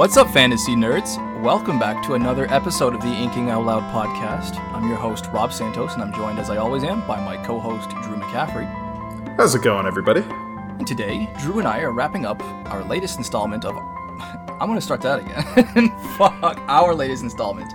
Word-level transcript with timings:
What's 0.00 0.16
up, 0.16 0.30
fantasy 0.30 0.74
nerds? 0.74 1.18
Welcome 1.42 1.78
back 1.78 2.02
to 2.06 2.14
another 2.14 2.50
episode 2.50 2.94
of 2.94 3.02
the 3.02 3.12
Inking 3.12 3.50
Out 3.50 3.66
Loud 3.66 3.82
podcast. 3.92 4.58
I'm 4.72 4.88
your 4.88 4.96
host, 4.96 5.26
Rob 5.26 5.52
Santos, 5.52 5.92
and 5.92 6.02
I'm 6.02 6.10
joined, 6.14 6.38
as 6.38 6.48
I 6.48 6.56
always 6.56 6.84
am, 6.84 7.06
by 7.06 7.22
my 7.22 7.36
co 7.44 7.60
host, 7.60 7.90
Drew 7.90 8.16
McCaffrey. 8.16 8.64
How's 9.36 9.54
it 9.54 9.62
going, 9.62 9.84
everybody? 9.84 10.22
And 10.22 10.86
today, 10.86 11.28
Drew 11.38 11.58
and 11.58 11.68
I 11.68 11.80
are 11.80 11.92
wrapping 11.92 12.24
up 12.24 12.42
our 12.72 12.82
latest 12.84 13.18
installment 13.18 13.66
of. 13.66 13.76
I'm 14.58 14.68
going 14.68 14.76
to 14.76 14.80
start 14.80 15.02
that 15.02 15.18
again. 15.18 15.90
Fuck, 16.16 16.58
our 16.66 16.94
latest 16.94 17.22
installment. 17.22 17.70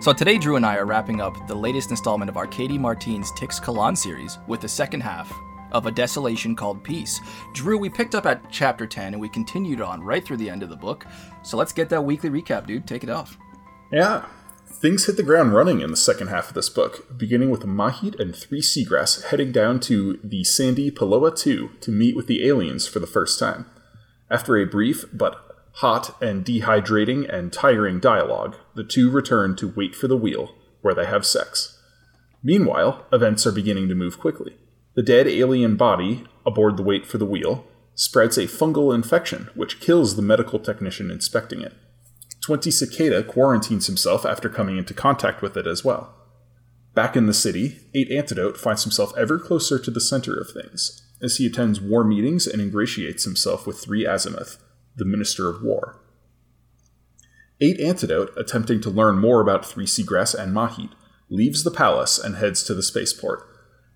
So 0.00 0.12
today, 0.12 0.38
Drew 0.38 0.56
and 0.56 0.66
I 0.66 0.74
are 0.74 0.86
wrapping 0.86 1.20
up 1.20 1.46
the 1.46 1.54
latest 1.54 1.92
installment 1.92 2.28
of 2.28 2.36
Arkady 2.36 2.78
Martine's 2.78 3.30
Teixcalaan 3.30 3.96
series 3.96 4.40
with 4.48 4.60
the 4.60 4.68
second 4.68 5.02
half 5.02 5.32
of 5.72 5.86
A 5.86 5.90
Desolation 5.90 6.56
Called 6.56 6.82
Peace. 6.82 7.20
Drew, 7.54 7.78
we 7.78 7.88
picked 7.88 8.14
up 8.14 8.26
at 8.26 8.50
chapter 8.50 8.86
10 8.86 9.14
and 9.14 9.20
we 9.20 9.28
continued 9.28 9.80
on 9.80 10.02
right 10.02 10.24
through 10.24 10.38
the 10.38 10.50
end 10.50 10.62
of 10.62 10.68
the 10.68 10.76
book. 10.76 11.06
So 11.42 11.56
let's 11.56 11.72
get 11.72 11.88
that 11.90 12.04
weekly 12.04 12.30
recap, 12.30 12.66
dude. 12.66 12.86
Take 12.86 13.04
it 13.04 13.10
off. 13.10 13.36
Yeah. 13.92 14.26
Things 14.66 15.06
hit 15.06 15.16
the 15.16 15.22
ground 15.22 15.52
running 15.54 15.80
in 15.80 15.90
the 15.90 15.96
second 15.96 16.28
half 16.28 16.48
of 16.48 16.54
this 16.54 16.70
book, 16.70 17.18
beginning 17.18 17.50
with 17.50 17.66
Mahit 17.66 18.18
and 18.18 18.34
three 18.34 18.62
Seagrass 18.62 19.24
heading 19.24 19.52
down 19.52 19.78
to 19.80 20.18
the 20.24 20.42
sandy 20.44 20.90
Peloa 20.90 21.36
2 21.36 21.72
to 21.80 21.90
meet 21.90 22.16
with 22.16 22.26
the 22.26 22.46
aliens 22.46 22.86
for 22.86 22.98
the 22.98 23.06
first 23.06 23.38
time. 23.38 23.66
After 24.30 24.56
a 24.56 24.64
brief 24.64 25.04
but 25.12 25.36
hot 25.74 26.20
and 26.22 26.44
dehydrating 26.44 27.28
and 27.28 27.52
tiring 27.52 28.00
dialogue, 28.00 28.56
the 28.74 28.84
two 28.84 29.10
return 29.10 29.56
to 29.56 29.68
Weight 29.68 29.94
for 29.94 30.08
the 30.08 30.16
Wheel, 30.16 30.54
where 30.82 30.94
they 30.94 31.06
have 31.06 31.26
sex. 31.26 31.78
Meanwhile, 32.42 33.06
events 33.12 33.46
are 33.46 33.52
beginning 33.52 33.88
to 33.88 33.94
move 33.94 34.18
quickly. 34.18 34.56
The 34.94 35.02
dead 35.02 35.28
alien 35.28 35.76
body 35.76 36.24
aboard 36.44 36.76
the 36.76 36.82
Weight 36.82 37.06
for 37.06 37.18
the 37.18 37.26
Wheel 37.26 37.66
spreads 37.94 38.38
a 38.38 38.46
fungal 38.46 38.94
infection, 38.94 39.50
which 39.54 39.80
kills 39.80 40.16
the 40.16 40.22
medical 40.22 40.58
technician 40.58 41.10
inspecting 41.10 41.60
it. 41.60 41.74
20 42.40 42.70
Cicada 42.70 43.22
quarantines 43.22 43.86
himself 43.86 44.24
after 44.24 44.48
coming 44.48 44.78
into 44.78 44.94
contact 44.94 45.42
with 45.42 45.56
it 45.56 45.66
as 45.66 45.84
well. 45.84 46.14
Back 46.94 47.16
in 47.16 47.26
the 47.26 47.34
city, 47.34 47.78
8 47.94 48.10
Antidote 48.10 48.56
finds 48.56 48.82
himself 48.82 49.12
ever 49.16 49.38
closer 49.38 49.78
to 49.78 49.90
the 49.90 50.00
center 50.00 50.34
of 50.34 50.50
things, 50.50 51.06
as 51.22 51.36
he 51.36 51.46
attends 51.46 51.80
war 51.80 52.02
meetings 52.02 52.46
and 52.46 52.60
ingratiates 52.60 53.24
himself 53.24 53.66
with 53.66 53.78
3 53.78 54.04
Azimuth, 54.06 54.58
the 54.96 55.04
Minister 55.04 55.48
of 55.48 55.62
War. 55.62 56.00
8 57.60 57.78
Antidote, 57.78 58.32
attempting 58.36 58.80
to 58.80 58.90
learn 58.90 59.18
more 59.18 59.40
about 59.40 59.66
3 59.66 59.84
Seagrass 59.84 60.34
and 60.34 60.52
Mahit, 60.52 60.90
leaves 61.28 61.62
the 61.62 61.70
palace 61.70 62.18
and 62.18 62.36
heads 62.36 62.64
to 62.64 62.74
the 62.74 62.82
spaceport, 62.82 63.46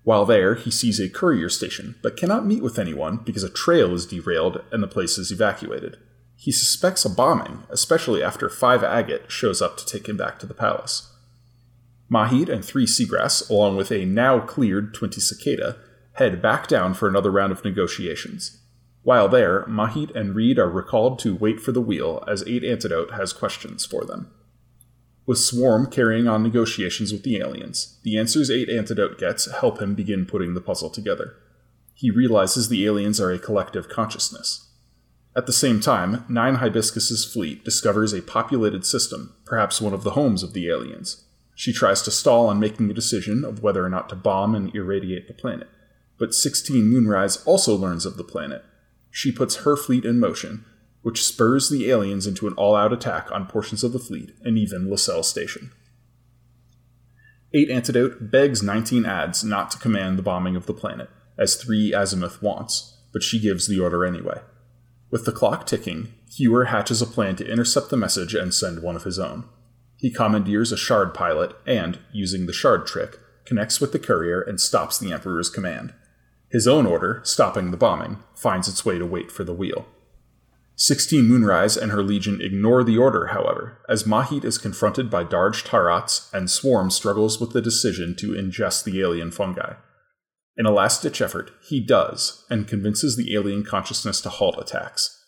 while 0.05 0.23
there, 0.23 0.53
he 0.53 0.69
sees 0.69 0.99
a 0.99 1.09
courier 1.09 1.49
station, 1.49 1.95
but 2.03 2.15
cannot 2.15 2.45
meet 2.45 2.61
with 2.61 2.77
anyone 2.77 3.17
because 3.17 3.41
a 3.41 3.49
trail 3.49 3.91
is 3.95 4.05
derailed 4.05 4.63
and 4.71 4.83
the 4.83 4.87
place 4.87 5.17
is 5.17 5.31
evacuated. 5.31 5.97
He 6.35 6.51
suspects 6.51 7.05
a 7.05 7.09
bombing, 7.09 7.63
especially 7.71 8.21
after 8.21 8.47
Five 8.47 8.83
Agate 8.83 9.31
shows 9.31 9.63
up 9.63 9.77
to 9.77 9.85
take 9.85 10.07
him 10.07 10.15
back 10.15 10.37
to 10.39 10.45
the 10.45 10.53
palace. 10.53 11.11
Mahit 12.09 12.49
and 12.49 12.63
three 12.63 12.85
Seagrass, 12.85 13.49
along 13.49 13.77
with 13.77 13.91
a 13.91 14.05
now 14.05 14.39
cleared 14.39 14.93
20 14.93 15.19
Cicada, 15.19 15.77
head 16.13 16.39
back 16.39 16.67
down 16.67 16.93
for 16.93 17.09
another 17.09 17.31
round 17.31 17.51
of 17.51 17.65
negotiations. 17.65 18.59
While 19.01 19.27
there, 19.27 19.63
Mahit 19.63 20.15
and 20.15 20.35
Reed 20.35 20.59
are 20.59 20.69
recalled 20.69 21.17
to 21.19 21.35
weight 21.35 21.59
for 21.59 21.71
the 21.71 21.81
wheel 21.81 22.23
as 22.27 22.43
8 22.45 22.63
Antidote 22.63 23.13
has 23.13 23.33
questions 23.33 23.87
for 23.87 24.05
them. 24.05 24.29
With 25.27 25.39
Swarm 25.39 25.87
carrying 25.87 26.27
on 26.27 26.43
negotiations 26.43 27.11
with 27.11 27.23
the 27.23 27.37
aliens, 27.37 27.97
the 28.03 28.17
answers 28.17 28.51
8 28.51 28.69
Antidote 28.69 29.17
gets 29.17 29.51
help 29.51 29.81
him 29.81 29.95
begin 29.95 30.25
putting 30.25 30.53
the 30.53 30.61
puzzle 30.61 30.91
together. 30.91 31.35
He 31.95 32.11
realizes 32.11 32.69
the 32.69 32.85
aliens 32.85 33.19
are 33.19 33.31
a 33.31 33.39
collective 33.39 33.89
consciousness. 33.89 34.69
At 35.35 35.47
the 35.47 35.53
same 35.53 35.79
time, 35.79 36.25
Nine 36.29 36.55
Hibiscus's 36.55 37.25
fleet 37.25 37.65
discovers 37.65 38.13
a 38.13 38.21
populated 38.21 38.85
system, 38.85 39.35
perhaps 39.45 39.81
one 39.81 39.93
of 39.93 40.03
the 40.03 40.11
homes 40.11 40.43
of 40.43 40.53
the 40.53 40.69
aliens. 40.69 41.23
She 41.55 41.73
tries 41.73 42.01
to 42.03 42.11
stall 42.11 42.47
on 42.47 42.59
making 42.59 42.91
a 42.91 42.93
decision 42.93 43.43
of 43.43 43.63
whether 43.63 43.83
or 43.83 43.89
not 43.89 44.09
to 44.09 44.15
bomb 44.15 44.53
and 44.53 44.73
irradiate 44.75 45.27
the 45.27 45.33
planet, 45.33 45.69
but 46.19 46.35
16 46.35 46.85
Moonrise 46.85 47.43
also 47.45 47.75
learns 47.75 48.05
of 48.05 48.17
the 48.17 48.23
planet. 48.23 48.63
She 49.09 49.31
puts 49.31 49.57
her 49.57 49.75
fleet 49.75 50.05
in 50.05 50.19
motion, 50.19 50.65
which 51.05 51.23
spurs 51.23 51.69
the 51.69 51.87
aliens 51.91 52.25
into 52.25 52.47
an 52.47 52.53
all 52.55 52.75
out 52.75 52.91
attack 52.91 53.31
on 53.31 53.45
portions 53.45 53.83
of 53.83 53.93
the 53.93 53.99
fleet 53.99 54.31
and 54.41 54.57
even 54.57 54.87
Lsel 54.87 55.23
Station. 55.23 55.71
8 57.53 57.69
Antidote 57.69 58.31
begs 58.31 58.63
19 58.63 59.03
Adze 59.03 59.43
not 59.43 59.69
to 59.69 59.77
command 59.77 60.17
the 60.17 60.23
bombing 60.23 60.55
of 60.55 60.65
the 60.65 60.73
planet, 60.73 61.07
as 61.37 61.57
3 61.57 61.91
Azimuth 61.91 62.41
wants, 62.41 62.97
but 63.13 63.21
she 63.21 63.39
gives 63.39 63.67
the 63.67 63.79
order 63.79 64.03
anyway. 64.03 64.41
With 65.11 65.25
the 65.25 65.31
clock 65.31 65.67
ticking, 65.67 66.07
Hewer 66.35 66.65
hatches 66.65 67.03
a 67.03 67.05
plan 67.05 67.35
to 67.35 67.47
intercept 67.47 67.91
the 67.91 67.97
message 67.97 68.33
and 68.33 68.51
send 68.51 68.81
one 68.81 68.95
of 68.95 69.03
his 69.03 69.19
own. 69.19 69.47
He 69.97 70.09
commandeers 70.09 70.71
a 70.71 70.77
shard 70.77 71.13
pilot 71.13 71.55
and, 71.67 71.99
using 72.13 72.47
the 72.47 72.51
shard 72.51 72.87
trick, 72.87 73.19
connects 73.45 73.79
with 73.79 73.91
the 73.91 73.99
courier 73.99 74.41
and 74.41 74.59
stops 74.59 74.97
the 74.97 75.13
Emperor's 75.13 75.51
command. 75.51 75.93
His 76.49 76.67
own 76.67 76.87
order, 76.87 77.21
stopping 77.23 77.69
the 77.69 77.77
bombing, 77.77 78.23
finds 78.33 78.67
its 78.67 78.83
way 78.83 78.97
to 78.97 79.05
weight 79.05 79.31
for 79.31 79.43
the 79.43 79.53
wheel. 79.53 79.85
16 80.77 81.25
Moonrise 81.25 81.77
and 81.77 81.91
her 81.91 82.03
legion 82.03 82.41
ignore 82.41 82.83
the 82.83 82.97
order, 82.97 83.27
however, 83.27 83.79
as 83.87 84.03
Mahit 84.03 84.43
is 84.43 84.57
confronted 84.57 85.09
by 85.09 85.23
Darj 85.23 85.65
Tarats 85.65 86.31
and 86.33 86.49
Swarm 86.49 86.91
struggles 86.91 87.39
with 87.39 87.53
the 87.53 87.61
decision 87.61 88.13
to 88.17 88.31
ingest 88.31 88.83
the 88.83 88.99
alien 88.99 89.31
fungi. 89.31 89.75
In 90.57 90.65
a 90.65 90.71
last 90.71 91.01
ditch 91.01 91.21
effort, 91.21 91.51
he 91.67 91.79
does, 91.79 92.45
and 92.49 92.67
convinces 92.67 93.15
the 93.15 93.33
alien 93.35 93.63
consciousness 93.63 94.19
to 94.21 94.29
halt 94.29 94.57
attacks. 94.59 95.21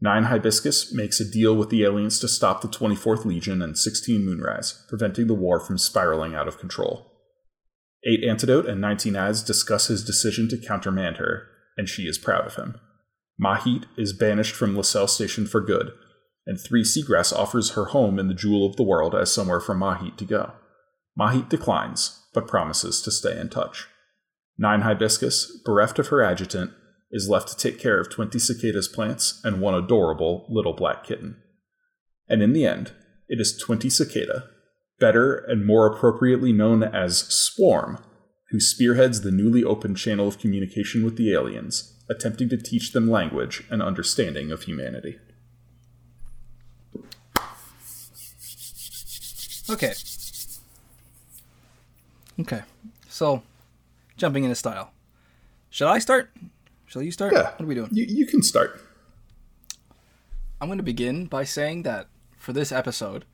Nine 0.00 0.24
Hibiscus 0.24 0.92
makes 0.92 1.20
a 1.20 1.30
deal 1.30 1.56
with 1.56 1.70
the 1.70 1.84
aliens 1.84 2.18
to 2.18 2.28
stop 2.28 2.60
the 2.60 2.68
24th 2.68 3.24
Legion 3.24 3.62
and 3.62 3.78
16 3.78 4.24
Moonrise, 4.24 4.84
preventing 4.88 5.26
the 5.26 5.34
war 5.34 5.58
from 5.60 5.78
spiraling 5.78 6.34
out 6.34 6.48
of 6.48 6.58
control. 6.58 7.12
8 8.04 8.24
Antidote 8.24 8.66
and 8.66 8.80
19 8.80 9.14
Adze 9.14 9.46
discuss 9.46 9.86
his 9.86 10.04
decision 10.04 10.48
to 10.48 10.58
countermand 10.58 11.18
her, 11.18 11.46
and 11.78 11.88
she 11.88 12.02
is 12.02 12.18
proud 12.18 12.46
of 12.46 12.56
him. 12.56 12.80
Mahit 13.40 13.84
is 13.96 14.12
banished 14.12 14.54
from 14.54 14.74
Lsel 14.74 15.08
Station 15.08 15.46
for 15.46 15.60
good, 15.60 15.92
and 16.46 16.60
Three 16.60 16.82
Seagrass 16.82 17.32
offers 17.32 17.70
her 17.70 17.86
home 17.86 18.18
in 18.18 18.28
the 18.28 18.34
Jewel 18.34 18.66
of 18.66 18.76
the 18.76 18.82
World 18.82 19.14
as 19.14 19.32
somewhere 19.32 19.60
for 19.60 19.74
Mahit 19.74 20.16
to 20.18 20.24
go. 20.24 20.52
Mahit 21.18 21.48
declines, 21.48 22.26
but 22.34 22.48
promises 22.48 23.00
to 23.02 23.10
stay 23.10 23.38
in 23.38 23.48
touch. 23.48 23.86
Nine 24.58 24.82
Hibiscus, 24.82 25.60
bereft 25.64 25.98
of 25.98 26.08
her 26.08 26.22
adjutant, 26.22 26.72
is 27.10 27.28
left 27.28 27.48
to 27.48 27.56
take 27.56 27.78
care 27.78 28.00
of 28.00 28.10
20 28.10 28.38
cicadas 28.38 28.88
plants 28.88 29.40
and 29.44 29.60
one 29.60 29.74
adorable 29.74 30.46
little 30.48 30.72
black 30.72 31.04
kitten. 31.04 31.36
And 32.28 32.42
in 32.42 32.52
the 32.52 32.66
end, 32.66 32.92
it 33.28 33.40
is 33.40 33.58
20 33.58 33.90
cicada, 33.90 34.48
better 34.98 35.34
and 35.34 35.66
more 35.66 35.86
appropriately 35.86 36.52
known 36.52 36.82
as 36.82 37.18
Swarm, 37.28 37.98
who 38.50 38.60
spearheads 38.60 39.20
the 39.20 39.30
newly 39.30 39.64
opened 39.64 39.96
channel 39.96 40.28
of 40.28 40.38
communication 40.38 41.04
with 41.04 41.16
the 41.16 41.32
aliens 41.32 41.91
attempting 42.08 42.48
to 42.50 42.56
teach 42.56 42.92
them 42.92 43.10
language 43.10 43.64
and 43.70 43.82
understanding 43.82 44.50
of 44.50 44.62
humanity. 44.62 45.18
Okay. 49.70 49.94
Okay. 52.40 52.62
So, 53.08 53.42
jumping 54.16 54.44
into 54.44 54.56
style. 54.56 54.92
Should 55.70 55.88
I 55.88 55.98
start? 55.98 56.30
Shall 56.86 57.02
you 57.02 57.10
start? 57.10 57.32
Yeah. 57.32 57.52
What 57.52 57.62
are 57.62 57.66
we 57.66 57.74
doing? 57.74 57.88
You, 57.92 58.04
you 58.04 58.26
can 58.26 58.42
start. 58.42 58.80
I'm 60.60 60.68
going 60.68 60.78
to 60.78 60.84
begin 60.84 61.26
by 61.26 61.44
saying 61.44 61.84
that 61.84 62.08
for 62.36 62.52
this 62.52 62.70
episode, 62.70 63.24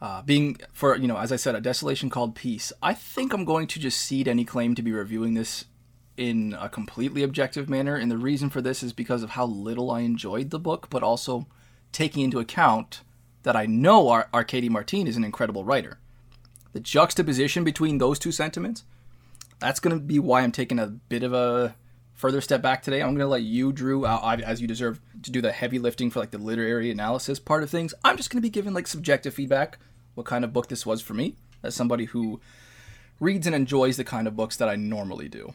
uh, 0.00 0.22
being 0.22 0.58
for 0.72 0.96
you 0.96 1.06
know, 1.06 1.16
as 1.16 1.30
I 1.30 1.36
said, 1.36 1.54
a 1.54 1.60
desolation 1.60 2.10
called 2.10 2.34
peace. 2.34 2.72
I 2.82 2.94
think 2.94 3.32
I'm 3.32 3.44
going 3.44 3.68
to 3.68 3.78
just 3.78 4.00
cede 4.00 4.26
any 4.26 4.44
claim 4.44 4.74
to 4.74 4.82
be 4.82 4.90
reviewing 4.90 5.34
this 5.34 5.66
in 6.16 6.56
a 6.60 6.68
completely 6.68 7.22
objective 7.22 7.68
manner. 7.68 7.96
And 7.96 8.10
the 8.10 8.18
reason 8.18 8.50
for 8.50 8.60
this 8.60 8.82
is 8.82 8.92
because 8.92 9.22
of 9.22 9.30
how 9.30 9.46
little 9.46 9.90
I 9.90 10.00
enjoyed 10.00 10.50
the 10.50 10.58
book, 10.58 10.88
but 10.90 11.02
also 11.02 11.46
taking 11.90 12.24
into 12.24 12.38
account 12.38 13.02
that 13.42 13.56
I 13.56 13.66
know 13.66 14.08
Ar- 14.08 14.28
Arkady 14.32 14.68
Martine 14.68 15.06
is 15.06 15.16
an 15.16 15.24
incredible 15.24 15.64
writer. 15.64 15.98
The 16.72 16.80
juxtaposition 16.80 17.64
between 17.64 17.98
those 17.98 18.18
two 18.18 18.32
sentiments, 18.32 18.84
that's 19.58 19.80
going 19.80 19.96
to 19.96 20.02
be 20.02 20.18
why 20.18 20.40
I'm 20.42 20.52
taking 20.52 20.78
a 20.78 20.86
bit 20.86 21.22
of 21.22 21.32
a 21.32 21.74
further 22.14 22.40
step 22.40 22.62
back 22.62 22.82
today. 22.82 23.00
I'm 23.00 23.08
going 23.08 23.18
to 23.18 23.26
let 23.26 23.42
you, 23.42 23.72
Drew, 23.72 24.04
uh, 24.04 24.36
as 24.44 24.60
you 24.60 24.68
deserve, 24.68 25.00
to 25.22 25.30
do 25.30 25.40
the 25.40 25.52
heavy 25.52 25.78
lifting 25.78 26.10
for 26.10 26.20
like 26.20 26.30
the 26.30 26.38
literary 26.38 26.90
analysis 26.90 27.38
part 27.38 27.62
of 27.62 27.70
things. 27.70 27.94
I'm 28.04 28.16
just 28.16 28.30
going 28.30 28.38
to 28.38 28.46
be 28.46 28.50
giving 28.50 28.74
like 28.74 28.86
subjective 28.86 29.34
feedback, 29.34 29.78
what 30.14 30.26
kind 30.26 30.44
of 30.44 30.52
book 30.52 30.68
this 30.68 30.86
was 30.86 31.02
for 31.02 31.14
me, 31.14 31.36
as 31.62 31.74
somebody 31.74 32.06
who 32.06 32.40
reads 33.18 33.46
and 33.46 33.56
enjoys 33.56 33.96
the 33.96 34.04
kind 34.04 34.26
of 34.26 34.36
books 34.36 34.56
that 34.56 34.68
I 34.68 34.76
normally 34.76 35.28
do. 35.28 35.52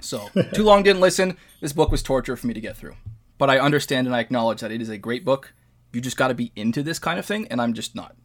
So, 0.00 0.28
too 0.52 0.62
long 0.62 0.82
didn't 0.82 1.00
listen. 1.00 1.36
This 1.60 1.72
book 1.72 1.90
was 1.90 2.02
torture 2.02 2.36
for 2.36 2.46
me 2.46 2.54
to 2.54 2.60
get 2.60 2.76
through. 2.76 2.94
But 3.36 3.50
I 3.50 3.58
understand 3.58 4.06
and 4.06 4.14
I 4.14 4.20
acknowledge 4.20 4.60
that 4.60 4.70
it 4.70 4.80
is 4.80 4.88
a 4.88 4.98
great 4.98 5.24
book. 5.24 5.54
You 5.92 6.00
just 6.00 6.16
got 6.16 6.28
to 6.28 6.34
be 6.34 6.52
into 6.54 6.82
this 6.82 6.98
kind 6.98 7.18
of 7.18 7.24
thing, 7.24 7.46
and 7.48 7.60
I'm 7.60 7.72
just 7.72 7.94
not. 7.94 8.16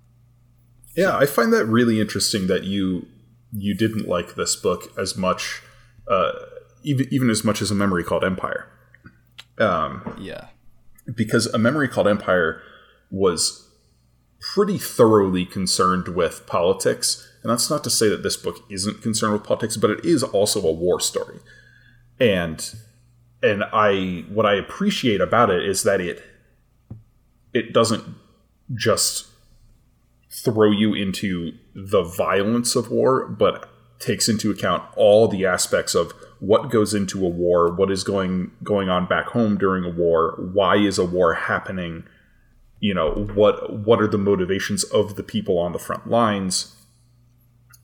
Yeah, 0.96 1.18
I 1.18 1.26
find 1.26 1.52
that 1.54 1.66
really 1.66 2.00
interesting 2.00 2.48
that 2.48 2.64
you 2.64 3.08
you 3.52 3.76
didn't 3.76 4.08
like 4.08 4.36
this 4.36 4.56
book 4.56 4.92
as 4.98 5.16
much, 5.16 5.62
uh, 6.08 6.32
even 6.84 7.08
even 7.12 7.30
as 7.30 7.44
much 7.44 7.62
as 7.62 7.72
a 7.72 7.76
memory 7.76 8.04
called 8.04 8.24
Empire. 8.24 8.68
Um, 9.58 10.18
yeah, 10.20 10.48
because 11.16 11.48
a 11.48 11.58
memory 11.58 11.88
called 11.88 12.08
Empire 12.08 12.62
was 13.10 13.70
pretty 14.54 14.78
thoroughly 14.78 15.46
concerned 15.46 16.10
with 16.10 16.46
politics. 16.46 17.30
And 17.42 17.52
that's 17.52 17.70
not 17.70 17.84
to 17.86 17.90
say 17.90 18.10
that 18.10 18.24
this 18.24 18.38
book 18.38 18.64
isn't 18.70 19.02
concerned 19.02 19.34
with 19.34 19.44
politics, 19.44 19.78
but 19.78 19.90
it 19.90 20.06
is 20.06 20.22
also 20.22 20.66
a 20.66 20.72
war 20.72 21.00
story. 21.00 21.40
And 22.20 22.76
and 23.42 23.64
I 23.74 24.26
what 24.30 24.46
I 24.46 24.54
appreciate 24.54 25.22
about 25.22 25.50
it 25.50 25.68
is 25.68 25.84
that 25.84 26.00
it 26.00 26.24
it 27.54 27.74
doesn't 27.74 28.04
just 28.74 29.28
throw 30.32 30.72
you 30.72 30.94
into 30.94 31.54
the 31.76 32.04
violence 32.04 32.76
of 32.76 32.90
war, 32.90 33.28
but 33.28 33.70
takes 34.00 34.28
into 34.28 34.52
account 34.52 34.84
all 34.96 35.28
the 35.28 35.46
aspects 35.46 35.96
of 35.96 36.12
what 36.40 36.70
goes 36.70 36.94
into 36.94 37.26
a 37.26 37.30
war, 37.30 37.74
what 37.74 37.92
is 37.92 38.04
going 38.04 38.52
going 38.64 38.90
on 38.90 39.08
back 39.08 39.28
home 39.28 39.58
during 39.58 39.86
a 39.86 39.90
war, 39.90 40.38
why 40.54 40.76
is 40.76 40.98
a 40.98 41.06
war 41.06 41.34
happening, 41.34 42.04
you 42.80 42.94
know, 42.94 43.12
what 43.34 43.80
what 43.80 44.02
are 44.02 44.08
the 44.08 44.18
motivations 44.18 44.84
of 44.86 45.16
the 45.16 45.24
people 45.24 45.58
on 45.58 45.72
the 45.72 45.80
front 45.80 46.08
lines. 46.10 46.76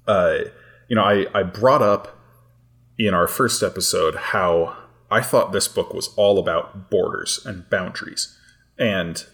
Uh, 0.08 0.40
you 0.88 0.96
know, 0.96 1.04
I, 1.04 1.28
I 1.34 1.44
brought 1.44 1.84
up 1.84 2.19
in 3.00 3.14
our 3.14 3.28
first 3.28 3.64
episode 3.64 4.16
how 4.16 4.76
I 5.10 5.22
thought 5.22 5.54
this 5.54 5.68
book 5.68 5.94
was 5.94 6.14
all 6.18 6.38
about 6.38 6.92
borders 6.92 7.44
and 7.46 7.68
boundaries. 7.70 8.38
And 8.78 9.26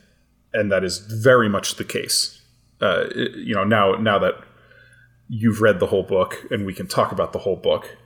and 0.54 0.72
that 0.72 0.86
is 0.86 1.00
very 1.00 1.50
much 1.50 1.76
the 1.76 1.84
case. 1.84 2.42
Uh, 2.80 3.06
you 3.14 3.56
know, 3.56 3.66
now 3.66 3.94
now 3.94 4.20
that 4.20 4.36
you've 5.28 5.60
read 5.60 5.80
the 5.80 5.88
whole 5.88 6.04
book 6.04 6.46
and 6.52 6.66
we 6.66 6.74
can 6.74 6.88
talk 6.88 7.12
about 7.12 7.34
the 7.34 7.40
whole 7.40 7.56
book, 7.56 7.98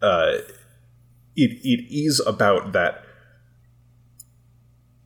uh, 0.00 0.38
it 1.36 1.58
it 1.62 1.92
is 1.92 2.22
about 2.26 2.72
that 2.72 3.02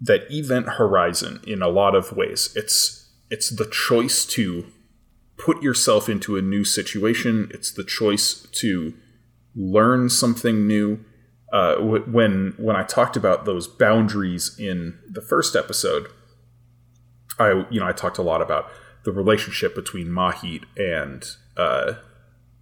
that 0.01 0.31
event 0.31 0.69
horizon 0.71 1.41
in 1.47 1.63
a 1.63 1.69
lot 1.69 1.95
of 1.95 2.13
ways. 2.13 2.53
It's 2.55 3.09
it's 3.31 3.49
the 3.49 3.67
choice 3.67 4.27
to 4.27 4.67
put 5.39 5.63
yourself 5.63 6.09
into 6.09 6.37
a 6.37 6.43
new 6.43 6.65
situation. 6.65 7.51
It's 7.53 7.73
the 7.73 7.85
choice 7.85 8.47
to 8.53 8.95
learn 9.55 10.09
something 10.09 10.67
new. 10.67 11.05
Uh, 11.53 11.77
when 11.77 12.55
when 12.57 12.77
I 12.77 12.83
talked 12.83 13.17
about 13.17 13.45
those 13.45 13.69
boundaries 13.69 14.59
in 14.59 14.99
the 15.11 15.21
first 15.21 15.55
episode, 15.55 16.09
I 17.39 17.67
you 17.71 17.79
know 17.81 17.87
I 17.87 17.93
talked 17.93 18.19
a 18.19 18.23
lot 18.23 18.41
about 18.41 18.71
the 19.05 19.13
relationship 19.13 19.75
between 19.75 20.07
Mahit 20.09 20.65
and 20.77 21.25
uh, 21.57 21.95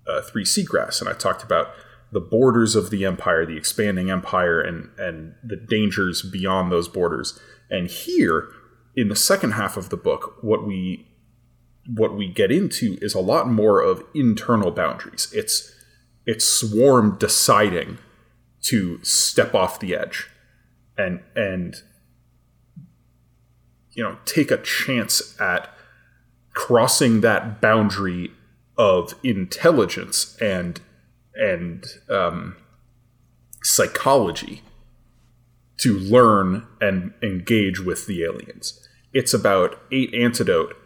uh, 0.09 0.23
Three 0.23 0.45
Seagrass, 0.45 1.01
and 1.01 1.09
I 1.09 1.13
talked 1.13 1.45
about 1.45 1.69
the 2.13 2.21
borders 2.21 2.75
of 2.75 2.91
the 2.91 3.05
empire, 3.05 3.47
the 3.47 3.57
expanding 3.57 4.11
empire, 4.11 4.61
and 4.61 4.91
and 4.99 5.35
the 5.45 5.57
dangers 5.57 6.23
beyond 6.23 6.73
those 6.73 6.89
borders. 6.89 7.39
And 7.71 7.89
here, 7.89 8.49
in 8.97 9.09
the 9.09 9.17
second 9.17 9.53
half 9.53 9.77
of 9.77 9.91
the 9.91 9.97
book, 9.97 10.43
what 10.43 10.67
we 10.67 11.07
what 11.87 12.17
we 12.17 12.29
get 12.29 12.51
into 12.51 12.99
is 13.01 13.15
a 13.15 13.21
lot 13.21 13.49
more 13.49 13.81
of 13.81 14.03
internal 14.15 14.71
boundaries. 14.71 15.33
It's 15.33 15.73
it's 16.27 16.45
Swarm 16.45 17.17
deciding 17.19 17.99
to 18.63 19.03
step 19.03 19.55
off 19.55 19.81
the 19.81 19.95
edge 19.97 20.29
and 20.99 21.21
and 21.35 21.77
you 23.93 24.03
know 24.03 24.19
take 24.25 24.51
a 24.51 24.59
chance 24.59 25.39
at 25.41 25.73
crossing 26.53 27.21
that 27.23 27.61
boundary 27.61 28.33
of 28.77 29.15
intelligence 29.23 30.37
and 30.41 30.81
and 31.35 31.85
um, 32.11 32.57
psychology 33.63 34.63
to 35.79 35.99
learn 35.99 36.67
and 36.81 37.15
engage 37.23 37.81
with 37.81 38.07
the 38.07 38.23
aliens. 38.23 38.87
It's 39.15 39.33
about 39.33 39.81
eight 39.91 40.13
antidote 40.15 40.77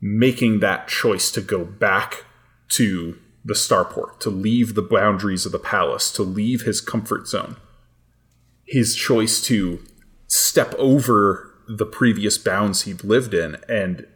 making 0.00 0.60
that 0.60 0.86
choice 0.86 1.30
to 1.32 1.40
go 1.40 1.64
back 1.64 2.24
to 2.68 3.18
the 3.44 3.54
starport, 3.54 4.18
to 4.20 4.30
leave 4.30 4.74
the 4.74 4.82
boundaries 4.82 5.44
of 5.44 5.52
the 5.52 5.58
palace, 5.58 6.10
to 6.12 6.22
leave 6.22 6.62
his 6.62 6.80
comfort 6.80 7.28
zone. 7.28 7.56
His 8.66 8.94
choice 8.94 9.42
to 9.42 9.80
step 10.26 10.74
over 10.78 11.50
the 11.68 11.86
previous 11.86 12.38
bounds 12.38 12.82
he'd 12.82 13.04
lived 13.04 13.34
in 13.34 13.56
and 13.68 14.06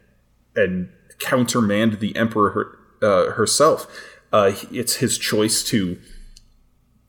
and 0.55 0.89
countermand 1.19 1.99
the 1.99 2.15
emperor 2.15 2.77
uh, 3.01 3.31
herself. 3.31 3.87
Uh, 4.31 4.53
it's 4.71 4.95
his 4.95 5.17
choice 5.17 5.63
to 5.63 5.99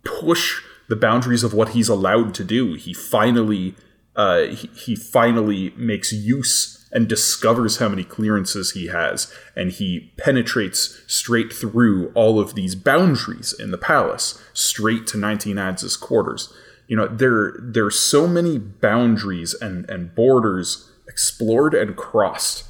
push 0.05 0.62
the 0.88 0.96
boundaries 0.96 1.44
of 1.44 1.55
what 1.55 1.70
he's 1.70 1.88
allowed 1.88 2.34
to 2.34 2.44
do. 2.44 2.75
He 2.75 2.93
finally 2.93 3.75
uh, 4.17 4.43
he, 4.47 4.69
he 4.69 4.97
finally 4.97 5.73
makes 5.77 6.12
use 6.12 6.89
and 6.93 7.09
discovers 7.09 7.79
how 7.79 7.89
many 7.89 8.03
clearances 8.03 8.73
he 8.73 8.89
has, 8.89 9.33
and 9.55 9.71
he 9.71 10.12
penetrates 10.17 11.01
straight 11.07 11.53
through 11.53 12.11
all 12.15 12.41
of 12.41 12.55
these 12.55 12.75
boundaries 12.75 13.53
in 13.53 13.71
the 13.71 13.79
palace, 13.79 14.43
straight 14.53 15.07
to 15.07 15.17
19 15.17 15.57
Adze' 15.57 15.99
quarters. 15.99 16.53
You 16.89 16.97
know, 16.97 17.07
there 17.07 17.55
there 17.62 17.87
are 17.87 17.91
so 17.93 18.27
many 18.27 18.59
boundaries 18.59 19.55
and, 19.55 19.89
and 19.89 20.12
borders 20.15 20.91
explored 21.07 21.75
and 21.75 21.97
crossed 21.97 22.65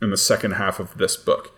in 0.00 0.10
the 0.10 0.16
second 0.16 0.52
half 0.52 0.78
of 0.78 0.96
this 0.96 1.16
book. 1.16 1.52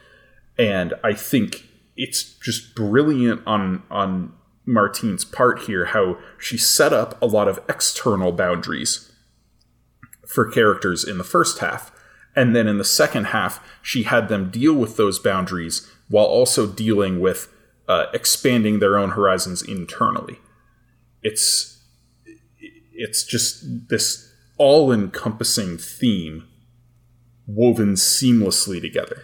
And 0.59 0.94
I 1.05 1.12
think 1.12 1.65
it's 1.97 2.23
just 2.23 2.75
brilliant 2.75 3.43
on 3.47 3.83
on 3.91 4.33
Martine's 4.65 5.27
part 5.27 5.65
here 5.65 5.87
how 5.87 6.17
she 6.38 6.56
set 6.56 6.94
up 6.94 7.21
a 7.21 7.27
lot 7.27 7.49
of 7.49 7.61
external 7.69 8.33
boundaries 8.33 9.12
for 10.26 10.50
characters 10.50 11.05
in 11.05 11.19
the 11.19 11.25
first 11.25 11.61
half. 11.61 11.93
And 12.34 12.55
then 12.55 12.67
in 12.67 12.78
the 12.78 12.84
second 12.84 13.26
half, 13.26 13.67
she 13.81 14.02
had 14.02 14.28
them 14.28 14.50
deal 14.50 14.75
with 14.75 14.96
those 14.96 15.19
boundaries 15.19 15.90
while 16.08 16.26
also 16.26 16.67
dealing 16.67 17.20
with 17.20 17.52
uh, 17.88 18.06
expanding 18.12 18.78
their 18.78 18.99
own 18.99 19.11
horizons 19.11 19.62
internally. 19.62 20.38
It's 21.23 21.73
it's 22.99 23.25
just 23.25 23.88
this 23.88 24.32
all-encompassing 24.56 25.76
theme 25.76 26.49
woven 27.46 27.93
seamlessly 27.94 28.81
together. 28.81 29.23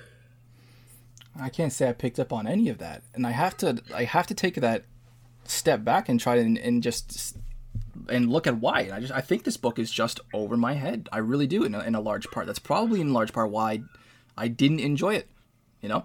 I 1.41 1.49
can't 1.49 1.73
say 1.73 1.89
I 1.89 1.93
picked 1.93 2.21
up 2.21 2.33
on 2.33 2.47
any 2.47 2.69
of 2.69 2.79
that, 2.79 3.03
and 3.15 3.27
I 3.27 3.31
have 3.31 3.57
to 3.59 3.83
I 3.95 4.05
have 4.05 4.27
to 4.29 4.35
take 4.35 4.55
that 4.57 4.85
step 5.45 5.85
back 5.85 6.09
and 6.09 6.21
try 6.21 6.37
to 6.37 6.61
and, 6.61 6.83
just 6.83 7.37
and 8.09 8.31
look 8.31 8.47
at 8.47 8.59
why. 8.59 8.81
And 8.81 8.93
I 8.93 9.01
just 9.01 9.13
I 9.13 9.21
think 9.21 9.45
this 9.45 9.57
book 9.57 9.79
is 9.79 9.91
just 9.91 10.21
over 10.33 10.57
my 10.57 10.75
head. 10.75 11.09
I 11.13 11.19
really 11.19 11.47
do 11.47 11.65
in 11.65 11.75
a, 11.75 11.81
in 11.81 11.95
a 11.95 12.01
large 12.01 12.31
part. 12.31 12.47
That's 12.47 12.59
probably 12.59 13.01
in 13.01 13.13
large 13.13 13.33
part 13.33 13.51
why 13.51 13.83
I 14.37 14.49
didn't 14.49 14.81
enjoy 14.81 15.15
it. 15.15 15.29
You 15.81 15.89
know, 15.89 16.05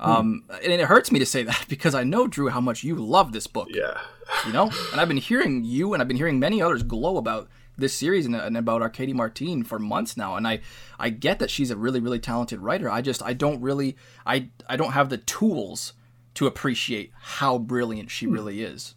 hmm. 0.00 0.10
um, 0.10 0.44
and 0.62 0.72
it 0.72 0.80
hurts 0.82 1.10
me 1.10 1.18
to 1.18 1.26
say 1.26 1.42
that 1.42 1.66
because 1.68 1.94
I 1.94 2.04
know 2.04 2.26
Drew 2.26 2.48
how 2.48 2.60
much 2.60 2.84
you 2.84 2.96
love 2.96 3.32
this 3.32 3.46
book. 3.46 3.68
Yeah, 3.70 3.98
you 4.46 4.52
know, 4.52 4.70
and 4.92 5.00
I've 5.00 5.08
been 5.08 5.16
hearing 5.16 5.64
you 5.64 5.92
and 5.92 6.02
I've 6.02 6.08
been 6.08 6.16
hearing 6.16 6.38
many 6.38 6.62
others 6.62 6.82
glow 6.82 7.16
about 7.16 7.48
this 7.76 7.94
series 7.94 8.26
and, 8.26 8.34
and 8.34 8.56
about 8.56 8.82
Arkady 8.82 9.12
Martine 9.12 9.62
for 9.62 9.78
months 9.78 10.16
now, 10.16 10.36
and 10.36 10.46
I 10.46 10.60
I 10.98 11.10
get 11.10 11.38
that 11.38 11.50
she's 11.50 11.70
a 11.70 11.76
really 11.76 12.00
really 12.00 12.20
talented 12.20 12.60
writer. 12.60 12.90
I 12.90 13.02
just 13.02 13.22
I 13.22 13.32
don't 13.32 13.60
really 13.60 13.96
I 14.26 14.50
I 14.68 14.76
don't 14.76 14.92
have 14.92 15.10
the 15.10 15.18
tools 15.18 15.92
to 16.34 16.46
appreciate 16.46 17.10
how 17.20 17.58
brilliant 17.58 18.10
she 18.10 18.26
hmm. 18.26 18.32
really 18.32 18.62
is. 18.62 18.94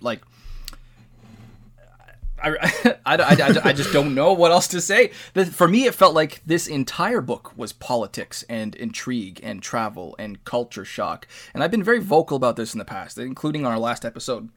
Like 0.00 0.22
I, 2.42 2.96
I, 3.04 3.16
I, 3.16 3.60
I, 3.64 3.72
just 3.72 3.92
don't 3.92 4.14
know 4.14 4.32
what 4.32 4.50
else 4.50 4.66
to 4.68 4.80
say. 4.80 5.08
For 5.52 5.68
me, 5.68 5.84
it 5.84 5.94
felt 5.94 6.14
like 6.14 6.42
this 6.46 6.66
entire 6.66 7.20
book 7.20 7.52
was 7.56 7.72
politics 7.74 8.44
and 8.48 8.74
intrigue 8.76 9.40
and 9.42 9.62
travel 9.62 10.16
and 10.18 10.42
culture 10.44 10.84
shock. 10.84 11.28
And 11.52 11.62
I've 11.62 11.70
been 11.70 11.82
very 11.82 11.98
vocal 11.98 12.38
about 12.38 12.56
this 12.56 12.72
in 12.72 12.78
the 12.78 12.84
past, 12.84 13.18
including 13.18 13.66
on 13.66 13.72
our 13.72 13.78
last 13.78 14.06
episode. 14.06 14.48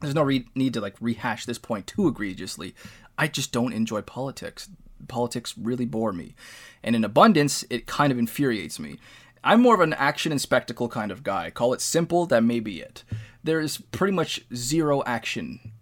There's 0.00 0.14
no 0.14 0.22
re- 0.22 0.48
need 0.54 0.72
to 0.74 0.80
like 0.80 0.96
rehash 0.98 1.44
this 1.44 1.58
point 1.58 1.86
too 1.86 2.08
egregiously. 2.08 2.74
I 3.18 3.28
just 3.28 3.52
don't 3.52 3.74
enjoy 3.74 4.00
politics. 4.00 4.70
Politics 5.06 5.54
really 5.58 5.84
bore 5.84 6.12
me. 6.12 6.34
And 6.82 6.96
in 6.96 7.04
abundance, 7.04 7.64
it 7.68 7.86
kind 7.86 8.10
of 8.12 8.18
infuriates 8.18 8.78
me. 8.78 8.98
I'm 9.44 9.60
more 9.60 9.74
of 9.74 9.80
an 9.80 9.94
action 9.94 10.32
and 10.32 10.40
spectacle 10.40 10.88
kind 10.88 11.10
of 11.10 11.22
guy. 11.22 11.50
Call 11.50 11.74
it 11.74 11.82
simple, 11.82 12.24
that 12.26 12.44
may 12.44 12.60
be 12.60 12.80
it. 12.80 13.04
There 13.44 13.60
is 13.60 13.78
pretty 13.78 14.12
much 14.12 14.42
zero 14.54 15.02
action 15.04 15.72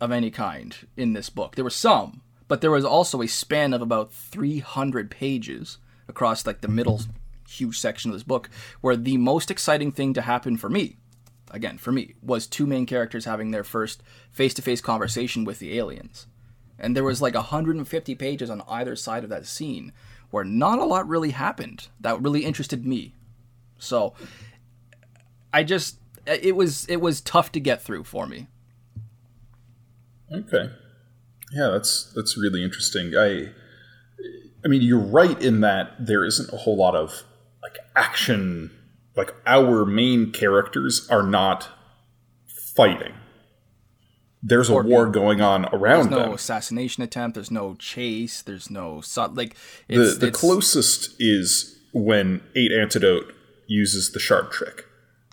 of 0.00 0.10
any 0.10 0.30
kind 0.30 0.74
in 0.96 1.12
this 1.12 1.30
book. 1.30 1.54
There 1.54 1.64
was 1.64 1.76
some, 1.76 2.22
but 2.48 2.60
there 2.60 2.70
was 2.70 2.84
also 2.84 3.22
a 3.22 3.28
span 3.28 3.72
of 3.72 3.82
about 3.82 4.12
300 4.12 5.10
pages 5.10 5.78
across 6.08 6.46
like 6.46 6.60
the 6.60 6.68
middle 6.68 7.00
huge 7.48 7.78
section 7.78 8.10
of 8.10 8.14
this 8.14 8.22
book 8.22 8.48
where 8.80 8.96
the 8.96 9.16
most 9.16 9.50
exciting 9.50 9.90
thing 9.90 10.14
to 10.14 10.22
happen 10.22 10.56
for 10.56 10.70
me 10.70 10.96
again 11.50 11.76
for 11.78 11.90
me 11.90 12.14
was 12.22 12.46
two 12.46 12.66
main 12.66 12.86
characters 12.86 13.24
having 13.24 13.50
their 13.50 13.64
first 13.64 14.02
face-to-face 14.30 14.80
conversation 14.80 15.44
with 15.44 15.58
the 15.58 15.76
aliens. 15.76 16.26
And 16.78 16.96
there 16.96 17.04
was 17.04 17.20
like 17.20 17.34
150 17.34 18.14
pages 18.14 18.48
on 18.48 18.62
either 18.68 18.96
side 18.96 19.24
of 19.24 19.30
that 19.30 19.46
scene 19.46 19.92
where 20.30 20.44
not 20.44 20.78
a 20.78 20.84
lot 20.84 21.08
really 21.08 21.30
happened 21.30 21.88
that 22.00 22.22
really 22.22 22.44
interested 22.44 22.86
me. 22.86 23.14
So 23.78 24.14
i 25.52 25.64
just 25.64 25.96
it 26.26 26.54
was 26.54 26.86
it 26.86 27.00
was 27.00 27.20
tough 27.20 27.50
to 27.50 27.58
get 27.58 27.82
through 27.82 28.04
for 28.04 28.26
me 28.26 28.46
Okay. 30.32 30.70
Yeah, 31.52 31.68
that's 31.70 32.12
that's 32.14 32.36
really 32.38 32.62
interesting. 32.62 33.16
I 33.16 33.50
I 34.64 34.68
mean, 34.68 34.82
you're 34.82 34.98
right 34.98 35.40
in 35.42 35.60
that 35.62 35.94
there 35.98 36.24
isn't 36.24 36.52
a 36.52 36.56
whole 36.56 36.76
lot 36.76 36.94
of 36.94 37.24
like 37.62 37.78
action. 37.96 38.70
Like 39.16 39.34
our 39.46 39.84
main 39.84 40.30
characters 40.30 41.08
are 41.10 41.22
not 41.22 41.68
fighting. 42.74 43.14
There's 44.42 44.70
a 44.70 44.74
Or 44.74 44.82
war 44.82 45.06
going 45.06 45.40
on 45.42 45.66
around 45.66 46.04
them. 46.04 46.10
There's 46.10 46.20
no 46.20 46.24
them. 46.26 46.32
assassination 46.34 47.02
attempt. 47.02 47.34
There's 47.34 47.50
no 47.50 47.74
chase. 47.74 48.40
There's 48.42 48.70
no 48.70 49.02
like 49.34 49.56
The 49.88 50.02
it's, 50.02 50.18
the 50.18 50.30
closest 50.30 51.14
is 51.18 51.78
when 51.92 52.40
Eight 52.54 52.72
Antidote 52.72 53.34
uses 53.66 54.12
the 54.12 54.20
shard 54.20 54.50
trick, 54.52 54.84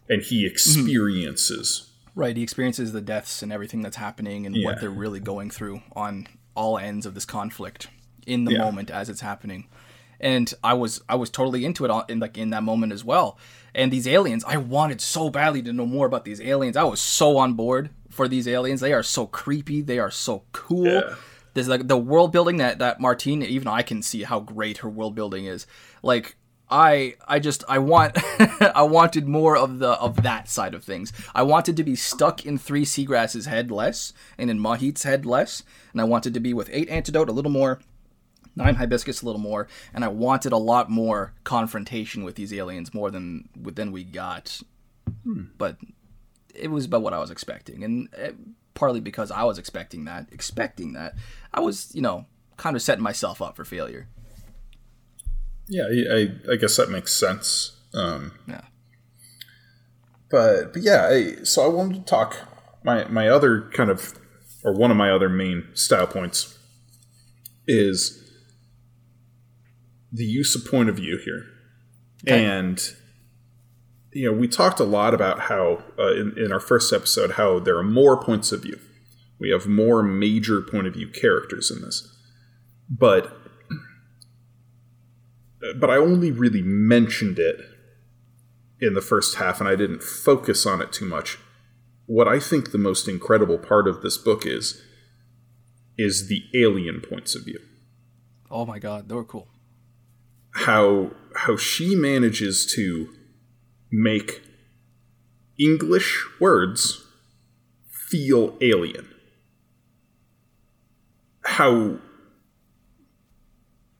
and 0.09 0.21
he 0.23 0.43
Mm-hmm. 0.43 0.51
experiences. 0.51 1.83
Right. 2.17 2.35
He 2.35 2.43
experiences 2.43 2.91
the 2.91 3.01
deaths 3.01 3.41
and 3.41 3.53
everything 3.53 3.81
that's 3.81 3.95
happening 3.97 4.45
and 4.45 4.55
Yeah. 4.55 4.65
what 4.65 4.81
they're 4.81 4.89
really 4.89 5.19
going 5.19 5.49
through 5.51 5.81
on 5.95 6.27
all 6.55 6.77
ends 6.77 7.05
of 7.05 7.13
this 7.13 7.25
conflict 7.25 7.87
in 8.25 8.43
the 8.45 8.53
Yeah. 8.53 8.59
moment 8.65 8.89
as 8.91 9.07
it's 9.09 9.21
happening. 9.21 9.67
And 10.19 10.51
I 10.63 10.73
was 10.73 11.01
I 11.07 11.15
was 11.15 11.29
totally 11.29 11.63
into 11.63 11.85
it 11.85 11.91
all 11.91 12.03
in 12.09 12.19
like 12.19 12.37
in 12.37 12.49
that 12.49 12.63
moment 12.63 12.91
as 12.91 13.05
well. 13.05 13.37
And 13.75 13.91
these 13.93 14.07
aliens, 14.07 14.43
I 14.47 14.57
wanted 14.57 14.99
so 14.99 15.29
badly 15.29 15.61
to 15.61 15.71
know 15.71 15.85
more 15.85 16.07
about 16.07 16.25
these 16.25 16.41
aliens. 16.41 16.75
I 16.75 16.83
was 16.83 16.99
so 16.99 17.37
on 17.37 17.53
board 17.53 17.91
for 18.09 18.27
these 18.27 18.47
aliens. 18.47 18.81
They 18.81 18.93
are 18.93 19.03
so 19.03 19.27
creepy. 19.27 19.81
They 19.81 19.99
are 19.99 20.09
so 20.09 20.43
cool. 20.53 20.85
Yeah. 20.87 21.13
There's 21.53 21.67
like 21.67 21.87
the 21.87 21.97
world 21.97 22.31
building 22.31 22.57
that 22.57 22.79
that 22.79 22.99
Martine, 22.99 23.43
even 23.43 23.67
I 23.67 23.83
can 23.83 24.01
see 24.01 24.23
how 24.23 24.39
great 24.39 24.79
her 24.79 24.89
world 24.89 25.13
building 25.13 25.45
is. 25.45 25.67
Like 26.01 26.35
I 26.69 27.15
I 27.27 27.39
just 27.39 27.63
I 27.69 27.79
want 27.79 28.17
I 28.75 28.83
wanted 28.83 29.27
more 29.27 29.55
of 29.55 29.79
the 29.79 29.91
of 29.91 30.23
that 30.23 30.49
side 30.49 30.73
of 30.73 30.83
things. 30.83 31.13
I 31.33 31.43
wanted 31.43 31.77
to 31.77 31.83
be 31.83 31.95
stuck 31.95 32.45
in 32.45 32.57
three 32.57 32.85
seagrasses 32.85 33.45
head 33.45 33.71
less 33.71 34.13
and 34.37 34.49
in 34.49 34.59
Mahit's 34.59 35.03
head 35.03 35.25
less, 35.25 35.63
and 35.91 36.01
I 36.01 36.03
wanted 36.03 36.33
to 36.33 36.39
be 36.39 36.53
with 36.53 36.69
eight 36.73 36.89
antidote 36.89 37.29
a 37.29 37.31
little 37.31 37.51
more, 37.51 37.79
nine 38.55 38.75
hibiscus 38.75 39.21
a 39.21 39.25
little 39.25 39.41
more, 39.41 39.67
and 39.93 40.03
I 40.03 40.09
wanted 40.09 40.51
a 40.51 40.57
lot 40.57 40.89
more 40.89 41.33
confrontation 41.43 42.23
with 42.23 42.35
these 42.35 42.53
aliens 42.53 42.93
more 42.93 43.11
than 43.11 43.47
than 43.55 43.91
we 43.91 44.03
got. 44.03 44.61
But 45.57 45.77
it 46.53 46.69
was 46.69 46.85
about 46.85 47.01
what 47.01 47.13
I 47.13 47.19
was 47.19 47.31
expecting, 47.31 47.83
and 47.83 48.09
uh, 48.21 48.31
partly 48.73 48.99
because 48.99 49.31
I 49.31 49.43
was 49.43 49.57
expecting 49.57 50.03
that, 50.05 50.27
expecting 50.33 50.93
that, 50.93 51.15
I 51.53 51.61
was 51.61 51.95
you 51.95 52.01
know 52.01 52.25
kind 52.57 52.75
of 52.75 52.81
setting 52.81 53.03
myself 53.03 53.41
up 53.41 53.55
for 53.55 53.63
failure. 53.63 54.09
Yeah, 55.69 55.83
I, 55.83 56.15
I, 56.15 56.53
I 56.53 56.55
guess 56.55 56.77
that 56.77 56.89
makes 56.89 57.13
sense. 57.13 57.75
Um, 57.93 58.33
Yeah. 58.47 58.61
but 60.29 60.73
but 60.73 60.81
yeah, 60.81 61.07
I, 61.09 61.43
so 61.43 61.63
I 61.63 61.67
wanted 61.67 61.95
to 61.95 62.09
talk 62.09 62.37
my 62.83 63.05
my 63.07 63.27
other 63.27 63.69
kind 63.73 63.89
of 63.89 64.13
or 64.63 64.73
one 64.73 64.91
of 64.91 64.97
my 64.97 65.11
other 65.11 65.29
main 65.29 65.67
style 65.73 66.07
points 66.07 66.57
is 67.67 68.23
the 70.11 70.25
use 70.25 70.55
of 70.55 70.69
point 70.69 70.89
of 70.89 70.95
view 70.95 71.17
here, 71.17 71.43
and 72.25 72.93
you 74.13 74.29
know 74.31 74.37
we 74.37 74.47
talked 74.47 74.79
a 74.79 74.85
lot 74.85 75.13
about 75.13 75.41
how 75.41 75.83
uh, 75.99 76.13
in 76.13 76.33
in 76.37 76.51
our 76.51 76.59
first 76.59 76.93
episode 76.93 77.31
how 77.31 77.59
there 77.59 77.77
are 77.77 77.83
more 77.83 78.21
points 78.21 78.51
of 78.51 78.63
view. 78.63 78.79
We 79.39 79.49
have 79.51 79.67
more 79.67 80.01
major 80.01 80.61
point 80.61 80.87
of 80.87 80.93
view 80.93 81.09
characters 81.09 81.69
in 81.69 81.81
this, 81.81 82.07
but 82.89 83.36
but 85.75 85.89
I 85.89 85.97
only 85.97 86.31
really 86.31 86.61
mentioned 86.61 87.39
it 87.39 87.59
in 88.79 88.93
the 88.93 89.01
first 89.01 89.35
half 89.35 89.59
and 89.59 89.67
I 89.67 89.75
didn't 89.75 90.03
focus 90.03 90.65
on 90.65 90.81
it 90.81 90.91
too 90.91 91.05
much. 91.05 91.37
What 92.05 92.27
I 92.27 92.39
think 92.39 92.71
the 92.71 92.77
most 92.77 93.07
incredible 93.07 93.57
part 93.57 93.87
of 93.87 94.01
this 94.01 94.17
book 94.17 94.45
is 94.45 94.81
is 95.97 96.27
the 96.27 96.43
alien 96.53 97.01
points 97.01 97.35
of 97.35 97.45
view. 97.45 97.59
Oh 98.51 98.65
my 98.65 98.79
god, 98.79 99.09
they 99.09 99.15
were 99.15 99.23
cool. 99.23 99.47
How 100.51 101.11
how 101.35 101.57
she 101.57 101.95
manages 101.95 102.65
to 102.75 103.13
make 103.91 104.41
English 105.59 106.25
words 106.39 107.03
feel 107.89 108.55
alien. 108.61 109.09
How 111.43 111.99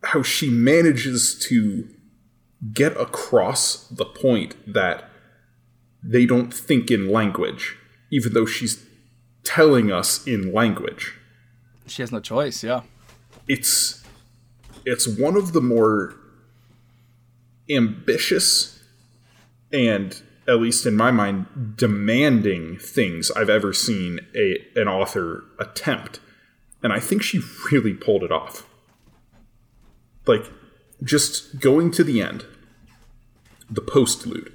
how 0.04 0.22
she 0.22 0.50
manages 0.50 1.38
to 1.50 1.88
get 2.74 3.00
across 3.00 3.88
the 3.90 4.06
point 4.06 4.56
that 4.72 5.10
they 6.04 6.26
don't 6.26 6.54
think 6.54 6.90
in 6.90 7.12
language, 7.12 7.78
even 8.12 8.34
though 8.34 8.46
she's 8.46 8.86
telling 9.44 9.92
us 9.92 10.26
in 10.26 10.54
language. 10.54 11.14
She 11.88 12.02
has 12.02 12.12
no 12.12 12.20
choice. 12.20 12.64
Yeah. 12.64 12.82
It's 13.48 14.04
it's 14.86 15.08
one 15.08 15.36
of 15.36 15.54
the 15.54 15.62
more 15.62 16.16
ambitious 17.70 18.82
and 19.72 20.22
at 20.48 20.60
least 20.60 20.86
in 20.86 20.96
my 20.96 21.12
mind 21.12 21.76
demanding 21.76 22.78
things 22.78 23.30
I've 23.32 23.50
ever 23.50 23.74
seen 23.74 24.20
a 24.36 24.58
an 24.76 24.88
author 24.88 25.44
attempt. 25.60 26.20
And 26.84 26.94
I 26.94 27.00
think 27.00 27.24
she 27.24 27.42
really 27.72 27.94
pulled 27.94 28.24
it 28.24 28.32
off. 28.32 28.68
Like 30.28 30.52
just 31.04 31.60
going 31.60 31.92
to 31.92 32.04
the 32.04 32.22
end. 32.22 32.46
The 33.70 33.82
postlude. 33.82 34.52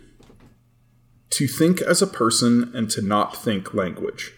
To 1.31 1.47
think 1.47 1.81
as 1.81 2.03
a 2.03 2.07
person 2.07 2.71
and 2.75 2.91
to 2.91 3.01
not 3.01 3.37
think 3.37 3.73
language. 3.73 4.33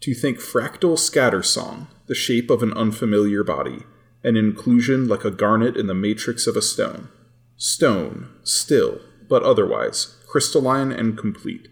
To 0.00 0.14
think 0.14 0.38
fractal 0.38 0.98
scatter 0.98 1.42
song, 1.42 1.88
the 2.06 2.14
shape 2.14 2.50
of 2.50 2.62
an 2.62 2.74
unfamiliar 2.74 3.42
body, 3.42 3.84
an 4.22 4.36
inclusion 4.36 5.08
like 5.08 5.24
a 5.24 5.30
garnet 5.30 5.76
in 5.76 5.86
the 5.86 5.94
matrix 5.94 6.46
of 6.46 6.56
a 6.56 6.62
stone. 6.62 7.08
Stone, 7.56 8.28
still, 8.42 9.00
but 9.28 9.42
otherwise, 9.42 10.18
crystalline 10.28 10.92
and 10.92 11.16
complete. 11.16 11.68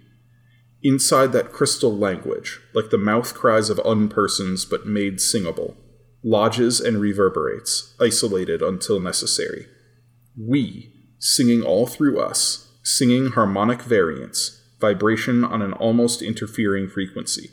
Inside 0.82 1.32
that 1.32 1.52
crystal 1.52 1.96
language, 1.96 2.60
like 2.74 2.90
the 2.90 2.98
mouth 2.98 3.34
cries 3.34 3.68
of 3.68 3.78
unpersons 3.78 4.68
but 4.68 4.86
made 4.86 5.20
singable, 5.20 5.76
lodges 6.22 6.80
and 6.80 7.00
reverberates, 7.00 7.94
isolated 8.00 8.62
until 8.62 9.00
necessary. 9.00 9.66
We, 10.38 10.92
singing 11.18 11.62
all 11.62 11.86
through 11.86 12.20
us, 12.20 12.72
singing 12.82 13.28
harmonic 13.32 13.82
variants, 13.82 14.60
vibration 14.80 15.44
on 15.44 15.62
an 15.62 15.72
almost 15.74 16.22
interfering 16.22 16.88
frequency. 16.88 17.50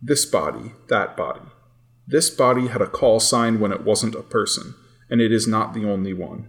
This 0.00 0.24
body, 0.24 0.72
that 0.88 1.16
body. 1.16 1.46
This 2.06 2.30
body 2.30 2.68
had 2.68 2.82
a 2.82 2.86
call 2.86 3.20
sign 3.20 3.60
when 3.60 3.72
it 3.72 3.84
wasn't 3.84 4.14
a 4.14 4.22
person, 4.22 4.74
and 5.08 5.20
it 5.20 5.32
is 5.32 5.48
not 5.48 5.72
the 5.72 5.88
only 5.88 6.12
one. 6.12 6.48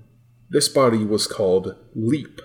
This 0.49 0.67
body 0.67 1.03
was 1.03 1.27
called 1.27 1.75
Leap, 1.95 2.41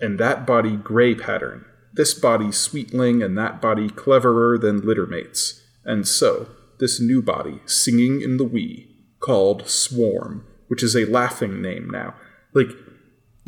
and 0.00 0.18
that 0.20 0.46
body 0.46 0.76
Gray 0.76 1.14
Pattern. 1.14 1.64
This 1.92 2.12
body 2.12 2.50
Sweetling, 2.50 3.22
and 3.22 3.38
that 3.38 3.62
body 3.62 3.88
cleverer 3.88 4.58
than 4.58 4.82
littermates. 4.82 5.60
And 5.84 6.06
so, 6.06 6.48
this 6.78 7.00
new 7.00 7.22
body, 7.22 7.60
singing 7.66 8.20
in 8.20 8.36
the 8.36 8.44
we, 8.44 8.88
called 9.20 9.68
Swarm, 9.68 10.46
which 10.68 10.82
is 10.82 10.94
a 10.94 11.06
laughing 11.06 11.62
name 11.62 11.88
now. 11.90 12.14
Like, 12.52 12.68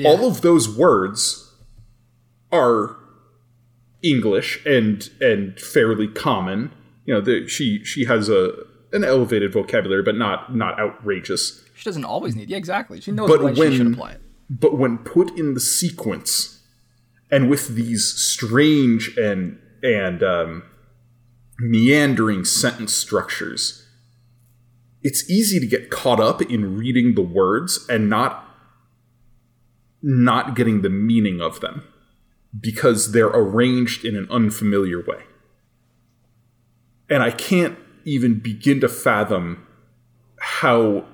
all 0.05 0.27
of 0.27 0.43
those 0.43 0.69
words 0.69 1.55
are 2.53 2.97
English 4.03 4.65
and 4.67 5.09
and 5.21 5.59
fairly 5.59 6.09
common. 6.09 6.73
You 7.05 7.15
know, 7.15 7.21
the, 7.21 7.47
she 7.49 7.85
she 7.85 8.05
has 8.05 8.29
a 8.29 8.53
an 8.93 9.05
elevated 9.05 9.53
vocabulary, 9.53 10.03
but 10.03 10.17
not 10.17 10.55
not 10.55 10.79
outrageous. 10.79 11.65
She 11.75 11.85
doesn't 11.85 12.05
always 12.05 12.35
need. 12.37 12.49
Yeah, 12.49 12.57
exactly. 12.57 13.01
She 13.01 13.13
knows 13.13 13.29
But 13.29 13.43
when, 13.43 13.55
she 13.55 13.77
should 13.77 13.93
apply 13.93 14.13
it. 14.13 14.21
But 14.49 14.79
when 14.79 14.99
put 14.99 15.37
in 15.39 15.55
the 15.55 15.61
sequence, 15.61 16.63
and 17.31 17.51
with 17.51 17.69
these 17.75 18.05
strange 18.05 19.17
and 19.17 19.59
and 19.83 20.23
um, 20.23 20.63
meandering 21.59 22.45
sentence 22.45 22.93
structures, 22.93 23.87
it's 25.03 25.29
easy 25.31 25.61
to 25.61 25.67
get 25.67 25.91
caught 25.91 26.21
up 26.21 26.43
in 26.43 26.77
reading 26.77 27.15
the 27.15 27.23
words 27.23 27.87
and 27.89 28.11
not 28.11 28.43
not 30.03 30.55
getting 30.55 30.83
the 30.83 30.91
meaning 30.91 31.41
of 31.41 31.61
them 31.61 31.83
because 32.59 33.13
they're 33.13 33.27
arranged 33.27 34.05
in 34.05 34.15
an 34.15 34.27
unfamiliar 34.31 35.01
way. 35.01 35.23
And 37.09 37.23
I 37.23 37.31
can't 37.31 37.79
even 38.05 38.39
begin 38.39 38.81
to 38.81 38.89
fathom 38.89 39.67
how 40.39 41.07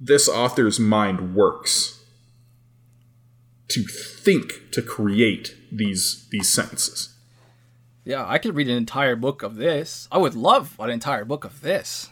this 0.00 0.28
author's 0.28 0.78
mind 0.78 1.34
works 1.34 2.04
to 3.68 3.84
think 3.84 4.70
to 4.72 4.80
create 4.80 5.54
these 5.70 6.26
these 6.30 6.48
sentences. 6.48 7.17
Yeah, 8.08 8.24
I 8.26 8.38
could 8.38 8.56
read 8.56 8.68
an 8.68 8.76
entire 8.78 9.16
book 9.16 9.42
of 9.42 9.56
this. 9.56 10.08
I 10.10 10.16
would 10.16 10.34
love 10.34 10.74
an 10.80 10.88
entire 10.88 11.26
book 11.26 11.44
of 11.44 11.60
this. 11.60 12.08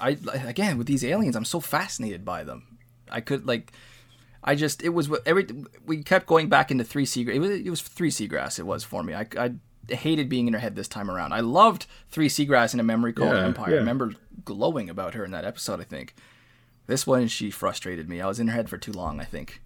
I 0.00 0.16
again 0.44 0.78
with 0.78 0.86
these 0.86 1.04
aliens, 1.04 1.34
I'm 1.34 1.44
so 1.44 1.58
fascinated 1.58 2.24
by 2.24 2.44
them. 2.44 2.78
I 3.10 3.20
could 3.20 3.46
like, 3.46 3.72
I 4.44 4.54
just 4.54 4.80
it 4.82 4.90
was 4.90 5.08
what- 5.08 5.22
every 5.26 5.46
we 5.84 6.02
kept 6.04 6.26
going 6.26 6.48
back 6.48 6.70
into 6.70 6.84
three 6.84 7.04
seagrass. 7.04 7.34
It 7.34 7.38
was 7.40 7.50
it 7.50 7.70
was 7.70 7.80
three 7.82 8.10
seagrass. 8.10 8.58
It 8.60 8.66
was 8.66 8.84
for 8.84 9.02
me. 9.02 9.12
I, 9.14 9.26
I 9.36 9.54
hated 9.88 10.28
being 10.28 10.46
in 10.46 10.52
her 10.52 10.60
head 10.60 10.76
this 10.76 10.86
time 10.86 11.10
around. 11.10 11.32
I 11.32 11.40
loved 11.40 11.86
three 12.10 12.28
seagrass 12.28 12.72
in 12.72 12.78
a 12.78 12.84
memory 12.84 13.12
called 13.12 13.34
Yeah, 13.34 13.44
Empire. 13.46 13.70
yeah. 13.70 13.76
I 13.76 13.80
remember 13.80 14.12
glowing 14.44 14.88
about 14.88 15.14
her 15.14 15.24
in 15.24 15.32
that 15.32 15.44
episode. 15.44 15.80
I 15.80 15.84
think 15.84 16.14
This 16.86 17.08
one 17.08 17.26
she 17.26 17.50
frustrated 17.50 18.08
me. 18.08 18.20
I 18.20 18.28
was 18.28 18.38
in 18.38 18.46
her 18.48 18.54
head 18.54 18.70
for 18.70 18.78
too 18.78 18.92
long, 18.92 19.18
I 19.20 19.24
think. 19.24 19.60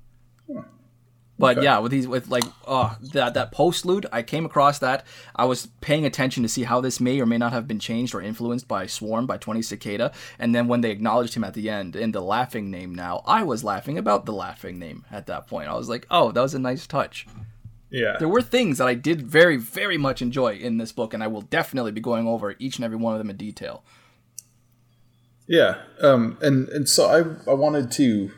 But 1.37 1.59
Okay. 1.59 1.65
yeah, 1.65 1.79
with 1.81 1.91
these 1.91 2.07
with 2.07 2.29
like 2.29 2.45
uh 2.67 2.95
that 3.13 3.35
that 3.35 3.53
postlude, 3.53 4.07
I 4.13 4.23
came 4.23 4.47
across 4.47 4.79
that. 4.79 5.05
I 5.35 5.47
was 5.47 5.67
paying 5.81 6.07
attention 6.07 6.45
to 6.45 6.49
see 6.49 6.63
how 6.63 6.81
this 6.81 7.01
may 7.01 7.21
or 7.21 7.27
may 7.27 7.39
not 7.39 7.53
have 7.53 7.67
been 7.67 7.81
changed 7.81 8.15
or 8.15 8.23
influenced 8.23 8.69
by 8.69 8.87
Swarm 8.87 9.27
by 9.27 9.37
20 9.37 9.61
Cicada. 9.61 10.13
And 10.39 10.55
then 10.55 10.69
when 10.69 10.81
they 10.81 10.93
acknowledged 10.93 11.35
him 11.35 11.43
at 11.43 11.55
the 11.55 11.69
end 11.69 11.97
in 11.97 12.13
the 12.13 12.21
laughing 12.21 12.71
name 12.71 12.95
now, 12.95 13.23
I 13.27 13.43
was 13.43 13.65
laughing 13.65 13.99
about 13.99 14.27
the 14.27 14.33
laughing 14.33 14.79
name 14.79 15.05
at 15.11 15.27
that 15.27 15.49
point. 15.49 15.69
I 15.69 15.75
was 15.75 15.89
like, 15.89 16.07
oh, 16.09 16.31
that 16.31 16.41
was 16.41 16.55
a 16.55 16.59
nice 16.61 16.87
touch. 16.87 17.27
Yeah. 17.91 18.17
There 18.19 18.29
were 18.29 18.43
things 18.43 18.79
that 18.79 18.87
I 18.89 18.95
did 18.95 19.23
very, 19.23 19.57
very 19.57 19.99
much 19.99 20.23
enjoy 20.23 20.55
in 20.55 20.79
this 20.79 20.93
book, 20.93 21.15
and 21.15 21.23
I 21.23 21.27
will 21.29 21.43
definitely 21.43 21.93
be 21.93 22.01
going 22.01 22.27
over 22.29 22.55
each 22.59 22.77
and 22.77 22.85
every 22.85 22.97
one 22.97 23.13
of 23.15 23.19
them 23.19 23.31
in 23.31 23.37
detail. 23.37 23.85
Yeah, 25.47 25.83
um, 26.01 26.39
and 26.41 26.69
and 26.71 26.89
so 26.89 27.07
I 27.07 27.51
I 27.51 27.55
wanted 27.55 27.91
to 27.93 28.31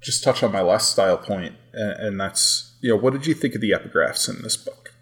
just 0.00 0.24
touch 0.24 0.42
on 0.42 0.52
my 0.52 0.62
last 0.62 0.90
style 0.90 1.18
point, 1.18 1.54
and, 1.74 1.92
and 2.00 2.20
that's 2.20 2.72
you 2.80 2.90
know 2.90 2.96
what 2.96 3.12
did 3.12 3.26
you 3.26 3.34
think 3.34 3.54
of 3.54 3.60
the 3.60 3.70
epigraphs 3.70 4.28
in 4.28 4.42
this 4.42 4.56
book? 4.56 4.94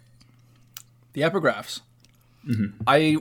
The 1.13 1.21
epigraphs. 1.21 1.81
I. 2.87 3.17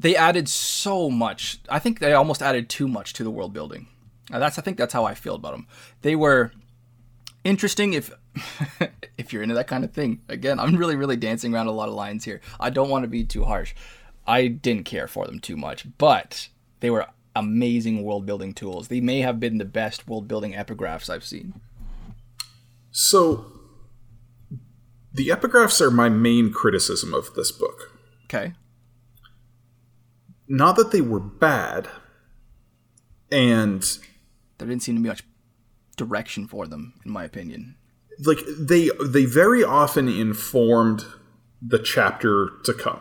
They 0.00 0.14
added 0.14 0.48
so 0.48 1.10
much. 1.10 1.58
I 1.68 1.80
think 1.80 1.98
they 1.98 2.12
almost 2.12 2.40
added 2.40 2.68
too 2.68 2.86
much 2.86 3.14
to 3.14 3.24
the 3.24 3.30
world 3.30 3.52
building. 3.52 3.88
Uh, 4.30 4.38
that's 4.38 4.58
I 4.58 4.62
think 4.62 4.76
that's 4.76 4.92
how 4.92 5.04
I 5.04 5.14
feel 5.14 5.34
about 5.34 5.52
them. 5.52 5.66
They 6.02 6.14
were 6.14 6.52
interesting 7.44 7.94
if 7.94 8.12
if 9.18 9.32
you're 9.32 9.42
into 9.42 9.54
that 9.56 9.66
kind 9.66 9.84
of 9.84 9.92
thing. 9.92 10.20
Again, 10.28 10.60
I'm 10.60 10.76
really 10.76 10.96
really 10.96 11.16
dancing 11.16 11.54
around 11.54 11.66
a 11.66 11.72
lot 11.72 11.88
of 11.88 11.94
lines 11.94 12.24
here. 12.24 12.40
I 12.60 12.70
don't 12.70 12.90
want 12.90 13.04
to 13.04 13.08
be 13.08 13.24
too 13.24 13.44
harsh. 13.44 13.74
I 14.26 14.46
didn't 14.46 14.84
care 14.84 15.08
for 15.08 15.26
them 15.26 15.40
too 15.40 15.56
much, 15.56 15.86
but 15.96 16.48
they 16.80 16.90
were 16.90 17.06
amazing 17.38 18.02
world 18.02 18.26
building 18.26 18.52
tools. 18.52 18.88
They 18.88 19.00
may 19.00 19.20
have 19.20 19.38
been 19.40 19.58
the 19.58 19.64
best 19.64 20.08
world 20.08 20.26
building 20.28 20.52
epigraphs 20.52 21.08
I've 21.08 21.24
seen. 21.24 21.60
So 22.90 23.46
the 25.12 25.28
epigraphs 25.28 25.80
are 25.80 25.90
my 25.90 26.08
main 26.08 26.52
criticism 26.52 27.14
of 27.14 27.34
this 27.34 27.52
book. 27.52 27.92
Okay. 28.24 28.54
Not 30.48 30.76
that 30.76 30.92
they 30.92 31.00
were 31.02 31.20
bad, 31.20 31.88
and 33.30 33.82
There 34.58 34.66
didn't 34.66 34.82
seem 34.82 34.96
to 34.96 35.02
be 35.02 35.08
much 35.08 35.22
direction 35.96 36.46
for 36.46 36.66
them, 36.66 36.94
in 37.04 37.10
my 37.12 37.24
opinion. 37.24 37.76
like 38.24 38.38
they 38.58 38.90
they 39.06 39.24
very 39.26 39.62
often 39.62 40.08
informed 40.08 41.04
the 41.60 41.78
chapter 41.78 42.50
to 42.64 42.72
come 42.72 43.00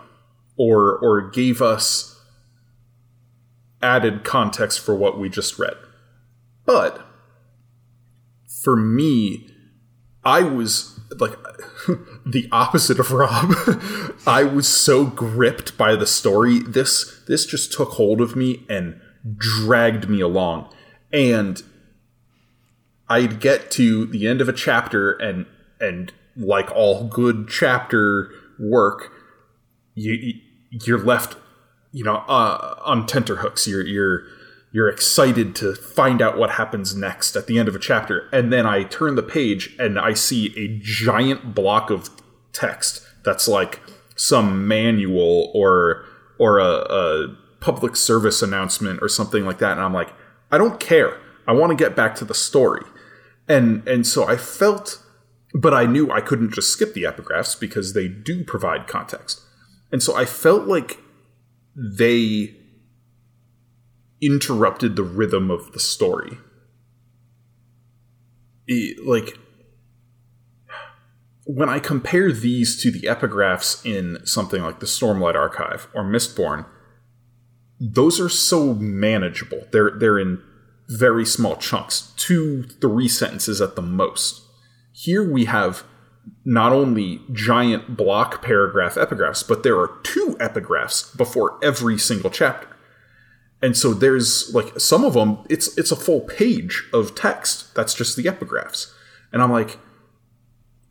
or 0.57 0.97
or 0.97 1.29
gave 1.29 1.61
us 1.61 2.16
added 3.81 4.23
context 4.23 4.79
for 4.79 4.95
what 4.95 5.19
we 5.19 5.29
just 5.29 5.59
read. 5.59 5.75
But 6.65 7.01
for 8.63 8.75
me 8.75 9.47
i 10.23 10.41
was 10.41 10.99
like 11.19 11.37
the 12.25 12.47
opposite 12.51 12.99
of 12.99 13.11
rob. 13.11 13.53
I 14.27 14.43
was 14.43 14.67
so 14.67 15.05
gripped 15.05 15.77
by 15.77 15.95
the 15.95 16.05
story 16.05 16.59
this 16.59 17.21
this 17.27 17.45
just 17.45 17.71
took 17.71 17.91
hold 17.91 18.19
of 18.19 18.35
me 18.35 18.65
and 18.69 18.99
dragged 19.37 20.09
me 20.09 20.19
along. 20.19 20.73
And 21.13 21.63
I'd 23.07 23.39
get 23.39 23.71
to 23.71 24.05
the 24.05 24.27
end 24.27 24.41
of 24.41 24.49
a 24.49 24.53
chapter 24.53 25.13
and 25.13 25.45
and 25.79 26.11
like 26.35 26.69
all 26.71 27.05
good 27.05 27.47
chapter 27.47 28.31
work, 28.59 29.11
you 29.95 30.33
you're 30.69 31.03
left, 31.03 31.37
you 31.97 32.03
know, 32.03 32.17
uh, 32.27 32.75
on 32.85 33.07
tenterhooks. 33.07 33.67
You're 33.67 33.85
you're 33.85 34.23
you're 34.71 34.89
excited 34.89 35.55
to 35.55 35.73
find 35.73 36.21
out 36.21 36.37
what 36.37 36.51
happens 36.51 36.95
next 36.95 37.35
at 37.35 37.47
the 37.47 37.57
end 37.57 37.67
of 37.67 37.75
a 37.75 37.79
chapter, 37.79 38.29
and 38.31 38.53
then 38.53 38.65
I 38.65 38.83
turn 38.83 39.15
the 39.15 39.23
page 39.23 39.75
and 39.79 39.97
I 39.97 40.13
see 40.13 40.53
a 40.57 40.79
giant 40.81 41.55
block 41.55 41.89
of 41.89 42.09
text 42.53 43.01
that's 43.23 43.47
like 43.47 43.81
some 44.15 44.67
manual 44.67 45.51
or 45.55 46.05
or 46.37 46.59
a, 46.59 46.85
a 46.89 47.37
public 47.59 47.95
service 47.95 48.43
announcement 48.43 48.99
or 49.01 49.09
something 49.09 49.43
like 49.45 49.57
that, 49.57 49.71
and 49.71 49.81
I'm 49.81 49.93
like, 49.93 50.13
I 50.51 50.57
don't 50.57 50.79
care. 50.79 51.19
I 51.47 51.53
want 51.53 51.71
to 51.71 51.75
get 51.75 51.95
back 51.95 52.13
to 52.15 52.25
the 52.25 52.35
story 52.35 52.83
and 53.47 53.87
and 53.87 54.05
so 54.05 54.27
I 54.27 54.37
felt, 54.37 55.01
but 55.53 55.73
I 55.73 55.85
knew 55.85 56.11
I 56.11 56.21
couldn't 56.21 56.53
just 56.53 56.71
skip 56.71 56.93
the 56.93 57.03
epigraphs 57.03 57.59
because 57.59 57.93
they 57.93 58.07
do 58.07 58.43
provide 58.43 58.87
context, 58.87 59.41
and 59.91 60.03
so 60.03 60.15
I 60.15 60.25
felt 60.25 60.67
like 60.67 60.99
they 61.77 62.55
interrupted 64.19 64.95
the 64.95 65.03
rhythm 65.03 65.51
of 65.51 65.71
the 65.73 65.79
story. 65.79 66.39
E- 68.67 68.95
like 69.05 69.37
when 71.45 71.69
I 71.69 71.79
compare 71.79 72.31
these 72.31 72.81
to 72.81 72.91
the 72.91 73.01
epigraphs 73.01 73.85
in 73.85 74.25
something 74.25 74.63
like 74.63 74.79
the 74.79 74.85
Stormlight 74.85 75.35
Archive 75.35 75.87
or 75.93 76.03
Mistborn, 76.03 76.65
those 77.79 78.19
are 78.19 78.27
so 78.27 78.73
manageable. 78.73 79.63
They're 79.71 79.91
they're 79.91 80.19
in 80.19 80.41
very 80.89 81.25
small 81.25 81.55
chunks, 81.57 82.13
two, 82.17 82.63
three 82.63 83.07
sentences 83.07 83.61
at 83.61 83.75
the 83.75 83.81
most. 83.81 84.41
Here 84.91 85.23
we 85.23 85.45
have 85.45 85.83
not 86.45 86.71
only 86.71 87.21
giant 87.31 87.97
block 87.97 88.41
paragraph 88.41 88.95
epigraphs, 88.95 89.47
but 89.47 89.63
there 89.63 89.79
are 89.79 89.99
two 90.03 90.35
epigraphs 90.39 91.15
before 91.15 91.59
every 91.63 91.97
single 91.97 92.29
chapter. 92.29 92.67
And 93.61 93.75
so 93.75 93.93
there's 93.93 94.53
like 94.53 94.79
some 94.79 95.03
of 95.03 95.13
them, 95.13 95.39
it's 95.49 95.77
it's 95.77 95.91
a 95.91 95.95
full 95.95 96.21
page 96.21 96.87
of 96.93 97.15
text. 97.15 97.73
That's 97.75 97.93
just 97.93 98.15
the 98.15 98.23
epigraphs. 98.23 98.93
And 99.31 99.41
I'm 99.41 99.51
like, 99.51 99.79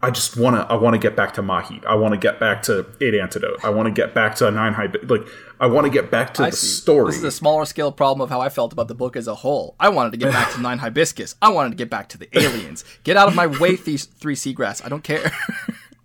I 0.03 0.11
just 0.11 0.37
wanna 0.37 0.67
I 0.69 0.75
wanna 0.75 0.99
get 0.99 1.17
back 1.17 1.35
to 1.35 1.43
Mahi. 1.43 1.81
I 1.89 1.95
wanna 1.95 2.19
get 2.19 2.39
back 2.39 2.63
to 2.65 2.87
Eight 3.01 3.15
Antidote. 3.15 3.65
I 3.65 3.71
wanna 3.71 3.91
get 3.91 4.15
back 4.15 4.35
to 4.37 4.51
Nine 4.51 4.75
High 4.75 4.91
like 5.05 5.27
I 5.59 5.67
wanna 5.67 5.89
get 5.89 6.11
back 6.11 6.35
to 6.35 6.45
I 6.45 6.51
the 6.51 6.57
see. 6.57 6.67
story. 6.67 7.07
This 7.07 7.17
is 7.17 7.25
a 7.25 7.31
smaller 7.31 7.65
scale 7.65 7.91
problem 7.91 8.21
of 8.21 8.29
how 8.29 8.41
I 8.41 8.51
felt 8.51 8.75
about 8.75 8.89
the 8.89 8.95
book 8.95 9.17
as 9.17 9.27
a 9.27 9.35
whole. 9.37 9.75
I 9.81 9.89
wanted 9.89 10.11
to 10.13 10.19
get 10.19 10.33
back 10.33 10.53
to 10.53 10.61
Nine 10.61 10.79
Hibiscus. 10.79 11.35
I 11.41 11.51
wanted 11.51 11.71
to 11.71 11.77
get 11.77 11.89
back 11.89 12.11
to 12.11 12.19
the 12.19 12.29
aliens. 12.39 12.85
Get 13.05 13.17
out 13.17 13.29
of 13.29 13.35
my 13.35 13.47
way, 13.47 13.77
these 13.77 14.05
three 14.05 14.37
seagrass. 14.37 14.85
I 14.85 14.91
don't 14.91 15.03
care. 15.03 15.33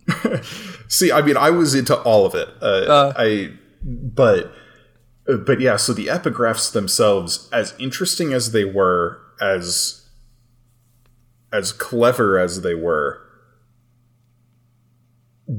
See, 0.88 1.12
I 1.12 1.21
mean, 1.21 1.36
I 1.36 1.49
was 1.49 1.75
into 1.75 1.95
all 2.01 2.25
of 2.25 2.34
it. 2.34 2.47
Uh, 2.62 3.13
I, 3.17 3.51
but, 3.84 4.54
uh, 5.27 5.38
but 5.38 5.60
yeah. 5.60 5.75
So 5.75 5.93
the 5.93 6.08
epigraphs 6.08 6.71
themselves, 6.71 7.49
as 7.51 7.73
interesting 7.77 8.32
as 8.34 8.51
they 8.51 8.65
were, 8.65 9.21
as 9.41 10.08
as 11.54 11.73
clever 11.73 12.39
as 12.39 12.62
they 12.62 12.73
were, 12.73 13.21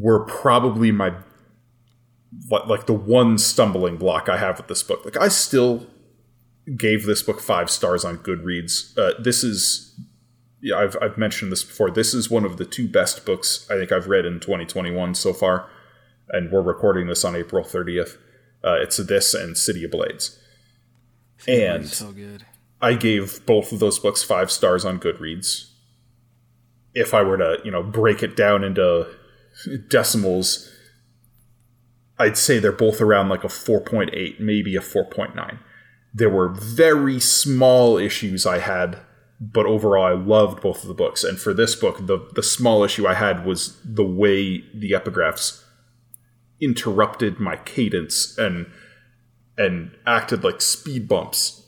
were 0.01 0.25
probably 0.25 0.91
my 0.91 1.13
like 2.51 2.67
like 2.67 2.87
the 2.87 2.95
one 2.95 3.37
stumbling 3.37 3.97
block 3.97 4.29
I 4.29 4.39
have 4.39 4.57
with 4.57 4.69
this 4.69 4.83
book. 4.83 5.05
Like 5.05 5.19
I 5.19 5.29
still 5.29 5.87
gave 6.77 7.05
this 7.05 7.23
book 7.23 7.41
five 7.41 7.71
stars 7.71 8.05
on 8.05 8.19
Goodreads. 8.19 8.97
Uh, 8.97 9.21
this 9.21 9.45
is 9.45 10.01
yeah, 10.61 10.77
I've, 10.77 10.97
I've 11.03 11.19
mentioned 11.19 11.51
this 11.51 11.65
before. 11.65 11.91
This 11.91 12.15
is 12.15 12.31
one 12.31 12.45
of 12.45 12.57
the 12.57 12.65
two 12.65 12.89
best 12.89 13.27
books 13.27 13.67
I 13.69 13.75
think 13.75 13.91
I've 13.91 14.07
read 14.07 14.25
in 14.25 14.39
2021 14.39 15.15
so 15.15 15.33
far, 15.33 15.69
and 16.29 16.51
we're 16.51 16.63
recording 16.63 17.09
this 17.09 17.25
on 17.25 17.35
April 17.35 17.65
30th. 17.65 18.17
Uh, 18.65 18.79
it's 18.81 18.97
this 18.97 19.35
and 19.35 19.59
City 19.59 19.85
of 19.85 19.91
Blades, 19.91 20.39
and 21.47 21.87
so 21.87 22.13
good. 22.13 22.47
I 22.81 22.95
gave 22.95 23.45
both 23.45 23.73
of 23.73 23.81
those 23.81 23.99
books 23.99 24.23
five 24.23 24.51
stars 24.51 24.85
on 24.85 24.99
Goodreads. 24.99 25.71
If 26.95 27.13
I 27.15 27.23
were 27.23 27.39
to, 27.39 27.59
you 27.65 27.71
know, 27.71 27.83
break 27.83 28.23
it 28.23 28.37
down 28.37 28.65
into 28.65 29.09
decimals, 29.89 30.71
I'd 32.19 32.37
say 32.37 32.59
they're 32.59 32.73
both 32.73 33.01
around 33.01 33.29
like 33.29 33.45
a 33.45 33.49
4.8, 33.49 34.41
maybe 34.41 34.77
a 34.77 34.81
4.9. 34.81 35.59
There 36.15 36.31
were 36.31 36.49
very 36.49 37.19
small 37.19 37.97
issues 37.97 38.47
I 38.47 38.59
had, 38.59 38.99
but 39.41 39.67
overall 39.67 40.05
I 40.05 40.13
loved 40.13 40.63
both 40.63 40.83
of 40.83 40.89
the 40.89 40.95
books. 40.95 41.25
And 41.25 41.39
for 41.39 41.55
this 41.55 41.75
book, 41.75 42.07
the 42.07 42.29
the 42.35 42.43
small 42.43 42.85
issue 42.85 43.07
I 43.07 43.15
had 43.15 43.45
was 43.47 43.81
the 43.83 44.05
way 44.05 44.65
the 44.75 44.93
epigraphs 44.93 45.63
interrupted 46.61 47.41
my 47.41 47.57
cadence 47.57 48.39
and 48.39 48.67
and 49.59 49.97
acted 50.07 50.45
like 50.45 50.61
speed 50.61 51.09
bumps 51.09 51.67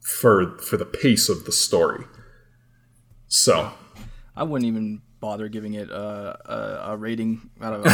for 0.00 0.58
for 0.58 0.76
the 0.76 0.86
pace 0.86 1.28
of 1.28 1.44
the 1.44 1.52
story. 1.52 2.04
So 3.28 3.72
I 4.34 4.42
wouldn't 4.42 4.66
even 4.66 5.02
bother 5.22 5.48
giving 5.48 5.72
it 5.74 5.88
a, 5.88 6.36
a, 6.44 6.92
a 6.92 6.96
rating 6.98 7.48
out 7.62 7.72
of, 7.72 7.84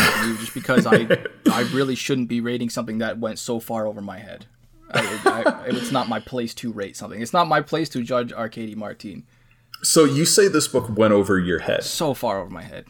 just 0.40 0.54
because 0.54 0.86
I 0.86 1.06
I 1.52 1.60
really 1.72 1.94
shouldn't 1.94 2.28
be 2.28 2.40
rating 2.40 2.70
something 2.70 2.98
that 2.98 3.18
went 3.20 3.38
so 3.38 3.60
far 3.60 3.86
over 3.86 4.00
my 4.00 4.18
head. 4.18 4.46
I, 4.90 5.20
I, 5.26 5.64
it's 5.66 5.92
not 5.92 6.08
my 6.08 6.18
place 6.18 6.54
to 6.54 6.72
rate 6.72 6.96
something. 6.96 7.20
It's 7.20 7.34
not 7.34 7.46
my 7.46 7.60
place 7.60 7.90
to 7.90 8.02
judge 8.02 8.32
Arkady 8.32 8.74
Martine. 8.74 9.26
so 9.82 10.04
you 10.04 10.24
say 10.24 10.48
this 10.48 10.66
book 10.66 10.88
went 10.96 11.12
over 11.12 11.38
your 11.38 11.58
head. 11.60 11.84
So 11.84 12.14
far 12.14 12.40
over 12.40 12.50
my 12.50 12.62
head. 12.62 12.86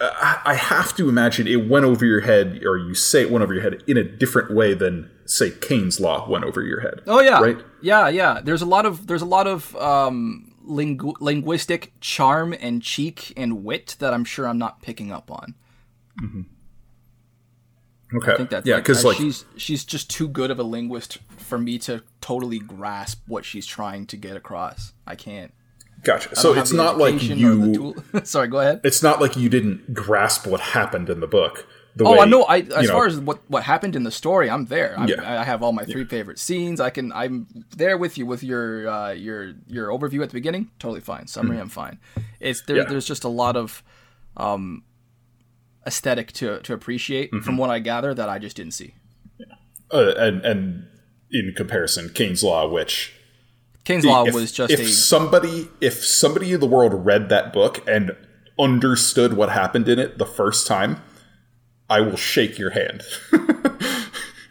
I 0.00 0.40
I 0.44 0.54
have 0.54 0.94
to 0.96 1.08
imagine 1.08 1.46
it 1.46 1.68
went 1.68 1.84
over 1.84 2.04
your 2.04 2.20
head, 2.20 2.62
or 2.64 2.76
you 2.76 2.94
say 2.94 3.22
it 3.22 3.30
went 3.30 3.42
over 3.42 3.54
your 3.54 3.62
head 3.62 3.82
in 3.86 3.96
a 3.96 4.04
different 4.04 4.54
way 4.54 4.74
than 4.74 5.10
say 5.24 5.50
Caine's 5.50 6.00
law 6.00 6.28
went 6.28 6.44
over 6.44 6.62
your 6.62 6.80
head. 6.80 7.00
Oh 7.06 7.20
yeah, 7.20 7.40
right. 7.40 7.58
Yeah, 7.80 8.08
yeah. 8.08 8.40
There's 8.42 8.62
a 8.62 8.66
lot 8.66 8.86
of 8.86 9.06
there's 9.06 9.22
a 9.22 9.26
lot 9.26 9.46
of 9.46 9.74
um, 9.76 10.53
lingu- 10.68 11.14
linguistic 11.20 11.92
charm 12.00 12.54
and 12.58 12.82
cheek 12.82 13.32
and 13.36 13.64
wit 13.64 13.96
that 13.98 14.14
I'm 14.14 14.24
sure 14.24 14.46
I'm 14.46 14.58
not 14.58 14.82
picking 14.82 15.12
up 15.12 15.30
on. 15.30 15.54
Okay. 18.14 18.32
I 18.32 18.36
think 18.36 18.50
that's 18.50 18.66
yeah, 18.66 18.76
because 18.76 19.04
uh, 19.04 19.08
like 19.08 19.16
she's 19.16 19.44
she's 19.56 19.84
just 19.84 20.08
too 20.10 20.28
good 20.28 20.50
of 20.50 20.58
a 20.58 20.62
linguist 20.62 21.18
for 21.36 21.58
me 21.58 21.78
to 21.80 22.02
totally 22.20 22.58
grasp 22.58 23.22
what 23.26 23.44
she's 23.44 23.66
trying 23.66 24.06
to 24.06 24.16
get 24.16 24.36
across. 24.36 24.92
I 25.06 25.16
can't. 25.16 25.52
gotcha. 26.02 26.30
I 26.30 26.34
So 26.34 26.54
it's 26.54 26.72
not 26.72 26.98
like 26.98 27.14
education 27.14 27.44
or 27.44 27.54
the 27.56 28.02
you. 28.12 28.20
Sorry, 28.24 28.48
go 28.48 28.60
ahead. 28.60 28.80
It's 28.84 29.02
not 29.02 29.20
like 29.20 29.36
you 29.36 29.48
didn't 29.48 29.92
grasp 29.92 30.46
what 30.46 30.60
happened 30.60 31.10
in 31.10 31.20
the 31.20 31.26
book. 31.26 31.66
The 31.96 32.04
Oh, 32.04 32.12
way, 32.12 32.18
I 32.20 32.24
know. 32.24 32.42
I 32.44 32.58
as 32.58 32.88
know, 32.88 32.92
far 32.92 33.06
as 33.06 33.20
what 33.20 33.38
what 33.48 33.62
happened 33.62 33.94
in 33.94 34.02
the 34.02 34.10
story, 34.10 34.50
I'm 34.50 34.64
there. 34.66 34.98
I'm, 34.98 35.08
Yeah. 35.08 35.40
I 35.40 35.44
have 35.44 35.62
all 35.62 35.72
my 35.72 35.84
three 35.84 36.04
favorite 36.04 36.38
scenes. 36.40 36.80
I 36.80 36.90
can. 36.90 37.12
I'm 37.12 37.46
there 37.76 37.96
with 37.96 38.18
you 38.18 38.26
with 38.26 38.42
your 38.42 38.88
uh, 38.88 39.10
your 39.12 39.52
your 39.68 39.88
overview 39.90 40.22
at 40.22 40.30
the 40.30 40.34
beginning. 40.34 40.70
Totally 40.80 41.00
fine. 41.00 41.26
Summary, 41.28 41.58
I'm 41.60 41.68
fine. 41.68 41.98
It's 42.40 42.62
there. 42.62 42.78
Yeah. 42.78 42.84
There's 42.84 43.06
just 43.06 43.22
a 43.22 43.28
lot 43.28 43.56
of 43.56 43.82
um, 44.36 44.82
aesthetic 45.86 46.32
to 46.32 46.60
to 46.60 46.72
appreciate 46.74 47.30
Mm-hmm. 47.32 47.44
from 47.44 47.56
what 47.58 47.70
I 47.70 47.78
gather 47.78 48.12
that 48.14 48.28
I 48.28 48.38
just 48.38 48.56
didn't 48.56 48.74
see. 48.74 48.94
uh, 49.92 50.14
and 50.16 50.44
and 50.44 50.86
in 51.30 51.52
comparison, 51.56 52.08
Caine's 52.08 52.42
law, 52.42 52.68
which 52.68 53.12
Caine's 53.84 54.04
Law 54.04 54.24
if, 54.24 54.34
was 54.34 54.50
just 54.50 54.72
if 54.72 54.80
a 54.80 54.86
somebody 54.86 55.68
if 55.80 56.04
somebody 56.04 56.52
in 56.52 56.60
the 56.60 56.66
world 56.66 57.06
read 57.06 57.28
that 57.28 57.52
book 57.52 57.86
and 57.88 58.16
understood 58.58 59.34
what 59.34 59.50
happened 59.50 59.88
in 59.88 59.98
it 59.98 60.18
the 60.18 60.26
first 60.26 60.66
time, 60.66 61.00
I 61.88 62.00
will 62.00 62.16
shake 62.16 62.58
your 62.58 62.70
hand 62.70 63.02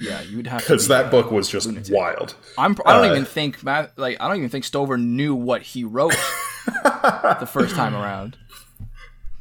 yeah. 0.04 0.22
You 0.22 0.38
would 0.38 0.48
have 0.48 0.62
to 0.62 0.68
because 0.68 0.88
that 0.88 1.10
book 1.10 1.32
was 1.32 1.50
just 1.50 1.70
wild. 1.92 2.36
I'm. 2.58 2.76
I 2.86 2.94
don't 2.94 3.10
uh, 3.10 3.12
even 3.12 3.26
think 3.26 3.64
Matt. 3.64 3.98
Like 3.98 4.18
I 4.20 4.28
don't 4.28 4.38
even 4.38 4.50
think 4.50 4.66
Stover 4.66 4.98
knew 4.98 5.34
what 5.34 5.62
he 5.62 5.84
wrote 5.84 6.12
the 6.84 7.50
first 7.52 7.76
time 7.76 7.96
around. 7.96 8.38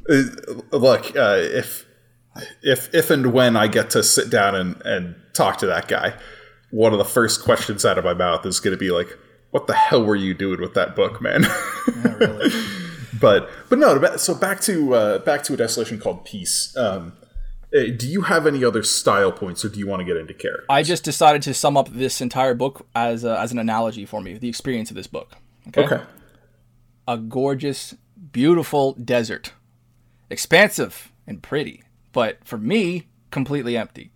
Uh, 0.09 0.23
Look, 0.71 1.15
uh, 1.15 1.37
if 1.37 1.85
if 2.61 2.93
if 2.93 3.09
and 3.09 3.33
when 3.33 3.55
I 3.55 3.67
get 3.67 3.89
to 3.91 4.03
sit 4.03 4.29
down 4.29 4.55
and 4.55 4.81
and 4.83 5.15
talk 5.33 5.57
to 5.57 5.67
that 5.67 5.87
guy, 5.87 6.13
one 6.71 6.93
of 6.93 6.99
the 6.99 7.05
first 7.05 7.43
questions 7.43 7.85
out 7.85 7.97
of 7.97 8.05
my 8.05 8.13
mouth 8.13 8.45
is 8.45 8.59
going 8.59 8.75
to 8.75 8.79
be 8.79 8.91
like, 8.91 9.17
"What 9.51 9.67
the 9.67 9.75
hell 9.75 10.03
were 10.03 10.15
you 10.15 10.33
doing 10.33 10.61
with 10.61 10.73
that 10.75 10.95
book, 10.95 11.21
man?" 11.21 11.43
Yeah, 11.43 12.13
really. 12.15 12.51
but 13.19 13.49
but 13.69 13.79
no. 13.79 14.15
So 14.17 14.33
back 14.33 14.61
to 14.61 14.93
uh, 14.95 15.19
back 15.19 15.43
to 15.43 15.53
a 15.53 15.57
desolation 15.57 15.99
called 15.99 16.25
peace. 16.25 16.75
Um, 16.77 17.13
Uh, 17.75 17.91
do 17.97 18.07
you 18.07 18.21
have 18.21 18.45
any 18.45 18.63
other 18.63 18.83
style 18.83 19.31
points, 19.31 19.65
or 19.65 19.69
do 19.69 19.79
you 19.79 19.87
want 19.87 19.99
to 19.99 20.05
get 20.05 20.15
into 20.15 20.33
character? 20.33 20.65
I 20.69 20.83
just 20.83 21.03
decided 21.03 21.41
to 21.43 21.53
sum 21.53 21.75
up 21.75 21.89
this 21.89 22.21
entire 22.21 22.53
book 22.53 22.85
as 22.93 23.23
a, 23.23 23.39
as 23.39 23.51
an 23.51 23.57
analogy 23.57 24.05
for 24.05 24.21
me, 24.21 24.37
the 24.37 24.49
experience 24.49 24.91
of 24.91 24.95
this 24.95 25.07
book. 25.07 25.33
Okay. 25.69 25.83
Okay. 25.83 26.03
A 27.07 27.17
gorgeous, 27.17 27.95
beautiful 28.31 28.93
desert, 28.93 29.53
expansive 30.29 31.11
and 31.25 31.41
pretty, 31.41 31.83
but 32.11 32.37
for 32.45 32.57
me, 32.57 33.07
completely 33.31 33.75
empty. 33.75 34.11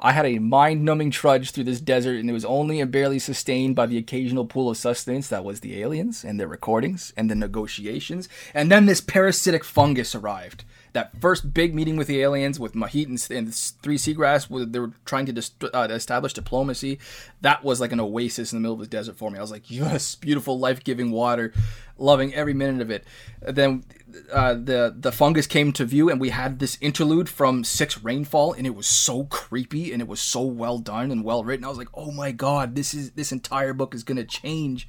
I 0.00 0.12
had 0.12 0.26
a 0.26 0.38
mind-numbing 0.38 1.12
trudge 1.12 1.52
through 1.52 1.64
this 1.64 1.80
desert, 1.80 2.16
and 2.16 2.28
it 2.28 2.34
was 2.34 2.44
only 2.44 2.78
and 2.80 2.90
barely 2.90 3.18
sustained 3.18 3.74
by 3.74 3.86
the 3.86 3.96
occasional 3.96 4.44
pool 4.44 4.68
of 4.68 4.76
sustenance 4.76 5.28
that 5.28 5.44
was 5.44 5.60
the 5.60 5.80
aliens 5.80 6.24
and 6.24 6.38
their 6.38 6.48
recordings 6.48 7.14
and 7.16 7.30
the 7.30 7.34
negotiations. 7.34 8.28
And 8.52 8.70
then 8.70 8.84
this 8.84 9.00
parasitic 9.00 9.64
fungus 9.64 10.14
arrived. 10.14 10.64
That 10.94 11.20
first 11.20 11.52
big 11.52 11.74
meeting 11.74 11.96
with 11.96 12.06
the 12.06 12.22
aliens, 12.22 12.58
with 12.58 12.72
Mahit 12.74 13.06
and, 13.06 13.36
and 13.36 13.54
Three 13.54 13.96
Seagrass, 13.98 14.48
where 14.48 14.64
they 14.64 14.78
were 14.78 14.92
trying 15.04 15.26
to 15.26 15.32
dist- 15.32 15.62
uh, 15.62 15.88
establish 15.90 16.32
diplomacy. 16.32 16.98
That 17.40 17.62
was 17.62 17.80
like 17.80 17.92
an 17.92 18.00
oasis 18.00 18.52
in 18.52 18.56
the 18.56 18.60
middle 18.60 18.74
of 18.74 18.80
the 18.80 18.86
desert 18.86 19.16
for 19.16 19.30
me. 19.30 19.38
I 19.38 19.42
was 19.42 19.50
like, 19.50 19.70
yes, 19.70 20.14
beautiful, 20.14 20.58
life-giving 20.58 21.10
water, 21.10 21.52
loving 21.98 22.32
every 22.32 22.54
minute 22.54 22.80
of 22.80 22.90
it. 22.90 23.04
Then 23.42 23.84
uh, 24.32 24.54
the 24.54 24.94
the 24.96 25.12
fungus 25.12 25.46
came 25.46 25.72
to 25.72 25.84
view, 25.84 26.08
and 26.08 26.20
we 26.20 26.30
had 26.30 26.58
this 26.58 26.78
interlude 26.80 27.28
from 27.28 27.64
Six 27.64 28.02
Rainfall, 28.02 28.52
and 28.52 28.66
it 28.66 28.74
was 28.74 28.86
so 28.86 29.24
creepy, 29.24 29.92
and 29.92 30.00
it 30.00 30.08
was 30.08 30.20
so 30.20 30.42
well 30.42 30.78
done 30.78 31.10
and 31.10 31.24
well 31.24 31.44
written. 31.44 31.64
I 31.64 31.68
was 31.68 31.78
like, 31.78 31.88
oh 31.94 32.12
my 32.12 32.30
god, 32.30 32.74
this 32.74 32.94
is 32.94 33.12
this 33.12 33.32
entire 33.32 33.72
book 33.72 33.94
is 33.94 34.04
gonna 34.04 34.24
change. 34.24 34.88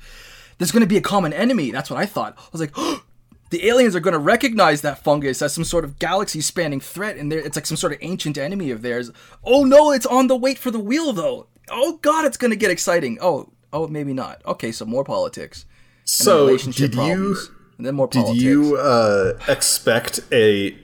There's 0.57 0.71
gonna 0.71 0.85
be 0.85 0.97
a 0.97 1.01
common 1.01 1.33
enemy. 1.33 1.71
That's 1.71 1.89
what 1.89 1.99
I 1.99 2.05
thought. 2.05 2.35
I 2.37 2.43
was 2.51 2.61
like. 2.61 2.75
The 3.51 3.67
aliens 3.67 3.95
are 3.95 3.99
going 3.99 4.13
to 4.13 4.19
recognize 4.19 4.81
that 4.81 5.03
fungus 5.03 5.41
as 5.41 5.53
some 5.53 5.63
sort 5.63 5.85
of 5.85 5.99
galaxy-spanning 5.99 6.81
threat, 6.81 7.17
and 7.17 7.31
it's 7.31 7.55
like 7.55 7.65
some 7.65 7.77
sort 7.77 7.93
of 7.93 7.99
ancient 8.01 8.37
enemy 8.37 8.71
of 8.71 8.81
theirs. 8.81 9.11
Oh 9.43 9.63
no, 9.63 9.91
it's 9.91 10.05
on 10.05 10.27
the 10.27 10.35
weight 10.35 10.57
for 10.57 10.71
the 10.71 10.79
wheel, 10.79 11.13
though. 11.13 11.47
Oh 11.69 11.97
god, 12.01 12.25
it's 12.25 12.37
going 12.37 12.51
to 12.51 12.57
get 12.57 12.71
exciting. 12.71 13.17
Oh, 13.21 13.51
oh, 13.71 13.87
maybe 13.87 14.13
not. 14.13 14.41
Okay, 14.45 14.71
so 14.71 14.85
more 14.85 15.03
politics. 15.03 15.65
So 16.03 16.45
relationship 16.45 16.91
did 16.91 16.99
you 16.99 17.35
and 17.77 17.85
then 17.85 17.95
more 17.95 18.07
did 18.07 18.23
politics. 18.23 18.43
you 18.43 18.77
uh, 18.77 19.39
expect 19.47 20.19
a 20.31 20.77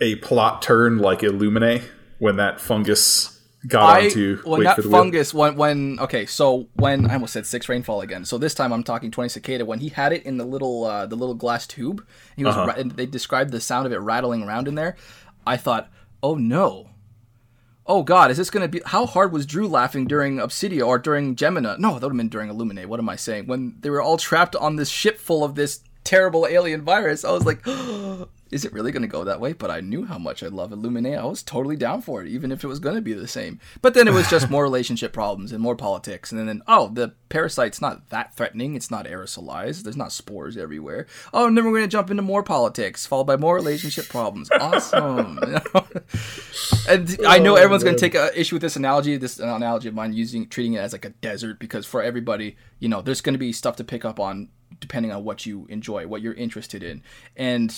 a 0.00 0.16
plot 0.16 0.62
turn 0.62 0.98
like 0.98 1.20
Illuminae 1.20 1.82
when 2.18 2.36
that 2.36 2.60
fungus 2.60 3.33
got 3.68 3.96
I 3.98 4.04
onto 4.04 4.36
when 4.44 4.60
Wait 4.60 4.64
that 4.64 4.84
fungus 4.84 5.32
when 5.34 5.56
when 5.56 5.98
okay 6.00 6.26
so 6.26 6.68
when 6.74 7.10
I 7.10 7.14
almost 7.14 7.32
said 7.32 7.46
six 7.46 7.68
rainfall 7.68 8.00
again. 8.02 8.24
So 8.24 8.38
this 8.38 8.54
time 8.54 8.72
I'm 8.72 8.82
talking 8.82 9.10
twenty 9.10 9.28
cicada. 9.28 9.64
When 9.64 9.78
he 9.80 9.88
had 9.88 10.12
it 10.12 10.24
in 10.24 10.36
the 10.36 10.44
little 10.44 10.84
uh, 10.84 11.06
the 11.06 11.16
little 11.16 11.34
glass 11.34 11.66
tube 11.66 12.06
he 12.36 12.44
was 12.44 12.56
Uh-huh. 12.56 12.74
and 12.76 12.92
they 12.92 13.06
described 13.06 13.50
the 13.52 13.60
sound 13.60 13.86
of 13.86 13.92
it 13.92 13.98
rattling 14.00 14.42
around 14.42 14.68
in 14.68 14.74
there. 14.74 14.96
I 15.46 15.56
thought 15.56 15.90
oh 16.22 16.34
no. 16.34 16.90
Oh 17.86 18.02
god 18.02 18.30
is 18.30 18.36
this 18.38 18.50
gonna 18.50 18.68
be 18.68 18.80
how 18.86 19.04
hard 19.06 19.32
was 19.32 19.44
Drew 19.46 19.68
laughing 19.68 20.06
during 20.06 20.38
Obsidio 20.38 20.86
or 20.86 20.98
during 20.98 21.36
Gemina 21.36 21.78
no 21.78 21.94
that 21.98 22.06
would 22.06 22.12
have 22.12 22.16
been 22.16 22.28
during 22.28 22.50
Illuminae. 22.50 22.86
What 22.86 23.00
am 23.00 23.08
I 23.08 23.16
saying? 23.16 23.46
When 23.46 23.76
they 23.80 23.90
were 23.90 24.00
all 24.02 24.16
trapped 24.16 24.56
on 24.56 24.76
this 24.76 24.88
ship 24.88 25.18
full 25.18 25.44
of 25.44 25.54
this 25.54 25.80
terrible 26.02 26.46
alien 26.46 26.82
virus 26.82 27.24
I 27.24 27.30
was 27.32 27.44
like 27.46 27.64
is 28.54 28.64
it 28.64 28.72
really 28.72 28.92
going 28.92 29.02
to 29.02 29.08
go 29.08 29.24
that 29.24 29.40
way? 29.40 29.52
But 29.52 29.72
I 29.72 29.80
knew 29.80 30.04
how 30.04 30.16
much 30.16 30.44
I 30.44 30.46
love 30.46 30.70
Illuminae. 30.70 31.18
I 31.18 31.24
was 31.24 31.42
totally 31.42 31.74
down 31.74 32.02
for 32.02 32.22
it, 32.22 32.28
even 32.28 32.52
if 32.52 32.62
it 32.62 32.68
was 32.68 32.78
going 32.78 32.94
to 32.94 33.02
be 33.02 33.12
the 33.12 33.26
same. 33.26 33.58
But 33.82 33.94
then 33.94 34.06
it 34.06 34.14
was 34.14 34.30
just 34.30 34.48
more 34.48 34.62
relationship 34.70 35.12
problems 35.12 35.50
and 35.50 35.60
more 35.60 35.74
politics. 35.74 36.30
And 36.30 36.48
then, 36.48 36.62
oh, 36.68 36.86
the 36.86 37.14
parasite's 37.30 37.80
not 37.80 38.10
that 38.10 38.36
threatening. 38.36 38.76
It's 38.76 38.92
not 38.92 39.06
aerosolized. 39.06 39.82
There's 39.82 39.96
not 39.96 40.12
spores 40.12 40.56
everywhere. 40.56 41.08
Oh, 41.32 41.48
and 41.48 41.58
then 41.58 41.64
we're 41.64 41.72
going 41.72 41.82
to 41.82 41.88
jump 41.88 42.12
into 42.12 42.22
more 42.22 42.44
politics, 42.44 43.06
followed 43.06 43.24
by 43.24 43.36
more 43.36 43.56
relationship 43.56 44.08
problems. 44.08 44.48
Awesome. 44.52 45.40
And 46.88 47.18
I 47.26 47.38
know 47.38 47.54
oh, 47.54 47.56
everyone's 47.56 47.82
going 47.82 47.96
to 47.96 48.00
take 48.00 48.14
a 48.14 48.38
issue 48.38 48.56
with 48.56 48.62
this 48.62 48.76
analogy, 48.76 49.16
this 49.16 49.38
analogy 49.38 49.88
of 49.88 49.94
mine 49.94 50.12
using 50.12 50.46
treating 50.48 50.74
it 50.74 50.78
as 50.78 50.92
like 50.92 51.04
a 51.04 51.10
desert, 51.10 51.58
because 51.58 51.86
for 51.86 52.02
everybody, 52.02 52.56
you 52.78 52.88
know, 52.88 53.00
there's 53.00 53.20
going 53.20 53.34
to 53.34 53.38
be 53.38 53.52
stuff 53.52 53.76
to 53.76 53.84
pick 53.84 54.04
up 54.04 54.20
on 54.20 54.48
depending 54.80 55.12
on 55.12 55.24
what 55.24 55.46
you 55.46 55.66
enjoy, 55.68 56.06
what 56.06 56.22
you're 56.22 56.34
interested 56.34 56.82
in. 56.82 57.02
And 57.36 57.74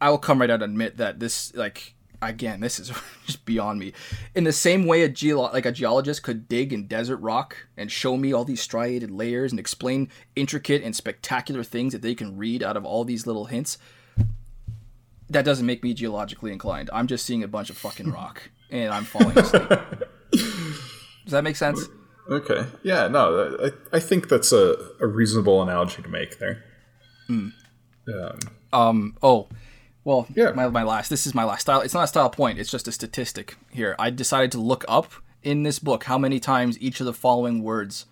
I 0.00 0.10
will 0.10 0.18
come 0.18 0.40
right 0.40 0.50
out 0.50 0.62
and 0.62 0.72
admit 0.72 0.96
that 0.96 1.20
this, 1.20 1.54
like, 1.54 1.94
again, 2.22 2.60
this 2.60 2.78
is 2.78 2.90
just 3.26 3.44
beyond 3.44 3.78
me. 3.78 3.92
In 4.34 4.44
the 4.44 4.52
same 4.52 4.86
way, 4.86 5.02
a 5.02 5.08
geolo- 5.08 5.52
like 5.52 5.66
a 5.66 5.72
geologist 5.72 6.22
could 6.22 6.48
dig 6.48 6.72
in 6.72 6.86
desert 6.86 7.18
rock 7.18 7.56
and 7.76 7.90
show 7.90 8.16
me 8.16 8.32
all 8.32 8.44
these 8.44 8.60
striated 8.60 9.10
layers 9.10 9.52
and 9.52 9.58
explain 9.58 10.08
intricate 10.36 10.82
and 10.82 10.94
spectacular 10.96 11.62
things 11.62 11.92
that 11.92 12.02
they 12.02 12.14
can 12.14 12.36
read 12.36 12.62
out 12.62 12.76
of 12.76 12.84
all 12.84 13.04
these 13.04 13.26
little 13.26 13.46
hints. 13.46 13.78
That 15.28 15.44
doesn't 15.44 15.66
make 15.66 15.82
me 15.84 15.94
geologically 15.94 16.52
inclined. 16.52 16.90
I'm 16.92 17.06
just 17.06 17.24
seeing 17.24 17.42
a 17.44 17.48
bunch 17.48 17.70
of 17.70 17.76
fucking 17.76 18.10
rock 18.12 18.50
and 18.70 18.92
I'm 18.92 19.04
falling 19.04 19.38
asleep. 19.38 19.68
Does 20.32 21.32
that 21.32 21.44
make 21.44 21.56
sense? 21.56 21.88
Okay. 22.28 22.64
Yeah, 22.82 23.08
no, 23.08 23.56
I, 23.92 23.96
I 23.96 24.00
think 24.00 24.28
that's 24.28 24.52
a, 24.52 24.76
a 25.00 25.06
reasonable 25.06 25.62
analogy 25.62 26.02
to 26.02 26.08
make 26.08 26.38
there. 26.38 26.64
Um, 27.28 27.52
Um. 28.72 29.16
Oh, 29.22 29.48
well. 30.04 30.26
Yeah. 30.34 30.50
My, 30.52 30.68
my 30.68 30.82
last. 30.82 31.08
This 31.10 31.26
is 31.26 31.34
my 31.34 31.44
last 31.44 31.62
style. 31.62 31.80
It's 31.80 31.94
not 31.94 32.04
a 32.04 32.08
style 32.08 32.30
point. 32.30 32.58
It's 32.58 32.70
just 32.70 32.88
a 32.88 32.92
statistic 32.92 33.56
here. 33.70 33.94
I 33.98 34.10
decided 34.10 34.52
to 34.52 34.60
look 34.60 34.84
up 34.88 35.12
in 35.42 35.62
this 35.62 35.78
book 35.78 36.04
how 36.04 36.18
many 36.18 36.38
times 36.40 36.78
each 36.80 37.00
of 37.00 37.06
the 37.06 37.12
following 37.14 37.62
words 37.62 38.06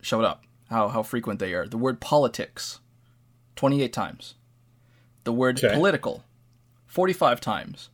showed 0.00 0.24
up. 0.24 0.44
How 0.70 0.88
how 0.88 1.02
frequent 1.02 1.40
they 1.40 1.54
are. 1.54 1.66
The 1.66 1.78
word 1.78 2.00
politics, 2.00 2.80
twenty 3.56 3.82
eight 3.82 3.92
times. 3.92 4.34
The 5.24 5.32
word 5.32 5.62
Okay. 5.62 5.74
political, 5.74 6.24
forty 6.86 7.12
five 7.12 7.40
times. 7.40 7.88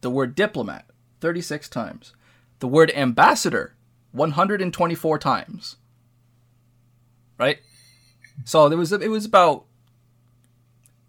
The 0.00 0.10
word 0.10 0.34
diplomat, 0.34 0.86
thirty 1.20 1.40
six 1.40 1.68
times. 1.68 2.14
The 2.60 2.68
word 2.68 2.92
ambassador, 2.94 3.74
one 4.12 4.32
hundred 4.32 4.62
and 4.62 4.72
twenty 4.72 4.94
four 4.94 5.18
times. 5.18 5.76
Right. 7.38 7.58
So 8.44 8.68
there 8.68 8.78
was 8.78 8.92
it 8.92 9.10
was 9.10 9.24
about 9.24 9.64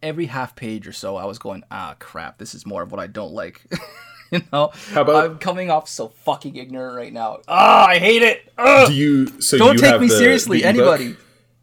every 0.02 0.26
half 0.28 0.56
page 0.56 0.88
or 0.88 0.92
so, 0.94 1.16
I 1.16 1.26
was 1.26 1.40
going, 1.40 1.64
ah, 1.72 1.96
crap, 2.00 2.38
this 2.38 2.54
is 2.56 2.66
more 2.66 2.82
of 2.82 2.92
what 2.92 3.00
I 3.00 3.08
don't 3.08 3.34
like. 3.34 3.62
you 4.32 4.42
know, 4.54 4.72
How 4.92 5.02
about- 5.02 5.26
I'm 5.26 5.38
coming 5.40 5.70
off 5.72 5.88
so 5.90 6.10
fucking 6.10 6.56
ignorant 6.56 6.96
right 6.96 7.12
now. 7.14 7.40
Ah, 7.48 7.88
I 7.88 7.98
hate 8.00 8.22
it. 8.24 8.52
Ugh! 8.58 8.88
do 8.88 8.94
you 8.94 9.42
so 9.42 9.58
Don't 9.58 9.74
you 9.76 9.80
take 9.80 9.92
have 9.92 10.02
me 10.02 10.08
the- 10.08 10.16
seriously, 10.18 10.60
the 10.62 10.68
anybody. 10.68 11.16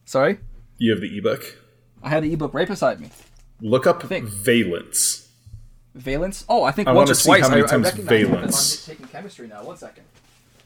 Sorry, 0.04 0.38
You 0.78 0.92
have 0.92 1.00
the 1.00 1.16
ebook. 1.18 1.56
I 2.02 2.08
had 2.10 2.22
an 2.24 2.30
ebook 2.32 2.54
right 2.54 2.68
beside 2.68 3.00
me. 3.00 3.10
Look 3.60 3.86
up 3.86 4.02
Think. 4.02 4.28
valence. 4.28 5.28
Valence. 5.94 6.44
Oh, 6.48 6.62
I 6.62 6.72
think 6.72 6.88
I 6.88 6.92
once 6.92 7.06
wanna 7.08 7.12
or 7.12 7.14
see 7.14 7.26
twice. 7.28 7.42
how 7.42 7.48
many 7.48 7.62
I, 7.62 7.64
I 7.64 7.68
times 7.68 7.84
recognize 7.86 8.26
valence. 8.28 8.88
I'm 8.88 8.94
taking 8.94 9.06
chemistry 9.08 9.48
now. 9.48 9.64
One 9.64 9.76
second. 9.78 10.04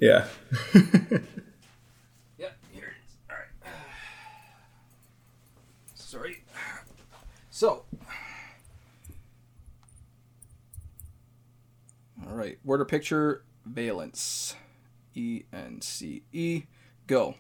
Yeah. 0.01 0.27
Yeah, 0.75 2.49
here 2.73 2.85
it 2.85 2.99
is. 3.07 3.17
All 3.31 3.37
right. 3.37 3.73
Sorry. 5.95 6.43
So. 7.61 7.85
All 12.27 12.35
right. 12.35 12.59
Word 12.65 12.81
or 12.81 12.87
picture 12.87 13.43
valence. 13.67 14.57
E 15.15 15.43
N 15.53 15.83
C 15.83 16.23
E. 16.33 16.63
Go. 17.07 17.35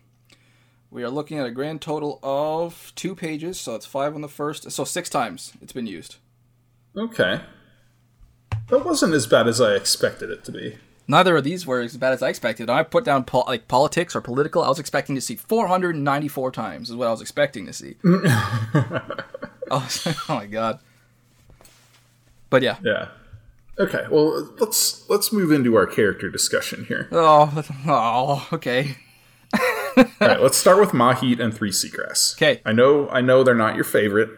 We 0.90 1.02
are 1.04 1.08
looking 1.08 1.38
at 1.38 1.46
a 1.46 1.50
grand 1.50 1.80
total 1.80 2.18
of 2.22 2.92
two 2.96 3.14
pages, 3.14 3.58
so 3.58 3.74
it's 3.74 3.86
five 3.86 4.14
on 4.14 4.20
the 4.20 4.28
first. 4.28 4.70
So 4.70 4.84
six 4.84 5.08
times 5.08 5.54
it's 5.62 5.72
been 5.72 5.86
used. 5.86 6.16
Okay. 6.94 7.40
That 8.68 8.84
wasn't 8.84 9.14
as 9.14 9.26
bad 9.26 9.48
as 9.48 9.58
I 9.58 9.72
expected 9.74 10.28
it 10.28 10.44
to 10.44 10.52
be. 10.52 10.76
Neither 11.08 11.34
of 11.38 11.44
these 11.44 11.66
were 11.66 11.80
as 11.80 11.96
bad 11.96 12.12
as 12.12 12.22
I 12.22 12.28
expected. 12.28 12.68
I 12.68 12.82
put 12.82 13.06
down 13.06 13.24
pol- 13.24 13.44
like 13.46 13.68
politics 13.68 14.14
or 14.14 14.20
political. 14.20 14.62
I 14.62 14.68
was 14.68 14.78
expecting 14.78 15.14
to 15.14 15.22
see 15.22 15.36
494 15.36 16.52
times. 16.52 16.90
Is 16.90 16.96
what 16.96 17.08
I 17.08 17.10
was 17.10 17.22
expecting 17.22 17.64
to 17.64 17.72
see. 17.72 17.96
oh, 19.72 19.88
oh 20.28 20.34
my 20.34 20.46
god. 20.46 20.80
But 22.48 22.62
yeah. 22.62 22.76
Yeah. 22.82 23.08
Okay. 23.78 24.04
Well, 24.10 24.52
let's 24.58 25.08
let's 25.08 25.32
move 25.32 25.52
into 25.52 25.76
our 25.76 25.86
character 25.86 26.28
discussion 26.30 26.84
here. 26.86 27.08
Oh, 27.12 27.62
oh, 27.86 28.48
okay. 28.52 28.96
All 29.58 29.60
right. 30.20 30.40
Let's 30.40 30.56
start 30.56 30.78
with 30.78 30.90
Mahit 30.90 31.40
and 31.40 31.52
Three 31.52 31.70
Seagrass. 31.72 32.34
Okay. 32.36 32.60
I 32.64 32.72
know. 32.72 33.08
I 33.08 33.20
know 33.20 33.42
they're 33.42 33.54
not 33.54 33.74
your 33.74 33.84
favorite, 33.84 34.30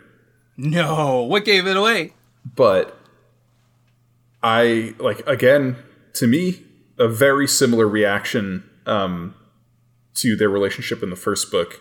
No, 0.57 1.23
what 1.23 1.45
gave 1.45 1.67
it 1.67 1.77
away? 1.77 2.13
but 2.57 2.97
I 4.43 4.95
like 4.99 5.27
again 5.27 5.77
to 6.15 6.27
me 6.27 6.65
a 6.99 7.09
very 7.09 7.47
similar 7.47 7.87
reaction 7.87 8.69
um, 8.87 9.35
to 10.15 10.35
their 10.37 10.49
relationship 10.49 11.03
in 11.03 11.11
the 11.11 11.17
first 11.17 11.51
book. 11.51 11.81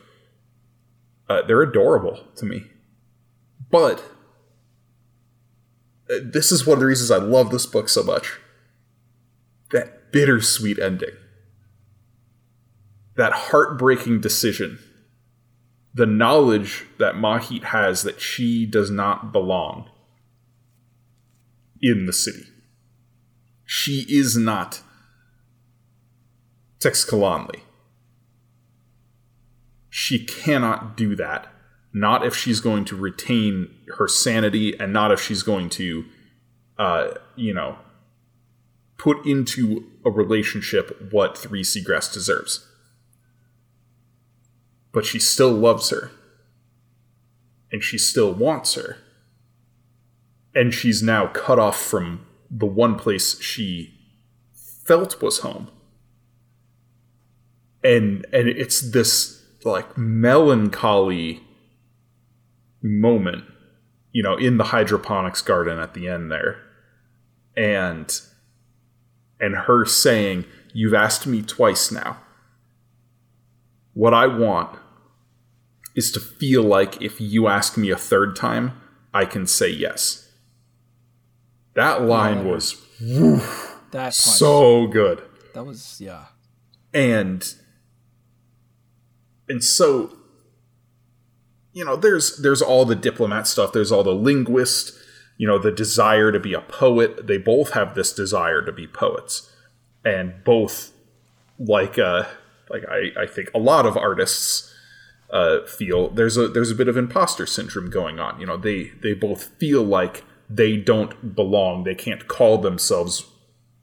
Uh, 1.30 1.42
they're 1.44 1.62
adorable 1.62 2.26
to 2.36 2.46
me, 2.46 2.66
but 3.72 4.04
uh, 6.10 6.16
this 6.24 6.52
is 6.52 6.66
one 6.68 6.76
of 6.76 6.80
the 6.82 6.86
reasons 6.86 7.10
I 7.10 7.18
love 7.18 7.50
this 7.50 7.66
book 7.66 7.90
so 7.90 8.04
much. 8.04 8.40
That 9.72 10.12
bittersweet 10.12 10.78
ending, 10.78 11.16
that 13.16 13.32
heartbreaking 13.32 14.20
decision, 14.20 14.80
the 15.94 16.06
knowledge 16.06 16.86
that 17.00 17.16
Mahit 17.16 17.64
has 17.66 18.04
that 18.04 18.20
she 18.20 18.66
does 18.66 18.92
not 18.92 19.32
belong 19.32 19.90
in 21.82 22.06
the 22.06 22.14
city. 22.14 22.46
She 23.66 24.06
is 24.10 24.36
not 24.38 24.82
Teixcalaanli. 26.80 27.62
She 29.90 30.26
cannot 30.26 30.98
do 30.98 31.16
that. 31.16 31.48
Not 31.94 32.26
if 32.26 32.36
she's 32.36 32.60
going 32.60 32.86
to 32.86 32.96
retain 32.96 33.74
her 33.98 34.08
sanity 34.08 34.80
and 34.80 34.94
not 34.94 35.12
if 35.12 35.22
she's 35.22 35.44
going 35.44 35.70
to, 35.72 36.06
uh, 36.78 37.10
you 37.36 37.54
know, 37.54 37.78
put 38.98 39.26
into 39.26 39.86
a 40.06 40.10
relationship 40.10 41.12
what 41.12 41.38
Three 41.38 41.64
Seagrass 41.64 42.12
deserves. 42.12 42.68
But 44.92 45.06
she 45.06 45.20
still 45.20 45.52
loves 45.52 45.90
her. 45.90 46.12
And 47.72 47.82
she 47.82 47.98
still 47.98 48.34
wants 48.34 48.74
her 48.76 48.98
and 50.54 50.74
she's 50.74 51.02
now 51.02 51.28
cut 51.28 51.60
off 51.60 51.80
from 51.80 52.26
the 52.50 52.66
one 52.66 52.98
place 52.98 53.42
she 53.42 53.94
felt 54.54 55.22
was 55.22 55.40
home 55.40 55.70
and 57.84 58.26
and 58.34 58.48
it's 58.50 58.92
this 58.92 59.44
like 59.64 59.98
melancholy 59.98 61.42
moment 62.82 63.44
you 64.12 64.24
know 64.24 64.36
in 64.38 64.58
the 64.58 64.66
hydroponics 64.66 65.42
garden 65.42 65.78
at 65.80 65.94
the 65.94 66.08
end 66.08 66.32
there 66.32 66.58
and 67.56 68.22
and 69.40 69.56
her 69.56 69.86
saying 69.86 70.46
you've 70.74 70.94
asked 70.94 71.28
me 71.28 71.42
twice 71.42 71.92
now 71.92 72.18
what 73.94 74.14
i 74.14 74.26
want 74.26 74.78
is 75.96 76.12
to 76.12 76.20
feel 76.20 76.64
like 76.64 77.02
if 77.02 77.20
you 77.22 77.48
ask 77.48 77.78
me 77.78 77.90
a 77.92 77.98
third 77.98 78.36
time 78.36 78.72
i 79.14 79.26
can 79.26 79.46
say 79.46 79.70
yes 79.70 80.30
that 81.74 82.02
line 82.02 82.46
Yeah. 82.46 82.52
was 82.52 82.82
That 83.92 84.04
punch. 84.04 84.14
so 84.16 84.88
good 84.88 85.22
that 85.54 85.66
was 85.66 86.00
yeah. 86.02 86.26
and 86.94 87.54
and 89.50 89.64
so 89.64 90.16
you 91.74 91.86
know 91.86 91.96
there's 91.96 92.38
there's 92.38 92.62
all 92.62 92.86
the 92.86 92.96
diplomat 92.96 93.48
stuff 93.48 93.74
there's 93.74 93.92
all 93.92 94.04
the 94.04 94.16
linguist 94.16 94.94
you 95.38 95.48
know 95.48 95.58
the 95.58 95.72
desire 95.72 96.32
to 96.32 96.40
be 96.40 96.54
a 96.54 96.62
poet 96.62 97.28
they 97.28 97.38
both 97.38 97.72
have 97.72 97.96
this 97.96 98.14
desire 98.14 98.62
to 98.62 98.72
be 98.72 98.88
poets 98.88 99.52
and 100.04 100.44
both 100.44 100.92
like 101.60 101.98
uh 101.98 102.24
like 102.70 102.84
i 102.90 103.22
i 103.22 103.26
think 103.26 103.50
a 103.54 103.60
lot 103.60 103.86
of 103.86 103.96
artists 103.96 104.72
uh, 105.32 105.66
feel 105.66 106.10
there's 106.10 106.38
a 106.38 106.48
there's 106.48 106.72
a 106.72 106.76
bit 106.76 106.88
of 106.88 106.98
imposter 106.98 107.46
syndrome 107.46 107.90
going 107.90 108.20
on. 108.20 108.40
You 108.40 108.46
know, 108.46 108.58
they 108.58 108.92
they 109.02 109.14
both 109.14 109.46
feel 109.58 109.82
like 109.84 110.24
they 110.50 110.76
don't 110.78 111.36
belong. 111.36 111.84
They 111.84 111.96
can't 111.96 112.28
call 112.28 112.58
themselves 112.58 113.26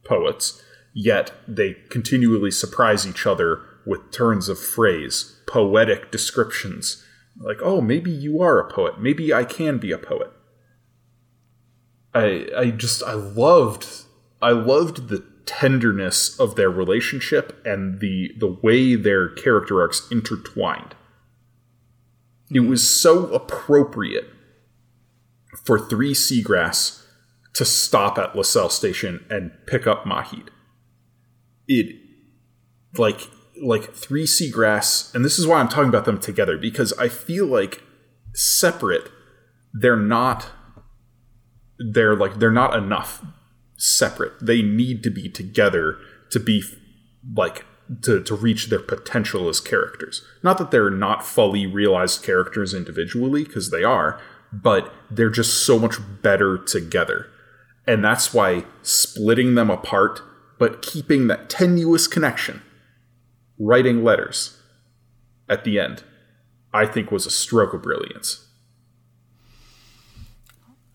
poets, 0.04 0.62
yet 0.92 1.32
they 1.46 1.74
continually 1.88 2.50
surprise 2.50 3.06
each 3.06 3.26
other 3.26 3.62
with 3.86 4.10
turns 4.10 4.48
of 4.48 4.58
phrase, 4.58 5.36
poetic 5.46 6.10
descriptions. 6.12 7.04
Like, 7.40 7.58
oh, 7.62 7.80
maybe 7.80 8.10
you 8.10 8.42
are 8.42 8.58
a 8.58 8.72
poet. 8.72 9.00
Maybe 9.00 9.32
I 9.32 9.44
can 9.44 9.78
be 9.78 9.92
a 9.92 9.98
poet. 9.98 10.32
I 12.14 12.48
I 12.56 12.70
just 12.70 13.02
I 13.02 13.12
loved 13.12 14.04
I 14.42 14.50
loved 14.50 15.08
the 15.08 15.24
tenderness 15.46 16.38
of 16.38 16.56
their 16.56 16.70
relationship 16.70 17.60
and 17.64 18.00
the 18.00 18.32
the 18.38 18.48
way 18.48 18.94
their 18.94 19.28
character 19.28 19.80
arcs 19.80 20.06
intertwined. 20.10 20.94
It 22.50 22.60
was 22.60 22.88
so 22.88 23.26
appropriate 23.32 24.30
for 25.64 25.78
three 25.78 26.14
seagrass 26.14 27.04
to 27.54 27.64
stop 27.64 28.18
at 28.18 28.34
Lsel 28.34 28.70
Station 28.70 29.24
and 29.30 29.50
pick 29.66 29.86
up 29.86 30.04
Mahit. 30.04 30.48
It 31.66 31.96
like 32.96 33.28
like 33.62 33.92
three 33.94 34.24
seagrass, 34.24 35.14
and 35.14 35.24
this 35.24 35.38
is 35.38 35.46
why 35.46 35.58
I'm 35.60 35.68
talking 35.68 35.88
about 35.88 36.04
them 36.04 36.18
together 36.18 36.56
because 36.56 36.92
I 36.94 37.08
feel 37.08 37.46
like 37.46 37.82
separate, 38.34 39.10
they're 39.72 39.96
not 39.96 40.50
they're 41.78 42.16
like 42.16 42.38
they're 42.38 42.50
not 42.50 42.76
enough 42.76 43.24
separate. 43.76 44.32
They 44.40 44.62
need 44.62 45.02
to 45.04 45.10
be 45.10 45.28
together 45.28 45.98
to 46.30 46.40
be 46.40 46.62
like 47.36 47.64
to, 48.02 48.22
to 48.22 48.34
reach 48.34 48.66
their 48.66 48.80
potential 48.80 49.48
as 49.48 49.60
characters. 49.60 50.22
Not 50.42 50.58
that 50.58 50.70
they're 50.70 50.90
not 50.90 51.24
fully 51.24 51.66
realized 51.66 52.22
characters 52.22 52.74
individually, 52.74 53.44
because 53.44 53.70
they 53.70 53.84
are, 53.84 54.20
but 54.52 54.92
they're 55.10 55.30
just 55.30 55.64
so 55.66 55.78
much 55.78 55.96
better 56.22 56.58
together. 56.58 57.26
And 57.86 58.04
that's 58.04 58.34
why 58.34 58.64
splitting 58.82 59.54
them 59.54 59.70
apart, 59.70 60.20
but 60.58 60.82
keeping 60.82 61.28
that 61.28 61.48
tenuous 61.48 62.06
connection, 62.06 62.62
writing 63.58 64.04
letters 64.04 64.60
at 65.48 65.64
the 65.64 65.78
end, 65.80 66.04
I 66.72 66.86
think 66.86 67.10
was 67.10 67.26
a 67.26 67.30
stroke 67.30 67.74
of 67.74 67.82
brilliance. 67.82 68.46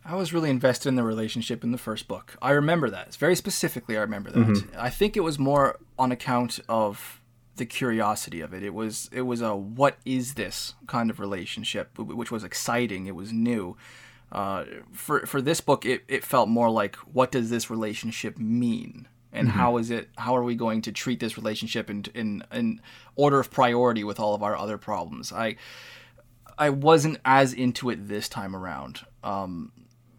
I 0.06 0.16
was 0.16 0.34
really 0.34 0.50
invested 0.50 0.90
in 0.90 0.96
the 0.96 1.04
relationship 1.04 1.64
in 1.64 1.72
the 1.72 1.78
first 1.78 2.08
book. 2.08 2.36
I 2.42 2.52
remember 2.52 2.90
that. 2.90 3.16
Very 3.16 3.36
specifically, 3.36 3.98
I 3.98 4.02
remember 4.02 4.32
that. 4.32 4.68
I 4.78 4.90
think 4.90 5.16
it 5.16 5.22
was 5.22 5.40
more 5.40 5.80
on 5.98 6.12
account 6.12 6.60
of 6.68 7.22
the 7.56 7.66
curiosity 7.66 8.42
of 8.42 8.54
it. 8.54 8.64
It 8.64 8.74
was 8.74 9.10
it 9.14 9.22
was 9.22 9.42
a 9.42 9.56
what 9.56 9.98
is 10.06 10.34
this 10.34 10.74
kind 10.88 11.10
of 11.10 11.20
relationship, 11.20 11.98
which 11.98 12.32
was 12.32 12.44
exciting. 12.44 13.06
It 13.06 13.16
was 13.16 13.32
new. 13.32 13.78
Uh, 14.32 14.66
for 14.92 15.26
for 15.26 15.42
this 15.42 15.62
book, 15.62 15.86
it, 15.86 16.04
it 16.08 16.24
felt 16.24 16.50
more 16.50 16.70
like 16.70 16.96
what 16.98 17.32
does 17.32 17.50
this 17.50 17.70
relationship 17.70 18.38
mean, 18.38 19.08
and 19.34 19.50
mm-hmm. 19.50 19.58
how 19.58 19.78
is 19.78 19.92
it? 19.92 20.10
How 20.18 20.36
are 20.36 20.44
we 20.44 20.56
going 20.56 20.82
to 20.84 20.92
treat 20.92 21.20
this 21.20 21.38
relationship 21.38 21.90
in 21.90 22.06
in 22.14 22.44
in 22.54 22.82
order 23.16 23.40
of 23.40 23.52
priority 23.52 24.04
with 24.04 24.20
all 24.20 24.34
of 24.36 24.44
our 24.44 24.56
other 24.56 24.78
problems? 24.78 25.34
I 25.34 25.58
I 26.58 26.70
wasn't 26.70 27.20
as 27.26 27.54
into 27.54 27.90
it 27.90 28.08
this 28.08 28.30
time 28.30 28.56
around. 28.56 29.02
Um, 29.24 29.72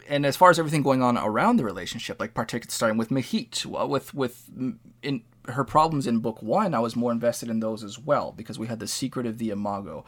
and 0.09 0.27
as 0.27 0.37
far 0.37 0.51
as 0.51 0.59
everything 0.59 0.83
going 0.83 1.03
on 1.03 1.17
around 1.17 1.57
the 1.57 1.65
relationship, 1.65 2.21
like 2.21 2.35
particularly 2.35 2.73
starting 2.73 2.99
with 2.99 3.09
Mahit, 3.11 3.65
uh, 3.81 3.87
with 3.87 4.15
with 4.15 4.51
mm, 4.57 4.77
in 5.03 5.23
her 5.49 5.65
problems 5.65 6.07
in 6.07 6.19
book 6.19 6.43
one, 6.43 6.75
I 6.75 6.81
was 6.81 6.97
more 6.97 7.13
invested 7.13 7.49
in 7.49 7.61
those 7.61 7.83
as 7.83 7.99
well 7.99 8.33
because 8.33 8.59
we 8.59 8.67
had 8.67 8.81
the 8.81 8.87
secret 8.87 9.27
of 9.27 9.39
the 9.39 9.51
Imago, 9.51 10.05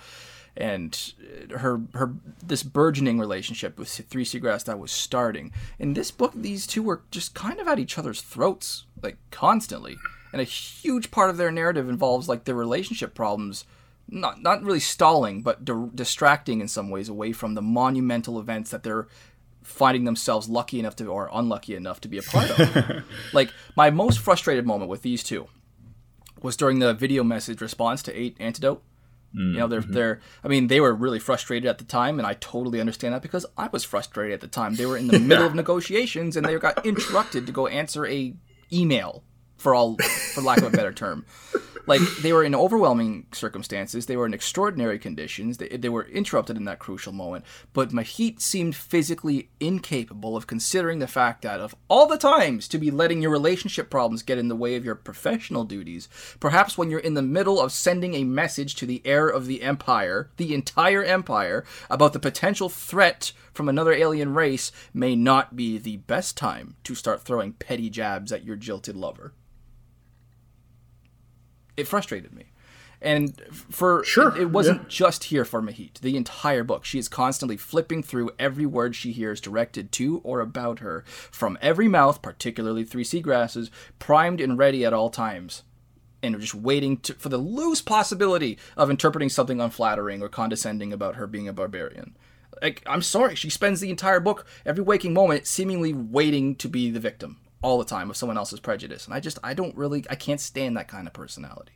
and 0.57 1.14
uh, 1.51 1.59
her 1.59 1.83
her 1.95 2.14
this 2.45 2.62
burgeoning 2.62 3.19
relationship 3.19 3.79
with 3.79 3.88
Three 3.88 4.25
Seagrass 4.25 4.64
that 4.64 4.79
was 4.79 4.92
starting. 4.92 5.53
In 5.79 5.95
this 5.95 6.11
book, 6.11 6.33
these 6.35 6.66
two 6.66 6.83
were 6.83 7.03
just 7.11 7.35
kind 7.35 7.61
of 7.61 7.69
at 7.69 7.79
each 7.79 7.99
other's 7.99 8.21
throats, 8.21 8.85
like 9.07 9.19
constantly, 9.31 9.97
and 10.33 10.40
a 10.40 10.45
huge 10.45 11.11
part 11.11 11.31
of 11.31 11.37
their 11.37 11.51
narrative 11.51 11.88
involves 11.88 12.29
like 12.29 12.45
their 12.45 12.55
relationship 12.55 13.14
problems 13.14 13.64
not 14.09 14.42
not 14.42 14.62
really 14.62 14.81
stalling, 14.81 15.42
but 15.42 15.64
di- 15.64 15.88
distracting 15.95 16.61
in 16.61 16.69
some 16.69 16.90
ways 16.90 17.09
away 17.09 17.33
from 17.33 17.55
the 17.55 17.62
monumental 17.62 18.38
events 18.38 18.71
that 18.71 18.83
they're 18.83 19.09
finding 19.62 20.05
themselves 20.05 20.49
lucky 20.49 20.79
enough 20.79 20.95
to 20.97 21.07
or 21.07 21.29
unlucky 21.33 21.75
enough 21.75 22.01
to 22.01 22.09
be 22.09 22.19
a 22.19 22.23
part 22.23 22.51
of. 22.51 23.05
like 23.33 23.51
my 23.77 23.90
most 23.90 24.21
frustrated 24.21 24.64
moment 24.64 24.88
with 24.88 25.03
these 25.03 25.25
two 25.25 25.49
was 26.40 26.57
during 26.57 26.79
the 26.79 26.95
video 26.95 27.25
message 27.25 27.61
response 27.61 28.03
to 28.05 28.14
Eight 28.14 28.37
Antidote. 28.38 28.83
Mm, 29.35 29.53
you 29.53 29.59
know, 29.59 29.66
they're 29.66 29.81
mm-hmm. 29.81 29.92
they're. 29.92 30.21
I 30.45 30.49
mean, 30.49 30.69
they 30.69 30.81
were 30.81 30.95
really 30.95 31.19
frustrated 31.19 31.69
at 31.69 31.79
the 31.79 31.85
time, 31.85 32.19
and 32.19 32.27
I 32.27 32.35
totally 32.35 32.79
understand 32.79 33.12
that 33.14 33.23
because 33.23 33.45
I 33.57 33.69
was 33.69 33.83
frustrated 33.83 34.35
at 34.35 34.40
the 34.40 34.47
time. 34.47 34.77
They 34.77 34.87
were 34.87 34.97
in 34.97 35.09
the 35.09 35.19
middle 35.19 35.47
of 35.47 35.55
negotiations, 35.55 36.37
and 36.37 36.47
they 36.47 36.57
got 36.59 36.87
interrupted 36.87 37.47
to 37.47 37.53
go 37.53 37.66
answer 37.66 38.07
a 38.07 38.35
email 38.72 39.22
for 39.57 39.74
all, 39.74 39.96
for 40.35 40.42
lack 40.42 40.59
of 40.59 40.64
a 40.64 40.70
better 40.70 40.92
term 40.92 41.24
like 41.87 42.01
they 42.22 42.33
were 42.33 42.44
in 42.44 42.55
overwhelming 42.55 43.27
circumstances. 43.33 44.07
They 44.07 44.16
were 44.16 44.27
in 44.27 44.35
extraordinary 44.35 44.99
conditions. 44.99 45.59
They, 45.59 45.68
they 45.68 45.88
were 45.88 46.05
interrupted 46.05 46.57
in 46.57 46.64
that 46.64 46.79
crucial 46.79 47.12
moment. 47.12 47.44
But 47.72 47.90
mahit 47.90 48.40
seemed 48.40 48.77
physically 48.77 49.51
incapable 49.61 50.37
of 50.37 50.46
considering 50.46 50.99
the 50.99 51.07
fact 51.07 51.42
that 51.42 51.61
of 51.61 51.75
all 51.88 52.07
the 52.07 52.18
times 52.18 52.68
to 52.68 52.79
be 52.79 52.90
letting 52.90 53.22
your 53.22 53.31
relationship 53.31 53.90
problems 53.90 54.22
get 54.22 54.38
in 54.38 54.49
the 54.49 54.57
way 54.57 54.77
of 54.77 54.85
your 54.85 54.94
professional 54.94 55.64
duties 55.64 56.09
perhaps 56.40 56.77
when 56.77 56.90
you're 56.90 57.01
in 57.01 57.14
the 57.14 57.22
middle 57.22 57.61
of 57.61 57.72
sending 57.72 58.14
a 58.14 58.25
message 58.25 58.75
to 58.75 58.87
the 58.87 59.03
heir 59.05 59.29
of 59.29 59.46
the 59.46 59.62
empire 59.62 60.31
the 60.37 60.55
entire 60.55 61.03
empire 61.03 61.64
about 61.90 62.12
the 62.12 62.18
potential 62.18 62.68
threat 62.68 63.33
from 63.53 63.68
another 63.68 63.92
alien 63.92 64.35
race 64.35 64.72
may 64.92 65.16
not 65.16 65.57
be 65.57 65.79
the 65.79 65.96
best 65.96 66.37
time 66.37 66.77
to 66.85 66.94
start 66.94 67.22
throwing 67.22 67.53
petty 67.53 67.90
jabs 67.90 68.33
at 68.33 68.44
your 68.44 68.57
jilted 68.57 68.96
lover 68.96 69.33
it 71.77 71.89
frustrated 71.89 72.35
me. 72.35 72.47
And 73.01 73.41
for 73.51 74.03
sure, 74.05 74.35
it, 74.35 74.43
it 74.43 74.51
wasn't 74.51 74.83
yeah. 74.83 74.89
just 74.89 75.25
here 75.25 75.45
for 75.45 75.61
Mahit. 75.61 76.01
The 76.01 76.17
entire 76.17 76.65
book, 76.65 76.85
she 76.85 76.99
is 76.99 77.09
constantly 77.09 77.57
flipping 77.57 78.03
through 78.03 78.31
every 78.39 78.67
word 78.67 78.97
she 78.97 79.12
hears 79.12 79.41
directed 79.41 79.93
to 79.93 80.21
or 80.25 80.41
about 80.41 80.79
her 80.79 81.05
from 81.07 81.59
every 81.61 81.89
mouth, 81.89 82.23
particularly 82.23 82.85
three 82.85 83.05
seagrasses, 83.05 83.71
primed 83.99 84.41
and 84.41 84.57
ready 84.57 84.85
at 84.85 84.95
all 84.95 85.11
times, 85.11 85.62
and 86.23 86.41
just 86.41 86.55
waiting 86.55 86.97
to, 86.99 87.12
for 87.15 87.29
the 87.29 87.39
loose 87.39 87.83
possibility 87.83 88.59
of 88.77 88.89
interpreting 88.89 89.29
something 89.29 89.61
unflattering 89.61 90.23
or 90.23 90.29
condescending 90.29 90.93
about 90.93 91.17
her 91.17 91.27
being 91.27 91.49
a 91.49 91.53
barbarian. 91.53 92.17
Like, 92.62 92.83
I'm 92.87 93.03
sorry, 93.03 93.35
she 93.35 93.51
spends 93.51 93.81
the 93.81 93.91
entire 93.91 94.21
book, 94.21 94.47
every 94.65 94.83
waking 94.83 95.12
moment, 95.12 95.47
seemingly 95.47 95.93
waiting 95.93 96.57
to 96.57 96.69
be 96.69 96.91
the 96.91 97.01
victim 97.01 97.37
all 97.66 97.79
the 97.79 97.85
time 97.85 98.09
of 98.11 98.16
someone 98.16 98.38
else's 98.38 98.61
prejudice, 98.61 99.07
and 99.07 99.12
I 99.12 99.18
just 99.18 99.40
I 99.42 99.52
don't 99.52 99.76
really 99.76 100.05
I 100.09 100.14
can't 100.14 100.40
stand 100.40 100.76
that 100.76 100.87
kind 100.87 101.09
of 101.09 101.12
personality. 101.12 101.72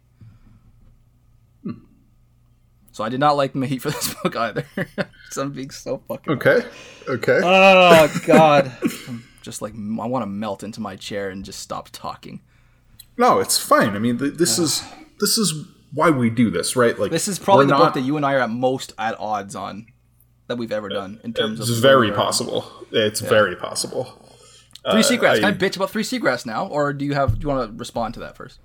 Hmm. 1.65 1.81
So 2.93 3.03
I 3.03 3.09
did 3.09 3.19
not 3.19 3.37
like 3.37 3.55
Mahit 3.55 3.81
for 3.81 3.91
this 3.91 4.15
book 4.23 4.37
either. 4.37 4.65
so 5.31 5.43
I'm 5.43 5.53
being 5.53 5.71
so 5.71 6.01
fucking 6.07 6.33
okay. 6.35 6.61
Okay. 7.09 7.41
Oh 7.43 8.21
god, 8.25 8.73
I'm 9.09 9.25
just 9.43 9.63
like 9.63 9.75
I 9.75 10.07
want 10.07 10.23
to 10.23 10.29
melt 10.29 10.63
into 10.63 10.81
my 10.81 10.95
chair 10.95 11.29
and 11.29 11.45
just 11.45 11.59
stop 11.59 11.89
talking. 11.91 12.41
No, 13.19 13.41
it's 13.41 13.59
fine. 13.59 13.97
I 13.97 13.99
mean, 13.99 14.17
th- 14.17 14.35
this 14.35 14.61
is 14.61 14.85
this 15.19 15.39
is 15.39 15.67
why 15.93 16.11
we 16.11 16.31
do 16.31 16.53
this, 16.53 16.77
right? 16.77 16.97
Like 16.97 17.11
this 17.11 17.27
is 17.27 17.41
probably 17.41 17.67
the 17.67 17.73
not... 17.73 17.79
book 17.79 17.95
that 17.95 18.03
you 18.03 18.17
and 18.17 18.25
I 18.25 18.35
are 18.35 18.41
at 18.41 18.51
most 18.51 18.93
at 18.97 19.19
odds 19.19 19.57
on 19.57 19.87
that 20.47 20.55
we've 20.57 20.71
ever 20.71 20.89
done 20.89 21.21
in 21.25 21.33
terms 21.33 21.59
it's 21.59 21.69
of. 21.69 21.75
It's 21.75 21.83
very 21.83 22.13
possible. 22.13 22.65
It's 22.93 23.21
yeah. 23.21 23.29
very 23.29 23.57
possible. 23.57 24.20
Three 24.83 25.01
uh, 25.01 25.03
Seagrass. 25.03 25.31
I, 25.31 25.41
Can 25.41 25.45
I 25.45 25.53
bitch 25.53 25.77
about 25.77 25.91
Three 25.91 26.03
Seagrass 26.03 26.47
now, 26.47 26.67
or 26.67 26.93
do 26.93 27.05
you 27.05 27.15
have? 27.15 27.39
Do 27.39 27.43
you 27.43 27.49
want 27.49 27.71
to 27.71 27.77
respond 27.77 28.15
to 28.15 28.21
that 28.21 28.37
first? 28.37 28.59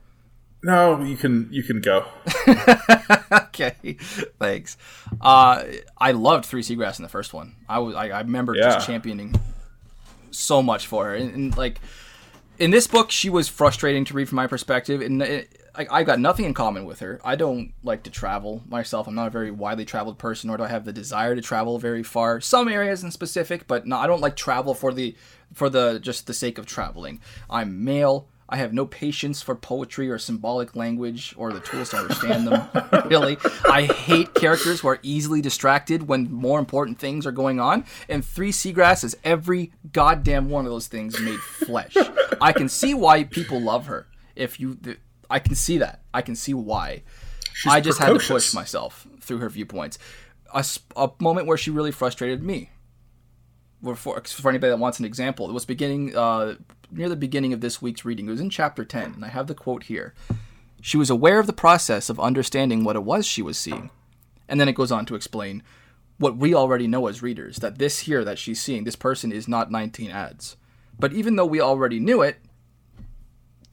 No, 0.64 1.04
you 1.04 1.18
can. 1.18 1.50
You 1.52 1.62
can 1.62 1.82
go. 1.82 2.06
okay, 3.32 3.98
thanks. 4.40 4.78
Uh, 5.20 5.64
I 5.98 6.12
loved 6.12 6.46
Three 6.46 6.64
Seagrass 6.64 6.98
in 6.98 7.04
the 7.04 7.10
first 7.10 7.34
one. 7.34 7.56
I 7.68 7.80
was. 7.80 7.96
I, 7.96 8.10
I 8.10 8.22
remember 8.22 8.56
yeah. 8.56 8.74
just 8.74 8.88
championing 8.88 9.36
so 10.32 10.64
much 10.64 10.88
for 10.88 11.06
her, 11.06 11.16
and, 11.16 11.34
and, 11.34 11.58
like 11.58 11.80
in 12.60 12.72
this 12.72 12.88
book, 12.88 13.12
she 13.12 13.30
was 13.30 13.48
frustrating 13.48 14.06
to 14.06 14.14
read 14.14 14.30
from 14.30 14.38
my 14.38 14.48
perspective, 14.48 15.02
and 15.02 15.22
it, 15.22 15.62
I, 15.76 15.88
I 15.92 16.04
got 16.04 16.20
nothing 16.20 16.46
in 16.46 16.54
common 16.54 16.86
with 16.86 17.00
her. 17.00 17.20
I 17.24 17.36
don't 17.36 17.74
like 17.84 18.04
to 18.04 18.10
travel 18.10 18.64
myself. 18.68 19.08
I'm 19.08 19.16
not 19.16 19.28
a 19.28 19.32
very 19.32 19.52
widely 19.52 19.86
traveled 19.86 20.18
person, 20.18 20.48
nor 20.48 20.58
do 20.58 20.64
I 20.64 20.68
have 20.68 20.86
the 20.86 20.94
desire 20.94 21.36
to 21.36 21.42
travel 21.42 21.80
very 21.80 22.04
far. 22.04 22.42
Some 22.42 22.68
areas 22.68 23.04
in 23.04 23.12
specific, 23.12 23.68
but 23.68 23.86
no, 23.86 23.98
I 23.98 24.08
don't 24.08 24.22
like 24.22 24.36
travel 24.36 24.74
for 24.74 24.94
the 24.94 25.16
for 25.54 25.70
the 25.70 26.00
just 26.00 26.28
the 26.28 26.34
sake 26.34 26.58
of 26.58 26.66
traveling. 26.66 27.22
I'm 27.50 27.84
male. 27.84 28.30
I 28.48 28.58
have 28.58 28.74
no 28.74 28.86
patience 28.86 29.42
for 29.42 29.56
poetry 29.56 30.10
or 30.10 30.20
symbolic 30.20 30.76
language 30.76 31.34
or 31.36 31.52
the 31.52 31.60
tools 31.62 31.90
to 31.90 31.98
understand 31.98 32.48
them. 32.48 32.70
really, 33.06 33.38
I 33.68 33.84
hate 33.84 34.36
characters 34.36 34.82
who 34.82 34.88
are 34.88 35.00
easily 35.02 35.42
distracted 35.42 36.08
when 36.08 36.32
more 36.32 36.60
important 36.60 37.00
things 37.00 37.26
are 37.26 37.32
going 37.32 37.60
on. 37.60 37.86
And 38.08 38.24
Three 38.24 38.52
Seagrass 38.52 39.04
is 39.04 39.18
every 39.24 39.74
goddamn 39.92 40.50
one 40.50 40.66
of 40.66 40.72
those 40.72 40.88
things 40.88 41.20
made 41.20 41.40
flesh. 41.40 41.98
I 42.40 42.52
can 42.52 42.70
see 42.70 42.94
why 42.94 43.24
people 43.24 43.60
love 43.60 43.88
her. 43.88 44.08
If 44.36 44.60
you, 44.60 44.78
I 45.30 45.40
can 45.40 45.56
see 45.56 45.80
that. 45.80 46.02
I 46.14 46.22
can 46.22 46.36
see 46.36 46.54
why. 46.54 47.02
She's 47.54 47.74
I 47.74 47.82
just 47.82 48.00
precocious. 48.00 48.28
had 48.28 48.28
to 48.28 48.34
push 48.34 48.54
myself 48.54 49.08
through 49.22 49.40
her 49.40 49.50
viewpoints. 49.50 49.98
A, 50.54 50.64
a 50.96 51.10
moment 51.20 51.48
where 51.48 51.58
she 51.58 51.72
really 51.72 51.92
frustrated 51.92 52.44
me 52.44 52.70
for, 53.94 54.20
for 54.22 54.50
anybody 54.50 54.72
that 54.72 54.80
wants 54.80 55.00
an 55.00 55.06
example, 55.06 55.50
it 55.50 55.54
was 55.54 55.66
beginning 55.66 56.16
uh, 56.16 56.56
near 56.92 57.10
the 57.10 57.16
beginning 57.16 57.54
of 57.54 57.62
this 57.62 57.82
week's 57.82 58.06
reading. 58.06 58.28
It 58.28 58.32
was 58.32 58.42
in 58.42 58.50
chapter 58.50 58.84
10, 58.84 59.14
and 59.14 59.26
I 59.26 59.28
have 59.28 59.48
the 59.48 59.54
quote 59.54 59.84
here. 59.84 60.14
She 60.82 60.98
was 60.98 61.10
aware 61.10 61.40
of 61.40 61.48
the 61.48 61.54
process 61.54 62.10
of 62.10 62.20
understanding 62.20 62.84
what 62.84 62.96
it 62.96 63.04
was 63.04 63.26
she 63.26 63.42
was 63.42 63.58
seeing. 63.58 63.90
And 64.48 64.60
then 64.60 64.70
it 64.70 64.76
goes 64.76 64.92
on 64.92 65.06
to 65.08 65.16
explain 65.16 65.64
what 66.18 66.38
we 66.38 66.54
already 66.54 66.88
know 66.88 67.08
as 67.08 67.22
readers 67.22 67.58
that 67.58 67.78
this 67.78 68.00
here 68.00 68.24
that 68.24 68.40
she's 68.40 68.62
seeing, 68.62 68.84
this 68.84 68.96
person 68.96 69.32
is 69.32 69.48
not 69.48 69.72
19 69.72 70.12
Adze. 70.12 70.56
But 70.98 71.14
even 71.14 71.36
though 71.36 71.46
we 71.46 71.60
already 71.60 72.00
knew 72.00 72.22
it, 72.22 72.38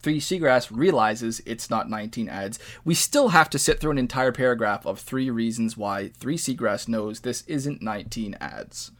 Three 0.03 0.19
Seagrass 0.19 0.69
realizes 0.69 1.41
it's 1.45 1.69
not 1.69 1.89
19 1.89 2.27
Adze. 2.27 2.59
We 2.83 2.93
still 2.93 3.29
have 3.29 3.49
to 3.51 3.59
sit 3.59 3.79
through 3.79 3.91
an 3.91 3.97
entire 3.97 4.33
paragraph 4.33 4.85
of 4.85 4.99
three 4.99 5.29
reasons 5.29 5.77
why 5.77 6.09
Three 6.09 6.35
Seagrass 6.35 6.89
knows 6.89 7.21
this 7.21 7.43
isn't 7.47 7.81
19 7.81 8.35
Adze. 8.41 8.91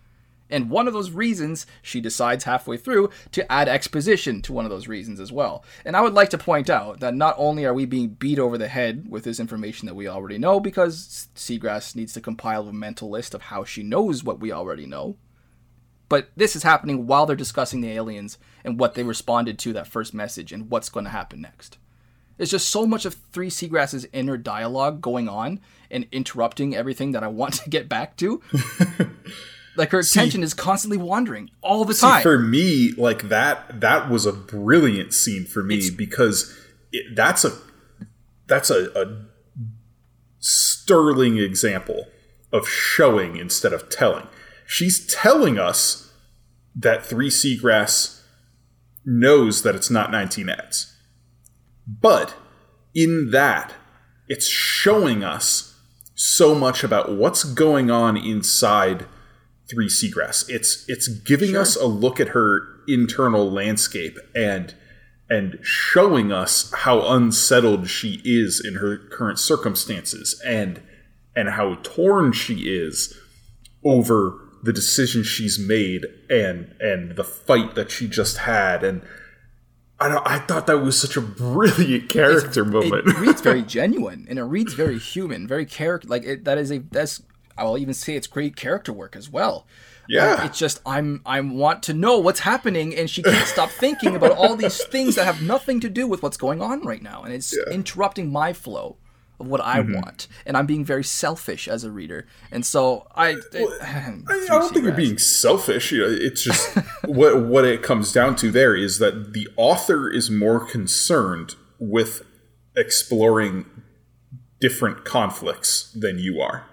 And 0.54 0.70
one 0.70 0.88
of 0.88 0.94
those 0.94 1.10
reasons, 1.10 1.66
she 1.82 2.00
decides 2.00 2.44
halfway 2.44 2.78
through 2.78 3.10
to 3.32 3.52
add 3.52 3.68
exposition 3.68 4.40
to 4.44 4.54
one 4.54 4.66
of 4.66 4.72
those 4.72 4.88
reasons 4.88 5.20
as 5.20 5.32
well. 5.32 5.66
And 5.84 5.98
I 5.98 6.02
would 6.02 6.14
like 6.14 6.30
to 6.30 6.38
point 6.38 6.70
out 6.70 7.00
that 7.00 7.16
not 7.16 7.34
only 7.40 7.66
are 7.66 7.74
we 7.74 7.88
being 7.88 8.10
beat 8.10 8.38
over 8.38 8.56
the 8.56 8.68
head 8.68 9.08
with 9.10 9.24
this 9.24 9.40
information 9.40 9.88
that 9.88 9.96
we 9.96 10.08
already 10.08 10.38
know, 10.38 10.60
because 10.60 11.28
Seagrass 11.36 11.96
needs 11.96 12.14
to 12.14 12.22
compile 12.22 12.68
a 12.68 12.72
mental 12.72 13.10
list 13.10 13.34
of 13.34 13.42
how 13.42 13.64
she 13.64 13.82
knows 13.82 14.24
what 14.24 14.40
we 14.40 14.52
already 14.52 14.86
know, 14.86 15.18
but 16.08 16.30
this 16.36 16.56
is 16.56 16.62
happening 16.62 17.08
while 17.08 17.26
they're 17.26 17.36
discussing 17.36 17.82
the 17.82 17.90
aliens 17.90 18.38
and 18.64 18.80
what 18.80 18.94
they 18.94 19.02
responded 19.02 19.58
to 19.58 19.74
that 19.74 19.88
first 19.88 20.14
message 20.14 20.52
and 20.52 20.70
what's 20.70 20.90
going 20.90 21.06
to 21.06 21.10
happen 21.10 21.42
next. 21.42 21.80
There's 22.38 22.52
just 22.52 22.70
so 22.70 22.86
much 22.86 23.06
of 23.06 23.16
Three 23.32 23.50
Seagrass's 23.50 24.08
inner 24.14 24.38
dialogue 24.38 25.02
going 25.02 25.28
on 25.28 25.62
and 25.90 26.06
interrupting 26.12 26.76
everything 26.76 27.14
that 27.14 27.24
I 27.24 27.28
want 27.28 27.56
to 27.56 27.70
get 27.72 27.90
back 27.90 28.18
to. 28.18 28.42
Like 29.76 29.92
her 29.92 30.00
attention 30.00 30.42
see, 30.42 30.46
is 30.46 30.54
constantly 30.54 30.98
wandering 30.98 31.50
all 31.62 31.86
the 31.86 31.94
time. 31.94 32.22
For 32.22 32.38
me, 32.38 32.92
like 32.94 33.30
that 33.30 33.82
that 33.82 34.10
was 34.10 34.26
a 34.26 34.34
brilliant 34.34 35.14
scene 35.14 35.46
for 35.46 35.64
me 35.64 35.78
it's, 35.78 35.90
because 35.90 36.56
it, 36.92 37.16
that's 37.16 37.44
a 37.44 37.54
that's 38.48 38.70
a, 38.70 38.92
a 39.00 39.26
sterling 40.40 41.38
example 41.38 42.08
of 42.52 42.68
showing 42.68 43.36
instead 43.36 43.74
of 43.74 43.90
telling. 43.90 44.28
She's 44.66 45.06
telling 45.08 45.58
us 45.58 46.12
that 46.76 47.06
Three 47.06 47.30
Seagrass 47.30 48.22
knows 49.06 49.64
that 49.64 49.76
it's 49.76 49.90
not 49.90 50.12
19 50.12 50.48
Adze. 50.48 50.94
But 51.88 52.36
in 52.94 53.32
that, 53.32 53.74
it's 54.28 54.48
showing 54.48 55.24
us 55.24 55.78
so 56.16 56.56
much 56.56 56.84
about 56.84 57.12
what's 57.16 57.44
going 57.44 57.92
on 57.92 58.16
inside 58.16 59.06
three 59.74 59.88
seagrass. 59.88 60.50
It's 60.50 60.88
it's 60.88 61.08
giving 61.08 61.52
sure. 61.52 61.62
us 61.62 61.76
a 61.76 61.88
look 61.88 62.20
at 62.20 62.30
her 62.30 62.68
internal 62.88 63.50
landscape 63.52 64.18
and 64.36 64.76
and 65.30 65.58
showing 65.64 66.32
us 66.32 66.72
how 66.74 67.02
unsettled 67.08 67.90
she 67.90 68.22
is 68.24 68.64
in 68.64 68.76
her 68.76 68.98
current 68.98 69.40
circumstances 69.40 70.40
and 70.46 70.82
and 71.36 71.50
how 71.50 71.76
torn 71.82 72.32
she 72.32 72.70
is 72.70 73.18
over 73.84 74.40
the 74.62 74.74
decision 74.74 75.24
she's 75.24 75.58
made 75.58 76.06
and 76.30 76.76
and 76.80 77.16
the 77.16 77.24
fight 77.24 77.76
that 77.76 77.90
she 77.90 78.08
just 78.08 78.38
had 78.38 78.84
and 78.84 79.02
I 80.00 80.10
don't, 80.10 80.28
I 80.28 80.40
thought 80.40 80.68
that 80.68 80.80
was 80.80 81.00
such 81.00 81.16
a 81.16 81.22
brilliant 81.22 82.10
character 82.10 82.66
moment. 82.66 83.08
It 83.08 83.18
reads 83.20 83.40
very 83.40 83.62
genuine 83.78 84.26
and 84.30 84.38
it 84.38 84.44
reads 84.44 84.74
very 84.74 85.00
human, 85.00 85.48
very 85.48 85.66
character. 85.66 86.10
Like 86.10 86.26
it, 86.26 86.44
that 86.44 86.58
is 86.58 86.72
a 86.74 86.80
that's 86.80 87.22
I 87.58 87.64
will 87.64 87.78
even 87.78 87.94
say 87.94 88.16
it's 88.16 88.28
great 88.28 88.56
character 88.56 88.92
work 88.92 89.16
as 89.16 89.30
well. 89.30 89.66
Yeah, 90.08 90.36
like, 90.36 90.46
it's 90.46 90.60
just 90.60 90.82
I'm 90.86 91.22
I 91.26 91.40
want 91.40 91.84
to 91.84 91.94
know 91.94 92.20
what's 92.20 92.42
happening, 92.42 92.96
and 92.96 93.10
she 93.10 93.24
can't 93.24 93.48
stop 93.48 93.70
thinking 93.80 94.16
about 94.16 94.32
all 94.32 94.56
these 94.56 94.84
things 94.86 95.16
that 95.16 95.26
have 95.26 95.42
nothing 95.42 95.80
to 95.82 95.90
do 95.90 96.08
with 96.08 96.22
what's 96.24 96.38
going 96.38 96.62
on 96.62 96.82
right 96.82 97.02
now, 97.02 97.24
and 97.24 97.34
it's 97.34 97.56
yeah. 97.56 97.74
interrupting 97.74 98.32
my 98.32 98.54
flow 98.54 98.98
of 99.40 99.48
what 99.48 99.62
I 99.62 99.80
mm-hmm. 99.80 99.96
want, 99.96 100.28
and 100.46 100.58
I'm 100.58 100.66
being 100.66 100.84
very 100.84 101.04
selfish 101.04 101.68
as 101.68 101.84
a 101.84 101.92
reader, 101.92 102.28
and 102.52 102.66
so 102.66 103.08
I. 103.16 103.38
Well, 103.54 103.78
I, 103.82 104.20
I, 104.30 104.46
don't 104.48 104.74
think 104.74 104.86
you're 104.86 104.94
being 104.94 105.18
selfish. 105.18 105.92
You 105.92 106.02
know, 106.02 106.10
it's 106.10 106.44
just 106.44 106.76
what 107.06 107.42
what 107.44 107.66
it 107.66 107.82
comes 107.82 108.12
down 108.12 108.36
to. 108.38 108.52
There 108.52 108.76
is 108.76 109.00
that 109.00 109.34
the 109.34 109.48
author 109.56 110.10
is 110.10 110.30
more 110.30 110.60
concerned 110.60 111.56
with 111.80 112.24
exploring 112.76 113.66
different 114.60 115.06
conflicts 115.06 115.92
than 115.92 116.20
you 116.20 116.42
are. 116.42 116.66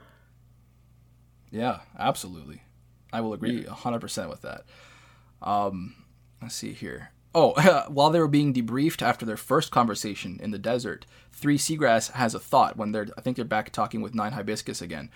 Yeah, 1.50 1.80
absolutely. 1.98 2.62
I 3.12 3.20
will 3.20 3.32
agree 3.32 3.62
yeah. 3.62 3.70
100% 3.70 4.28
with 4.28 4.42
that. 4.42 4.64
Um, 5.42 5.96
let's 6.40 6.54
see 6.54 6.72
here. 6.72 7.10
Oh, 7.34 7.84
while 7.88 8.10
they 8.10 8.20
were 8.20 8.28
being 8.28 8.52
debriefed 8.52 9.02
after 9.02 9.24
their 9.24 9.36
first 9.36 9.70
conversation 9.70 10.38
in 10.42 10.50
the 10.50 10.58
desert, 10.58 11.06
Three 11.32 11.58
Seagrass 11.58 12.12
has 12.12 12.34
a 12.34 12.40
thought 12.40 12.76
when 12.76 12.92
they're, 12.92 13.08
I 13.16 13.20
think 13.20 13.36
they're 13.36 13.44
back 13.44 13.70
talking 13.72 14.00
with 14.00 14.14
Nine 14.14 14.32
Hibiscus 14.32 14.82
again. 14.82 15.10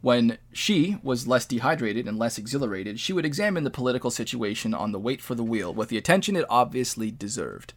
When 0.00 0.38
she 0.52 0.98
was 1.02 1.26
less 1.26 1.46
dehydrated 1.46 2.06
and 2.06 2.18
less 2.18 2.38
exhilarated, 2.38 3.00
she 3.00 3.12
would 3.12 3.24
examine 3.24 3.64
the 3.64 3.70
political 3.70 4.10
situation 4.10 4.74
on 4.74 4.92
the 4.92 4.98
weight 4.98 5.22
for 5.22 5.34
the 5.34 5.42
wheel 5.42 5.72
with 5.72 5.88
the 5.88 5.98
attention 5.98 6.36
it 6.36 6.44
obviously 6.50 7.10
deserved. 7.10 7.72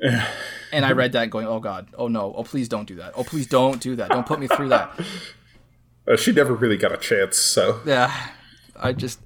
and 0.72 0.84
I 0.84 0.92
read 0.92 1.12
that 1.12 1.30
going, 1.30 1.46
oh 1.46 1.60
God, 1.60 1.88
oh 1.96 2.08
no, 2.08 2.34
oh 2.36 2.44
please 2.44 2.68
don't 2.68 2.86
do 2.86 2.96
that. 2.96 3.14
Oh 3.16 3.24
please 3.24 3.46
don't 3.46 3.80
do 3.80 3.96
that. 3.96 4.10
Don't 4.10 4.26
put 4.26 4.40
me 4.40 4.46
through 4.46 4.68
that. 4.68 4.92
Uh, 6.06 6.16
she 6.16 6.32
never 6.32 6.54
really 6.54 6.76
got 6.76 6.92
a 6.92 6.96
chance, 6.96 7.36
so. 7.36 7.80
Yeah. 7.86 8.12
I 8.76 8.92
just 8.92 9.20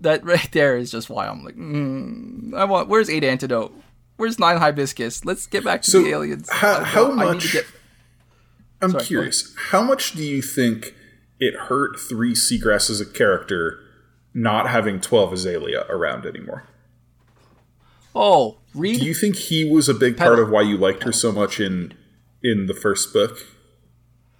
that 0.00 0.24
right 0.24 0.50
there 0.52 0.76
is 0.76 0.90
just 0.90 1.10
why 1.10 1.26
I'm 1.26 1.44
like, 1.44 1.56
mm, 1.56 2.54
I 2.54 2.64
want. 2.64 2.88
Where's 2.88 3.10
eight 3.10 3.24
antidote? 3.24 3.74
Where's 4.16 4.38
nine 4.38 4.58
hibiscus? 4.58 5.24
Let's 5.24 5.46
get 5.46 5.64
back 5.64 5.82
to 5.82 5.90
so 5.90 6.02
the 6.02 6.10
aliens. 6.10 6.48
How, 6.50 6.82
how 6.82 7.10
much? 7.10 7.52
Get... 7.52 7.66
I'm 8.80 8.90
Sorry, 8.90 9.04
curious. 9.04 9.54
How 9.70 9.82
much 9.82 10.12
do 10.12 10.24
you 10.24 10.42
think 10.42 10.94
it 11.38 11.54
hurt 11.54 11.98
Three 11.98 12.32
Seagrass 12.32 12.90
as 12.90 13.00
a 13.00 13.06
character 13.06 13.80
not 14.34 14.68
having 14.68 15.00
Twelve 15.00 15.32
Azalea 15.32 15.84
around 15.88 16.26
anymore? 16.26 16.64
Oh, 18.14 18.58
read. 18.74 19.00
Do 19.00 19.06
you 19.06 19.14
think 19.14 19.36
he 19.36 19.64
was 19.64 19.88
a 19.88 19.94
big 19.94 20.16
part 20.16 20.38
of 20.38 20.50
why 20.50 20.62
you 20.62 20.76
liked 20.76 21.04
her 21.04 21.12
so 21.12 21.30
much 21.30 21.60
in 21.60 21.94
in 22.42 22.66
the 22.66 22.74
first 22.74 23.12
book? 23.12 23.38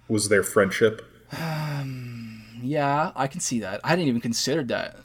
Was 0.07 0.29
their 0.29 0.43
friendship? 0.43 1.05
Um, 1.37 2.43
yeah, 2.61 3.11
I 3.15 3.27
can 3.27 3.39
see 3.39 3.59
that. 3.59 3.81
I 3.83 3.89
hadn't 3.89 4.07
even 4.07 4.21
considered 4.21 4.69
that. 4.69 4.97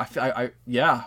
I, 0.00 0.06
I, 0.16 0.42
I 0.42 0.50
yeah, 0.66 1.04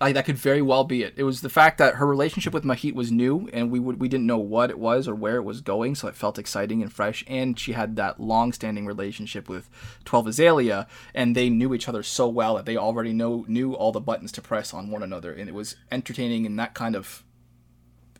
I, 0.00 0.12
that 0.12 0.26
could 0.26 0.36
very 0.36 0.60
well 0.60 0.84
be 0.84 1.02
it. 1.02 1.14
It 1.16 1.22
was 1.22 1.40
the 1.40 1.48
fact 1.48 1.78
that 1.78 1.94
her 1.94 2.06
relationship 2.06 2.52
with 2.52 2.64
Mahit 2.64 2.94
was 2.94 3.10
new, 3.10 3.48
and 3.52 3.70
we 3.70 3.80
would 3.80 3.98
we 3.98 4.08
didn't 4.08 4.26
know 4.26 4.38
what 4.38 4.70
it 4.70 4.78
was 4.78 5.08
or 5.08 5.14
where 5.14 5.36
it 5.36 5.42
was 5.42 5.62
going, 5.62 5.94
so 5.94 6.06
it 6.06 6.14
felt 6.14 6.38
exciting 6.38 6.82
and 6.82 6.92
fresh. 6.92 7.24
And 7.26 7.58
she 7.58 7.72
had 7.72 7.96
that 7.96 8.20
long-standing 8.20 8.84
relationship 8.84 9.48
with 9.48 9.70
Twelve 10.04 10.26
Azalea, 10.26 10.86
and 11.14 11.34
they 11.34 11.48
knew 11.48 11.72
each 11.72 11.88
other 11.88 12.02
so 12.02 12.28
well 12.28 12.56
that 12.56 12.66
they 12.66 12.76
already 12.76 13.12
know 13.12 13.46
knew 13.48 13.72
all 13.72 13.92
the 13.92 14.00
buttons 14.00 14.32
to 14.32 14.42
press 14.42 14.74
on 14.74 14.90
one 14.90 15.02
another, 15.02 15.32
and 15.32 15.48
it 15.48 15.54
was 15.54 15.76
entertaining 15.90 16.44
in 16.44 16.56
that 16.56 16.74
kind 16.74 16.94
of 16.94 17.24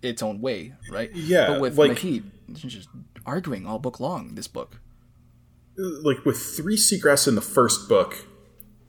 its 0.00 0.22
own 0.22 0.40
way, 0.40 0.72
right? 0.90 1.14
Yeah. 1.14 1.48
But 1.48 1.60
with 1.60 1.78
like, 1.78 1.92
Mahit, 1.92 2.22
just 2.54 2.88
arguing 3.26 3.66
all 3.66 3.78
book 3.78 4.00
long. 4.00 4.34
This 4.34 4.48
book 4.48 4.80
like 5.76 6.24
with 6.24 6.38
three 6.38 6.76
seagrass 6.76 7.28
in 7.28 7.34
the 7.34 7.40
first 7.40 7.88
book 7.88 8.26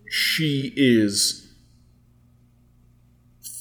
she 0.10 0.74
is 0.76 1.44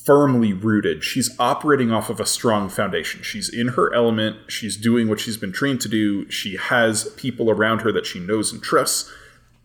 firmly 0.05 0.53
rooted. 0.53 1.03
She's 1.03 1.35
operating 1.41 1.91
off 1.91 2.09
of 2.11 2.20
a 2.20 2.27
strong 2.27 2.68
foundation. 2.68 3.22
She's 3.22 3.49
in 3.49 3.68
her 3.68 3.93
element. 3.93 4.37
She's 4.51 4.77
doing 4.77 5.09
what 5.09 5.18
she's 5.18 5.37
been 5.37 5.53
trained 5.53 5.81
to 5.81 5.89
do. 5.89 6.31
She 6.31 6.57
has 6.57 7.12
people 7.16 7.51
around 7.51 7.81
her 7.81 7.91
that 7.93 8.07
she 8.07 8.20
knows 8.20 8.53
and 8.53 8.62
trusts. 8.62 9.12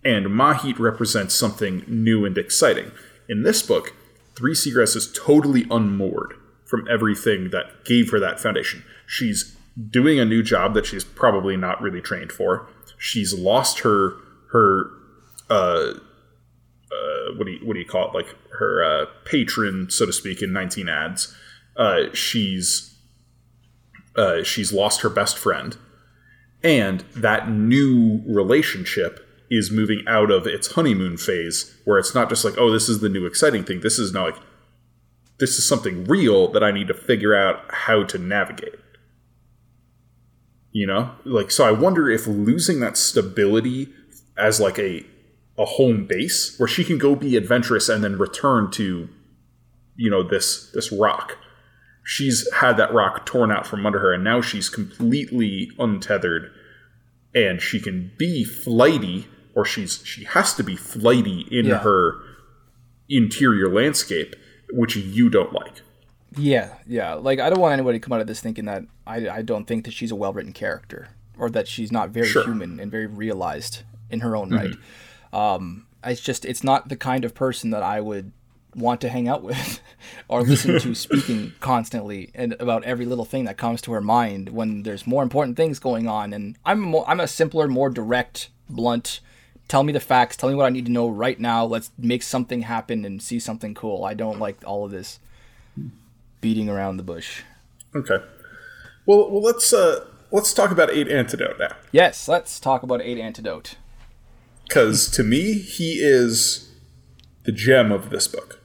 And 0.04 0.28
mahit 0.28 0.80
represents 0.80 1.36
something 1.36 1.84
new 1.88 2.26
and 2.26 2.38
exciting. 2.38 2.92
In 3.30 3.44
this 3.44 3.62
book 3.62 3.94
three 4.36 4.54
seagrass 4.54 4.96
is 4.96 5.14
totally 5.14 5.68
unmoored 5.70 6.34
from 6.66 6.88
everything 6.90 7.52
that 7.52 7.86
gave 7.86 8.10
her 8.10 8.20
that 8.20 8.40
foundation. 8.40 8.84
She's 9.06 9.56
doing 9.90 10.20
a 10.20 10.26
new 10.26 10.42
job 10.42 10.74
that 10.74 10.88
she's 10.88 11.04
probably 11.04 11.56
not 11.56 11.82
really 11.82 12.02
trained 12.02 12.32
for 12.32 12.68
she's 13.02 13.34
lost 13.34 13.80
her 13.80 14.16
her 14.52 14.92
uh, 15.50 15.94
uh, 16.92 17.34
what 17.36 17.46
do 17.46 17.52
you 17.52 17.66
what 17.66 17.74
do 17.74 17.80
you 17.80 17.86
call 17.86 18.10
it? 18.10 18.14
Like 18.14 18.36
her 18.60 18.84
uh, 18.84 19.06
patron 19.26 19.90
so 19.90 20.06
to 20.06 20.14
speak 20.14 20.42
in 20.42 20.54
19 20.54 20.86
Adze. 20.86 21.34
Uh, 21.76 22.14
she's 22.14 22.96
uh, 24.16 24.44
she's 24.44 24.72
lost 24.72 25.02
her 25.02 25.10
best 25.10 25.38
friend. 25.38 25.78
And 26.64 27.00
that 27.16 27.50
new 27.50 28.22
relationship 28.28 29.28
is 29.50 29.72
moving 29.72 30.04
out 30.08 30.30
of 30.30 30.46
its 30.46 30.74
honeymoon 30.74 31.18
phase 31.18 31.76
where 31.86 31.98
it's 31.98 32.14
not 32.14 32.30
just 32.30 32.46
like 32.46 32.58
oh 32.58 32.72
this 32.72 32.88
is 32.88 33.00
the 33.00 33.10
new 33.10 33.26
exciting 33.26 33.64
thing. 33.64 33.82
This 33.82 33.98
is 33.98 34.14
now 34.14 34.26
like 34.26 34.38
this 35.40 35.58
is 35.58 35.68
something 35.68 36.06
real 36.06 36.52
that 36.52 36.64
i 36.64 36.72
need 36.72 36.88
to 36.88 36.94
figure 36.94 37.36
out 37.36 37.66
how 37.70 38.04
to 38.04 38.20
navigate 38.20 38.76
you 40.72 40.88
know? 40.88 41.12
Like 41.26 41.52
so 41.52 41.66
i 41.66 41.72
wonder 41.72 42.10
if 42.10 42.28
losing 42.28 42.80
that 42.80 42.98
stability 42.98 43.90
as 44.38 44.60
like 44.60 44.80
a 44.80 45.06
a 45.58 45.66
home 45.66 46.06
base 46.06 46.58
where 46.58 46.68
she 46.68 46.84
can 46.84 46.98
go 46.98 47.16
be 47.16 47.38
adventurous 47.38 47.90
and 47.90 48.04
then 48.04 48.18
return 48.18 48.72
to 48.72 49.10
you 49.96 50.10
know 50.10 50.24
this 50.24 50.72
this 50.74 50.92
rock. 50.92 51.38
She's 52.04 52.52
had 52.54 52.78
that 52.78 52.94
rock 52.94 53.26
torn 53.26 53.52
out 53.52 53.68
from 53.68 53.86
under 53.86 54.00
her 54.00 54.14
and 54.14 54.24
now 54.24 54.42
she's 54.42 54.70
completely 54.70 55.72
untethered 55.78 56.52
and 57.36 57.62
she 57.62 57.80
can 57.80 58.12
be 58.18 58.44
flighty 58.44 59.28
or 59.54 59.66
she's 59.66 60.02
she 60.04 60.24
has 60.24 60.56
to 60.56 60.64
be 60.64 60.76
flighty 60.76 61.42
in 61.52 61.68
yeah. 61.68 61.78
her 61.80 62.16
interior 63.08 63.70
landscape 63.70 64.36
which 64.72 64.96
you 64.96 65.30
don't 65.30 65.54
like 65.54 65.82
yeah, 66.38 66.76
yeah. 66.88 67.14
Like 67.14 67.40
I 67.40 67.50
don't 67.50 67.60
want 67.60 67.74
anybody 67.74 68.00
to 68.00 68.04
come 68.04 68.14
out 68.14 68.22
of 68.22 68.28
this 68.28 68.40
thinking 68.40 68.66
that 68.66 68.84
I, 69.06 69.30
I 69.30 69.42
don't 69.42 69.66
think 69.66 69.86
that 69.86 69.94
she's 69.94 70.12
a 70.12 70.16
well 70.16 70.34
written 70.34 70.54
character 70.54 71.10
or 71.38 71.50
that 71.50 71.68
she's 71.68 71.92
not 71.92 72.10
very 72.10 72.28
sure. 72.28 72.44
human 72.44 72.80
and 72.80 72.92
very 72.92 73.08
realized 73.08 73.84
in 74.10 74.22
her 74.22 74.36
own 74.36 74.50
mm-hmm. 74.50 74.74
right. 75.34 75.58
Um, 75.58 75.88
it's 76.04 76.22
just 76.22 76.46
it's 76.46 76.64
not 76.64 76.90
the 76.90 76.96
kind 76.96 77.26
of 77.26 77.34
person 77.34 77.70
that 77.72 77.84
I 77.84 78.02
would 78.02 78.32
want 78.76 79.02
to 79.02 79.10
hang 79.10 79.28
out 79.28 79.44
with 79.44 79.82
or 80.28 80.42
listen 80.42 80.80
to 80.80 80.96
speaking 80.96 81.54
constantly 81.60 82.32
and 82.34 82.54
about 82.54 82.84
every 82.84 83.06
little 83.06 83.26
thing 83.26 83.46
that 83.46 83.58
comes 83.58 83.82
to 83.82 83.92
her 83.92 84.02
mind 84.02 84.50
when 84.50 84.84
there's 84.84 85.06
more 85.06 85.24
important 85.24 85.58
things 85.58 85.80
going 85.80 86.08
on 86.08 86.34
and 86.34 86.58
I'm 86.66 86.80
more, 86.80 87.08
I'm 87.08 87.20
a 87.20 87.28
simpler 87.28 87.68
more 87.68 87.90
direct 87.90 88.50
blunt 88.70 89.20
tell 89.68 89.84
me 89.84 89.92
the 89.92 90.00
facts 90.00 90.38
tell 90.38 90.50
me 90.50 90.56
what 90.56 90.66
I 90.66 90.70
need 90.70 90.86
to 90.86 90.92
know 90.92 91.10
right 91.10 91.40
now 91.40 91.66
let's 91.66 91.92
make 91.98 92.24
something 92.24 92.62
happen 92.62 93.04
and 93.04 93.22
see 93.22 93.40
something 93.40 93.74
cool 93.74 94.06
I 94.06 94.14
don't 94.14 94.40
like 94.40 94.58
all 94.66 94.86
of 94.86 94.92
this 94.92 95.20
beating 96.42 96.70
around 96.70 96.98
the 96.98 97.04
bush. 97.04 97.44
Okay. 97.96 98.18
Well, 99.06 99.32
well, 99.32 99.42
let's 99.42 99.72
uh, 99.74 100.06
let's 100.32 100.54
talk 100.54 100.72
about 100.72 100.90
eight 100.92 101.08
antidote 101.08 101.60
now. 101.60 101.76
Yes, 101.92 102.28
let's 102.28 102.60
talk 102.60 102.84
about 102.84 103.02
eight 103.02 103.18
antidote. 103.18 103.76
Because 104.68 105.10
to 105.12 105.24
me, 105.24 105.54
he 105.54 105.94
is 105.96 106.74
the 107.44 107.52
gem 107.52 107.92
of 107.92 108.10
this 108.10 108.28
book. 108.28 108.60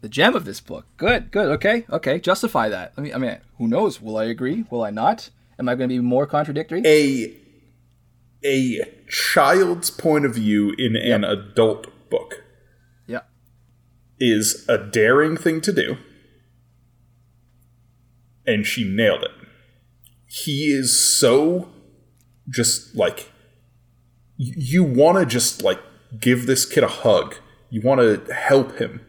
The 0.00 0.08
gem 0.08 0.34
of 0.34 0.44
this 0.44 0.60
book. 0.60 0.86
Good, 0.96 1.30
good. 1.30 1.48
Okay, 1.48 1.86
okay. 1.90 2.18
Justify 2.18 2.68
that. 2.68 2.92
I 2.96 3.00
mean, 3.00 3.14
I 3.14 3.18
mean, 3.18 3.38
who 3.58 3.68
knows? 3.68 4.00
Will 4.00 4.16
I 4.16 4.24
agree? 4.24 4.64
Will 4.70 4.82
I 4.82 4.90
not? 4.90 5.30
Am 5.58 5.68
I 5.68 5.74
going 5.74 5.88
to 5.88 5.94
be 5.94 6.00
more 6.00 6.26
contradictory? 6.26 6.82
A 6.84 7.34
a 8.44 8.80
child's 9.08 9.90
point 9.90 10.24
of 10.24 10.34
view 10.34 10.74
in 10.78 10.94
yep. 10.94 11.16
an 11.16 11.24
adult 11.24 11.86
book. 12.10 12.44
Yeah. 13.06 13.20
Is 14.20 14.64
a 14.68 14.78
daring 14.78 15.36
thing 15.36 15.60
to 15.62 15.72
do 15.72 15.96
and 18.46 18.66
she 18.66 18.84
nailed 18.84 19.22
it. 19.24 19.30
He 20.26 20.66
is 20.72 21.18
so 21.18 21.68
just 22.48 22.94
like 22.94 23.30
you 24.36 24.82
want 24.82 25.18
to 25.18 25.26
just 25.26 25.62
like 25.62 25.80
give 26.20 26.46
this 26.46 26.66
kid 26.66 26.82
a 26.84 26.88
hug. 26.88 27.36
You 27.70 27.80
want 27.82 28.00
to 28.00 28.32
help 28.34 28.78
him. 28.78 29.00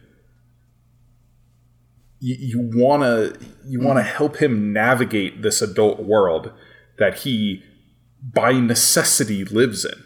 You 2.18 2.70
want 2.74 3.02
to 3.02 3.38
you 3.66 3.80
want 3.80 3.98
to 3.98 4.02
mm. 4.04 4.14
help 4.16 4.36
him 4.38 4.72
navigate 4.72 5.42
this 5.42 5.60
adult 5.60 6.00
world 6.00 6.52
that 6.98 7.18
he 7.18 7.62
by 8.32 8.52
necessity 8.52 9.44
lives 9.44 9.84
in. 9.84 10.02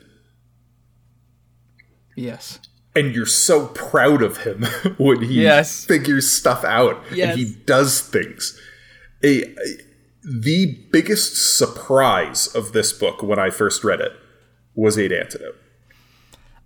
Yes. 2.16 2.58
and 2.96 3.14
you're 3.14 3.24
so 3.24 3.68
proud 3.68 4.20
of 4.20 4.38
him 4.38 4.64
when 4.98 5.22
he 5.22 5.42
Yes. 5.42 5.84
figures 5.84 6.30
stuff 6.30 6.64
out 6.64 7.02
Yes. 7.12 7.30
and 7.30 7.38
he 7.38 7.54
does 7.64 8.00
things. 8.00 8.60
A, 9.22 9.42
a- 9.42 9.54
the 10.22 10.78
biggest 10.90 11.58
surprise 11.58 12.46
of 12.46 12.72
this 12.72 12.92
book 12.92 13.22
when 13.22 13.38
I 13.38 13.50
first 13.50 13.84
read 13.84 14.00
it 14.00 14.12
was 14.74 14.98
Eight 14.98 15.12
Antidote. 15.12 15.56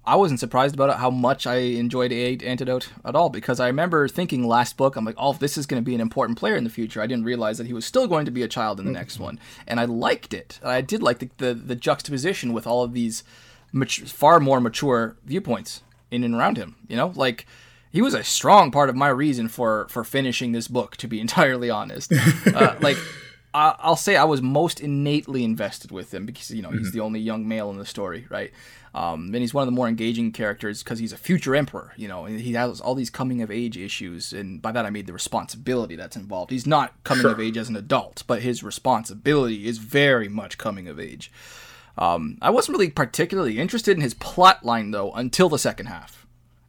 I 0.06 0.16
wasn't 0.16 0.40
surprised 0.40 0.74
about 0.74 0.90
it 0.90 0.96
how 0.96 1.10
much 1.10 1.46
I 1.46 1.56
enjoyed 1.56 2.12
Eight 2.12 2.42
Antidote 2.42 2.88
at 3.04 3.16
all 3.16 3.30
because 3.30 3.58
I 3.58 3.68
remember 3.68 4.06
thinking 4.06 4.46
last 4.46 4.76
book, 4.76 4.96
I'm 4.96 5.04
like, 5.04 5.14
oh, 5.16 5.32
this 5.32 5.56
is 5.56 5.64
going 5.64 5.82
to 5.82 5.84
be 5.84 5.94
an 5.94 6.00
important 6.00 6.38
player 6.38 6.56
in 6.56 6.64
the 6.64 6.70
future. 6.70 7.00
I 7.00 7.06
didn't 7.06 7.24
realize 7.24 7.56
that 7.56 7.66
he 7.66 7.72
was 7.72 7.86
still 7.86 8.06
going 8.06 8.26
to 8.26 8.30
be 8.30 8.42
a 8.42 8.48
child 8.48 8.78
in 8.80 8.86
the 8.86 8.92
next 8.92 9.14
mm-hmm. 9.14 9.24
one, 9.24 9.40
and 9.66 9.80
I 9.80 9.86
liked 9.86 10.34
it. 10.34 10.60
I 10.62 10.82
did 10.82 11.02
like 11.02 11.20
the 11.20 11.30
the, 11.38 11.54
the 11.54 11.76
juxtaposition 11.76 12.52
with 12.52 12.66
all 12.66 12.82
of 12.82 12.92
these 12.92 13.24
mat- 13.72 13.90
far 13.90 14.40
more 14.40 14.60
mature 14.60 15.16
viewpoints 15.24 15.82
in 16.10 16.22
and 16.22 16.34
around 16.34 16.58
him. 16.58 16.76
You 16.86 16.96
know, 16.96 17.12
like 17.14 17.46
he 17.94 18.02
was 18.02 18.12
a 18.14 18.22
strong 18.24 18.70
part 18.70 18.90
of 18.90 18.96
my 18.96 19.08
reason 19.08 19.48
for 19.48 19.86
for 19.88 20.04
finishing 20.04 20.52
this 20.52 20.68
book. 20.68 20.96
To 20.98 21.08
be 21.08 21.18
entirely 21.26 21.70
honest, 21.70 22.12
uh, 22.12 22.76
like. 22.88 22.98
I- 23.56 23.76
I'll 23.86 23.94
say 23.94 24.16
I 24.16 24.24
was 24.24 24.42
most 24.42 24.80
innately 24.80 25.44
invested 25.44 25.92
with 25.92 26.12
him 26.12 26.26
because 26.26 26.50
you 26.50 26.60
know 26.60 26.70
he's 26.72 26.90
the 26.90 26.98
only 26.98 27.20
young 27.20 27.46
male 27.46 27.70
in 27.70 27.78
the 27.78 27.86
story, 27.86 28.26
right? 28.28 28.50
Um, 28.96 29.26
and 29.26 29.36
he's 29.36 29.54
one 29.54 29.62
of 29.62 29.66
the 29.68 29.76
more 29.78 29.86
engaging 29.86 30.32
characters 30.32 30.82
because 30.82 30.98
he's 30.98 31.12
a 31.12 31.16
future 31.16 31.54
emperor. 31.54 31.92
You 31.96 32.08
know, 32.08 32.24
and 32.24 32.40
he 32.40 32.54
has 32.54 32.80
all 32.80 32.96
these 32.96 33.10
coming 33.10 33.42
of 33.42 33.52
age 33.52 33.76
issues, 33.76 34.32
and 34.32 34.60
by 34.60 34.72
that 34.72 34.84
I 34.86 34.90
mean 34.90 35.06
the 35.06 35.12
responsibility 35.12 35.94
that's 35.94 36.16
involved. 36.16 36.50
He's 36.50 36.66
not 36.66 36.94
coming 37.04 37.22
Sure. 37.22 37.30
of 37.30 37.38
age 37.38 37.56
as 37.56 37.68
an 37.68 37.76
adult, 37.76 38.24
but 38.26 38.42
his 38.42 38.64
responsibility 38.64 39.68
is 39.68 39.78
very 39.78 40.28
much 40.28 40.58
coming 40.58 40.88
of 40.88 40.98
age. 40.98 41.30
Um, 41.96 42.38
I 42.42 42.50
wasn't 42.50 42.76
really 42.76 42.90
particularly 42.90 43.60
interested 43.60 43.96
in 43.96 44.02
his 44.02 44.14
plot 44.14 44.64
line 44.64 44.90
though 44.90 45.12
until 45.12 45.48
the 45.48 45.58
second 45.60 45.86
half. 45.86 46.23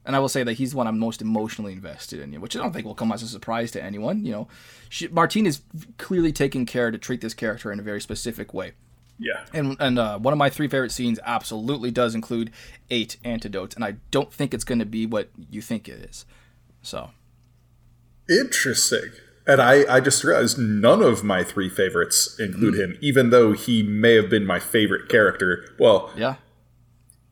And 0.06 0.16
I 0.16 0.20
will 0.20 0.30
say 0.30 0.44
that 0.44 0.54
he's 0.54 0.72
the 0.72 0.78
one 0.78 0.88
I'm 0.88 1.00
most 1.00 1.22
emotionally 1.22 1.74
invested 1.74 2.20
in, 2.20 2.40
which 2.40 2.56
I 2.56 2.60
don't 2.60 2.72
think 2.72 2.86
will 2.86 2.96
come 2.96 3.12
as 3.12 3.24
a 3.24 3.28
surprise 3.28 3.72
to 3.72 3.84
anyone. 3.84 4.26
You 4.26 4.32
know, 4.32 4.48
she, 4.90 5.08
Martine 5.08 5.46
is 5.48 5.62
clearly 5.98 6.32
taking 6.32 6.66
care 6.66 6.92
to 6.92 6.98
treat 6.98 7.22
this 7.22 7.34
character 7.34 7.72
in 7.72 7.80
a 7.80 7.84
very 7.84 8.02
specific 8.02 8.54
way. 8.54 8.74
Yeah. 9.18 9.46
And 9.54 9.78
and 9.80 9.98
uh, 9.98 10.20
one 10.20 10.34
of 10.34 10.38
my 10.38 10.50
three 10.50 10.68
favorite 10.68 10.92
scenes 10.92 11.20
absolutely 11.24 11.90
does 11.90 12.16
include 12.16 12.52
eight 12.90 13.18
antidotes, 13.24 13.74
and 13.74 13.84
I 13.84 13.96
don't 14.12 14.32
think 14.32 14.54
it's 14.54 14.66
going 14.66 14.80
to 14.80 14.86
be 14.86 15.06
what 15.06 15.30
you 15.50 15.62
think 15.62 15.88
it 15.88 16.10
is. 16.10 16.26
So 16.82 17.12
Interesting. 18.30 19.12
And 19.48 19.62
I, 19.62 19.86
I 19.96 20.00
just 20.00 20.24
realized 20.24 20.58
none 20.58 21.04
of 21.04 21.24
my 21.24 21.44
three 21.44 21.70
favorites 21.70 22.36
include 22.40 22.80
him, 22.80 22.98
even 23.00 23.30
though 23.30 23.52
he 23.52 23.84
may 23.84 24.16
have 24.16 24.28
been 24.28 24.46
my 24.46 24.60
favorite 24.60 25.08
character. 25.08 25.76
Well, 25.78 26.12
yeah, 26.18 26.36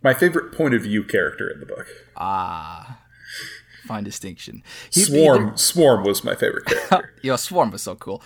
my 0.03 0.13
favorite 0.13 0.51
point 0.51 0.73
of 0.73 0.83
view 0.83 1.03
character 1.03 1.49
in 1.49 1.59
the 1.59 1.65
book. 1.65 1.87
Ah, 2.17 2.99
fine 3.85 4.03
distinction. 4.03 4.63
He- 4.91 5.01
Swarm 5.03 5.57
Swarm 5.57 6.03
was 6.03 6.23
my 6.23 6.35
favorite 6.35 6.65
character. 6.67 7.13
Yo, 7.21 7.35
Swarm 7.35 7.71
was 7.71 7.81
so 7.81 7.95
cool. 7.95 8.21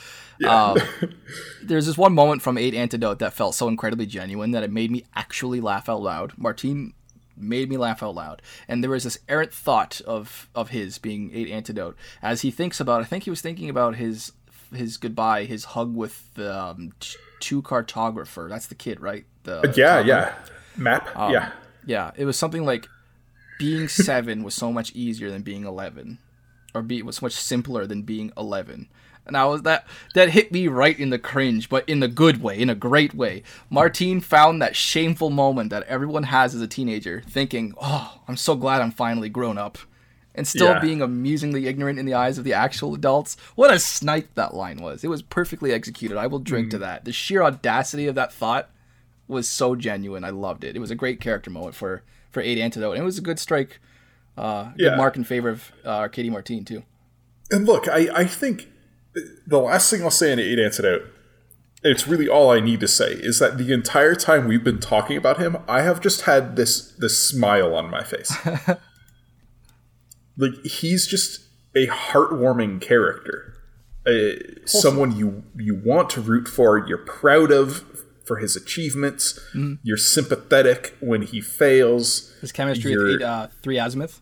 Um, 0.48 0.78
there's 1.64 1.86
this 1.88 1.98
one 1.98 2.14
moment 2.14 2.42
from 2.42 2.58
Eight 2.58 2.74
Antidote 2.76 3.20
that 3.20 3.34
felt 3.34 3.56
so 3.56 3.68
incredibly 3.68 4.06
genuine 4.06 4.52
that 4.52 4.64
it 4.64 4.72
made 4.72 4.92
me 4.92 5.06
actually 5.16 5.62
laugh 5.62 5.90
out 5.90 6.02
loud. 6.02 6.34
Martine 6.38 6.94
made 7.36 7.70
me 7.70 7.78
laugh 7.78 8.02
out 8.04 8.16
loud, 8.16 8.42
and 8.68 8.84
there 8.84 8.90
was 8.92 9.04
this 9.04 9.18
errant 9.30 9.54
thought 9.54 10.02
of 10.06 10.50
of 10.56 10.70
his 10.70 10.98
being 10.98 11.32
Eight 11.34 11.50
Antidote 11.50 11.96
as 12.22 12.42
he 12.42 12.52
thinks 12.52 12.80
about. 12.80 13.02
I 13.02 13.06
think 13.06 13.24
he 13.24 13.30
was 13.30 13.42
thinking 13.42 13.70
about 13.70 13.96
his 13.96 14.32
his 14.74 14.98
goodbye, 14.98 15.46
his 15.46 15.66
hug 15.66 15.96
with 15.96 16.34
the 16.34 16.56
um, 16.56 16.92
t- 17.00 17.18
two 17.40 17.62
cartographer. 17.62 18.50
That's 18.50 18.68
the 18.68 18.76
kid, 18.76 19.00
right? 19.00 19.26
The 19.44 19.74
yeah, 19.78 20.02
yeah. 20.02 20.36
Map. 20.76 21.16
Um, 21.16 21.32
yeah. 21.32 21.52
Yeah, 21.88 22.12
it 22.16 22.26
was 22.26 22.38
something 22.38 22.64
like 22.66 22.88
being 23.58 23.88
seven 23.88 24.44
was 24.44 24.54
so 24.54 24.72
much 24.72 24.92
easier 24.94 25.32
than 25.32 25.42
being 25.42 25.66
eleven, 25.66 26.20
or 26.76 26.84
be 26.84 27.02
was 27.02 27.22
much 27.24 27.34
simpler 27.34 27.88
than 27.88 28.04
being 28.04 28.32
eleven. 28.38 28.88
And 29.26 29.36
I 29.36 29.44
was 29.46 29.64
that 29.64 29.86
that 30.14 30.30
hit 30.30 30.52
me 30.52 30.68
right 30.68 30.98
in 30.98 31.10
the 31.10 31.20
cringe, 31.20 31.68
but 31.68 31.88
in 31.90 32.00
the 32.00 32.08
good 32.08 32.42
way, 32.42 32.60
in 32.60 32.70
a 32.70 32.76
great 32.76 33.14
way. 33.14 33.44
Martine 33.70 34.22
found 34.22 34.62
that 34.62 34.76
shameful 34.76 35.30
moment 35.32 35.70
that 35.72 35.84
everyone 35.88 36.24
has 36.24 36.54
as 36.56 36.62
a 36.62 36.68
teenager, 36.68 37.24
thinking, 37.28 37.74
"Oh, 37.82 38.22
I'm 38.28 38.38
so 38.38 38.56
glad 38.56 38.82
I'm 38.82 38.92
finally 38.92 39.28
grown 39.28 39.58
up," 39.58 39.78
and 40.34 40.48
still 40.48 40.68
Yeah. 40.76 40.80
being 40.80 41.02
amusingly 41.02 41.68
ignorant 41.68 42.00
in 42.00 42.06
the 42.06 42.14
eyes 42.14 42.38
of 42.38 42.46
the 42.46 42.54
actual 42.54 42.94
adults. 42.94 43.36
What 43.56 43.74
a 43.74 43.80
snipe 43.80 44.30
that 44.36 44.54
line 44.54 44.78
was! 44.78 45.04
It 45.04 45.10
was 45.10 45.22
perfectly 45.24 45.74
executed. 45.74 46.16
I 46.18 46.28
will 46.28 46.40
drink 46.40 46.68
Mm. 46.68 46.72
to 46.72 46.78
that. 46.80 47.04
The 47.04 47.12
sheer 47.12 47.44
audacity 47.44 48.08
of 48.08 48.16
that 48.16 48.32
thought 48.32 48.70
was 49.28 49.48
so 49.48 49.76
genuine. 49.76 50.24
I 50.24 50.30
loved 50.30 50.64
it. 50.64 50.76
It 50.76 50.80
was 50.80 50.92
a 50.92 50.96
great 50.96 51.20
character 51.22 51.50
moment 51.50 51.76
for 51.76 52.04
for 52.32 52.42
Eight 52.42 52.58
Antidote, 52.58 52.94
and 52.94 53.02
it 53.02 53.06
was 53.06 53.18
a 53.18 53.22
good 53.22 53.40
strike, 53.40 53.80
uh, 54.38 54.72
good 54.78 54.86
Yeah. 54.86 54.96
mark 54.96 55.16
in 55.16 55.24
favor 55.24 55.50
of 55.50 55.72
uh, 55.86 55.90
Arkady 55.90 56.30
Martine 56.30 56.66
too. 56.66 56.84
And 57.52 57.66
look, 57.66 57.88
I, 57.88 58.10
I 58.14 58.26
think 58.26 58.68
the 59.46 59.60
last 59.60 59.90
thing 59.90 60.02
I'll 60.04 60.12
say 60.12 60.32
in 60.32 60.40
Eight 60.40 60.60
Antidote, 60.60 61.04
and 61.84 61.92
it's 61.94 62.08
really 62.08 62.28
all 62.28 62.50
I 62.52 62.60
need 62.60 62.80
to 62.82 62.88
say, 62.88 63.12
is 63.14 63.40
that 63.40 63.58
the 63.58 63.72
entire 63.72 64.14
time 64.16 64.48
we've 64.48 64.64
been 64.64 64.80
talking 64.80 65.16
about 65.18 65.38
him, 65.38 65.58
I 65.68 65.82
have 65.84 66.02
just 66.02 66.22
had 66.22 66.56
this 66.56 66.92
this 66.98 67.28
smile 67.30 67.74
on 67.76 67.90
my 67.90 68.04
face. 68.04 68.32
like 70.38 70.64
he's 70.66 71.08
just 71.08 71.42
a 71.76 71.88
heartwarming 71.88 72.82
character, 72.82 73.54
uh, 74.06 74.66
someone 74.66 75.16
you 75.16 75.44
you 75.58 75.76
want 75.76 76.10
to 76.12 76.22
root 76.22 76.48
for. 76.48 76.78
You're 76.88 76.98
proud 77.00 77.52
of 77.52 77.97
for 78.28 78.38
his 78.38 78.56
achievements. 78.56 79.40
You're 79.84 79.98
sympathetic 79.98 80.96
when 81.00 81.22
he 81.24 81.40
fails. 81.42 82.34
His 82.42 82.52
chemistry 82.52 82.92
You're- 82.92 83.14
with 83.14 83.22
uh, 83.24 83.48
three 83.64 83.80
azimuth, 83.80 84.20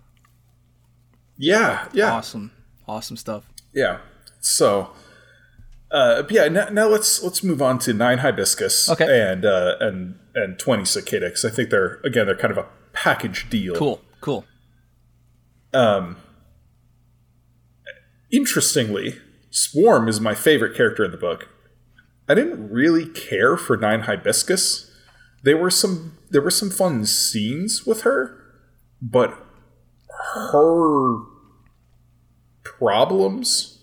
Yeah, 1.38 1.88
yeah. 1.94 2.12
awesome, 2.14 2.52
awesome 2.88 3.18
stuff. 3.18 3.44
Yeah. 3.74 3.98
So, 4.40 4.92
uh, 5.92 6.24
yeah. 6.30 6.48
Now, 6.48 6.70
now 6.70 6.88
let's 6.88 7.22
let's 7.24 7.44
move 7.44 7.62
on 7.62 7.80
to 7.80 7.94
nine 7.94 8.20
hibiscus 8.20 8.90
Okay. 8.90 9.06
and 9.32 9.44
uh, 9.46 9.76
and 9.80 10.20
and 10.36 10.60
twenty 10.60 10.86
cicada 10.86 11.32
I 11.44 11.50
think 11.50 11.70
they're 11.72 12.00
again 12.06 12.28
they're 12.28 12.36
kind 12.38 12.52
of 12.52 12.58
a 12.58 12.68
package 12.94 13.50
deal. 13.50 13.76
Cool, 13.76 14.02
cool. 14.22 14.46
Um. 15.74 16.18
Interestingly, 18.32 19.20
Swarm 19.50 20.08
is 20.08 20.20
my 20.20 20.36
favorite 20.36 20.76
character 20.76 21.04
in 21.06 21.12
the 21.12 21.18
book. 21.18 21.48
I 22.28 22.34
didn't 22.34 22.70
really 22.70 23.08
care 23.08 23.56
for 23.58 23.78
nine 23.78 24.02
hibiscus. 24.02 24.92
There 25.44 25.58
were 25.58 25.70
some 25.70 26.18
there 26.30 26.42
were 26.42 26.52
some 26.52 26.70
fun 26.70 27.06
scenes 27.06 27.86
with 27.86 28.02
her, 28.02 28.42
but 29.02 29.46
her 30.34 31.18
problems 32.64 33.76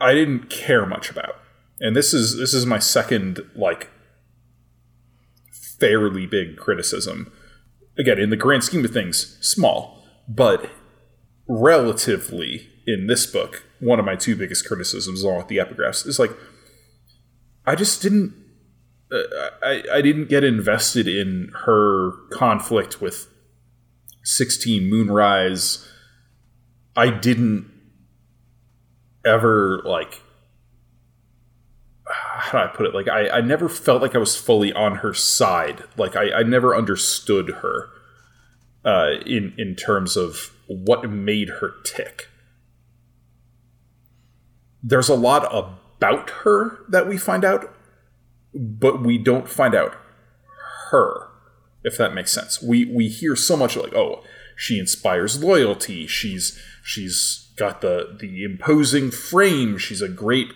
I 0.00 0.12
didn't 0.12 0.50
care 0.50 0.84
much 0.84 1.10
about. 1.10 1.36
And 1.80 1.96
this 1.96 2.12
is 2.12 2.36
this 2.36 2.52
is 2.52 2.66
my 2.66 2.78
second 2.78 3.40
like 3.54 3.90
fairly 5.78 6.26
big 6.26 6.56
criticism. 6.56 7.32
Again, 7.98 8.18
in 8.18 8.30
the 8.30 8.36
grand 8.36 8.64
scheme 8.64 8.84
of 8.84 8.90
things, 8.90 9.38
small, 9.40 10.04
but 10.28 10.70
relatively 11.48 12.68
in 12.86 13.06
this 13.06 13.26
book, 13.26 13.64
one 13.80 13.98
of 13.98 14.04
my 14.04 14.16
two 14.16 14.36
biggest 14.36 14.66
criticisms, 14.66 15.22
along 15.22 15.38
with 15.38 15.48
the 15.48 15.56
epigraphs, 15.56 16.06
is 16.06 16.18
like 16.18 16.32
I 17.66 17.74
just 17.74 18.00
didn't. 18.02 18.34
Uh, 19.10 19.22
I 19.62 19.82
I 19.94 20.02
didn't 20.02 20.28
get 20.28 20.44
invested 20.44 21.08
in 21.08 21.52
her 21.64 22.12
conflict 22.30 23.00
with 23.00 23.28
sixteen 24.22 24.88
Moonrise. 24.88 25.88
I 26.96 27.10
didn't 27.10 27.70
ever 29.24 29.82
like. 29.84 30.22
How 32.08 32.52
do 32.52 32.58
I 32.58 32.66
put 32.68 32.86
it? 32.86 32.94
Like 32.94 33.08
I, 33.08 33.28
I 33.28 33.40
never 33.40 33.68
felt 33.68 34.00
like 34.00 34.14
I 34.14 34.18
was 34.18 34.36
fully 34.36 34.72
on 34.72 34.96
her 34.96 35.12
side. 35.12 35.82
Like 35.96 36.14
I, 36.14 36.30
I 36.30 36.42
never 36.44 36.76
understood 36.76 37.48
her 37.62 37.88
uh, 38.84 39.14
in 39.26 39.54
in 39.58 39.74
terms 39.74 40.16
of 40.16 40.52
what 40.68 41.10
made 41.10 41.48
her 41.48 41.74
tick. 41.84 42.28
There's 44.82 45.08
a 45.08 45.16
lot 45.16 45.44
about 45.98 46.30
her 46.44 46.78
that 46.88 47.08
we 47.08 47.16
find 47.16 47.44
out, 47.44 47.74
but 48.54 49.02
we 49.02 49.18
don't 49.18 49.48
find 49.48 49.74
out 49.74 49.96
her, 50.90 51.28
if 51.84 51.96
that 51.96 52.14
makes 52.14 52.32
sense. 52.32 52.62
We 52.62 52.84
we 52.84 53.08
hear 53.08 53.36
so 53.36 53.56
much 53.56 53.76
like, 53.76 53.94
oh, 53.94 54.22
she 54.56 54.78
inspires 54.78 55.42
loyalty. 55.42 56.06
She's 56.06 56.60
she's 56.82 57.50
got 57.56 57.80
the 57.80 58.16
the 58.18 58.44
imposing 58.44 59.10
frame. 59.10 59.78
She's 59.78 60.02
a 60.02 60.08
great, 60.08 60.48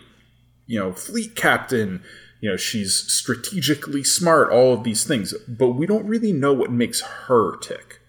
you 0.67 0.79
know, 0.79 0.93
fleet 0.93 1.37
captain. 1.37 2.03
You 2.41 2.51
know, 2.51 2.57
she's 2.57 2.95
strategically 2.95 4.03
smart. 4.03 4.51
All 4.51 4.73
of 4.73 4.85
these 4.85 5.05
things, 5.05 5.35
but 5.47 5.71
we 5.71 5.87
don't 5.87 6.07
really 6.07 6.33
know 6.33 6.53
what 6.53 6.71
makes 6.73 7.03
her 7.03 7.57
tick. 7.59 8.01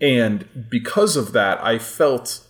And 0.00 0.66
because 0.68 1.16
of 1.16 1.32
that, 1.32 1.62
I 1.64 1.78
felt 1.78 2.40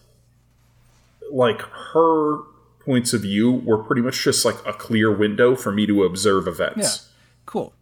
like 1.30 1.60
her 1.92 2.38
points 2.84 3.12
of 3.12 3.22
view 3.22 3.50
were 3.50 3.78
pretty 3.78 4.02
much 4.02 4.22
just 4.22 4.44
like 4.44 4.56
a 4.66 4.72
clear 4.72 5.10
window 5.10 5.54
for 5.54 5.72
me 5.72 5.86
to 5.86 6.04
observe 6.04 6.46
events. 6.46 6.78
Yeah, 6.78 7.12
cool. 7.46 7.74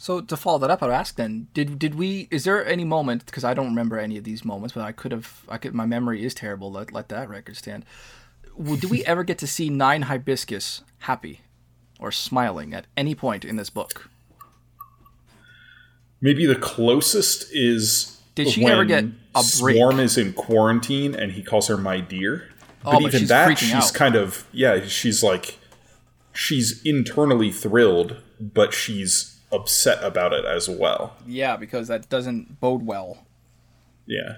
So 0.00 0.20
to 0.20 0.36
follow 0.36 0.58
that 0.58 0.70
up, 0.70 0.82
I'd 0.82 0.90
ask 0.90 1.16
then: 1.16 1.48
Did 1.54 1.78
did 1.78 1.96
we? 1.96 2.28
Is 2.30 2.44
there 2.44 2.64
any 2.64 2.84
moment? 2.84 3.26
Because 3.26 3.44
I 3.44 3.52
don't 3.52 3.66
remember 3.66 3.98
any 3.98 4.16
of 4.16 4.24
these 4.24 4.44
moments, 4.44 4.74
but 4.74 4.82
I 4.82 4.92
could 4.92 5.12
have. 5.12 5.42
I 5.48 5.58
could. 5.58 5.74
My 5.74 5.86
memory 5.86 6.24
is 6.24 6.34
terrible. 6.34 6.70
Let 6.70 6.92
let 6.92 7.08
that 7.08 7.28
record 7.28 7.56
stand. 7.56 7.84
Do 8.56 8.88
we 8.88 9.04
ever 9.06 9.24
get 9.24 9.38
to 9.38 9.46
see 9.46 9.68
Nine 9.68 10.02
Hibiscus 10.02 10.82
happy 11.00 11.40
or 11.98 12.12
smiling 12.12 12.72
at 12.72 12.86
any 12.96 13.14
point 13.14 13.44
in 13.44 13.56
this 13.56 13.70
book? 13.70 14.08
Maybe 16.20 16.46
the 16.46 16.56
closest 16.56 17.46
is 17.52 18.20
Did 18.34 18.48
she 18.48 18.64
ever 18.66 18.84
get 18.84 19.04
a 19.04 19.44
break? 19.60 19.76
Swarm 19.76 20.00
is 20.00 20.16
in 20.18 20.32
quarantine 20.32 21.14
and 21.14 21.32
he 21.32 21.42
calls 21.42 21.68
her 21.68 21.76
my 21.76 22.00
dear. 22.00 22.48
But 22.82 22.90
Oh, 22.90 23.00
but 23.00 23.08
even 23.08 23.20
she's 23.20 23.28
that, 23.28 23.58
she's 23.58 23.72
out. 23.72 23.94
kind 23.94 24.14
of 24.14 24.46
yeah. 24.52 24.84
She's 24.86 25.22
like, 25.22 25.58
she's 26.32 26.82
internally 26.84 27.50
thrilled, 27.50 28.16
but 28.40 28.72
she's 28.72 29.40
upset 29.50 30.02
about 30.04 30.32
it 30.32 30.44
as 30.44 30.68
well. 30.68 31.16
Yeah, 31.26 31.56
because 31.56 31.88
that 31.88 32.08
doesn't 32.08 32.60
bode 32.60 32.84
well. 32.86 33.26
Yeah, 34.06 34.36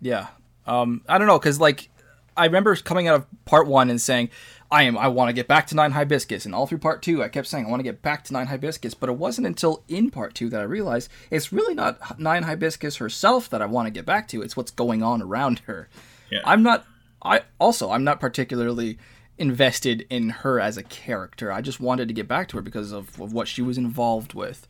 Yeah. 0.00 0.28
Um, 0.66 1.02
I 1.08 1.16
don't 1.18 1.28
know, 1.28 1.38
because 1.38 1.60
like 1.60 1.88
I 2.36 2.44
remember 2.44 2.74
coming 2.76 3.06
out 3.08 3.14
of 3.14 3.26
part 3.44 3.66
one 3.68 3.88
and 3.88 4.00
saying, 4.00 4.30
"I 4.70 4.82
am. 4.82 4.98
I 4.98 5.06
want 5.08 5.28
to 5.28 5.32
get 5.32 5.46
back 5.46 5.68
to 5.68 5.76
Nine 5.76 5.92
Hibiscus," 5.92 6.44
and 6.44 6.54
all 6.54 6.66
through 6.66 6.78
part 6.78 7.00
two, 7.02 7.22
I 7.22 7.28
kept 7.28 7.46
saying, 7.46 7.66
"I 7.66 7.70
want 7.70 7.78
to 7.80 7.84
get 7.84 8.02
back 8.02 8.24
to 8.24 8.32
Nine 8.32 8.48
Hibiscus." 8.48 8.92
But 8.94 9.08
it 9.08 9.12
wasn't 9.16 9.46
until 9.46 9.84
in 9.88 10.10
part 10.10 10.34
two 10.34 10.50
that 10.50 10.60
I 10.60 10.64
realized 10.64 11.08
it's 11.30 11.52
really 11.52 11.74
not 11.74 12.18
Nine 12.18 12.42
Hibiscus 12.42 12.96
herself 12.96 13.48
that 13.50 13.62
I 13.62 13.66
want 13.66 13.86
to 13.86 13.90
get 13.90 14.04
back 14.04 14.26
to. 14.28 14.42
It's 14.42 14.56
what's 14.56 14.72
going 14.72 15.02
on 15.04 15.22
around 15.22 15.60
her. 15.60 15.88
Yeah. 16.30 16.40
I'm 16.44 16.62
not. 16.64 16.84
I 17.22 17.42
also 17.58 17.90
I'm 17.90 18.04
not 18.04 18.20
particularly 18.20 18.98
invested 19.38 20.06
in 20.08 20.30
her 20.30 20.60
as 20.60 20.76
a 20.76 20.82
character. 20.82 21.52
I 21.52 21.60
just 21.60 21.80
wanted 21.80 22.08
to 22.08 22.14
get 22.14 22.26
back 22.26 22.48
to 22.48 22.56
her 22.56 22.62
because 22.62 22.92
of, 22.92 23.20
of 23.20 23.32
what 23.32 23.48
she 23.48 23.62
was 23.62 23.76
involved 23.76 24.34
with. 24.34 24.66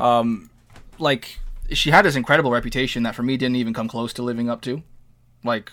Um, 0.00 0.50
like 0.98 1.38
she 1.72 1.90
had 1.90 2.04
this 2.04 2.14
incredible 2.16 2.52
reputation 2.52 3.02
that 3.02 3.14
for 3.14 3.22
me 3.22 3.36
didn't 3.36 3.56
even 3.56 3.74
come 3.74 3.88
close 3.88 4.12
to 4.14 4.22
living 4.22 4.48
up 4.48 4.60
to. 4.62 4.82
Like 5.42 5.70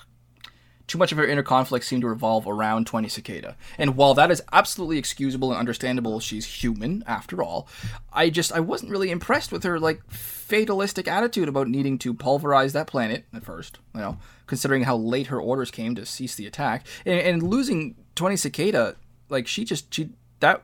too 0.87 0.97
much 0.97 1.11
of 1.11 1.17
her 1.17 1.25
inner 1.25 1.43
conflict 1.43 1.85
seemed 1.85 2.01
to 2.01 2.09
revolve 2.09 2.45
around 2.47 2.87
20 2.87 3.07
Cicada. 3.07 3.55
And 3.77 3.95
while 3.95 4.13
that 4.15 4.31
is 4.31 4.43
absolutely 4.51 4.97
excusable 4.97 5.51
and 5.51 5.59
understandable, 5.59 6.19
she's 6.19 6.45
human 6.45 7.03
after 7.07 7.41
all. 7.41 7.67
I 8.11 8.29
just 8.29 8.51
I 8.51 8.59
wasn't 8.59 8.91
really 8.91 9.11
impressed 9.11 9.51
with 9.51 9.63
her 9.63 9.79
like 9.79 10.01
fatalistic 10.09 11.07
attitude 11.07 11.47
about 11.47 11.69
needing 11.69 11.97
to 11.99 12.13
pulverize 12.13 12.73
that 12.73 12.87
planet 12.87 13.25
at 13.33 13.45
first, 13.45 13.79
you 13.93 14.01
know, 14.01 14.17
considering 14.47 14.83
how 14.83 14.97
late 14.97 15.27
her 15.27 15.39
orders 15.39 15.71
came 15.71 15.95
to 15.95 16.05
cease 16.05 16.35
the 16.35 16.45
attack. 16.47 16.85
And, 17.05 17.19
and 17.19 17.43
losing 17.43 17.95
20 18.15 18.35
Cicada, 18.35 18.95
like 19.29 19.47
she 19.47 19.63
just 19.65 19.93
she 19.93 20.09
that 20.39 20.63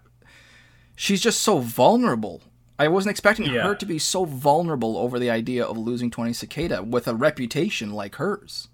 she's 0.95 1.21
just 1.21 1.41
so 1.41 1.59
vulnerable. 1.59 2.41
I 2.77 2.87
wasn't 2.87 3.11
expecting 3.11 3.45
Yeah. 3.53 3.63
her 3.63 3.75
to 3.75 3.85
be 3.85 3.99
so 3.99 4.23
vulnerable 4.25 4.97
over 4.97 5.19
the 5.19 5.29
idea 5.29 5.65
of 5.65 5.77
losing 5.77 6.09
20 6.09 6.31
Cicada 6.33 6.81
with 6.83 7.07
a 7.07 7.15
reputation 7.15 7.91
like 7.91 8.15
hers. 8.15 8.69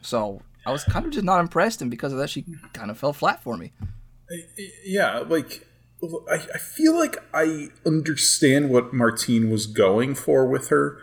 So 0.00 0.42
I 0.66 0.70
was 0.72 0.84
kind 0.84 1.04
of 1.06 1.12
just 1.12 1.24
not 1.24 1.40
impressed, 1.40 1.80
and 1.82 1.90
because 1.90 2.12
of 2.12 2.18
that, 2.18 2.30
she 2.30 2.44
kind 2.72 2.90
of 2.90 2.98
fell 2.98 3.12
flat 3.12 3.42
for 3.42 3.56
me. 3.56 3.72
yeah. 4.84 5.18
Like 5.20 5.66
I, 6.30 6.34
I 6.54 6.58
feel 6.58 6.96
like 6.98 7.16
I 7.32 7.68
understand 7.86 8.70
what 8.70 8.92
Martine 8.92 9.50
was 9.50 9.66
going 9.66 10.14
for 10.14 10.46
with 10.46 10.68
her, 10.68 10.98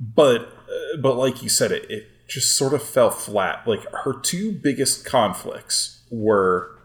but 0.00 0.52
but 1.00 1.16
like 1.16 1.42
you 1.42 1.48
said, 1.48 1.72
it, 1.72 1.90
it 1.90 2.06
just 2.28 2.56
sort 2.56 2.74
of 2.74 2.82
fell 2.82 3.10
flat. 3.10 3.66
Like 3.66 3.84
her 4.04 4.18
two 4.18 4.52
biggest 4.52 5.04
conflicts 5.04 6.02
were 6.10 6.78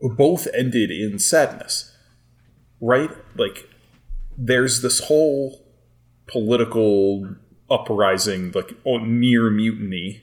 both 0.00 0.46
ended 0.54 0.90
in 0.90 1.18
sadness, 1.18 1.94
right? 2.80 3.10
Like 3.36 3.68
there's 4.36 4.82
this 4.82 5.00
whole 5.00 5.60
political 6.26 7.36
uprising, 7.70 8.52
like 8.52 8.74
near 8.84 9.50
mutiny, 9.50 10.22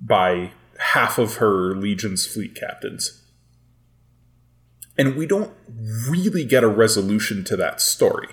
by 0.00 0.52
half 0.78 1.18
of 1.18 1.36
her 1.36 1.74
legion's 1.74 2.26
fleet 2.26 2.54
captains. 2.54 3.22
And 4.98 5.16
we 5.16 5.26
don't 5.26 5.52
really 6.08 6.44
get 6.44 6.64
a 6.64 6.68
resolution 6.68 7.44
to 7.44 7.56
that 7.56 7.80
story. 7.80 8.28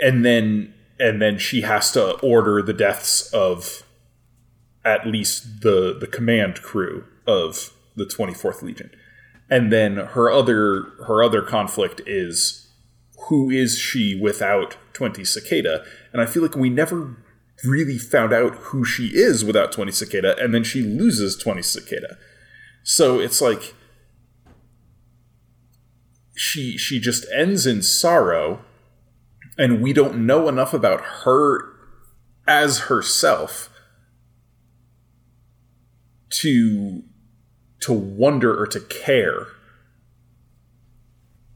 And 0.00 0.24
then 0.24 0.74
and 1.00 1.22
then 1.22 1.38
she 1.38 1.60
has 1.62 1.92
to 1.92 2.18
order 2.20 2.60
the 2.62 2.72
deaths 2.72 3.32
of 3.32 3.84
at 4.84 5.06
least 5.06 5.62
the 5.62 5.96
the 5.98 6.06
command 6.06 6.62
crew 6.62 7.04
of 7.26 7.72
the 7.96 8.04
24th 8.04 8.62
Legion. 8.62 8.90
And 9.50 9.72
then 9.72 9.96
her 9.96 10.30
other 10.30 10.92
her 11.06 11.22
other 11.22 11.42
conflict 11.42 12.00
is 12.06 12.68
who 13.28 13.50
is 13.50 13.78
she 13.78 14.18
without 14.18 14.76
20 14.92 15.24
Cicada? 15.24 15.84
And 16.12 16.22
I 16.22 16.26
feel 16.26 16.42
like 16.42 16.56
we 16.56 16.70
never 16.70 17.16
really 17.64 17.98
found 17.98 18.32
out 18.32 18.54
who 18.54 18.84
she 18.84 19.08
is 19.08 19.44
without 19.44 19.72
20 19.72 19.90
Cicada, 19.92 20.36
and 20.38 20.54
then 20.54 20.64
she 20.64 20.82
loses 20.82 21.36
20 21.36 21.62
Cicada. 21.62 22.16
So 22.82 23.18
it's 23.18 23.40
like 23.40 23.74
she 26.36 26.78
she 26.78 27.00
just 27.00 27.26
ends 27.34 27.66
in 27.66 27.82
sorrow, 27.82 28.64
and 29.58 29.82
we 29.82 29.92
don't 29.92 30.24
know 30.24 30.48
enough 30.48 30.72
about 30.72 31.00
her 31.24 31.74
as 32.46 32.78
herself 32.82 33.68
to 36.30 37.02
to 37.80 37.92
wonder 37.92 38.58
or 38.58 38.66
to 38.66 38.80
care 38.80 39.48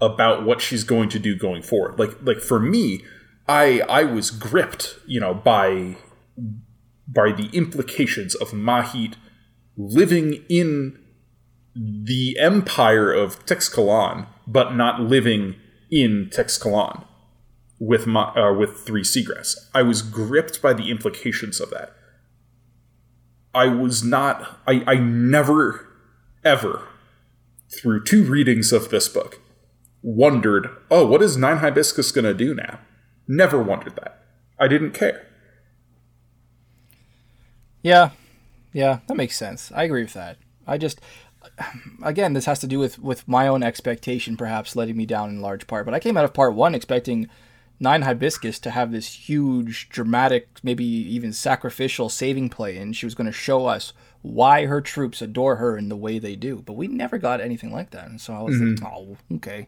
about 0.00 0.44
what 0.44 0.61
she's 0.61 0.84
going 0.84 1.09
to 1.09 1.18
do 1.18 1.36
going 1.36 1.62
forward. 1.62 1.98
Like 1.98 2.20
like 2.22 2.40
for 2.40 2.59
me, 2.59 3.03
I 3.48 3.80
I 3.88 4.05
was 4.05 4.30
gripped, 4.30 4.98
you 5.07 5.20
know, 5.20 5.32
by 5.32 5.96
by 7.07 7.30
the 7.30 7.48
implications 7.53 8.34
of 8.34 8.50
Mahit 8.50 9.14
living 9.76 10.44
in 10.48 10.98
the 11.74 12.36
empire 12.38 13.12
of 13.12 13.44
Teixcalaan, 13.46 14.26
but 14.46 14.74
not 14.74 15.00
living 15.00 15.55
in 15.90 16.28
Teixcalaan 16.30 17.07
with 17.83 18.07
my, 18.07 18.22
uh, 18.35 18.53
with 18.53 18.78
three 18.78 19.03
seagrass. 19.03 19.57
I 19.74 19.83
was 19.83 20.03
gripped 20.03 20.62
by 20.62 20.72
the 20.72 20.89
implications 20.89 21.61
of 21.61 21.70
that. 21.70 21.93
I 23.53 23.66
was 23.66 24.05
not. 24.05 24.61
I, 24.68 24.85
I 24.87 24.95
never, 24.95 25.89
ever, 26.45 26.87
through 27.68 28.05
two 28.05 28.22
readings 28.22 28.72
of 28.72 28.91
this 28.91 29.09
book, 29.09 29.41
wondered, 30.01 30.70
oh, 30.93 31.05
what 31.05 31.22
is 31.22 31.37
Nine 31.37 31.59
Hibiscus 31.59 32.12
going 32.12 32.24
to 32.24 32.35
do 32.35 32.55
now? 32.55 32.78
Never 33.26 33.61
wondered 33.61 33.97
that. 33.97 34.22
I 34.61 34.68
didn't 34.68 34.93
care. 34.93 35.26
Yeah, 37.83 38.11
yeah, 38.72 39.01
that 39.09 39.16
makes 39.16 39.37
sense. 39.37 39.72
I 39.74 39.83
agree 39.83 40.05
with 40.05 40.12
that. 40.12 40.37
I 40.68 40.78
just, 40.78 41.01
again, 42.05 42.35
this 42.35 42.45
has 42.45 42.61
to 42.61 42.68
do 42.68 42.78
with 42.78 43.01
with 43.01 43.26
my 43.26 43.49
own 43.49 43.64
expectation, 43.64 44.37
perhaps 44.37 44.76
letting 44.76 44.97
me 44.97 45.05
down 45.05 45.30
in 45.30 45.41
large 45.41 45.66
part. 45.66 45.85
But 45.85 45.95
I 45.95 45.99
came 45.99 46.16
out 46.16 46.24
of 46.24 46.33
part 46.33 46.55
one 46.55 46.76
expecting 46.76 47.28
Nine 47.81 48.03
Hibiscus 48.03 48.59
to 48.61 48.70
have 48.70 48.93
this 48.93 49.29
huge, 49.29 49.89
dramatic, 49.89 50.49
maybe 50.62 50.85
even 50.85 51.33
sacrificial 51.33 52.09
saving 52.09 52.49
play, 52.49 52.77
and 52.79 52.95
she 52.97 53.07
was 53.07 53.14
going 53.14 53.27
to 53.27 53.33
show 53.33 53.66
us 53.66 53.93
why 54.23 54.66
her 54.66 54.81
troops 54.81 55.20
adore 55.20 55.57
her 55.57 55.77
in 55.77 55.89
the 55.89 55.97
way 55.97 56.18
they 56.20 56.37
do. 56.37 56.62
But 56.64 56.75
we 56.75 56.87
never 56.87 57.18
got 57.18 57.41
anything 57.41 57.73
like 57.73 57.91
that, 57.91 58.07
and 58.09 58.20
so 58.20 58.35
I 58.35 58.43
was 58.43 58.57
like, 58.57 58.77
mm-hmm. 58.77 58.87
oh, 58.87 59.16
okay. 59.37 59.66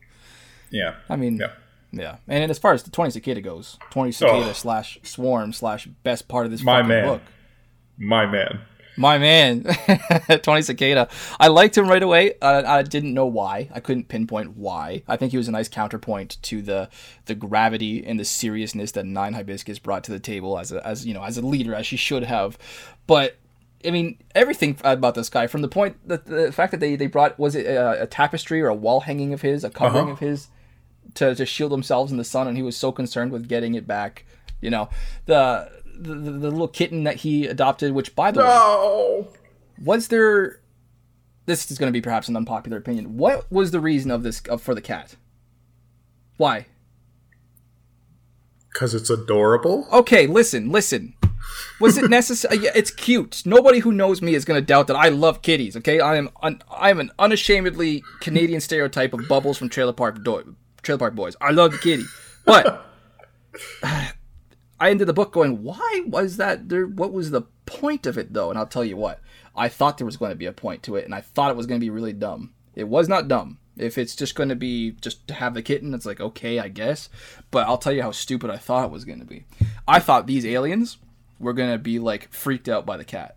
Yeah. 0.71 0.95
I 1.09 1.17
mean, 1.17 1.39
Yeah. 1.39 1.51
yeah. 1.91 2.17
And 2.29 2.51
as 2.51 2.59
far 2.59 2.73
as 2.73 2.85
the 2.85 2.91
20 2.91 3.11
Cicada 3.11 3.41
goes, 3.41 3.79
20 3.91 4.13
Cicada 4.13 4.51
Oh. 4.51 4.53
slash 4.53 4.99
Swarm 5.03 5.53
slash 5.53 5.87
best 6.05 6.29
part 6.29 6.45
of 6.47 6.53
this 6.53 6.63
My 6.63 6.75
fucking 6.83 6.89
man. 6.89 7.05
book. 7.09 7.23
My 7.99 8.27
man. 8.27 8.61
My 8.97 9.19
man, 9.19 9.65
Tony 10.43 10.63
Cicada. 10.63 11.09
I 11.41 11.49
liked 11.49 11.77
him 11.77 11.89
right 11.89 12.03
away. 12.03 12.35
Uh, 12.41 12.63
I 12.65 12.83
didn't 12.83 13.13
know 13.13 13.27
why. 13.27 13.69
I 13.75 13.81
couldn't 13.81 14.09
pinpoint 14.09 14.57
why. 14.57 15.03
I 15.09 15.17
think 15.17 15.33
he 15.33 15.37
was 15.37 15.49
a 15.49 15.53
nice 15.53 15.69
counterpoint 15.69 16.39
to 16.43 16.63
the 16.63 16.89
the 17.27 17.35
gravity 17.35 18.05
and 18.07 18.21
the 18.21 18.25
seriousness 18.25 18.93
that 18.93 19.05
Nine 19.07 19.33
Hibiscus 19.35 19.79
brought 19.81 20.05
to 20.05 20.13
the 20.13 20.21
table 20.21 20.59
as 20.59 20.71
a 20.71 20.87
as 20.87 21.05
you 21.05 21.13
know 21.15 21.25
as 21.25 21.37
a 21.39 21.43
leader 21.43 21.75
as 21.75 21.87
she 21.87 21.97
should 21.97 22.23
have. 22.25 22.57
But 23.09 23.37
I 23.85 23.91
mean 23.91 24.19
everything 24.35 24.79
about 24.85 25.15
this 25.17 25.29
guy 25.29 25.49
from 25.49 25.63
the 25.63 25.69
point 25.69 25.97
that 26.09 26.27
the 26.27 26.53
fact 26.53 26.71
that 26.71 26.79
they 26.81 26.95
they 26.95 27.09
brought 27.09 27.39
was 27.39 27.57
it 27.57 27.67
a, 27.67 28.03
a 28.03 28.07
tapestry 28.07 28.63
or 28.63 28.69
a 28.69 28.75
wall 28.75 29.01
hanging 29.01 29.33
of 29.33 29.43
his, 29.43 29.65
a 29.65 29.71
covering 29.71 30.05
Uh-huh. 30.05 30.13
of 30.13 30.19
his 30.21 30.49
to, 31.15 31.35
to 31.35 31.45
shield 31.45 31.71
themselves 31.73 32.11
in 32.13 32.19
the 32.19 32.25
sun, 32.25 32.49
and 32.49 32.57
he 32.57 32.63
was 32.63 32.77
so 32.77 32.91
concerned 32.93 33.33
with 33.33 33.49
getting 33.49 33.75
it 33.75 33.87
back. 33.87 34.25
You 34.61 34.71
know 34.71 34.89
the. 35.27 35.83
The, 35.97 36.15
the, 36.15 36.31
the 36.33 36.51
little 36.51 36.69
kitten 36.69 37.05
that 37.05 37.17
he 37.17 37.47
adopted, 37.47 37.93
which 37.93 38.15
by 38.17 38.31
the 38.31 38.41
way, 38.41 38.47
Oh. 38.49 39.29
was 39.83 40.09
there 40.09 40.61
this 41.47 41.71
is 41.71 41.79
going 41.79 41.89
to 41.89 41.93
be 41.97 42.01
perhaps 42.01 42.27
an 42.29 42.37
unpopular 42.37 42.79
opinion 42.79 43.17
what 43.19 43.51
was 43.53 43.71
the 43.71 43.79
reason 43.81 44.11
of 44.11 44.23
this 44.23 44.41
of, 44.49 44.63
for 44.63 44.75
the 44.75 44.81
cat 44.81 45.17
why 46.39 46.67
Because 48.73 48.95
it's 48.95 49.11
adorable. 49.11 49.87
okay 49.93 50.27
listen 50.27 50.71
listen 50.73 51.15
Was 51.79 51.99
it 51.99 52.09
necessary? 52.19 52.57
Uh, 52.59 52.61
yeah, 52.63 52.71
it's 52.75 52.91
cute. 52.91 53.43
Nobody 53.45 53.81
who 53.81 53.93
knows 53.93 54.23
me 54.23 54.35
is 54.35 54.45
going 54.47 54.59
to 54.61 54.65
doubt 54.67 54.87
that 54.87 54.97
I 54.97 55.11
love 55.11 55.43
kitties. 55.43 55.77
Okay, 55.77 56.01
I 56.01 56.17
am 56.17 56.31
un- 56.43 56.63
I 56.71 56.89
am 56.91 56.99
an 57.01 57.11
unashamedly 57.19 58.03
Canadian 58.21 58.61
stereotype 58.63 59.13
of 59.13 59.29
Bubbles 59.29 59.59
from 59.59 59.69
Trailer 59.69 59.93
Park 59.93 60.25
Do- 60.25 60.57
Trailer 60.83 60.99
Park 60.99 61.15
Boys. 61.15 61.37
I 61.43 61.51
love 61.51 61.73
the 61.73 61.79
kitty, 61.79 62.05
but 62.47 62.87
I 64.85 64.91
ended 64.91 65.09
the 65.09 65.14
book 65.14 65.32
going, 65.32 65.62
why 65.62 66.03
was 66.07 66.37
that 66.37 66.68
there? 66.68 66.87
What 66.87 67.11
was 67.11 67.30
the 67.30 67.41
point 67.64 68.05
of 68.05 68.18
it 68.18 68.35
though? 68.35 68.51
And 68.51 68.59
I'll 68.59 68.66
tell 68.66 68.85
you 68.85 68.99
what, 68.99 69.18
I 69.57 69.66
thought 69.66 69.97
there 69.97 70.05
was 70.05 70.18
going 70.18 70.28
to 70.28 70.37
be 70.37 70.45
a 70.45 70.53
point 70.53 70.82
to 70.82 70.97
it, 70.97 71.07
and 71.07 71.14
I 71.14 71.22
thought 71.22 71.51
it 71.51 71.57
was 71.57 71.64
going 71.64 71.80
to 71.80 71.85
be 71.85 71.89
really 71.89 72.12
dumb. 72.12 72.53
It 72.74 72.87
was 72.87 73.09
not 73.09 73.26
dumb. 73.26 73.61
If 73.78 73.97
it's 73.97 74.14
just 74.14 74.35
going 74.35 74.51
to 74.51 74.55
be 74.55 74.91
just 75.01 75.26
to 75.28 75.35
have 75.35 75.55
the 75.55 75.62
kitten, 75.62 75.95
it's 75.95 76.05
like 76.05 76.20
okay, 76.20 76.59
I 76.59 76.68
guess. 76.68 77.09
But 77.51 77.66
I'll 77.66 77.78
tell 77.78 77.95
you 77.95 78.03
how 78.03 78.11
stupid 78.11 78.51
I 78.51 78.59
thought 78.59 78.85
it 78.85 78.91
was 78.91 79.07
going 79.07 79.20
to 79.20 79.24
be. 79.24 79.47
I 79.89 80.01
thought 80.01 80.26
these 80.26 80.45
aliens 80.45 80.99
were 81.41 81.55
going 81.55 81.72
to 81.72 81.78
be 81.78 81.99
like 81.99 82.30
freaked 82.30 82.68
out 82.68 82.85
by 82.85 82.99
the 82.99 83.07
cat. 83.07 83.37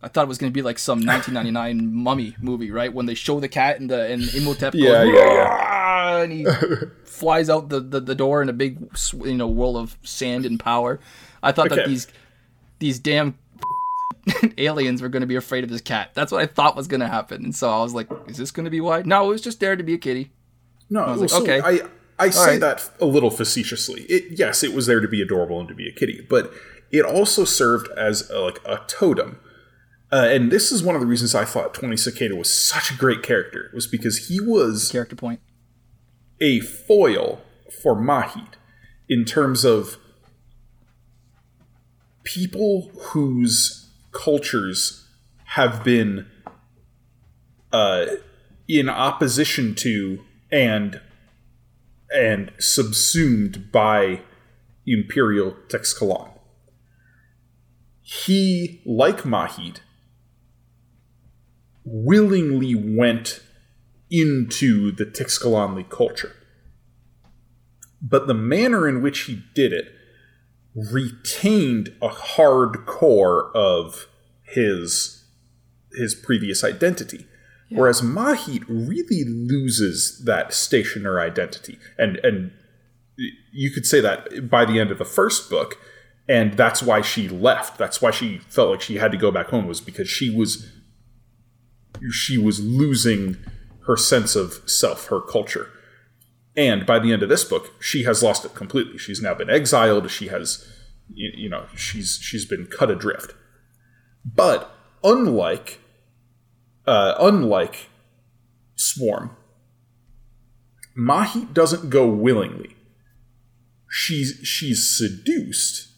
I 0.00 0.06
thought 0.06 0.26
it 0.26 0.28
was 0.28 0.38
going 0.38 0.52
to 0.52 0.56
be 0.56 0.62
like 0.62 0.78
some 0.78 0.98
1999 1.04 1.92
mummy 1.92 2.36
movie, 2.40 2.70
right? 2.70 2.94
When 2.94 3.06
they 3.06 3.14
show 3.14 3.40
the 3.40 3.48
cat 3.48 3.80
and 3.80 3.90
the 3.90 4.12
and 4.12 4.22
Imhotep 4.32 4.76
Yeah, 4.76 5.04
goes, 5.04 5.12
yeah, 5.12 5.34
yeah. 5.34 5.83
And 6.04 6.32
he 6.32 6.46
flies 7.04 7.48
out 7.48 7.68
the, 7.68 7.80
the, 7.80 8.00
the 8.00 8.14
door 8.14 8.42
in 8.42 8.48
a 8.48 8.52
big 8.52 8.78
you 9.12 9.34
know 9.34 9.48
whirl 9.48 9.76
of 9.76 9.98
sand 10.02 10.46
and 10.46 10.58
power. 10.58 11.00
I 11.42 11.52
thought 11.52 11.70
that 11.70 11.86
these 11.86 12.08
these 12.78 12.98
damn 12.98 13.38
aliens 14.58 15.02
were 15.02 15.08
going 15.08 15.22
to 15.22 15.26
be 15.26 15.36
afraid 15.36 15.64
of 15.64 15.70
this 15.70 15.80
cat. 15.80 16.10
That's 16.14 16.32
what 16.32 16.42
I 16.42 16.46
thought 16.46 16.76
was 16.76 16.88
going 16.88 17.00
to 17.00 17.08
happen. 17.08 17.44
And 17.44 17.54
so 17.54 17.70
I 17.70 17.82
was 17.82 17.94
like, 17.94 18.08
is 18.26 18.36
this 18.36 18.50
going 18.50 18.64
to 18.64 18.70
be 18.70 18.80
why? 18.80 19.02
No, 19.02 19.26
it 19.26 19.28
was 19.28 19.42
just 19.42 19.60
there 19.60 19.76
to 19.76 19.82
be 19.82 19.94
a 19.94 19.98
kitty. 19.98 20.30
No, 20.90 21.02
I 21.02 21.10
was 21.12 21.32
well, 21.32 21.40
like, 21.40 21.62
so 21.62 21.70
okay. 21.70 21.82
I 21.82 21.88
I 22.18 22.30
say 22.30 22.52
right. 22.52 22.60
that 22.60 22.90
a 23.00 23.06
little 23.06 23.30
facetiously. 23.30 24.02
It 24.02 24.38
yes, 24.38 24.62
it 24.62 24.72
was 24.72 24.86
there 24.86 25.00
to 25.00 25.08
be 25.08 25.20
adorable 25.20 25.58
and 25.58 25.68
to 25.68 25.74
be 25.74 25.88
a 25.88 25.92
kitty, 25.92 26.26
but 26.28 26.52
it 26.90 27.04
also 27.04 27.44
served 27.44 27.88
as 27.96 28.30
a, 28.30 28.40
like 28.40 28.60
a 28.64 28.82
totem. 28.86 29.40
Uh, 30.12 30.28
and 30.30 30.52
this 30.52 30.70
is 30.70 30.82
one 30.82 30.94
of 30.94 31.00
the 31.00 31.08
reasons 31.08 31.34
I 31.34 31.44
thought 31.44 31.74
Twenty 31.74 31.96
Cicada 31.96 32.36
was 32.36 32.52
such 32.52 32.90
a 32.90 32.96
great 32.96 33.22
character 33.22 33.70
was 33.74 33.86
because 33.86 34.28
he 34.28 34.40
was 34.40 34.90
Character 34.92 35.16
point. 35.16 35.40
A 36.40 36.60
foil 36.60 37.42
for 37.82 37.94
Mahit 37.94 38.54
in 39.08 39.24
terms 39.24 39.64
of 39.64 39.96
people 42.24 42.90
whose 42.98 43.90
cultures 44.12 45.08
have 45.44 45.84
been 45.84 46.26
uh, 47.72 48.06
in 48.68 48.88
opposition 48.88 49.74
to 49.74 50.20
and 50.50 51.00
and 52.12 52.52
subsumed 52.58 53.72
by 53.72 54.20
Imperial 54.86 55.56
Teixcalaan. 55.68 56.30
He, 58.00 58.82
like 58.84 59.22
Mahit, 59.22 59.80
willingly 61.84 62.74
went 62.74 63.40
into 64.20 64.92
the 64.92 65.04
Teixcalaanli 65.04 65.88
culture. 65.88 66.32
But 68.00 68.26
the 68.26 68.34
manner 68.34 68.86
in 68.88 69.02
which 69.02 69.20
he 69.20 69.42
did 69.54 69.72
it 69.72 69.86
retained 70.74 71.94
a 72.02 72.08
hard 72.08 72.84
core 72.86 73.50
of 73.56 74.06
his 74.42 75.24
his 75.92 76.14
previous 76.14 76.64
identity. 76.64 77.26
Whereas 77.70 78.02
Mahit 78.02 78.64
really 78.68 79.24
loses 79.24 80.22
that 80.26 80.52
stationer 80.52 81.20
identity. 81.20 81.78
And 81.98 82.16
and 82.18 82.52
you 83.52 83.70
could 83.70 83.86
say 83.86 84.00
that 84.00 84.50
by 84.50 84.64
the 84.64 84.78
end 84.78 84.90
of 84.90 84.98
the 84.98 85.04
first 85.04 85.48
book, 85.48 85.78
and 86.28 86.54
that's 86.54 86.82
why 86.82 87.00
she 87.00 87.28
left. 87.28 87.78
That's 87.78 88.02
why 88.02 88.10
she 88.10 88.38
felt 88.38 88.70
like 88.70 88.80
she 88.80 88.96
had 88.96 89.12
to 89.12 89.18
go 89.18 89.30
back 89.30 89.48
home 89.48 89.66
was 89.66 89.80
because 89.80 90.08
she 90.08 90.34
was 90.34 90.70
she 92.10 92.36
was 92.36 92.60
losing 92.60 93.36
her 93.86 93.96
sense 93.96 94.34
of 94.36 94.62
self, 94.66 95.06
her 95.06 95.20
culture. 95.20 95.70
And 96.56 96.86
by 96.86 96.98
the 96.98 97.12
end 97.12 97.22
of 97.22 97.28
this 97.28 97.44
book, 97.44 97.72
she 97.82 98.04
has 98.04 98.22
lost 98.22 98.44
it 98.44 98.54
completely. 98.54 98.98
She's 98.98 99.20
now 99.20 99.34
been 99.34 99.50
exiled. 99.50 100.10
She 100.10 100.28
has, 100.28 100.66
you, 101.12 101.48
know, 101.48 101.66
she's 101.76 102.18
she's 102.22 102.44
been 102.44 102.66
cut 102.66 102.90
adrift. 102.90 103.34
But 104.24 104.74
unlike, 105.02 105.80
uh, 106.86 107.14
unlike 107.18 107.88
Swarm, 108.76 109.36
Mahit 110.96 111.52
doesn't 111.52 111.90
go 111.90 112.06
willingly. 112.06 112.76
She's 113.90 114.40
she's 114.42 114.88
seduced, 114.88 115.88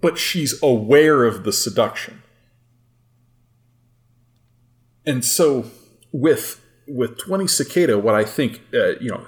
but 0.00 0.18
she's 0.18 0.60
aware 0.62 1.24
of 1.24 1.44
the 1.44 1.52
seduction. 1.52 2.22
And 5.06 5.24
so 5.24 5.70
with 6.12 6.60
with 6.88 7.18
20 7.18 7.48
cicada 7.48 7.98
what 7.98 8.14
i 8.14 8.24
think 8.24 8.60
uh, 8.72 8.98
you 9.00 9.10
know 9.10 9.26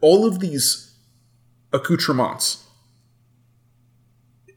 all 0.00 0.24
of 0.24 0.38
these 0.38 0.96
accoutrements 1.72 2.64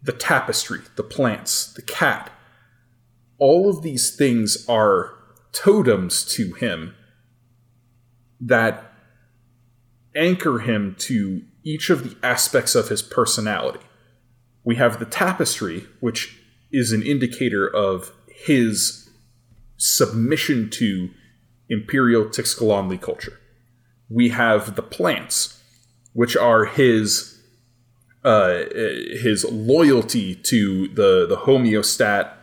the 0.04 0.12
tapestry 0.12 0.80
the 0.96 1.04
plants 1.04 1.74
the 1.74 1.82
cat 1.82 2.32
all 3.40 3.70
of 3.70 3.82
these 3.82 4.16
things 4.16 4.64
are 4.70 5.14
totems 5.52 6.24
to 6.24 6.54
him 6.54 6.96
that 8.40 8.94
anchor 10.16 10.60
him 10.60 10.96
to 11.00 11.42
each 11.64 11.90
of 11.90 12.04
the 12.04 12.16
aspects 12.26 12.76
of 12.76 12.90
his 12.90 13.02
personality. 13.02 13.80
We 14.64 14.76
have 14.76 15.00
the 15.00 15.06
tapestry 15.06 15.86
which 16.00 16.40
is 16.72 16.92
an 16.92 17.02
indicator 17.04 17.68
of 17.68 18.12
his 18.28 19.07
submission 19.78 20.70
to 20.72 21.12
imperial 21.70 22.26
Teixcalaanli 22.26 23.02
culture. 23.02 23.40
We 24.10 24.30
have 24.30 24.76
the 24.76 24.82
plants, 24.82 25.62
which 26.14 26.36
are 26.36 26.66
his 26.66 27.40
uh, 28.24 28.66
his 28.74 29.46
loyalty 29.46 30.36
to 30.36 30.88
the 30.90 31.26
the 31.28 31.38
homeostat 31.46 32.34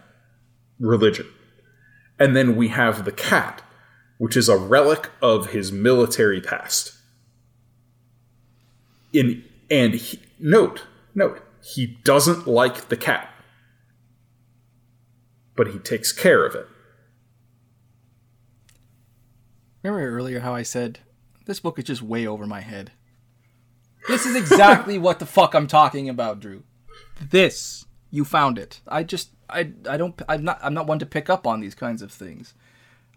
religion, 0.78 1.26
and 2.18 2.36
then 2.36 2.56
we 2.56 2.68
have 2.68 3.04
the 3.04 3.12
cat, 3.12 3.62
which 4.18 4.36
is 4.36 4.48
a 4.48 4.56
relic 4.56 5.10
of 5.20 5.50
his 5.50 5.72
military 5.72 6.40
past. 6.40 6.92
In 9.12 9.44
and 9.70 9.94
he, 9.94 10.20
note 10.38 10.84
note 11.14 11.42
he 11.62 11.98
doesn't 12.04 12.46
like 12.46 12.88
the 12.88 12.96
cat, 12.96 13.28
but 15.56 15.68
he 15.68 15.78
takes 15.78 16.12
care 16.12 16.44
of 16.44 16.54
it. 16.54 16.68
Remember 19.84 20.16
earlier 20.16 20.40
how 20.40 20.54
I 20.54 20.62
said 20.62 21.00
this 21.44 21.60
book 21.60 21.78
is 21.78 21.84
just 21.84 22.00
way 22.00 22.26
over 22.26 22.46
my 22.46 22.62
head? 22.62 22.92
This 24.08 24.24
is 24.24 24.34
exactly 24.34 24.98
what 24.98 25.18
the 25.18 25.26
fuck 25.26 25.54
I'm 25.54 25.66
talking 25.66 26.08
about, 26.08 26.40
Drew. 26.40 26.62
This 27.20 27.84
you 28.10 28.24
found 28.24 28.58
it. 28.58 28.80
I 28.88 29.02
just 29.02 29.30
I 29.50 29.72
I 29.86 29.98
don't 29.98 30.20
I'm 30.26 30.42
not 30.42 30.58
I'm 30.62 30.72
not 30.72 30.86
one 30.86 30.98
to 31.00 31.06
pick 31.06 31.28
up 31.28 31.46
on 31.46 31.60
these 31.60 31.74
kinds 31.74 32.00
of 32.00 32.10
things. 32.10 32.54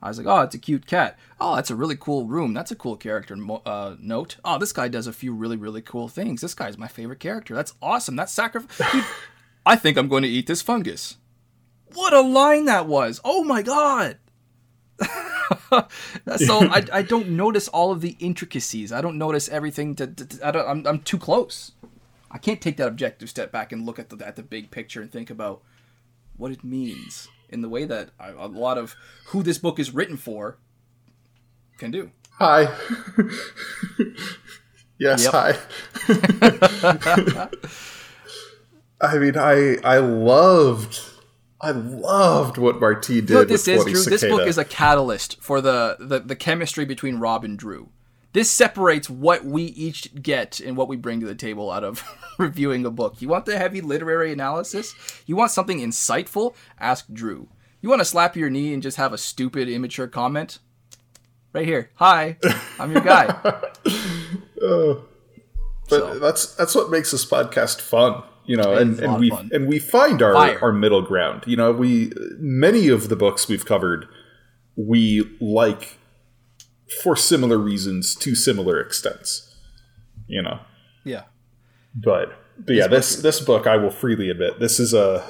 I 0.01 0.09
was 0.09 0.17
like, 0.17 0.27
oh, 0.27 0.41
it's 0.41 0.55
a 0.55 0.59
cute 0.59 0.85
cat. 0.85 1.17
Oh, 1.39 1.55
that's 1.55 1.71
a 1.71 1.75
really 1.75 1.95
cool 1.95 2.27
room. 2.27 2.53
That's 2.53 2.69
a 2.69 2.75
cool 2.75 2.97
character 2.97 3.35
mo- 3.35 3.63
uh, 3.65 3.95
note. 3.99 4.35
Oh, 4.45 4.59
this 4.59 4.73
guy 4.73 4.89
does 4.89 5.07
a 5.07 5.13
few 5.13 5.33
really 5.33 5.55
really 5.55 5.81
cool 5.81 6.09
things. 6.09 6.41
This 6.41 6.53
guy's 6.53 6.77
my 6.77 6.87
favorite 6.87 7.21
character. 7.21 7.55
That's 7.55 7.75
awesome. 7.81 8.17
That's 8.17 8.33
sacrifice. 8.33 9.05
I 9.65 9.77
think 9.77 9.97
I'm 9.97 10.09
going 10.09 10.23
to 10.23 10.29
eat 10.29 10.47
this 10.47 10.61
fungus. 10.61 11.15
What 11.93 12.13
a 12.13 12.21
line 12.21 12.65
that 12.65 12.87
was! 12.87 13.21
Oh 13.23 13.45
my 13.45 13.61
god. 13.61 14.17
so 16.37 16.59
I, 16.67 16.83
I 16.91 17.01
don't 17.01 17.29
notice 17.29 17.67
all 17.67 17.91
of 17.91 18.01
the 18.01 18.15
intricacies. 18.19 18.91
I 18.91 19.01
don't 19.01 19.17
notice 19.17 19.49
everything. 19.49 19.95
To, 19.95 20.07
to- 20.07 20.47
I 20.47 20.51
don't, 20.51 20.67
I'm, 20.67 20.87
I'm 20.87 20.99
too 20.99 21.17
close. 21.17 21.71
I 22.29 22.37
can't 22.37 22.61
take 22.61 22.77
that 22.77 22.87
objective 22.87 23.29
step 23.29 23.51
back 23.51 23.71
and 23.71 23.85
look 23.85 23.99
at 23.99 24.09
the 24.09 24.25
at 24.25 24.35
the 24.35 24.43
big 24.43 24.69
picture 24.71 25.01
and 25.01 25.11
think 25.11 25.29
about 25.29 25.61
what 26.35 26.51
it 26.51 26.63
means 26.63 27.29
in 27.49 27.61
the 27.61 27.69
way 27.69 27.85
that 27.85 28.09
I, 28.19 28.29
a 28.29 28.47
lot 28.47 28.77
of 28.77 28.95
who 29.27 29.43
this 29.43 29.57
book 29.57 29.79
is 29.79 29.93
written 29.93 30.17
for 30.17 30.57
can 31.77 31.91
do. 31.91 32.11
Hi. 32.33 32.67
yes, 34.99 35.25
hi. 35.25 35.57
I 38.99 39.17
mean, 39.17 39.37
I 39.37 39.77
I 39.83 39.97
loved 39.99 40.99
I 41.59 41.71
loved 41.71 42.57
what 42.57 42.79
Martine 42.79 43.21
did 43.25 43.29
You 43.29 43.33
know 43.35 43.39
what 43.41 43.49
with 43.49 43.65
this 43.65 43.67
is, 43.67 43.81
20 43.83 43.93
Drew? 43.93 44.03
This 44.03 44.23
book 44.23 44.47
is 44.47 44.57
a 44.57 44.65
catalyst 44.65 45.41
for 45.41 45.59
the, 45.59 45.97
the, 45.99 46.19
the 46.19 46.35
chemistry 46.35 46.85
between 46.85 47.17
Rob 47.17 47.43
and 47.43 47.57
Drew. 47.57 47.89
This 48.33 48.51
separates 48.51 49.09
what 49.09 49.43
we 49.45 49.63
each 49.63 50.21
get 50.21 50.59
and 50.59 50.77
what 50.77 50.87
we 50.87 50.95
bring 50.95 51.19
to 51.21 51.25
the 51.25 51.33
table 51.33 51.71
out 51.71 51.83
of 51.83 52.03
reviewing 52.37 52.85
a 52.85 52.91
book. 52.91 53.19
You 53.21 53.29
want 53.29 53.45
the 53.47 53.57
heavy 53.57 53.81
literary 53.81 54.31
analysis? 54.31 54.93
You 55.25 55.35
want 55.35 55.49
something 55.49 55.79
insightful? 55.79 56.53
Ask 56.79 57.07
Drew. 57.11 57.47
You 57.81 57.89
want 57.89 58.01
to 58.01 58.05
slap 58.05 58.35
your 58.35 58.49
knee 58.51 58.73
and 58.73 58.83
just 58.83 58.97
have 58.97 59.13
a 59.13 59.17
stupid, 59.17 59.67
immature 59.69 60.07
comment? 60.07 60.59
Right 61.53 61.65
here. 61.65 61.89
Hi, 61.95 62.37
I'm 62.79 62.91
your 62.91 63.01
guy. 63.01 63.63
Oh. 64.61 65.05
But 65.89 65.99
So- 65.99 66.19
that's 66.19 66.55
that's 66.55 66.75
what 66.75 66.89
makes 66.91 67.11
this 67.11 67.25
podcast 67.25 67.79
fun, 67.79 68.23
you 68.47 68.57
know, 68.57 68.73
and, 68.73 68.93
is 68.93 68.99
a 68.99 69.07
lot 69.07 69.11
and 69.11 69.19
we 69.19 69.29
fun. 69.29 69.49
and 69.53 69.67
we 69.67 69.79
find 69.79 70.21
our 70.21 70.33
Fire. 70.33 70.59
our 70.61 70.71
middle 70.71 71.01
ground. 71.01 71.43
You 71.45 71.57
know, 71.57 71.71
we 71.71 72.11
many 72.37 72.87
of 72.87 73.09
the 73.09 73.15
books 73.15 73.47
we've 73.47 73.65
covered 73.65 74.07
we 74.75 75.29
like 75.41 75.97
for 77.03 77.15
similar 77.15 77.57
reasons 77.57 78.15
to 78.15 78.35
similar 78.35 78.79
extents. 78.79 79.55
You 80.27 80.41
know. 80.41 80.59
Yeah. 81.03 81.23
But 81.95 82.37
but 82.57 82.75
yeah, 82.75 82.87
this 82.87 83.17
this 83.17 83.39
book 83.39 83.67
I 83.67 83.77
will 83.77 83.91
freely 83.91 84.29
admit 84.29 84.59
this 84.59 84.79
is 84.79 84.93
a 84.93 85.25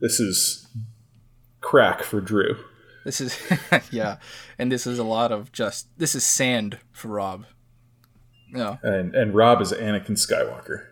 this 0.00 0.20
is 0.20 0.66
crack 1.60 2.02
for 2.02 2.20
Drew. 2.20 2.56
This 3.04 3.20
is 3.20 3.38
yeah, 3.90 4.18
and 4.58 4.70
this 4.70 4.86
is 4.86 4.98
a 4.98 5.04
lot 5.04 5.32
of 5.32 5.52
just 5.52 5.88
this 5.98 6.14
is 6.14 6.24
sand 6.24 6.78
for 6.92 7.08
Rob. 7.08 7.46
Yeah, 8.54 8.76
And 8.82 9.14
and 9.14 9.34
Rob 9.34 9.60
is 9.60 9.72
Anakin 9.72 10.12
Skywalker. 10.12 10.86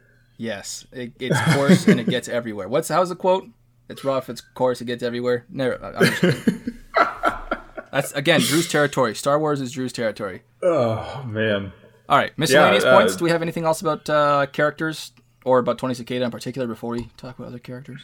Yes, 0.44 0.86
it, 0.92 1.12
it's 1.18 1.40
coarse 1.54 1.86
and 1.88 1.98
it 2.00 2.08
gets 2.08 2.28
everywhere. 2.38 2.68
What's 2.68 2.88
how's 2.88 3.08
the 3.08 3.16
quote? 3.16 3.48
It's 3.88 4.04
rough, 4.04 4.28
it's 4.30 4.40
coarse, 4.40 4.80
it 4.80 4.86
gets 4.86 5.02
everywhere. 5.02 5.44
Never. 5.48 5.82
I- 5.84 5.92
I'm 5.98 6.04
just. 6.04 6.48
That's 7.92 8.12
again 8.12 8.40
Drew's 8.40 8.68
territory. 8.68 9.14
Star 9.14 9.38
Wars 9.38 9.60
is 9.60 9.70
Drew's 9.72 9.92
territory. 9.92 10.42
Oh 10.62 11.22
man. 11.26 11.72
All 12.08 12.18
right, 12.18 12.36
miscellaneous 12.36 12.84
Yeah, 12.84 12.90
uh, 12.90 12.98
points. 12.98 13.16
Do 13.16 13.24
we 13.24 13.30
have 13.30 13.40
anything 13.42 13.64
else 13.64 13.80
about 13.80 14.10
uh, 14.10 14.46
characters 14.52 15.12
or 15.44 15.58
about 15.60 15.78
Tony 15.78 15.94
Cicada 15.94 16.24
in 16.24 16.30
particular 16.30 16.66
before 16.66 16.90
we 16.90 17.08
talk 17.16 17.38
about 17.38 17.48
other 17.48 17.58
characters? 17.60 18.02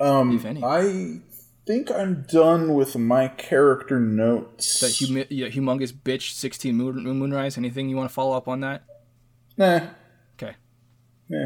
Um, 0.00 0.34
If 0.36 0.44
any. 0.44 0.62
I 0.64 1.20
think 1.64 1.90
I'm 1.92 2.26
done 2.28 2.74
with 2.74 2.96
my 2.98 3.28
character 3.28 4.00
notes. 4.00 4.80
That 4.80 4.90
humi- 4.90 5.26
yeah, 5.30 5.46
humongous 5.46 5.92
bitch, 5.92 6.32
sixteen 6.32 6.74
moon, 6.74 7.04
moonrise. 7.04 7.56
Anything 7.56 7.88
you 7.88 7.96
want 7.96 8.08
to 8.10 8.14
follow 8.14 8.36
up 8.36 8.48
on 8.48 8.60
that? 8.60 8.82
nah, 9.56 9.80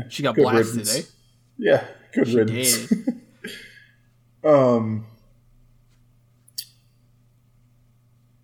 she 0.09 0.23
got 0.23 0.35
blasted, 0.37 0.77
riddance. 0.87 0.97
eh? 0.99 1.03
Yeah, 1.59 1.87
good 2.13 2.29
riddance. 2.29 2.87
Did. 2.89 3.23
Um, 4.45 5.07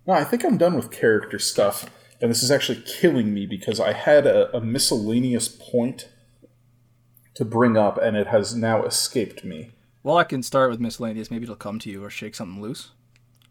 no, 0.05 0.13
I 0.13 0.25
think 0.25 0.43
I'm 0.43 0.57
done 0.57 0.75
with 0.75 0.91
character 0.91 1.39
stuff, 1.39 1.89
and 2.21 2.29
this 2.29 2.43
is 2.43 2.51
actually 2.51 2.81
killing 2.81 3.33
me 3.33 3.45
because 3.45 3.79
I 3.79 3.93
had 3.93 4.25
a, 4.27 4.53
a 4.55 4.59
miscellaneous 4.59 5.47
point 5.47 6.09
to 7.35 7.45
bring 7.45 7.77
up, 7.77 7.97
and 7.97 8.17
it 8.17 8.27
has 8.27 8.53
now 8.53 8.83
escaped 8.83 9.45
me. 9.45 9.71
Well, 10.03 10.17
I 10.17 10.25
can 10.25 10.43
start 10.43 10.69
with 10.69 10.81
miscellaneous. 10.81 11.31
Maybe 11.31 11.43
it'll 11.43 11.55
come 11.55 11.79
to 11.79 11.89
you 11.89 12.03
or 12.03 12.09
shake 12.09 12.35
something 12.35 12.61
loose. 12.61 12.91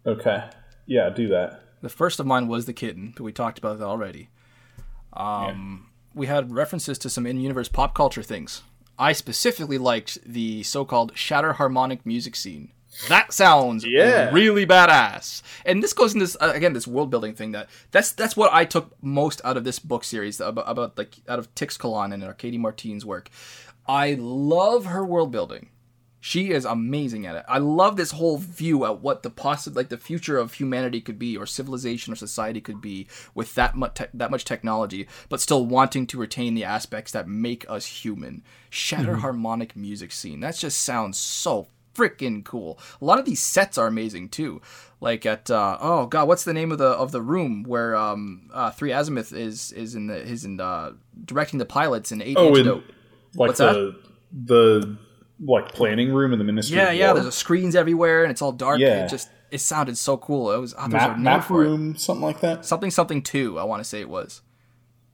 Okay, 0.05 0.45
yeah, 0.87 1.09
do 1.09 1.29
that. 1.29 1.63
The 1.81 1.89
first 1.89 2.21
of 2.21 2.27
mine 2.27 2.49
was 2.49 2.67
the 2.67 2.75
kitten, 2.75 3.15
but 3.17 3.25
we 3.25 3.33
talked 3.33 3.59
about 3.59 3.79
that 3.79 3.87
already. 3.87 4.29
Um, 5.15 5.89
We 6.15 6.27
had 6.27 6.53
references 6.53 6.99
to 6.99 7.11
some 7.11 7.27
in-universe 7.27 7.69
pop 7.69 7.95
culture 7.95 8.23
things. 8.23 8.63
I 8.99 9.13
specifically 9.13 9.79
liked 9.79 10.19
the 10.25 10.63
so-called 10.63 11.17
shatter 11.17 11.55
harmonic 11.55 12.05
music 12.05 12.37
scene. 12.37 12.73
That 13.09 13.33
sounds 13.33 13.87
Yeah. 13.87 14.31
really 14.31 14.67
badass. 14.67 15.41
And 15.65 15.83
this 15.83 15.95
goes 15.95 16.13
into 16.13 16.27
this, 16.27 16.37
uh, 16.41 16.53
again 16.55 16.75
this 16.75 16.87
world 16.87 17.11
building 17.11 17.35
thing 17.35 17.53
that 17.53 17.71
that's 17.91 18.13
that's 18.13 18.37
what 18.37 18.53
I 18.53 18.67
took 18.67 18.93
most 19.03 19.41
out 19.45 19.57
of 19.57 19.65
this 19.65 19.79
book 19.79 20.05
series 20.05 20.41
about, 20.41 20.69
about 20.69 20.99
like 20.99 21.17
out 21.27 21.39
of 21.39 21.53
Teixcalaan 21.55 22.13
and 22.13 22.23
Arkady 22.23 22.59
Martine's 22.59 23.07
work. 23.07 23.31
I 23.89 24.15
love 24.21 24.85
her 24.87 25.05
world 25.07 25.33
building. 25.33 25.71
She 26.25 26.53
is 26.53 26.65
amazing 26.65 27.27
at 27.27 27.35
it. 27.35 27.45
I 27.49 27.59
love 27.59 27.97
this 27.97 28.13
whole 28.13 28.39
view 28.39 28.85
at 28.85 29.01
what 29.01 29.25
the 29.25 29.29
possible, 29.29 29.75
like 29.77 29.89
the 29.89 29.99
future 29.99 30.39
of 30.39 30.55
humanity 30.55 31.01
could 31.01 31.19
be, 31.19 31.37
or 31.37 31.47
civilization 31.47 32.13
or 32.13 32.17
society 32.17 32.61
could 32.61 32.81
be, 32.81 33.09
with 33.35 33.57
that 33.57 33.75
much 33.75 33.95
te- 33.95 34.05
that 34.15 34.31
much 34.31 34.45
technology, 34.45 35.09
but 35.29 35.41
still 35.41 35.67
wanting 35.67 36.07
to 36.07 36.19
retain 36.19 36.55
the 36.55 36.63
aspects 36.63 37.11
that 37.11 37.27
make 37.27 37.69
us 37.69 37.87
human. 37.87 38.45
Shatter 38.71 39.17
harmonic 39.17 39.75
music 39.75 40.13
scene. 40.13 40.39
That 40.39 40.55
just 40.57 40.81
sounds 40.83 41.19
so 41.19 41.67
freaking 41.93 42.45
cool. 42.45 42.79
A 43.01 43.05
lot 43.05 43.19
of 43.19 43.25
these 43.25 43.41
sets 43.43 43.77
are 43.77 43.89
amazing 43.89 44.29
too. 44.29 44.63
Like 45.01 45.27
at 45.27 45.51
uh, 45.51 45.77
oh 45.81 46.07
god, 46.07 46.29
what's 46.29 46.45
the 46.45 46.55
name 46.55 46.71
of 46.71 46.79
the 46.79 46.87
of 46.87 47.11
the 47.11 47.21
room 47.21 47.65
where 47.65 47.97
um 47.97 48.49
uh, 48.55 48.71
Three 48.71 48.93
Azimuth 48.93 49.33
is 49.33 49.73
is 49.73 49.97
in 49.97 50.07
the 50.07 50.17
is 50.23 50.45
in 50.45 50.61
uh, 50.61 50.93
directing 51.25 51.59
the 51.59 51.67
pilots 51.67 52.13
in 52.13 52.23
Eight 52.23 52.37
Oh, 52.39 52.51
in 52.51 52.61
Antidote. 52.61 52.85
like 53.35 53.49
What's 53.49 53.59
the 53.59 53.97
the 54.33 54.97
like 55.45 55.73
planning 55.73 56.13
room 56.13 56.33
in 56.33 56.39
the 56.39 56.45
Ministry. 56.45 56.77
Yeah, 56.77 56.91
yeah. 56.91 57.13
There's 57.13 57.35
screens 57.35 57.75
everywhere, 57.75 58.23
and 58.23 58.31
it's 58.31 58.43
all 58.43 58.53
dark. 58.53 58.79
Yeah. 58.81 59.05
It 59.05 59.09
just 59.09 59.29
it 59.51 59.59
sounded 59.59 59.99
so 59.99 60.17
cool. 60.17 60.53
It 60.53 60.59
was 60.59 60.75
oh, 60.75 60.89
there's 60.89 60.93
map, 60.93 61.19
map 61.19 61.51
room, 61.51 61.97
something 61.97 62.23
like 62.23 62.41
that. 62.41 62.65
something 62.65 62.91
something 62.91 63.23
two. 63.23 63.59
I 63.59 63.65
want 63.65 63.81
to 63.81 63.89
say 63.89 64.01
it 64.01 64.09
was. 64.09 64.43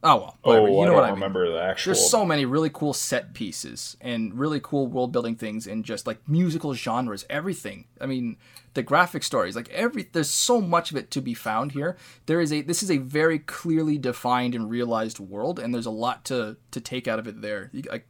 Oh 0.01 0.17
well, 0.17 0.39
whatever. 0.43 0.69
Oh, 0.69 0.71
you 0.71 0.81
I 0.81 0.85
know 0.85 0.87
don't 0.87 0.95
what 0.95 1.05
I 1.05 1.07
mean. 1.09 1.15
remember 1.15 1.53
the 1.53 1.61
actual. 1.61 1.91
There's 1.91 2.09
so 2.09 2.25
many 2.25 2.45
really 2.45 2.71
cool 2.71 2.93
set 2.93 3.35
pieces 3.35 3.97
and 4.01 4.33
really 4.39 4.61
cool 4.63 4.87
world 4.87 5.11
building 5.11 5.35
things 5.35 5.67
and 5.67 5.85
just 5.85 6.07
like 6.07 6.21
musical 6.29 6.73
genres, 6.73 7.27
everything. 7.29 7.87
I 8.01 8.07
mean, 8.07 8.37
the 8.75 8.85
graphic 8.85 9.25
stories, 9.25 9.57
like 9.57 9.69
every 9.71 10.09
there's 10.13 10.31
so 10.31 10.61
much 10.61 10.93
of 10.93 10.97
it 10.97 11.11
to 11.11 11.21
be 11.21 11.35
found 11.35 11.73
here. 11.73 11.97
There 12.27 12.41
is 12.41 12.53
a 12.53 12.63
this 12.63 12.85
is 12.85 12.93
a 12.93 12.99
very 12.99 13.41
clearly 13.41 13.99
defined 13.99 14.55
and 14.55 14.71
realized 14.71 15.19
world, 15.19 15.59
and 15.59 15.75
there's 15.75 15.87
a 15.87 15.91
lot 15.91 16.25
to 16.27 16.59
to 16.71 16.81
take 16.81 17.09
out 17.09 17.19
of 17.19 17.27
it 17.27 17.43
there. 17.43 17.73
Like, 17.91 18.07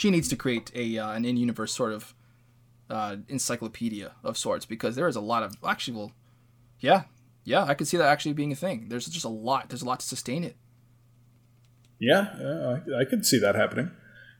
she 0.00 0.10
needs 0.10 0.28
to 0.28 0.36
create 0.36 0.72
a 0.74 0.96
uh, 0.96 1.12
an 1.12 1.26
in-universe 1.26 1.72
sort 1.72 1.92
of 1.92 2.14
uh, 2.88 3.16
encyclopedia 3.28 4.12
of 4.24 4.38
sorts 4.38 4.64
because 4.64 4.96
there 4.96 5.06
is 5.06 5.14
a 5.14 5.20
lot 5.20 5.42
of 5.42 5.56
actually 5.64 5.96
well, 5.96 6.12
yeah, 6.78 7.02
yeah, 7.44 7.64
I 7.64 7.74
could 7.74 7.86
see 7.86 7.98
that 7.98 8.08
actually 8.08 8.32
being 8.32 8.50
a 8.50 8.56
thing. 8.56 8.86
There's 8.88 9.06
just 9.06 9.26
a 9.26 9.28
lot. 9.28 9.68
There's 9.68 9.82
a 9.82 9.84
lot 9.84 10.00
to 10.00 10.06
sustain 10.06 10.42
it. 10.42 10.56
Yeah, 11.98 12.34
yeah, 12.40 12.78
I, 12.96 13.02
I 13.02 13.04
could 13.04 13.26
see 13.26 13.38
that 13.40 13.54
happening. 13.54 13.90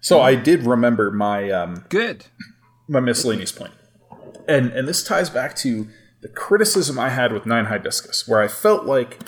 So 0.00 0.22
I 0.22 0.34
did 0.34 0.62
remember 0.62 1.10
my 1.10 1.50
um, 1.50 1.84
Good. 1.90 2.26
my 2.88 3.00
miscellaneous 3.00 3.52
point, 3.52 3.74
and 4.48 4.72
and 4.72 4.88
this 4.88 5.04
ties 5.04 5.28
back 5.28 5.54
to 5.56 5.88
the 6.22 6.28
criticism 6.28 6.98
I 6.98 7.10
had 7.10 7.34
with 7.34 7.44
Nine 7.44 7.66
Hibiscus, 7.66 8.26
where 8.26 8.40
I 8.40 8.48
felt 8.48 8.86
like 8.86 9.18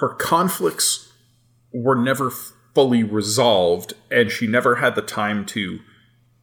her 0.00 0.08
conflicts 0.14 1.12
were 1.70 1.96
never 1.96 2.30
fully 2.76 3.02
resolved, 3.02 3.94
and 4.10 4.30
she 4.30 4.46
never 4.46 4.76
had 4.76 4.94
the 4.94 5.00
time 5.00 5.46
to 5.46 5.78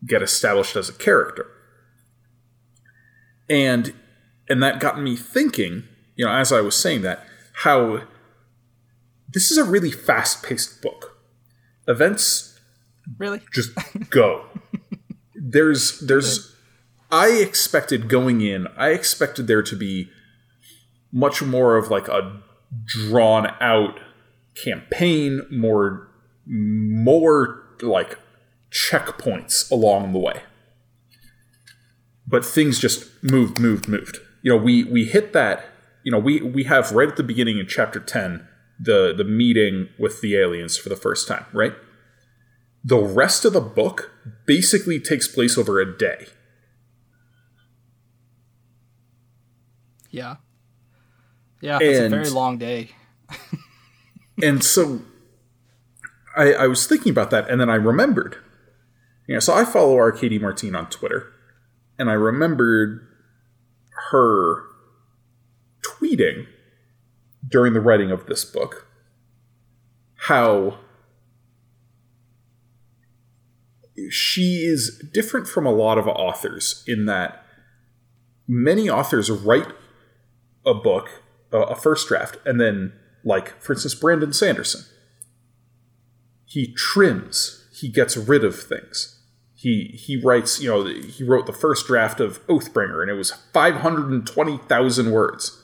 get 0.03 0.23
established 0.23 0.75
as 0.75 0.89
a 0.89 0.93
character. 0.93 1.45
And 3.47 3.93
and 4.49 4.63
that 4.63 4.79
got 4.79 4.99
me 4.99 5.15
thinking, 5.15 5.83
you 6.15 6.25
know, 6.25 6.31
as 6.31 6.51
I 6.51 6.59
was 6.61 6.75
saying 6.75 7.03
that, 7.03 7.23
how 7.57 8.01
this 9.29 9.51
is 9.51 9.59
a 9.59 9.63
really 9.63 9.91
fast-paced 9.91 10.81
book. 10.81 11.19
Events 11.87 12.59
Really? 13.19 13.41
just 13.53 13.69
go. 14.09 14.45
there's 15.35 15.99
there's 15.99 16.55
I 17.11 17.27
expected 17.27 18.09
going 18.09 18.41
in, 18.41 18.65
I 18.75 18.89
expected 18.89 19.45
there 19.45 19.61
to 19.61 19.75
be 19.75 20.09
much 21.11 21.43
more 21.43 21.77
of 21.77 21.91
like 21.91 22.07
a 22.07 22.41
drawn 22.87 23.53
out 23.61 23.99
campaign, 24.55 25.43
more 25.51 26.09
more 26.45 27.63
like 27.81 28.17
checkpoints 28.71 29.69
along 29.71 30.13
the 30.13 30.19
way. 30.19 30.41
But 32.27 32.45
things 32.45 32.79
just 32.79 33.09
moved, 33.23 33.59
moved, 33.59 33.87
moved. 33.87 34.19
You 34.41 34.51
know, 34.51 34.57
we 34.57 34.83
we 34.83 35.05
hit 35.05 35.33
that, 35.33 35.65
you 36.03 36.11
know, 36.11 36.19
we 36.19 36.41
we 36.41 36.63
have 36.63 36.91
right 36.91 37.09
at 37.09 37.17
the 37.17 37.23
beginning 37.23 37.59
in 37.59 37.67
chapter 37.67 37.99
10 37.99 38.47
the 38.79 39.13
the 39.15 39.23
meeting 39.23 39.89
with 39.99 40.21
the 40.21 40.35
aliens 40.35 40.77
for 40.77 40.89
the 40.89 40.95
first 40.95 41.27
time, 41.27 41.45
right? 41.53 41.73
the 42.83 42.97
rest 42.97 43.45
of 43.45 43.53
the 43.53 43.61
book 43.61 44.11
basically 44.45 44.99
takes 44.99 45.27
place 45.27 45.57
over 45.57 45.79
a 45.79 45.97
day. 45.97 46.27
Yeah. 50.09 50.35
Yeah, 51.61 51.79
it's 51.81 51.99
a 51.99 52.09
very 52.09 52.29
long 52.29 52.57
day. 52.57 52.91
And 54.41 54.63
so 54.63 54.99
I, 56.35 56.53
I 56.53 56.67
was 56.67 56.87
thinking 56.87 57.11
about 57.11 57.29
that 57.31 57.49
and 57.49 57.59
then 57.59 57.69
I 57.69 57.75
remembered. 57.75 58.37
You 59.27 59.35
know, 59.35 59.39
so 59.39 59.53
I 59.53 59.63
follow 59.63 59.97
Arkady 59.97 60.37
Martine 60.37 60.75
on 60.75 60.89
Twitter, 60.89 61.31
and 61.97 62.09
I 62.09 62.13
remembered 62.13 63.07
her 64.11 64.63
tweeting 65.85 66.47
during 67.47 67.73
the 67.73 67.79
writing 67.79 68.11
of 68.11 68.25
this 68.25 68.43
book 68.43 68.87
how 70.27 70.79
she 74.09 74.63
is 74.65 75.01
different 75.13 75.47
from 75.47 75.65
a 75.65 75.71
lot 75.71 75.97
of 75.97 76.07
authors 76.07 76.83
in 76.87 77.05
that 77.05 77.45
many 78.47 78.89
authors 78.89 79.29
write 79.29 79.67
a 80.65 80.73
book, 80.73 81.21
a, 81.51 81.59
a 81.59 81.75
first 81.75 82.07
draft, 82.07 82.37
and 82.45 82.59
then, 82.59 82.93
like, 83.23 83.61
for 83.61 83.73
instance, 83.73 83.95
Brandon 83.95 84.33
Sanderson, 84.33 84.83
he 86.53 86.71
trims, 86.73 87.67
he 87.73 87.89
gets 87.89 88.15
rid 88.15 88.43
of 88.43 88.55
things. 88.55 89.19
He 89.55 89.85
he 89.95 90.21
writes, 90.21 90.61
you 90.61 90.69
know, 90.69 90.85
he 90.85 91.23
wrote 91.23 91.47
the 91.47 91.51
first 91.53 91.87
draft 91.87 92.19
of 92.19 92.45
Oathbringer, 92.45 93.01
and 93.01 93.09
it 93.09 93.15
was 93.15 93.31
five 93.51 93.77
hundred 93.77 94.11
and 94.11 94.27
twenty 94.27 94.57
thousand 94.57 95.11
words, 95.11 95.59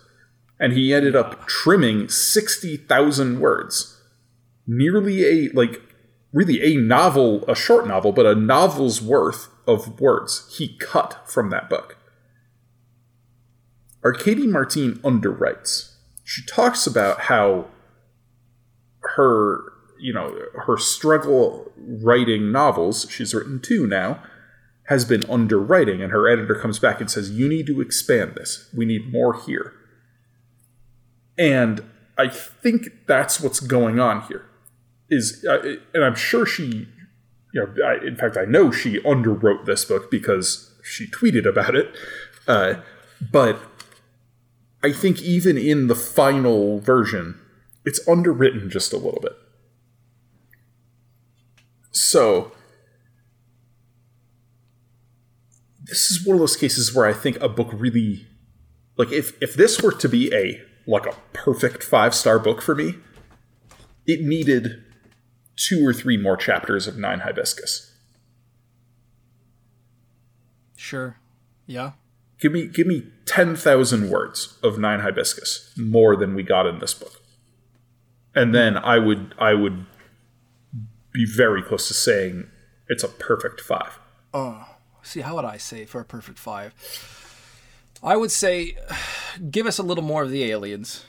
and 0.60 0.74
he 0.74 0.92
ended 0.92 1.16
up 1.16 1.46
trimming 1.46 2.10
sixty 2.10 2.76
thousand 2.76 3.40
words 3.40 4.02
nearly 4.66 5.26
a 5.26 5.52
like 5.54 5.80
really 6.34 6.60
a 6.64 6.80
novel, 6.80 7.46
a 7.48 7.56
short 7.56 7.88
novel, 7.88 8.12
but 8.12 8.26
a 8.26 8.34
novel's 8.34 9.00
worth 9.00 9.50
of 9.68 10.00
words 10.02 10.52
he 10.58 10.76
cut 10.78 11.22
from 11.30 11.52
that 11.52 11.70
book. 11.70 11.98
Arkady 14.04 14.48
Martine 14.48 14.96
underwrites. 15.04 15.98
She 16.24 16.44
talks 16.46 16.88
about 16.88 17.22
how 17.22 17.68
her, 19.16 19.74
you 20.00 20.14
know, 20.14 20.36
her 20.66 20.78
struggle 20.78 21.72
writing 21.78 22.52
novels, 22.52 23.08
she's 23.10 23.34
written 23.34 23.60
two 23.60 23.86
now, 23.86 24.24
has 24.88 25.06
been 25.06 25.24
underwriting, 25.30 26.02
and 26.02 26.12
her 26.12 26.28
editor 26.28 26.56
comes 26.56 26.80
back 26.80 27.00
and 27.00 27.10
says, 27.10 27.30
You 27.30 27.48
need 27.48 27.68
to 27.68 27.82
expand 27.82 28.36
this. 28.36 28.70
We 28.76 28.86
need 28.86 29.12
more 29.12 29.40
here. 29.40 29.74
And 31.38 31.84
I 32.18 32.28
think 32.28 33.08
that's 33.08 33.40
what's 33.40 33.60
going 33.60 34.00
on 34.00 34.24
here. 34.24 34.46
Is 35.10 35.46
uh, 35.48 35.78
and 35.94 36.04
I'm 36.04 36.16
sure 36.16 36.46
she, 36.46 36.88
you 37.54 37.62
know, 37.62 37.74
I, 37.84 38.06
in 38.06 38.16
fact, 38.16 38.36
I 38.36 38.46
know 38.46 38.72
she 38.72 39.00
underwrote 39.00 39.66
this 39.66 39.86
book 39.86 40.12
because 40.12 40.76
she 40.84 41.08
tweeted 41.08 41.46
about 41.46 41.76
it. 41.76 41.96
Uh, 42.48 42.76
but 43.32 43.60
I 44.84 44.92
think 44.92 45.22
even 45.22 45.58
in 45.58 45.88
the 45.88 45.96
final 45.96 46.80
version, 46.80 47.40
it's 47.86 48.06
underwritten 48.08 48.70
just 48.70 48.94
a 48.94 48.98
little 48.98 49.22
bit. 49.22 49.34
So 51.92 52.52
this 55.84 56.12
is 56.12 56.26
one 56.26 56.36
of 56.36 56.40
those 56.40 56.56
cases 56.56 56.94
where 56.94 57.08
I 57.08 57.14
think 57.14 57.42
a 57.42 57.50
book 57.50 57.70
really 57.74 58.28
like 58.98 59.12
if 59.12 59.42
if 59.42 59.56
this 59.56 59.82
were 59.82 59.92
to 59.94 60.10
be 60.10 60.34
a 60.34 60.62
like 60.86 61.06
a 61.06 61.16
perfect 61.34 61.84
five 61.84 62.14
star 62.14 62.40
book 62.40 62.62
for 62.62 62.76
me, 62.76 62.96
it 64.06 64.22
needed 64.22 64.84
two 65.56 65.86
or 65.86 65.94
three 65.94 66.18
more 66.18 66.38
chapters 66.38 66.88
of 66.88 66.98
Nine 66.98 67.20
Hibiscus. 67.20 67.94
Sure. 70.76 71.18
Yeah. 71.66 71.92
Give 72.40 72.52
me 72.52 72.68
give 72.68 72.88
me 72.88 73.04
ten 73.26 73.56
thousand 73.56 74.10
words 74.10 74.58
of 74.64 74.78
Nine 74.78 75.02
Hibiscus, 75.02 75.74
more 75.78 76.16
than 76.16 76.36
we 76.36 76.44
got 76.44 76.66
in 76.66 76.80
this 76.80 76.94
book. 76.94 77.22
And 78.34 78.56
then 78.56 78.78
I 78.78 79.00
would 79.00 79.36
I 79.38 79.54
would 79.54 79.86
be 81.12 81.26
very 81.26 81.62
close 81.64 81.88
to 81.88 81.94
saying 81.94 82.50
it's 82.88 83.04
a 83.04 83.08
perfect 83.08 83.62
five. 83.62 84.00
Oh, 84.34 84.66
see, 85.04 85.22
how 85.22 85.36
would 85.36 85.46
I 85.46 85.58
say 85.58 85.86
for 85.86 86.00
a 86.02 86.06
perfect 86.06 86.38
five? 86.40 86.74
I 88.02 88.16
would 88.16 88.32
say, 88.32 88.78
give 89.52 89.66
us 89.66 89.78
a 89.80 89.84
little 89.84 90.04
more 90.04 90.24
of 90.24 90.32
the 90.32 90.44
aliens. 90.46 91.06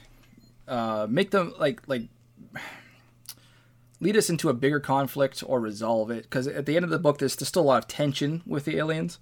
Uh, 0.68 1.06
make 1.10 1.30
them 1.32 1.52
like 1.58 1.86
like 1.88 2.02
lead 4.00 4.16
us 4.16 4.30
into 4.30 4.48
a 4.48 4.54
bigger 4.54 4.80
conflict 4.80 5.42
or 5.46 5.60
resolve 5.60 6.10
it. 6.10 6.22
Because 6.24 6.46
at 6.46 6.66
the 6.66 6.76
end 6.76 6.84
of 6.84 6.90
the 6.90 6.98
book, 6.98 7.18
there's, 7.18 7.36
there's 7.36 7.48
still 7.48 7.62
a 7.62 7.64
lot 7.64 7.82
of 7.82 7.88
tension 7.88 8.42
with 8.46 8.64
the 8.64 8.76
aliens. 8.78 9.18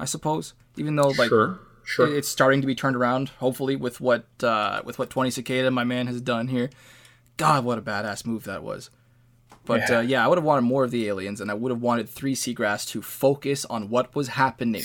I 0.00 0.04
suppose, 0.04 0.54
even 0.76 0.94
though 0.94 1.08
like 1.08 1.28
Sure, 1.28 1.58
sure. 1.84 2.06
it- 2.06 2.18
it's 2.18 2.28
starting 2.28 2.60
to 2.60 2.66
be 2.68 2.74
turned 2.76 2.94
around. 2.96 3.30
Hopefully, 3.40 3.74
with 3.74 4.00
what 4.00 4.26
uh, 4.42 4.80
with 4.84 4.98
what 4.98 5.10
Twenty 5.10 5.30
Cicada, 5.30 5.70
my 5.72 5.82
man, 5.84 6.06
has 6.06 6.20
done 6.20 6.48
here. 6.48 6.70
God, 7.36 7.64
what 7.64 7.78
a 7.78 7.82
badass 7.82 8.24
move 8.24 8.44
that 8.44 8.62
was. 8.62 8.90
But 9.68 9.88
Yeah. 9.88 9.98
Uh, 9.98 10.00
yeah, 10.00 10.24
I 10.24 10.28
would 10.28 10.38
have 10.38 10.44
wanted 10.44 10.62
more 10.62 10.82
of 10.82 10.90
the 10.90 11.06
aliens, 11.06 11.40
and 11.40 11.50
I 11.50 11.54
would 11.54 11.70
have 11.70 11.80
wanted 11.82 12.08
Three 12.08 12.34
Seagrass 12.34 12.88
to 12.88 13.02
focus 13.02 13.64
on 13.66 13.90
what 13.90 14.14
was 14.16 14.28
happening. 14.28 14.82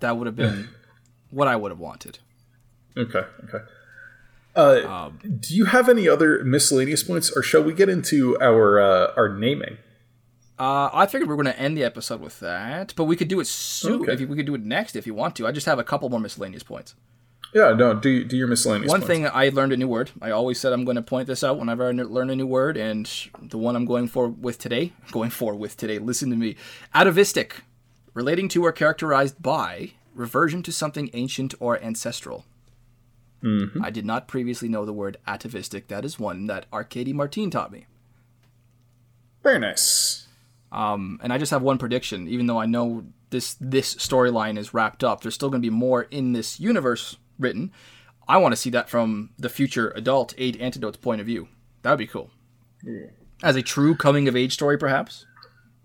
That 0.00 0.16
would 0.16 0.26
have 0.26 0.36
been 0.36 0.68
what 1.30 1.48
I 1.48 1.56
would 1.56 1.70
have 1.70 1.78
wanted. 1.78 2.18
Okay, 2.96 3.22
okay. 3.48 3.64
Uh, 4.54 4.86
Um, 4.88 5.18
do 5.40 5.54
you 5.56 5.64
have 5.64 5.88
any 5.88 6.08
other 6.08 6.44
miscellaneous 6.44 7.02
points, 7.02 7.30
or 7.34 7.42
shall 7.42 7.62
we 7.62 7.72
get 7.72 7.88
into 7.88 8.38
our 8.40 8.78
uh, 8.78 9.12
our 9.16 9.28
naming? 9.28 9.78
Uh, 10.56 10.88
I 10.92 11.06
figured 11.06 11.28
we 11.28 11.32
are 11.32 11.36
going 11.42 11.52
to 11.52 11.58
end 11.58 11.76
the 11.76 11.82
episode 11.82 12.20
with 12.20 12.38
that, 12.40 12.92
but 12.94 13.04
we 13.04 13.16
could 13.16 13.26
do 13.26 13.40
it 13.40 13.48
soon. 13.48 14.02
Okay. 14.02 14.12
If 14.12 14.20
you, 14.20 14.28
we 14.28 14.36
could 14.36 14.46
do 14.46 14.54
it 14.54 14.62
next 14.62 14.94
if 14.94 15.04
you 15.06 15.14
want 15.14 15.34
to. 15.36 15.46
I 15.48 15.50
just 15.50 15.66
have 15.66 15.80
a 15.80 15.84
couple 15.84 16.08
more 16.10 16.20
miscellaneous 16.20 16.62
points. 16.62 16.94
Yeah, 17.54 17.72
no. 17.72 17.94
Do 17.94 18.24
do 18.24 18.36
your 18.36 18.48
miscellaneous. 18.48 18.90
One 18.90 19.00
points. 19.00 19.06
thing 19.06 19.26
I 19.28 19.48
learned 19.50 19.72
a 19.72 19.76
new 19.76 19.86
word. 19.86 20.10
I 20.20 20.32
always 20.32 20.58
said 20.58 20.72
I'm 20.72 20.84
going 20.84 20.96
to 20.96 21.02
point 21.02 21.28
this 21.28 21.44
out 21.44 21.56
whenever 21.56 21.88
I 21.88 21.92
learn 21.92 22.28
a 22.28 22.34
new 22.34 22.48
word, 22.48 22.76
and 22.76 23.08
the 23.40 23.58
one 23.58 23.76
I'm 23.76 23.84
going 23.84 24.08
for 24.08 24.28
with 24.28 24.58
today, 24.58 24.92
going 25.12 25.30
for 25.30 25.54
with 25.54 25.76
today. 25.76 26.00
Listen 26.00 26.30
to 26.30 26.36
me, 26.36 26.56
atavistic, 26.92 27.62
relating 28.12 28.48
to 28.48 28.64
or 28.64 28.72
characterized 28.72 29.40
by 29.40 29.92
reversion 30.16 30.64
to 30.64 30.72
something 30.72 31.10
ancient 31.12 31.54
or 31.60 31.80
ancestral. 31.80 32.44
I 33.82 33.90
did 33.90 34.06
not 34.06 34.26
previously 34.26 34.68
know 34.68 34.86
the 34.86 34.92
word 34.92 35.18
atavistic. 35.26 35.88
That 35.88 36.04
is 36.04 36.18
one 36.18 36.46
that 36.46 36.64
Arkady 36.72 37.12
Martine 37.12 37.50
taught 37.50 37.70
me. 37.70 37.84
Very 39.42 39.58
nice. 39.58 40.26
Um, 40.72 41.20
and 41.22 41.30
I 41.30 41.36
just 41.36 41.50
have 41.50 41.60
one 41.62 41.76
prediction. 41.76 42.26
Even 42.26 42.46
though 42.46 42.58
I 42.58 42.64
know 42.64 43.04
this 43.30 43.56
this 43.60 43.94
storyline 43.94 44.58
is 44.58 44.72
wrapped 44.72 45.04
up, 45.04 45.20
there's 45.20 45.34
still 45.34 45.50
going 45.50 45.60
to 45.60 45.70
be 45.70 45.76
more 45.76 46.02
in 46.04 46.32
this 46.32 46.58
universe 46.58 47.18
written. 47.38 47.72
I 48.26 48.38
want 48.38 48.52
to 48.52 48.56
see 48.56 48.70
that 48.70 48.88
from 48.88 49.30
the 49.38 49.48
future 49.48 49.90
adult 49.96 50.34
Eight 50.38 50.60
Antidotes 50.60 50.96
point 50.96 51.20
of 51.20 51.26
view. 51.26 51.48
That 51.82 51.90
would 51.90 51.98
be 51.98 52.06
cool. 52.06 52.30
As 53.42 53.56
a 53.56 53.62
true 53.62 53.94
coming 53.94 54.28
of 54.28 54.36
age 54.36 54.54
story, 54.54 54.78
perhaps, 54.78 55.26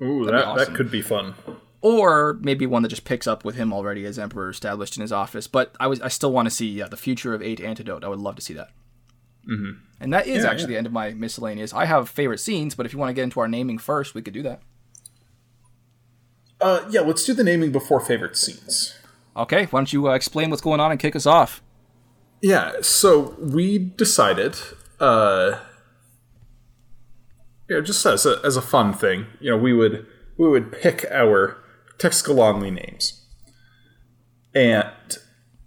Ooh, 0.01 0.21
be 0.21 0.31
that 0.31 0.45
awesome. 0.45 0.65
that 0.73 0.77
could 0.77 0.89
be 0.91 1.01
fun. 1.01 1.33
or 1.81 2.37
maybe 2.41 2.65
one 2.65 2.83
that 2.83 2.89
just 2.89 3.03
picks 3.05 3.27
up 3.27 3.43
with 3.43 3.55
him 3.55 3.73
already 3.73 4.05
as 4.05 4.17
Emperor 4.19 4.49
established 4.49 4.95
in 4.97 5.01
his 5.01 5.11
office. 5.11 5.47
But 5.47 5.75
I 5.79 5.87
was 5.87 5.99
I 6.01 6.07
still 6.07 6.31
want 6.31 6.45
to 6.45 6.49
see 6.49 6.67
yeah, 6.69 6.87
the 6.87 6.95
future 6.97 7.33
of 7.33 7.41
Eight 7.41 7.59
Antidote. 7.59 8.03
I 8.03 8.07
would 8.07 8.19
love 8.19 8.35
to 8.35 8.41
see 8.41 8.53
that. 8.53 8.69
Mm-hmm. 9.49 9.71
And 9.99 10.13
that 10.13 10.27
is 10.27 10.43
Yeah, 10.43 10.49
actually 10.51 10.67
the 10.67 10.77
end 10.77 10.87
of 10.87 10.93
my 10.93 11.11
miscellaneous. 11.13 11.73
I 11.73 11.85
have 11.85 12.07
favorite 12.09 12.39
scenes, 12.39 12.75
but 12.75 12.85
if 12.85 12.93
you 12.93 12.99
want 12.99 13.09
to 13.09 13.13
get 13.13 13.23
into 13.23 13.39
our 13.39 13.47
naming 13.47 13.77
first, 13.77 14.13
we 14.13 14.21
could 14.21 14.33
do 14.33 14.43
that. 14.43 14.61
Uh, 16.61 16.85
yeah, 16.89 17.01
let's 17.01 17.23
do 17.25 17.33
the 17.33 17.43
naming 17.43 17.71
before 17.71 17.99
favorite 18.01 18.35
scenes. 18.35 18.98
Okay, 19.39 19.65
why 19.67 19.79
don't 19.79 19.93
you 19.93 20.09
uh, 20.09 20.13
explain 20.13 20.49
what's 20.49 20.61
going 20.61 20.81
on 20.81 20.91
and 20.91 20.99
kick 20.99 21.15
us 21.15 21.25
off? 21.25 21.61
Yeah, 22.41 22.73
so 22.81 23.35
we 23.39 23.77
decided, 23.77 24.57
uh, 24.99 25.59
you 27.69 27.77
know, 27.77 27.81
just 27.81 28.05
as 28.05 28.25
a, 28.25 28.41
as 28.43 28.57
a 28.57 28.61
fun 28.61 28.93
thing, 28.93 29.27
you 29.39 29.49
know, 29.49 29.57
we 29.57 29.71
would 29.71 30.05
we 30.37 30.47
would 30.49 30.73
pick 30.73 31.05
our 31.09 31.57
Teixcalaanli 31.99 32.73
names, 32.73 33.25
and 34.53 35.17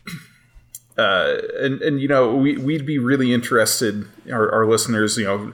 uh, 0.99 1.37
and 1.59 1.81
and 1.81 2.01
you 2.01 2.09
know, 2.09 2.35
we 2.35 2.59
we'd 2.59 2.85
be 2.85 2.99
really 2.99 3.33
interested. 3.33 4.07
Our, 4.31 4.53
our 4.53 4.66
listeners, 4.66 5.16
you 5.16 5.25
know, 5.25 5.53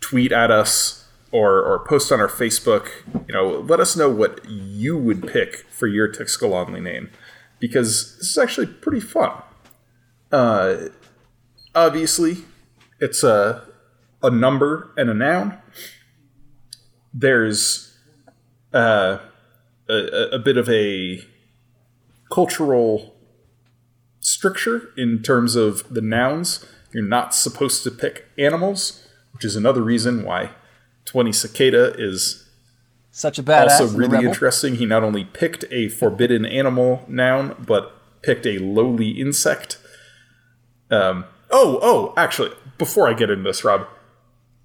tweet 0.00 0.30
at 0.30 0.52
us 0.52 1.04
or 1.32 1.62
or 1.62 1.84
post 1.84 2.12
on 2.12 2.20
our 2.20 2.28
Facebook. 2.28 2.90
You 3.28 3.34
know, 3.34 3.48
let 3.60 3.80
us 3.80 3.96
know 3.96 4.08
what 4.08 4.44
you 4.48 4.96
would 4.96 5.26
pick 5.26 5.64
for 5.70 5.86
your 5.86 6.08
Teixcalaanli 6.08 6.82
name, 6.82 7.10
because 7.58 8.16
this 8.18 8.30
is 8.30 8.38
actually 8.38 8.66
pretty 8.66 9.00
fun. 9.00 9.30
Uh, 10.32 10.88
obviously 11.74 12.38
it's 13.00 13.22
a 13.22 13.64
a 14.22 14.30
number 14.30 14.92
and 14.96 15.10
a 15.10 15.14
noun. 15.14 15.58
There's 17.14 17.96
uh, 18.74 19.18
a, 19.88 19.94
a- 20.32 20.38
bit 20.38 20.56
of 20.56 20.68
a 20.68 21.22
cultural 22.32 23.14
stricture 24.20 24.90
in 24.96 25.22
terms 25.22 25.54
of 25.54 25.88
the 25.92 26.00
nouns. 26.00 26.66
You're 26.92 27.04
not 27.04 27.34
supposed 27.34 27.84
to 27.84 27.90
pick 27.90 28.26
animals 28.38 29.06
which 29.36 29.44
is 29.44 29.54
another 29.54 29.82
reason 29.82 30.24
why 30.24 30.48
20 31.04 31.30
cicada 31.30 31.92
is 31.98 32.45
Such 33.16 33.38
a 33.38 33.42
badass. 33.42 33.80
also 33.80 33.96
really 33.96 34.26
interesting. 34.26 34.74
He 34.74 34.84
not 34.84 35.02
only 35.02 35.24
picked 35.24 35.64
a 35.70 35.88
forbidden 35.88 36.44
animal 36.44 37.02
noun, 37.08 37.56
but 37.66 37.94
picked 38.20 38.44
a 38.44 38.58
lowly 38.58 39.08
insect. 39.08 39.78
Um, 40.90 41.24
oh, 41.50 41.78
oh, 41.80 42.12
actually, 42.18 42.50
before 42.76 43.08
I 43.08 43.14
get 43.14 43.30
into 43.30 43.44
this, 43.44 43.64
Rob, 43.64 43.86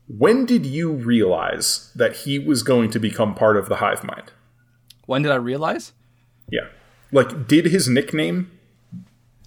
when 0.09 0.45
did 0.45 0.65
you 0.65 0.91
realize 0.91 1.93
that 1.95 2.13
he 2.17 2.39
was 2.39 2.61
going 2.61 2.89
to 2.89 2.99
become 2.99 3.35
part 3.35 3.55
of 3.55 3.69
the 3.69 3.77
hive 3.77 4.03
mind? 4.03 4.33
When 5.05 5.21
did 5.21 5.31
I 5.31 5.35
realize? 5.35 5.93
Yeah. 6.51 6.67
Like, 7.13 7.47
did 7.47 7.67
his 7.67 7.87
nickname? 7.87 8.51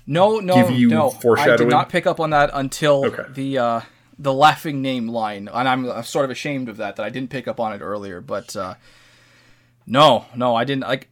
No, 0.06 0.38
no, 0.38 0.54
Give 0.54 0.70
you 0.70 0.88
no. 0.88 1.14
I 1.36 1.56
did 1.58 1.68
not 1.68 1.90
pick 1.90 2.06
up 2.06 2.20
on 2.20 2.30
that 2.30 2.48
until 2.54 3.04
Okay. 3.04 3.24
the 3.34 3.58
uh, 3.58 3.80
the 4.18 4.32
laughing 4.32 4.82
name 4.82 5.08
line, 5.08 5.48
and 5.52 5.68
I'm 5.68 6.02
sort 6.02 6.24
of 6.24 6.30
ashamed 6.30 6.68
of 6.68 6.76
that 6.78 6.96
that 6.96 7.04
I 7.04 7.10
didn't 7.10 7.30
pick 7.30 7.48
up 7.48 7.60
on 7.60 7.72
it 7.72 7.80
earlier. 7.80 8.20
But 8.20 8.54
uh, 8.56 8.74
no, 9.86 10.26
no, 10.34 10.54
I 10.54 10.64
didn't 10.64 10.82
like. 10.82 11.08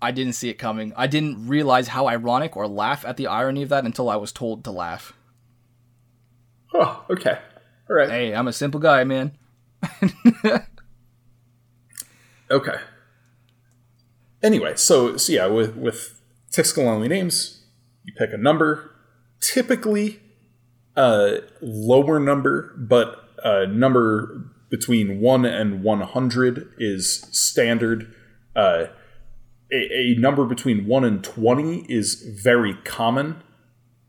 I 0.00 0.10
didn't 0.10 0.32
see 0.32 0.48
it 0.48 0.54
coming. 0.54 0.92
I 0.96 1.06
didn't 1.06 1.46
realize 1.46 1.88
how 1.88 2.08
ironic 2.08 2.56
or 2.56 2.66
laugh 2.66 3.04
at 3.04 3.16
the 3.16 3.28
irony 3.28 3.62
of 3.62 3.68
that 3.68 3.84
until 3.84 4.10
I 4.10 4.16
was 4.16 4.32
told 4.32 4.64
to 4.64 4.72
laugh. 4.72 5.12
Oh, 6.74 7.04
okay. 7.08 7.38
All 7.88 7.96
right. 7.96 8.10
Hey, 8.10 8.34
I'm 8.34 8.48
a 8.48 8.52
simple 8.52 8.80
guy, 8.80 9.04
man. 9.04 9.32
Okay. 12.52 12.76
Anyway, 14.42 14.74
so 14.76 15.16
so 15.16 15.32
yeah, 15.32 15.46
with 15.46 15.74
with 15.74 16.20
Teixcalaanli 16.50 17.08
names, 17.08 17.64
you 18.04 18.12
pick 18.12 18.30
a 18.32 18.36
number. 18.36 18.90
Typically, 19.40 20.20
uh, 20.96 21.36
lower 21.60 22.18
number, 22.18 22.74
but 22.76 23.28
a 23.44 23.66
number 23.66 24.44
between 24.70 25.20
1 25.20 25.44
and 25.44 25.82
100 25.82 26.74
is 26.78 27.26
standard. 27.30 28.14
Uh, 28.56 28.86
a, 29.72 29.76
a, 29.76 30.14
number 30.18 30.44
between 30.44 30.86
1 30.86 31.04
and 31.04 31.24
20 31.24 31.86
is 31.88 32.14
very 32.42 32.74
common. 32.84 33.42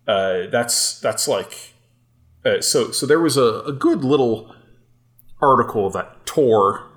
Uh, 0.07 0.47
that's 0.51 0.99
that's 0.99 1.29
like 1.29 1.73
uh, 2.45 2.59
so 2.59 2.91
so 2.91 3.05
there 3.05 3.21
was 3.21 3.37
a, 3.37 3.61
a 3.65 3.71
good 3.71 4.03
little 4.03 4.53
article 5.41 5.89
that 5.89 6.25
Tor 6.25 6.89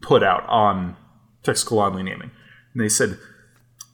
put 0.00 0.22
out 0.22 0.46
on 0.48 0.96
Teixcalaanli 1.42 2.04
naming. 2.04 2.30
And 2.72 2.82
they 2.82 2.88
said 2.88 3.18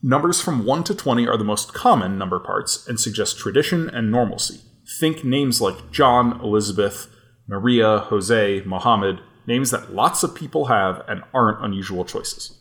numbers 0.03 0.40
from 0.40 0.64
1 0.64 0.84
to 0.84 0.95
20 0.95 1.26
are 1.28 1.36
the 1.36 1.45
most 1.45 1.74
common 1.74 2.18
number 2.18 2.40
parts 2.40 2.86
and 2.88 2.99
suggest 2.99 3.38
tradition 3.38 3.88
and 3.88 4.11
normalcy. 4.11 4.61
Think 4.99 5.24
names 5.24 5.61
like 5.61 5.90
John, 5.90 6.40
Elizabeth, 6.40 7.09
Maria, 7.47 7.99
Jose, 7.99 8.62
Mohammed, 8.64 9.20
names 9.47 9.70
that 9.70 9.95
lots 9.95 10.22
of 10.22 10.34
people 10.34 10.66
have 10.66 11.03
and 11.09 11.22
aren't 11.32 11.64
unusual 11.64 12.05
choices. 12.05 12.59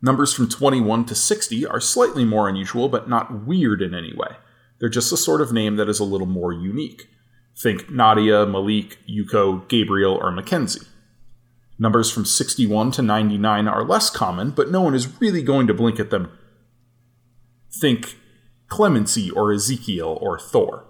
Numbers 0.00 0.34
from 0.34 0.48
21 0.48 1.06
to 1.06 1.14
60 1.14 1.66
are 1.66 1.80
slightly 1.80 2.24
more 2.24 2.48
unusual, 2.48 2.88
but 2.88 3.08
not 3.08 3.46
weird 3.46 3.80
in 3.80 3.94
any 3.94 4.14
way. 4.14 4.36
They're 4.78 4.88
just 4.88 5.12
a 5.12 5.16
sort 5.16 5.40
of 5.40 5.52
name 5.52 5.76
that 5.76 5.88
is 5.88 5.98
a 5.98 6.04
little 6.04 6.26
more 6.26 6.52
unique. 6.52 7.08
Think 7.56 7.90
Nadia, 7.90 8.44
Malik, 8.44 8.98
Yuko, 9.08 9.66
Gabriel, 9.68 10.14
or 10.14 10.30
Mackenzie. 10.30 10.86
Numbers 11.78 12.10
from 12.10 12.24
61 12.24 12.90
to 12.92 13.02
99 13.02 13.66
are 13.66 13.84
less 13.84 14.10
common, 14.10 14.50
but 14.50 14.70
no 14.70 14.80
one 14.82 14.94
is 14.94 15.20
really 15.20 15.42
going 15.42 15.66
to 15.66 15.74
blink 15.74 15.98
at 15.98 16.10
them. 16.10 16.30
Think 17.72 18.16
Clemency 18.74 19.30
or 19.30 19.52
Ezekiel 19.52 20.18
or 20.20 20.36
Thor. 20.36 20.84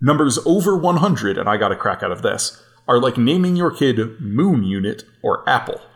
Numbers 0.00 0.38
over 0.46 0.74
100, 0.74 1.36
and 1.36 1.46
I 1.46 1.58
got 1.58 1.70
a 1.70 1.76
crack 1.76 2.02
out 2.02 2.10
of 2.10 2.22
this, 2.22 2.62
are 2.86 2.98
like 2.98 3.18
naming 3.18 3.56
your 3.56 3.70
kid 3.70 4.18
Moon 4.18 4.64
Unit 4.64 5.04
or 5.22 5.48
Apple. 5.48 5.80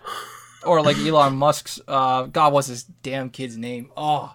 Or 0.65 0.81
like 0.81 0.97
Elon 0.99 1.35
Musk's, 1.35 1.81
uh, 1.89 2.27
God, 2.27 2.53
what's 2.53 2.69
his 2.69 2.85
damn 2.85 3.31
kid's 3.31 3.57
name? 3.57 3.91
Oh, 3.97 4.33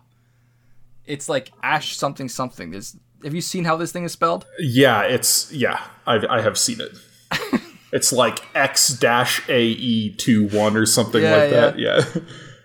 it's 1.05 1.29
like 1.29 1.53
Ash 1.63 1.95
something 1.95 2.27
something. 2.27 2.71
There's, 2.71 2.97
have 3.23 3.33
you 3.33 3.39
seen 3.39 3.63
how 3.63 3.77
this 3.77 3.93
thing 3.93 4.03
is 4.03 4.11
spelled? 4.11 4.45
Yeah, 4.59 5.03
it's, 5.03 5.49
yeah, 5.53 5.81
I've, 6.05 6.25
I 6.25 6.41
have 6.41 6.57
seen 6.57 6.81
it. 6.81 6.91
it's 7.93 8.11
like 8.11 8.39
X 8.53 8.89
dash 8.89 9.47
A 9.47 9.67
E 9.67 10.13
two 10.15 10.49
one 10.49 10.75
or 10.75 10.85
something 10.85 11.23
yeah, 11.23 11.35
like 11.37 11.51
yeah. 11.51 11.61
that. 11.61 11.79
Yeah. 11.79 12.21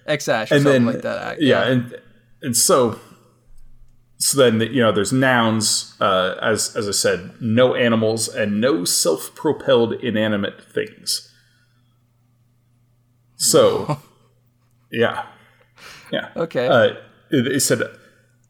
X 0.09 0.29
Ash 0.29 0.51
and 0.51 0.67
then, 0.67 0.85
like 0.85 1.03
that. 1.03 1.41
Yeah. 1.41 1.65
yeah, 1.65 1.71
and 1.71 2.01
and 2.43 2.57
so 2.57 2.99
so 4.23 4.39
then 4.39 4.61
you 4.61 4.81
know 4.81 4.93
there's 4.93 5.13
nouns 5.13 5.97
uh, 6.01 6.37
as 6.41 6.77
as 6.77 6.87
I 6.87 6.93
said, 6.93 7.33
no 7.41 7.75
animals 7.75 8.29
and 8.29 8.61
no 8.61 8.85
self-propelled 8.85 9.95
inanimate 9.95 10.63
things. 10.73 11.29
So, 13.37 13.99
yeah, 14.93 15.27
yeah. 16.13 16.29
Okay. 16.37 16.69
Uh, 16.69 16.95
it, 17.33 17.49
it 17.49 17.61
said 17.61 17.83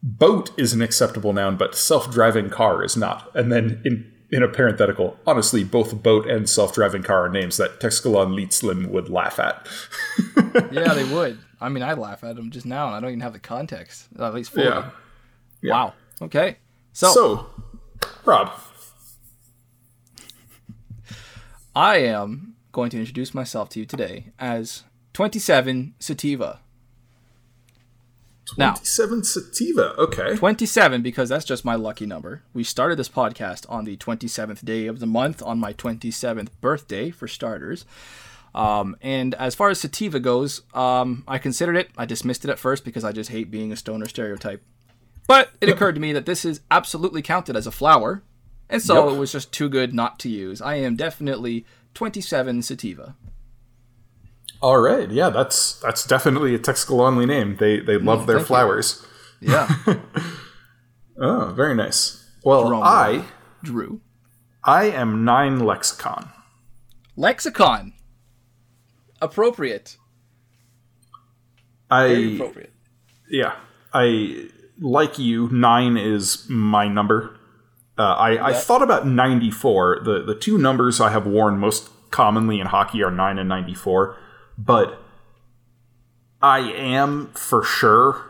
boat 0.03 0.51
is 0.59 0.73
an 0.73 0.83
acceptable 0.83 1.33
noun, 1.33 1.57
but 1.57 1.73
self-driving 1.73 2.51
car 2.51 2.83
is 2.83 2.95
not. 2.95 3.35
And 3.35 3.51
then 3.51 3.81
in 3.83 4.11
in 4.31 4.43
a 4.43 4.47
parenthetical, 4.47 5.17
honestly, 5.25 5.63
both 5.63 6.03
boat 6.03 6.29
and 6.29 6.47
self-driving 6.47 7.01
car 7.01 7.25
are 7.25 7.29
names 7.29 7.57
that 7.57 7.79
Teixcalaanlitzlim 7.79 8.89
would 8.89 9.09
laugh 9.09 9.39
at. 9.39 9.67
yeah, 10.71 10.93
they 10.93 11.11
would. 11.11 11.39
I 11.59 11.69
mean, 11.69 11.81
I 11.81 11.93
laugh 11.93 12.23
at 12.23 12.35
them 12.35 12.51
just 12.51 12.67
now, 12.67 12.85
and 12.85 12.95
I 12.95 12.99
don't 12.99 13.09
even 13.09 13.21
have 13.21 13.33
the 13.33 13.39
context, 13.39 14.07
at 14.19 14.35
least 14.35 14.51
for 14.51 14.61
yeah. 14.61 14.91
Yeah. 15.63 15.73
Wow. 15.73 15.93
Okay. 16.21 16.57
So, 16.91 17.11
so 17.11 17.49
Rob, 18.25 18.51
I 21.75 21.97
am 21.97 22.55
going 22.71 22.89
to 22.91 22.99
introduce 22.99 23.33
myself 23.33 23.69
to 23.69 23.79
you 23.79 23.85
today 23.85 24.27
as 24.37 24.83
27 25.13 25.95
Sativa. 25.99 26.59
27 28.45 29.17
now, 29.17 29.23
sativa. 29.23 29.95
Okay. 29.97 30.35
27 30.35 31.01
because 31.01 31.29
that's 31.29 31.45
just 31.45 31.63
my 31.63 31.75
lucky 31.75 32.05
number. 32.05 32.43
We 32.53 32.63
started 32.63 32.99
this 32.99 33.09
podcast 33.09 33.65
on 33.69 33.85
the 33.85 33.95
27th 33.97 34.65
day 34.65 34.87
of 34.87 34.99
the 34.99 35.05
month 35.05 35.41
on 35.41 35.59
my 35.59 35.73
27th 35.73 36.49
birthday 36.59 37.09
for 37.09 37.27
starters. 37.27 37.85
Um, 38.53 38.95
and 39.01 39.33
as 39.35 39.55
far 39.55 39.69
as 39.69 39.79
sativa 39.79 40.19
goes, 40.19 40.61
um, 40.73 41.23
I 41.27 41.37
considered 41.37 41.75
it. 41.75 41.89
I 41.97 42.05
dismissed 42.05 42.43
it 42.43 42.51
at 42.51 42.59
first 42.59 42.85
because 42.85 43.03
I 43.03 43.11
just 43.11 43.29
hate 43.31 43.49
being 43.49 43.71
a 43.71 43.75
stoner 43.75 44.07
stereotype. 44.07 44.61
But 45.27 45.51
it 45.61 45.69
occurred 45.73 45.95
to 45.95 46.01
me 46.01 46.13
that 46.13 46.25
this 46.25 46.45
is 46.45 46.61
absolutely 46.69 47.21
counted 47.21 47.55
as 47.55 47.67
a 47.67 47.71
flower, 47.71 48.23
and 48.69 48.81
so 48.81 49.07
yep. 49.07 49.15
it 49.15 49.19
was 49.19 49.31
just 49.31 49.51
too 49.51 49.69
good 49.69 49.93
not 49.93 50.19
to 50.19 50.29
use. 50.29 50.61
I 50.61 50.75
am 50.75 50.95
definitely 50.95 51.65
27 51.93 52.61
sativa. 52.61 53.15
All 54.61 54.79
right, 54.79 55.11
yeah, 55.11 55.29
that's 55.29 55.79
that's 55.81 56.05
definitely 56.05 56.55
a 56.55 56.59
Teixcalaanli 56.59 57.27
name. 57.27 57.57
They 57.57 57.79
they 57.79 57.97
love 57.97 58.21
mm, 58.21 58.27
their 58.27 58.39
flowers. 58.39 59.05
You. 59.41 59.51
Yeah. 59.51 59.75
oh, 61.17 61.53
very 61.53 61.75
nice. 61.75 62.25
Well, 62.45 62.81
I 62.81 63.25
Drew. 63.61 63.99
I 64.63 64.85
am 64.85 65.25
nine 65.25 65.59
lexicon. 65.59 66.29
Lexicon. 67.17 67.93
Appropriate. 69.21 69.97
I 71.91 72.07
very 72.07 72.35
appropriate. 72.35 72.73
Yeah, 73.29 73.55
I 73.93 74.49
like 74.79 75.19
you. 75.19 75.49
Nine 75.49 75.97
is 75.97 76.45
my 76.49 76.87
number. 76.87 77.37
Uh, 77.97 78.03
I, 78.13 78.31
yeah. 78.31 78.45
I 78.45 78.53
thought 78.53 78.81
about 78.81 79.07
94. 79.07 80.01
The 80.03 80.23
the 80.23 80.35
two 80.35 80.57
numbers 80.57 80.99
I 80.99 81.11
have 81.11 81.27
worn 81.27 81.59
most 81.59 81.89
commonly 82.11 82.59
in 82.59 82.67
hockey 82.67 83.01
are 83.03 83.09
9 83.11 83.39
and 83.39 83.49
94 83.49 84.17
but 84.57 84.99
I 86.41 86.59
am 86.59 87.27
for 87.33 87.63
sure 87.63 88.23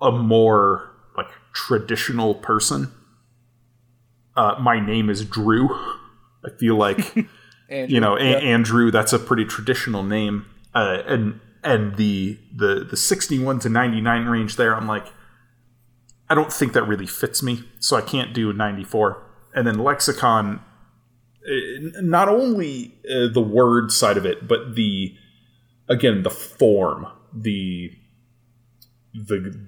a 0.00 0.10
more 0.10 0.90
like 1.16 1.28
traditional 1.52 2.34
person. 2.34 2.92
Uh, 4.36 4.56
my 4.60 4.84
name 4.84 5.08
is 5.08 5.24
Drew. 5.24 5.68
I 6.44 6.50
feel 6.58 6.76
like 6.76 7.14
you 7.68 8.00
know 8.00 8.16
a- 8.16 8.20
Andrew. 8.20 8.90
That's 8.90 9.12
a 9.12 9.18
pretty 9.18 9.44
traditional 9.44 10.02
name, 10.02 10.46
uh, 10.74 11.02
and 11.06 11.40
and 11.62 11.96
the 11.96 12.38
the 12.54 12.84
the 12.90 12.96
sixty 12.96 13.38
one 13.38 13.60
to 13.60 13.68
ninety 13.68 14.00
nine 14.00 14.26
range 14.26 14.56
there. 14.56 14.74
I'm 14.74 14.88
like, 14.88 15.06
I 16.32 16.34
don't 16.34 16.50
think 16.50 16.72
that 16.72 16.84
really 16.84 17.06
fits 17.06 17.42
me, 17.42 17.62
so 17.78 17.94
I 17.94 18.00
can't 18.00 18.32
do 18.32 18.54
ninety 18.54 18.84
four. 18.84 19.22
And 19.54 19.66
then 19.66 19.78
lexicon, 19.78 20.60
uh, 21.46 22.00
not 22.00 22.26
only 22.30 22.94
uh, 23.04 23.28
the 23.30 23.42
word 23.42 23.92
side 23.92 24.16
of 24.16 24.24
it, 24.24 24.48
but 24.48 24.74
the 24.74 25.14
again 25.90 26.22
the 26.22 26.30
form, 26.30 27.06
the 27.34 27.92
the 29.12 29.62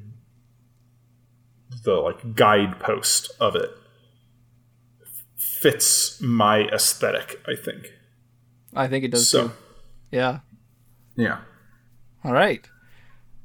the 1.84 1.92
like 1.96 2.34
guidepost 2.34 3.30
of 3.38 3.54
it 3.54 3.68
fits 5.36 6.18
my 6.22 6.60
aesthetic. 6.68 7.42
I 7.46 7.56
think. 7.56 7.92
I 8.72 8.88
think 8.88 9.04
it 9.04 9.10
does 9.10 9.28
so, 9.28 9.48
too. 9.48 9.54
Yeah. 10.10 10.38
Yeah. 11.14 11.40
All 12.24 12.32
right. 12.32 12.66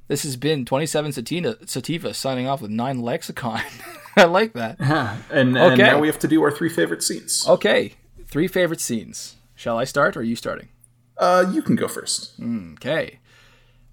This 0.10 0.24
has 0.24 0.38
been 0.38 0.66
27 0.66 1.12
Sativa, 1.12 1.68
Sativa 1.68 2.16
signing 2.16 2.48
off 2.48 2.64
with 2.64 2.72
9 2.72 3.00
Lexicon. 3.00 3.62
I 4.18 4.24
like 4.24 4.54
that. 4.54 4.78
Yeah. 4.80 5.18
And, 5.30 5.56
and 5.56 5.74
okay. 5.74 5.84
now 5.84 6.00
we 6.00 6.08
have 6.08 6.18
to 6.20 6.28
do 6.28 6.42
our 6.42 6.50
three 6.50 6.68
favorite 6.68 7.04
scenes. 7.04 7.46
Okay. 7.48 7.94
Three 8.26 8.48
favorite 8.48 8.82
scenes. 8.82 9.36
Shall 9.54 9.78
I 9.78 9.84
start 9.84 10.18
or 10.18 10.22
are 10.22 10.24
you 10.24 10.36
starting? 10.36 10.70
Uh, 11.16 11.46
you 11.54 11.62
can 11.62 11.76
go 11.76 11.88
first. 11.88 12.34
Okay. 12.42 13.20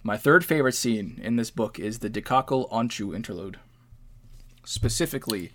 My 0.02 0.16
third 0.16 0.43
favorite 0.43 0.74
scene 0.74 1.20
in 1.22 1.36
this 1.36 1.51
book 1.51 1.78
is 1.78 1.98
the 1.98 2.09
Dekakel 2.09 2.70
Onchu 2.70 3.14
interlude. 3.14 3.59
Specifically, 4.64 5.52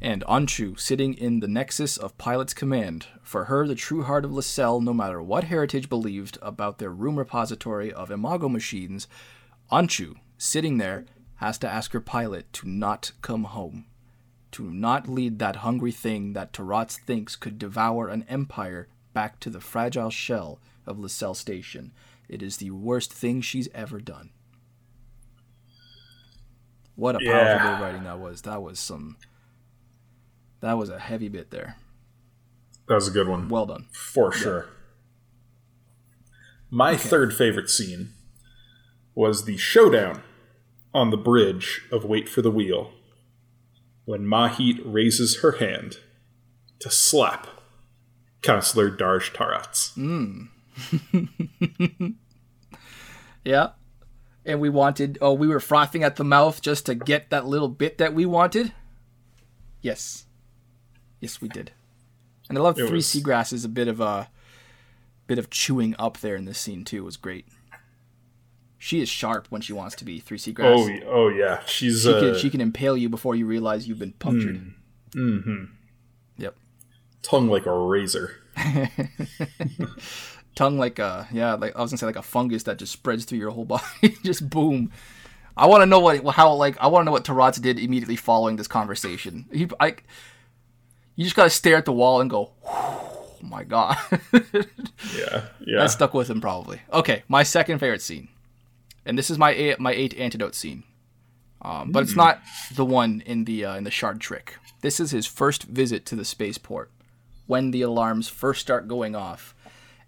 and 0.00 0.24
Onchu 0.24 0.80
sitting 0.80 1.14
in 1.14 1.38
the 1.38 1.46
nexus 1.46 1.96
of 1.96 2.18
Pilot's 2.18 2.54
command. 2.54 3.06
For 3.22 3.44
her, 3.44 3.68
the 3.68 3.76
true 3.76 4.02
heart 4.02 4.24
of 4.24 4.32
Lsel, 4.32 4.82
no 4.82 4.92
matter 4.92 5.22
what 5.22 5.44
heritage 5.44 5.88
believed 5.88 6.38
about 6.42 6.78
their 6.78 6.90
room 6.90 7.20
repository 7.20 7.92
of 7.92 8.10
Imago 8.10 8.48
machines, 8.48 9.06
Onchu, 9.72 10.16
sitting 10.36 10.76
there, 10.76 11.06
has 11.36 11.56
to 11.58 11.68
ask 11.68 11.92
her 11.92 12.00
pilot 12.00 12.52
to 12.52 12.68
not 12.68 13.12
come 13.22 13.44
home. 13.44 13.86
To 14.52 14.70
not 14.70 15.08
lead 15.08 15.38
that 15.38 15.56
hungry 15.56 15.92
thing 15.92 16.34
that 16.34 16.52
Tarats 16.52 16.98
thinks 16.98 17.36
could 17.36 17.58
devour 17.58 18.08
an 18.08 18.26
empire 18.28 18.88
back 19.14 19.40
to 19.40 19.48
the 19.48 19.62
fragile 19.62 20.10
shell 20.10 20.60
of 20.86 20.98
Lsel 20.98 21.34
Station. 21.34 21.92
It 22.28 22.42
is 22.42 22.58
the 22.58 22.70
worst 22.70 23.12
thing 23.12 23.40
she's 23.40 23.68
ever 23.74 23.98
done. 23.98 24.30
What 26.94 27.16
a 27.16 27.18
powerful 27.18 27.34
yeah. 27.34 27.62
bit 27.62 27.72
of 27.72 27.80
writing 27.80 28.04
that 28.04 28.20
was. 28.20 28.42
That 28.42 28.62
was 28.62 28.78
some. 28.78 29.16
That 30.60 30.74
was 30.74 30.90
a 30.90 30.98
heavy 30.98 31.28
bit 31.28 31.50
there. 31.50 31.76
That 32.88 32.94
was 32.96 33.08
a 33.08 33.10
good 33.10 33.26
one. 33.26 33.48
Well 33.48 33.64
done. 33.64 33.86
For 33.90 34.32
sure. 34.32 34.68
My 36.70 36.92
okay. 36.92 37.08
third 37.08 37.34
favorite 37.34 37.70
scene 37.70 38.10
was 39.14 39.44
the 39.44 39.56
showdown 39.56 40.22
on 40.94 41.10
the 41.10 41.16
bridge 41.16 41.82
of 41.90 42.04
Weight 42.04 42.28
for 42.28 42.42
the 42.42 42.50
Wheel. 42.50 42.92
when 44.04 44.22
Mahit 44.26 44.80
raises 44.84 45.40
her 45.42 45.52
hand 45.52 45.98
to 46.80 46.90
slap 46.90 47.46
Counselor 48.42 48.90
Darj 48.90 49.32
Tarats. 49.32 49.94
Mm. 49.96 50.48
Yeah. 53.44 53.70
And 54.44 54.60
we 54.60 54.68
wanted, 54.70 55.18
oh, 55.20 55.32
we 55.32 55.46
were 55.48 55.60
frothing 55.60 56.02
at 56.02 56.16
the 56.16 56.24
mouth 56.24 56.60
just 56.62 56.86
to 56.86 56.94
get 56.94 57.30
that 57.30 57.46
little 57.46 57.68
bit 57.68 57.98
that 57.98 58.14
we 58.14 58.26
wanted. 58.26 58.72
Yes. 59.80 60.26
Yes, 61.20 61.40
we 61.40 61.48
did. 61.48 61.72
And 62.48 62.58
I 62.58 62.60
love 62.60 62.78
It 62.78 62.86
Three 62.88 62.96
was- 62.98 63.06
Seagrasses, 63.06 63.64
a 63.64 63.68
bit 63.68 63.88
of 63.88 64.00
a 64.00 64.28
bit 65.28 65.38
of 65.38 65.48
chewing 65.50 65.94
up 65.98 66.18
there 66.18 66.34
in 66.36 66.44
this 66.44 66.58
scene 66.58 66.84
too 66.84 67.04
was 67.04 67.16
great. 67.16 67.46
She 68.84 69.00
is 69.00 69.08
sharp 69.08 69.46
when 69.48 69.60
she 69.62 69.72
wants 69.72 69.94
to 69.94 70.04
be. 70.04 70.18
Three 70.18 70.38
Seagrass. 70.38 71.02
Oh, 71.06 71.08
oh 71.08 71.28
yeah, 71.28 71.62
she's 71.66 72.02
she, 72.02 72.12
uh, 72.12 72.18
can, 72.18 72.34
she 72.36 72.50
can 72.50 72.60
impale 72.60 72.96
you 72.96 73.08
before 73.08 73.36
you 73.36 73.46
realize 73.46 73.86
you've 73.86 74.00
been 74.00 74.10
punctured. 74.14 74.74
mm-hmm. 75.12 75.66
Yep. 76.36 76.56
tongue 77.22 77.46
like 77.48 77.66
a 77.66 77.72
razor. 77.72 78.40
tongue 80.56 80.78
like 80.78 80.98
a 80.98 81.28
yeah 81.32 81.54
like 81.54 81.74
i 81.76 81.80
was 81.80 81.90
gonna 81.92 81.98
say 81.98 82.06
like 82.06 82.16
a 82.16 82.22
fungus 82.22 82.64
that 82.64 82.76
just 82.76 82.92
spreads 82.92 83.24
through 83.24 83.38
your 83.38 83.50
whole 83.50 83.64
body 83.64 83.84
just 84.24 84.50
boom 84.50 84.90
i 85.56 85.64
want 85.64 85.80
to 85.80 85.86
know 85.86 85.98
what 86.00 86.22
how 86.34 86.52
like 86.52 86.76
i 86.78 86.86
want 86.86 87.02
to 87.02 87.06
know 87.06 87.12
what 87.12 87.24
Tarats 87.24 87.62
did 87.62 87.78
immediately 87.78 88.16
following 88.16 88.56
this 88.56 88.68
conversation 88.68 89.46
he 89.50 89.66
i 89.80 89.94
you 91.16 91.24
just 91.24 91.36
gotta 91.36 91.48
stare 91.48 91.76
at 91.76 91.86
the 91.86 91.92
wall 91.92 92.20
and 92.20 92.28
go 92.28 92.52
oh 92.66 93.38
my 93.40 93.64
god 93.64 93.96
Yeah, 95.16 95.44
yeah. 95.60 95.78
that 95.78 95.90
stuck 95.90 96.12
with 96.12 96.28
him 96.28 96.40
probably 96.42 96.82
okay 96.92 97.22
my 97.28 97.42
second 97.44 97.78
favorite 97.78 98.02
scene 98.02 98.28
and 99.04 99.18
this 99.18 99.30
is 99.30 99.38
my 99.38 99.50
eight, 99.52 99.80
my 99.80 99.92
eight 99.92 100.14
antidote 100.18 100.54
scene. 100.54 100.84
Um, 101.60 101.92
but 101.92 102.02
it's 102.02 102.16
not 102.16 102.40
the 102.74 102.84
one 102.84 103.22
in 103.24 103.44
the 103.44 103.64
uh, 103.64 103.76
in 103.76 103.84
the 103.84 103.90
shard 103.90 104.20
trick. 104.20 104.56
This 104.80 104.98
is 104.98 105.12
his 105.12 105.26
first 105.26 105.62
visit 105.64 106.04
to 106.06 106.16
the 106.16 106.24
spaceport 106.24 106.90
when 107.46 107.70
the 107.70 107.82
alarms 107.82 108.28
first 108.28 108.60
start 108.60 108.88
going 108.88 109.14
off 109.14 109.54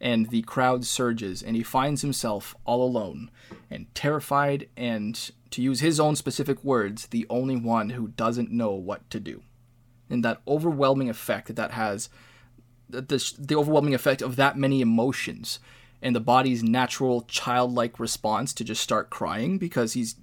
and 0.00 0.30
the 0.30 0.42
crowd 0.42 0.84
surges 0.84 1.42
and 1.42 1.56
he 1.56 1.62
finds 1.62 2.02
himself 2.02 2.54
all 2.64 2.82
alone 2.82 3.30
and 3.70 3.92
terrified 3.94 4.68
and 4.76 5.30
to 5.50 5.62
use 5.62 5.80
his 5.80 6.00
own 6.00 6.16
specific 6.16 6.62
words 6.64 7.06
the 7.06 7.26
only 7.30 7.56
one 7.56 7.90
who 7.90 8.08
doesn't 8.08 8.50
know 8.50 8.72
what 8.72 9.08
to 9.10 9.20
do. 9.20 9.42
And 10.10 10.24
that 10.24 10.42
overwhelming 10.46 11.08
effect 11.08 11.46
that 11.46 11.56
that 11.56 11.70
has 11.72 12.08
the, 12.88 13.00
the, 13.00 13.32
the 13.38 13.56
overwhelming 13.56 13.94
effect 13.94 14.22
of 14.22 14.36
that 14.36 14.58
many 14.58 14.80
emotions 14.80 15.58
and 16.04 16.14
the 16.14 16.20
body's 16.20 16.62
natural 16.62 17.22
childlike 17.22 17.98
response 17.98 18.52
to 18.52 18.62
just 18.62 18.82
start 18.82 19.10
crying 19.10 19.58
because 19.58 19.94
he's 19.94 20.14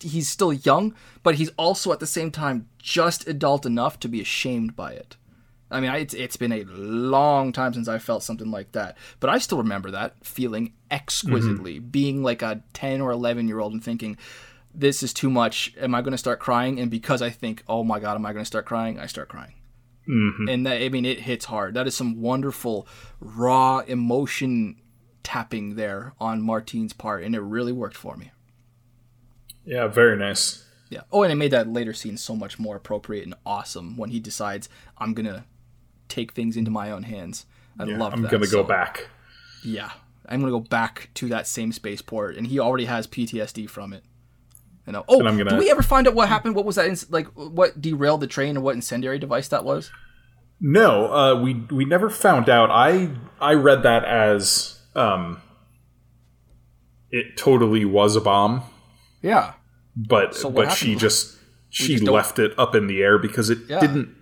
he's 0.00 0.28
still 0.28 0.52
young 0.52 0.94
but 1.22 1.36
he's 1.36 1.50
also 1.56 1.92
at 1.92 2.00
the 2.00 2.06
same 2.06 2.30
time 2.30 2.68
just 2.78 3.26
adult 3.28 3.64
enough 3.64 3.98
to 4.00 4.08
be 4.08 4.20
ashamed 4.20 4.76
by 4.76 4.92
it 4.92 5.16
I 5.70 5.80
mean, 5.80 5.90
I, 5.90 5.98
it's, 5.98 6.12
it's 6.12 6.36
been 6.36 6.52
a 6.52 6.64
long 6.64 7.50
time 7.50 7.72
since 7.72 7.88
I 7.88 7.98
felt 7.98 8.22
something 8.22 8.50
like 8.50 8.72
that, 8.72 8.98
but 9.20 9.30
I 9.30 9.38
still 9.38 9.58
remember 9.58 9.90
that 9.90 10.14
feeling 10.22 10.74
exquisitely, 10.90 11.76
mm-hmm. 11.78 11.88
being 11.88 12.22
like 12.22 12.42
a 12.42 12.62
10 12.74 13.00
or 13.00 13.10
11 13.10 13.48
year 13.48 13.58
old 13.58 13.72
and 13.72 13.82
thinking, 13.82 14.18
this 14.74 15.02
is 15.02 15.12
too 15.14 15.30
much. 15.30 15.74
Am 15.80 15.94
I 15.94 16.02
going 16.02 16.12
to 16.12 16.18
start 16.18 16.40
crying? 16.40 16.78
And 16.78 16.90
because 16.90 17.22
I 17.22 17.30
think, 17.30 17.64
oh 17.68 17.84
my 17.84 18.00
God, 18.00 18.16
am 18.16 18.26
I 18.26 18.32
going 18.32 18.42
to 18.42 18.46
start 18.46 18.66
crying? 18.66 18.98
I 18.98 19.06
start 19.06 19.28
crying. 19.28 19.54
Mm-hmm. 20.08 20.48
And 20.48 20.66
that, 20.66 20.82
I 20.82 20.88
mean, 20.88 21.04
it 21.04 21.20
hits 21.20 21.44
hard. 21.46 21.74
That 21.74 21.86
is 21.86 21.94
some 21.94 22.20
wonderful, 22.20 22.86
raw 23.20 23.78
emotion 23.80 24.76
tapping 25.22 25.76
there 25.76 26.14
on 26.18 26.42
Martine's 26.42 26.92
part, 26.92 27.22
and 27.22 27.34
it 27.34 27.40
really 27.40 27.72
worked 27.72 27.96
for 27.96 28.16
me. 28.16 28.30
yeah, 29.64 29.86
very 29.86 30.16
nice. 30.16 30.64
Yeah. 30.90 31.02
Oh, 31.12 31.22
and 31.22 31.32
it 31.32 31.36
made 31.36 31.52
that 31.52 31.68
later 31.68 31.92
scene 31.94 32.16
so 32.16 32.34
much 32.36 32.58
more 32.58 32.76
appropriate 32.76 33.24
and 33.24 33.34
awesome 33.46 33.96
when 33.96 34.10
he 34.10 34.20
decides, 34.20 34.68
I'm 34.98 35.14
going 35.14 35.26
to 35.26 35.44
take 36.08 36.32
things 36.32 36.56
into 36.56 36.70
my 36.70 36.90
own 36.90 37.04
hands. 37.04 37.46
I 37.78 37.84
Yeah, 37.84 37.96
love 37.96 38.12
I'm 38.12 38.22
that. 38.22 38.30
gonna 38.30 38.44
go 38.44 38.62
so- 38.62 38.64
back. 38.64 39.08
Yeah, 39.64 39.92
I'm 40.28 40.40
gonna 40.40 40.52
go 40.52 40.60
back 40.60 41.08
to 41.14 41.28
that 41.28 41.46
same 41.46 41.72
spaceport, 41.72 42.36
and 42.36 42.46
he 42.48 42.58
already 42.58 42.84
has 42.84 43.06
PTSD 43.06 43.66
from 43.70 43.94
it. 43.94 44.04
You 44.86 44.92
know. 44.92 45.04
Oh, 45.08 45.20
And 45.20 45.28
I'm 45.28 45.36
gonna- 45.38 45.50
did 45.50 45.58
we 45.58 45.70
ever 45.70 45.82
find 45.82 46.08
out 46.08 46.14
what 46.14 46.28
happened? 46.28 46.54
What 46.56 46.64
was 46.64 46.76
that? 46.76 46.86
ins- 46.86 47.10
Like, 47.10 47.28
what 47.34 47.80
derailed 47.80 48.20
the 48.20 48.26
train, 48.26 48.56
and 48.56 48.62
what 48.64 48.74
incendiary 48.74 49.18
device 49.18 49.48
that 49.48 49.64
was? 49.64 49.90
No, 50.60 51.12
uh, 51.12 51.40
we 51.40 51.54
we 51.70 51.84
never 51.84 52.08
found 52.10 52.48
out. 52.48 52.70
I 52.70 53.10
I 53.40 53.54
read 53.54 53.82
that 53.84 54.04
as 54.04 54.80
um, 54.94 55.40
it 57.10 57.36
totally 57.36 57.84
was 57.84 58.16
a 58.16 58.20
bomb, 58.20 58.62
Yeah. 59.22 59.54
but 59.96 60.34
So 60.34 60.50
but 60.50 60.72
she 60.72 60.94
just 60.96 61.38
she 61.70 61.94
just 61.96 62.04
left 62.04 62.38
it 62.38 62.52
up 62.58 62.74
in 62.74 62.86
the 62.86 63.02
air 63.02 63.18
because 63.18 63.50
it 63.50 63.58
Yeah. 63.68 63.80
didn't. 63.80 64.14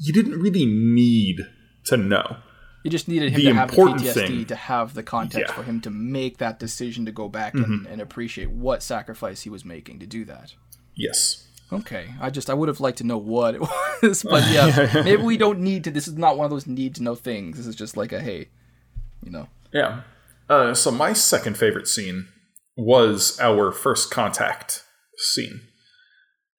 You 0.00 0.12
didn't 0.12 0.40
really 0.40 0.66
need 0.66 1.40
to 1.86 1.96
know. 1.96 2.36
You 2.84 2.90
just 2.90 3.08
needed 3.08 3.32
him 3.32 3.40
The 3.40 3.48
to 3.48 3.54
have 3.54 3.70
the 3.70 3.76
PTSD 3.76 4.12
thing- 4.12 4.44
to 4.46 4.54
have 4.56 4.94
the 4.94 5.02
context 5.02 5.38
Yeah. 5.38 5.46
Mm-hmm. 5.52 5.60
for 5.62 5.66
him 5.66 5.80
to 5.80 5.90
make 5.90 6.38
that 6.38 6.58
decision 6.60 7.06
to 7.06 7.12
go 7.12 7.28
back 7.28 7.54
and, 7.54 7.86
and 7.86 8.00
appreciate 8.00 8.50
what 8.50 8.82
sacrifice 8.82 9.40
he 9.42 9.50
was 9.50 9.64
making 9.64 9.98
to 10.00 10.06
do 10.06 10.24
that. 10.26 10.54
Yes. 10.94 11.48
Okay, 11.72 12.08
I 12.20 12.28
just 12.30 12.50
I 12.50 12.54
would 12.54 12.68
have 12.68 12.78
liked 12.80 12.98
to 12.98 13.04
know 13.04 13.16
what 13.16 13.54
it 13.54 13.60
was, 14.02 14.22
but 14.22 14.48
yeah, 14.52 15.00
maybe 15.02 15.22
we 15.22 15.38
don't 15.38 15.60
need 15.60 15.82
to. 15.84 15.90
This 15.90 16.06
is 16.06 16.14
not 16.14 16.36
one 16.36 16.44
of 16.44 16.50
those 16.50 16.66
need 16.66 16.94
to 16.96 17.02
know 17.02 17.14
things. 17.14 17.56
This 17.56 17.66
is 17.66 17.74
just 17.74 17.96
like 17.96 18.12
a 18.12 18.20
hey, 18.20 18.48
you 19.22 19.30
know. 19.32 19.48
Yeah. 19.72 20.02
Uh, 20.48 20.74
so 20.74 20.90
my 20.90 21.14
second 21.14 21.56
favorite 21.56 21.88
scene 21.88 22.28
was 22.76 23.40
our 23.40 23.72
first 23.72 24.10
contact 24.10 24.84
scene 25.16 25.62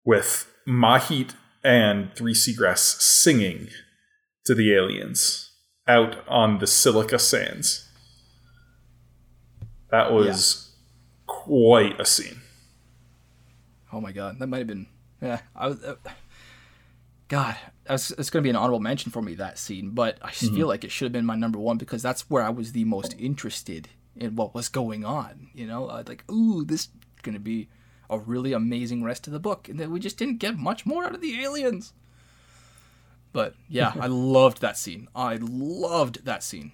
with 0.03 0.51
Mahit 0.67 1.35
and 1.63 2.11
Three 2.15 2.33
Seagrass 2.33 2.99
singing 2.99 3.67
to 4.45 4.55
the 4.55 4.73
aliens 4.73 5.44
out 5.87 6.17
on 6.27 6.59
the 6.59 6.67
silica 6.67 7.19
sands. 7.19 7.89
That 9.89 10.11
was 10.11 10.71
quite 11.27 11.99
a 11.99 12.05
scene. 12.05 12.41
Oh 13.93 14.01
my 14.01 14.11
god, 14.11 14.39
that 14.39 14.47
might 14.47 14.59
have 14.59 14.67
been. 14.67 14.87
Yeah, 15.21 15.41
I 15.55 15.67
was. 15.67 15.83
Uh, 15.83 15.95
god, 17.27 17.55
I 17.87 17.93
was, 17.93 18.11
it's 18.11 18.29
going 18.29 18.41
to 18.41 18.45
be 18.45 18.49
an 18.49 18.55
honorable 18.55 18.79
mention 18.79 19.11
for 19.11 19.21
me 19.21 19.35
that 19.35 19.57
scene, 19.57 19.91
but 19.91 20.17
I 20.21 20.31
just 20.31 20.53
feel 20.53 20.67
like 20.67 20.83
it 20.83 20.91
should 20.91 21.05
have 21.05 21.13
been 21.13 21.25
my 21.25 21.35
number 21.35 21.59
one 21.59 21.77
because 21.77 22.01
that's 22.01 22.29
where 22.29 22.43
I 22.43 22.49
was 22.49 22.71
the 22.71 22.83
most 22.83 23.15
interested 23.17 23.89
in 24.15 24.35
what 24.35 24.53
was 24.53 24.69
going 24.69 25.05
on. 25.05 25.49
You 25.53 25.67
know, 25.67 25.87
uh, 25.87 26.03
like 26.05 26.29
ooh, 26.31 26.65
this 26.65 26.81
is 26.81 26.89
going 27.21 27.35
to 27.35 27.39
be 27.39 27.69
a 28.09 28.19
really 28.19 28.53
amazing 28.53 29.03
rest 29.03 29.27
of 29.27 29.33
the 29.33 29.39
book, 29.39 29.69
and 29.69 29.79
then 29.79 29.91
we 29.91 29.99
just 29.99 30.17
didn't 30.17 30.39
get 30.39 30.57
much 30.57 30.85
more 30.85 31.05
out 31.05 31.15
of 31.15 31.21
the 31.21 31.41
aliens. 31.41 31.93
But 33.35 33.53
yeah, 33.67 33.91
I 33.99 34.07
loved 34.07 34.61
that 34.61 34.77
scene. 34.77 35.09
I 35.13 35.37
loved 35.41 36.23
that 36.23 36.41
scene. 36.41 36.71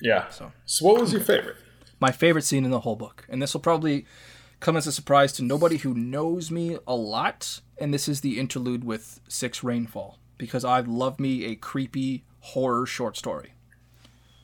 Yeah. 0.00 0.28
So 0.28 0.52
So 0.66 0.84
what 0.86 1.00
was 1.00 1.12
your 1.12 1.22
favorite? 1.22 1.56
my 2.02 2.10
favorite 2.10 2.44
scene 2.44 2.64
in 2.64 2.70
the 2.70 2.80
whole 2.80 2.96
book. 2.96 3.26
And 3.28 3.42
this 3.42 3.52
will 3.52 3.60
probably 3.60 4.06
come 4.58 4.74
as 4.76 4.86
a 4.86 4.92
surprise 4.92 5.32
to 5.34 5.42
nobody 5.42 5.76
who 5.78 5.92
knows 5.92 6.50
me 6.50 6.78
a 6.86 6.94
lot. 6.94 7.60
And 7.78 7.92
this 7.92 8.08
is 8.08 8.20
the 8.20 8.38
interlude 8.40 8.84
with 8.84 9.20
Six 9.28 9.62
Rainfall, 9.62 10.18
because 10.38 10.64
I 10.64 10.80
love 10.80 11.20
me 11.20 11.44
a 11.44 11.56
creepy 11.56 12.24
horror 12.40 12.86
short 12.86 13.18
story. 13.18 13.52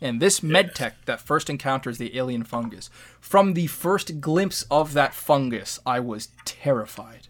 And 0.03 0.21
this 0.21 0.41
medtech 0.41 0.93
that 1.07 1.23
first 1.23 1.49
encounters 1.49 1.97
the 1.97 2.17
alien 2.19 2.45
fungus, 2.45 2.91
from 3.21 3.55
the 3.55 3.69
first 3.69 4.21
glimpse 4.21 4.67
of 4.71 4.93
that 4.93 5.15
fungus, 5.15 5.79
I 5.87 6.01
was 6.01 6.29
terrified. 6.45 7.29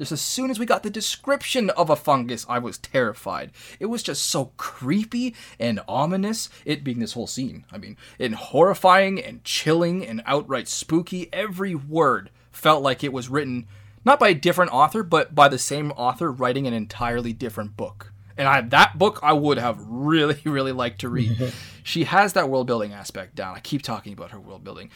Just 0.00 0.12
as 0.12 0.20
soon 0.22 0.50
as 0.50 0.58
we 0.58 0.64
got 0.64 0.82
the 0.82 0.88
description 0.88 1.68
of 1.68 1.90
a 1.90 1.94
fungus, 1.94 2.46
I 2.48 2.58
was 2.58 2.78
terrified. 2.78 3.50
It 3.78 3.84
was 3.84 4.02
just 4.02 4.22
so 4.22 4.52
creepy 4.56 5.34
and 5.58 5.78
ominous, 5.86 6.48
it 6.64 6.82
being 6.82 7.00
this 7.00 7.12
whole 7.12 7.26
scene. 7.26 7.66
I 7.70 7.76
mean, 7.76 7.98
and 8.18 8.34
horrifying 8.34 9.22
and 9.22 9.44
chilling 9.44 10.06
and 10.06 10.22
outright 10.24 10.68
spooky. 10.68 11.28
Every 11.34 11.74
word 11.74 12.30
felt 12.50 12.82
like 12.82 13.04
it 13.04 13.12
was 13.12 13.28
written 13.28 13.66
not 14.02 14.18
by 14.18 14.30
a 14.30 14.34
different 14.34 14.72
author, 14.72 15.02
but 15.02 15.34
by 15.34 15.48
the 15.48 15.58
same 15.58 15.90
author 15.92 16.32
writing 16.32 16.66
an 16.66 16.72
entirely 16.72 17.34
different 17.34 17.76
book. 17.76 18.14
And 18.38 18.48
I, 18.48 18.62
that 18.62 18.98
book 18.98 19.20
I 19.22 19.34
would 19.34 19.58
have 19.58 19.84
really, 19.86 20.40
really 20.46 20.72
liked 20.72 21.02
to 21.02 21.10
read. 21.10 21.52
she 21.82 22.04
has 22.04 22.32
that 22.32 22.48
world 22.48 22.66
building 22.66 22.94
aspect 22.94 23.34
down. 23.34 23.54
I 23.54 23.60
keep 23.60 23.82
talking 23.82 24.14
about 24.14 24.30
her 24.30 24.40
world 24.40 24.64
building. 24.64 24.88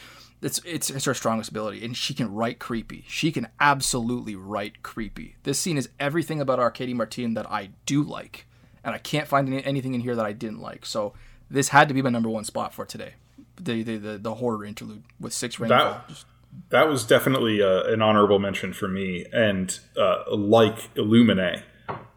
It's, 0.45 0.61
it's 0.63 0.91
it's 0.91 1.05
her 1.05 1.15
strongest 1.15 1.49
ability, 1.49 1.83
and 1.83 1.97
she 1.97 2.13
can 2.13 2.31
write 2.31 2.59
creepy. 2.59 3.03
She 3.07 3.31
can 3.31 3.47
absolutely 3.59 4.35
write 4.35 4.83
creepy. 4.83 5.37
This 5.41 5.59
scene 5.59 5.75
is 5.75 5.89
everything 5.99 6.39
about 6.39 6.59
Arkady 6.59 6.93
Martine 6.93 7.33
that 7.33 7.49
I 7.49 7.71
do 7.87 8.03
like, 8.03 8.45
and 8.83 8.93
I 8.93 8.99
can't 8.99 9.27
find 9.27 9.47
any, 9.47 9.65
anything 9.65 9.95
in 9.95 10.01
here 10.01 10.15
that 10.15 10.25
I 10.25 10.33
didn't 10.33 10.61
like. 10.61 10.85
So 10.85 11.13
this 11.49 11.69
had 11.69 11.87
to 11.87 11.95
be 11.95 12.03
my 12.03 12.11
number 12.11 12.29
one 12.29 12.43
spot 12.43 12.75
for 12.75 12.85
today. 12.85 13.15
The 13.57 13.81
the 13.81 13.97
the, 13.97 14.17
the 14.19 14.35
horror 14.35 14.63
interlude 14.63 15.03
with 15.19 15.33
six 15.33 15.59
rainfall. 15.59 16.03
That, 16.07 16.23
that 16.69 16.87
was 16.87 17.03
definitely 17.05 17.61
uh, 17.63 17.83
an 17.85 18.03
honorable 18.03 18.37
mention 18.37 18.71
for 18.71 18.87
me. 18.87 19.25
And 19.33 19.77
uh, 19.97 20.23
like 20.29 20.93
Illuminae, 20.93 21.63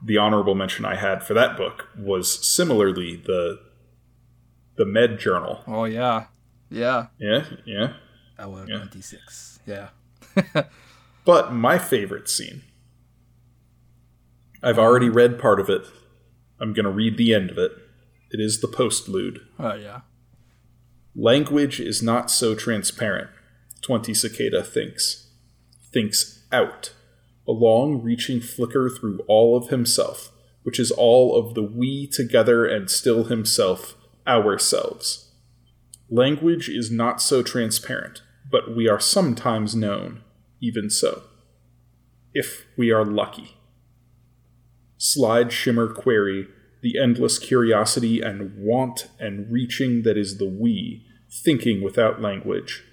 the 0.02 0.18
honorable 0.18 0.54
mention 0.54 0.84
I 0.84 0.96
had 0.96 1.24
for 1.24 1.32
that 1.32 1.56
book 1.56 1.88
was 1.96 2.46
similarly 2.46 3.16
the 3.16 3.58
the 4.76 4.84
Med 4.84 5.18
Journal. 5.18 5.64
oh 5.66 5.84
yeah, 5.84 6.26
yeah. 6.70 7.06
Yeah, 7.18 7.44
yeah. 7.64 7.92
Hour 8.38 8.66
twenty 8.66 9.00
six. 9.00 9.60
Yeah. 9.66 9.88
But 11.24 11.52
my 11.52 11.76
favorite 11.76 12.26
scene 12.26 12.62
I've 14.62 14.78
already 14.78 15.10
read 15.10 15.38
part 15.38 15.60
of 15.60 15.68
it. 15.68 15.82
I'm 16.58 16.72
going 16.72 16.84
to 16.84 16.90
read 16.90 17.18
the 17.18 17.34
end 17.34 17.50
of 17.50 17.58
it. 17.58 17.72
It 18.30 18.40
is 18.40 18.60
the 18.60 18.66
postlude. 18.66 19.40
Oh 19.58 19.74
yeah. 19.74 20.00
Language 21.14 21.80
is 21.80 22.02
not 22.02 22.30
so 22.30 22.54
transparent, 22.54 23.28
20 23.82 24.14
Cicada 24.14 24.62
thinks. 24.62 25.28
Thinks 25.92 26.44
out. 26.50 26.92
A 27.46 27.52
long 27.52 28.02
reaching 28.02 28.40
flicker 28.40 28.88
through 28.88 29.20
all 29.28 29.56
of 29.56 29.68
himself, 29.68 30.32
which 30.62 30.78
is 30.80 30.90
all 30.90 31.36
of 31.38 31.54
the 31.54 31.62
we 31.62 32.06
together 32.06 32.64
and 32.66 32.90
still 32.90 33.24
himself, 33.24 33.96
ourselves. 34.26 35.32
Language 36.08 36.68
is 36.68 36.90
not 36.90 37.20
so 37.20 37.42
transparent, 37.42 38.22
but 38.50 38.74
we 38.74 38.88
are 38.88 39.00
sometimes 39.00 39.74
known, 39.74 40.22
even 40.60 40.90
so. 40.90 41.22
If 42.32 42.66
we 42.76 42.90
are 42.90 43.04
lucky. 43.04 43.56
Slide 44.96 45.52
shimmer 45.52 45.92
query, 45.92 46.48
the 46.82 46.98
endless 46.98 47.38
curiosity 47.38 48.20
and 48.20 48.56
want 48.56 49.08
and 49.18 49.50
reaching 49.50 50.02
that 50.02 50.16
is 50.16 50.38
the 50.38 50.48
we, 50.48 51.06
thinking 51.30 51.82
without 51.82 52.20
language. 52.20 52.84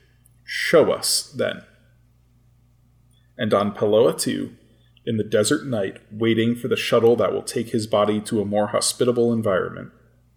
Show 0.44 0.92
us, 0.92 1.32
then. 1.36 1.64
And 3.38 3.54
on 3.54 3.74
Peloa 3.74 4.18
2, 4.18 4.56
in 5.06 5.18
the 5.18 5.24
desert 5.24 5.66
night, 5.68 6.02
waiting 6.12 6.56
for 6.56 6.68
the 6.68 6.76
shuttle 6.76 7.16
that 7.18 7.32
will 7.32 7.44
take 7.44 7.70
his 7.70 7.86
body 7.86 8.20
to 8.22 8.42
a 8.42 8.46
more 8.46 8.68
hospitable 8.68 9.32
environment, 9.32 9.92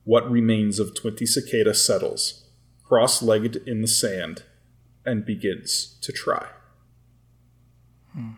what 0.05 0.31
remains 0.31 0.78
of 0.78 0.95
20 0.95 1.24
Cicada 1.27 1.74
settles, 1.74 2.45
cross 2.85 3.23
legged 3.23 3.57
in 3.66 3.81
the 3.81 3.89
sand, 3.89 4.43
and 5.09 5.24
begins 5.24 5.97
to 6.02 6.12
try. 6.12 6.47
Hmm. 8.12 8.32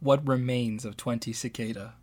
What 0.00 0.26
remains 0.26 0.84
of 0.84 0.96
20 0.96 1.32
Cicada? 1.32 1.94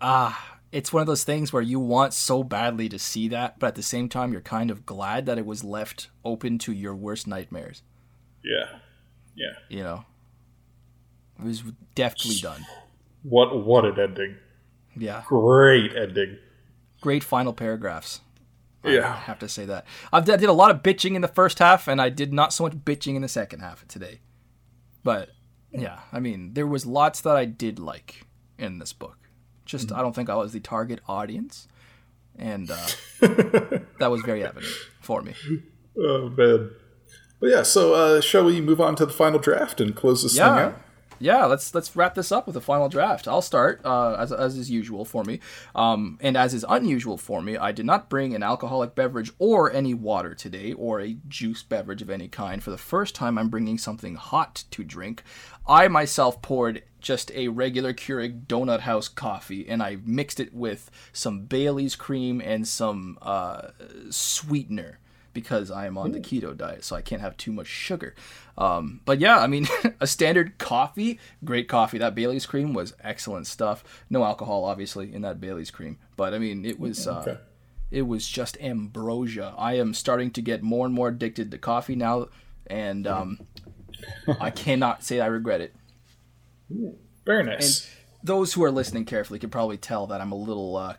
Ah, 0.00 0.58
it's 0.72 0.92
one 0.92 1.00
of 1.00 1.06
those 1.06 1.24
things 1.24 1.52
where 1.52 1.62
you 1.62 1.80
want 1.80 2.14
so 2.14 2.42
badly 2.42 2.88
to 2.88 2.98
see 2.98 3.28
that, 3.28 3.58
but 3.58 3.68
at 3.68 3.74
the 3.74 3.82
same 3.82 4.08
time, 4.08 4.32
you're 4.32 4.40
kind 4.40 4.70
of 4.70 4.86
glad 4.86 5.26
that 5.26 5.38
it 5.38 5.46
was 5.46 5.64
left 5.64 6.08
open 6.24 6.58
to 6.58 6.72
your 6.72 6.94
worst 6.94 7.26
nightmares. 7.26 7.82
Yeah. 8.44 8.78
Yeah. 9.34 9.54
You 9.68 9.82
know, 9.82 10.04
it 11.38 11.44
was 11.44 11.62
deftly 11.94 12.36
done. 12.36 12.64
What 13.22 13.64
what 13.64 13.84
an 13.84 13.98
ending! 13.98 14.36
Yeah, 14.96 15.22
great 15.26 15.94
ending. 15.94 16.38
Great 17.00 17.22
final 17.22 17.52
paragraphs. 17.52 18.20
Yeah, 18.84 19.12
I 19.12 19.16
have 19.16 19.38
to 19.40 19.48
say 19.48 19.66
that. 19.66 19.86
I 20.12 20.20
did 20.20 20.44
a 20.44 20.52
lot 20.52 20.70
of 20.70 20.82
bitching 20.82 21.14
in 21.14 21.20
the 21.20 21.28
first 21.28 21.58
half, 21.58 21.86
and 21.86 22.00
I 22.00 22.08
did 22.08 22.32
not 22.32 22.52
so 22.52 22.64
much 22.64 22.72
bitching 22.72 23.14
in 23.14 23.22
the 23.22 23.28
second 23.28 23.60
half 23.60 23.86
today. 23.88 24.20
But 25.02 25.30
yeah, 25.72 26.00
I 26.12 26.20
mean, 26.20 26.54
there 26.54 26.66
was 26.66 26.86
lots 26.86 27.20
that 27.22 27.36
I 27.36 27.44
did 27.44 27.78
like 27.78 28.26
in 28.58 28.78
this 28.78 28.92
book. 28.92 29.18
Just 29.64 29.88
mm-hmm. 29.88 29.98
I 29.98 30.02
don't 30.02 30.14
think 30.14 30.30
I 30.30 30.34
was 30.36 30.52
the 30.52 30.60
target 30.60 31.00
audience, 31.06 31.68
and 32.38 32.70
uh, 32.70 32.86
that 33.20 34.10
was 34.10 34.22
very 34.22 34.42
evident 34.44 34.72
for 35.00 35.22
me. 35.22 35.34
Oh 35.98 36.30
man. 36.30 36.70
But 37.38 37.50
yeah, 37.50 37.62
so 37.62 37.94
uh, 37.94 38.20
shall 38.20 38.44
we 38.44 38.60
move 38.60 38.80
on 38.80 38.96
to 38.96 39.06
the 39.06 39.12
final 39.12 39.38
draft 39.38 39.80
and 39.80 39.94
close 39.94 40.22
this 40.22 40.36
yeah. 40.36 40.54
thing 40.54 40.64
out? 40.64 40.82
Yeah, 41.20 41.44
let's 41.44 41.74
let's 41.74 41.94
wrap 41.94 42.14
this 42.14 42.32
up 42.32 42.46
with 42.46 42.56
a 42.56 42.62
final 42.62 42.88
draft. 42.88 43.28
I'll 43.28 43.42
start 43.42 43.82
uh, 43.84 44.14
as 44.14 44.32
as 44.32 44.56
is 44.56 44.70
usual 44.70 45.04
for 45.04 45.22
me, 45.22 45.40
um, 45.74 46.18
and 46.22 46.34
as 46.34 46.54
is 46.54 46.64
unusual 46.66 47.18
for 47.18 47.42
me. 47.42 47.58
I 47.58 47.72
did 47.72 47.84
not 47.84 48.08
bring 48.08 48.34
an 48.34 48.42
alcoholic 48.42 48.94
beverage 48.94 49.30
or 49.38 49.70
any 49.70 49.92
water 49.92 50.34
today, 50.34 50.72
or 50.72 51.00
a 51.00 51.18
juice 51.28 51.62
beverage 51.62 52.00
of 52.00 52.08
any 52.08 52.26
kind. 52.26 52.62
For 52.62 52.70
the 52.70 52.78
first 52.78 53.14
time, 53.14 53.36
I'm 53.36 53.50
bringing 53.50 53.76
something 53.76 54.14
hot 54.14 54.64
to 54.70 54.82
drink. 54.82 55.22
I 55.68 55.88
myself 55.88 56.40
poured 56.40 56.82
just 57.00 57.30
a 57.32 57.48
regular 57.48 57.92
Keurig 57.92 58.46
Donut 58.46 58.80
House 58.80 59.08
coffee, 59.08 59.68
and 59.68 59.82
I 59.82 59.98
mixed 60.04 60.40
it 60.40 60.54
with 60.54 60.90
some 61.12 61.44
Bailey's 61.44 61.96
cream 61.96 62.40
and 62.40 62.66
some 62.66 63.18
uh, 63.20 63.68
sweetener 64.08 64.98
because 65.32 65.70
I 65.70 65.86
am 65.86 65.96
on 65.96 66.12
the 66.12 66.20
keto 66.20 66.56
diet, 66.56 66.84
so 66.84 66.96
I 66.96 67.02
can't 67.02 67.20
have 67.20 67.36
too 67.36 67.52
much 67.52 67.66
sugar. 67.66 68.14
Um, 68.58 69.00
but 69.04 69.20
yeah, 69.20 69.38
I 69.38 69.46
mean, 69.46 69.66
a 70.00 70.06
standard 70.06 70.58
coffee, 70.58 71.18
great 71.44 71.68
coffee. 71.68 71.98
That 71.98 72.14
Bailey's 72.14 72.46
cream 72.46 72.74
was 72.74 72.94
excellent 73.02 73.46
stuff. 73.46 73.84
No 74.08 74.24
alcohol, 74.24 74.64
obviously, 74.64 75.12
in 75.12 75.22
that 75.22 75.40
Bailey's 75.40 75.70
cream, 75.70 75.98
but 76.16 76.34
I 76.34 76.38
mean, 76.38 76.64
it 76.64 76.78
was. 76.78 77.06
Uh, 77.06 77.20
okay. 77.20 77.38
It 77.90 78.02
was 78.02 78.28
just 78.28 78.56
ambrosia. 78.60 79.52
I 79.58 79.74
am 79.74 79.94
starting 79.94 80.30
to 80.32 80.42
get 80.42 80.62
more 80.62 80.86
and 80.86 80.94
more 80.94 81.08
addicted 81.08 81.50
to 81.50 81.58
coffee 81.58 81.96
now, 81.96 82.28
and 82.68 83.04
um, 83.04 83.40
I 84.40 84.50
cannot 84.50 85.02
say 85.02 85.20
I 85.20 85.26
regret 85.26 85.60
it. 85.60 85.74
very 87.24 87.42
nice. 87.42 87.84
And 87.84 87.96
those 88.22 88.52
who 88.52 88.62
are 88.62 88.70
listening 88.70 89.06
carefully 89.06 89.38
can 89.38 89.50
probably 89.50 89.76
tell 89.76 90.06
that 90.08 90.20
I'm 90.20 90.32
a 90.32 90.36
little 90.36 90.76
uh, 90.76 90.94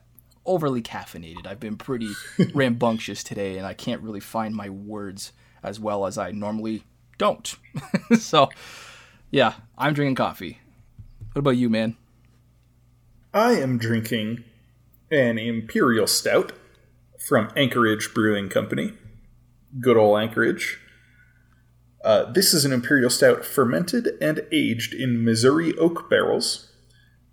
overly 0.46 0.82
caffeinated. 0.82 1.46
I've 1.46 1.60
been 1.60 1.78
pretty 1.78 2.12
rambunctious 2.54 3.24
today, 3.24 3.58
and 3.58 3.66
I 3.66 3.74
can't 3.74 4.02
really 4.02 4.20
find 4.20 4.56
my 4.56 4.70
words 4.70 5.34
as 5.64 5.80
well 5.80 6.06
as 6.06 6.18
I 6.18 6.32
normally 6.32 6.84
don't. 7.18 7.56
so, 8.20 8.50
yeah, 9.30 9.54
I'm 9.78 9.94
drinking 9.94 10.16
coffee. 10.16 10.60
What 11.34 11.40
about 11.40 11.58
you, 11.58 11.70
man? 11.70 11.96
I 13.34 13.54
am 13.54 13.78
drinking 13.78 14.44
an 15.10 15.38
Imperial 15.38 16.08
Stout 16.08 16.54
from 17.20 17.52
Anchorage 17.56 18.14
Brewing 18.14 18.50
Company. 18.50 18.94
Good 19.80 19.96
old 19.96 20.20
Anchorage. 20.20 20.80
Uh, 22.04 22.32
this 22.32 22.54
is 22.54 22.66
an 22.66 22.74
Imperial 22.74 23.10
Stout 23.10 23.46
fermented 23.46 24.18
and 24.20 24.46
aged 24.52 24.94
in 24.94 25.24
Missouri 25.24 25.78
oak 25.78 26.10
barrels 26.10 26.71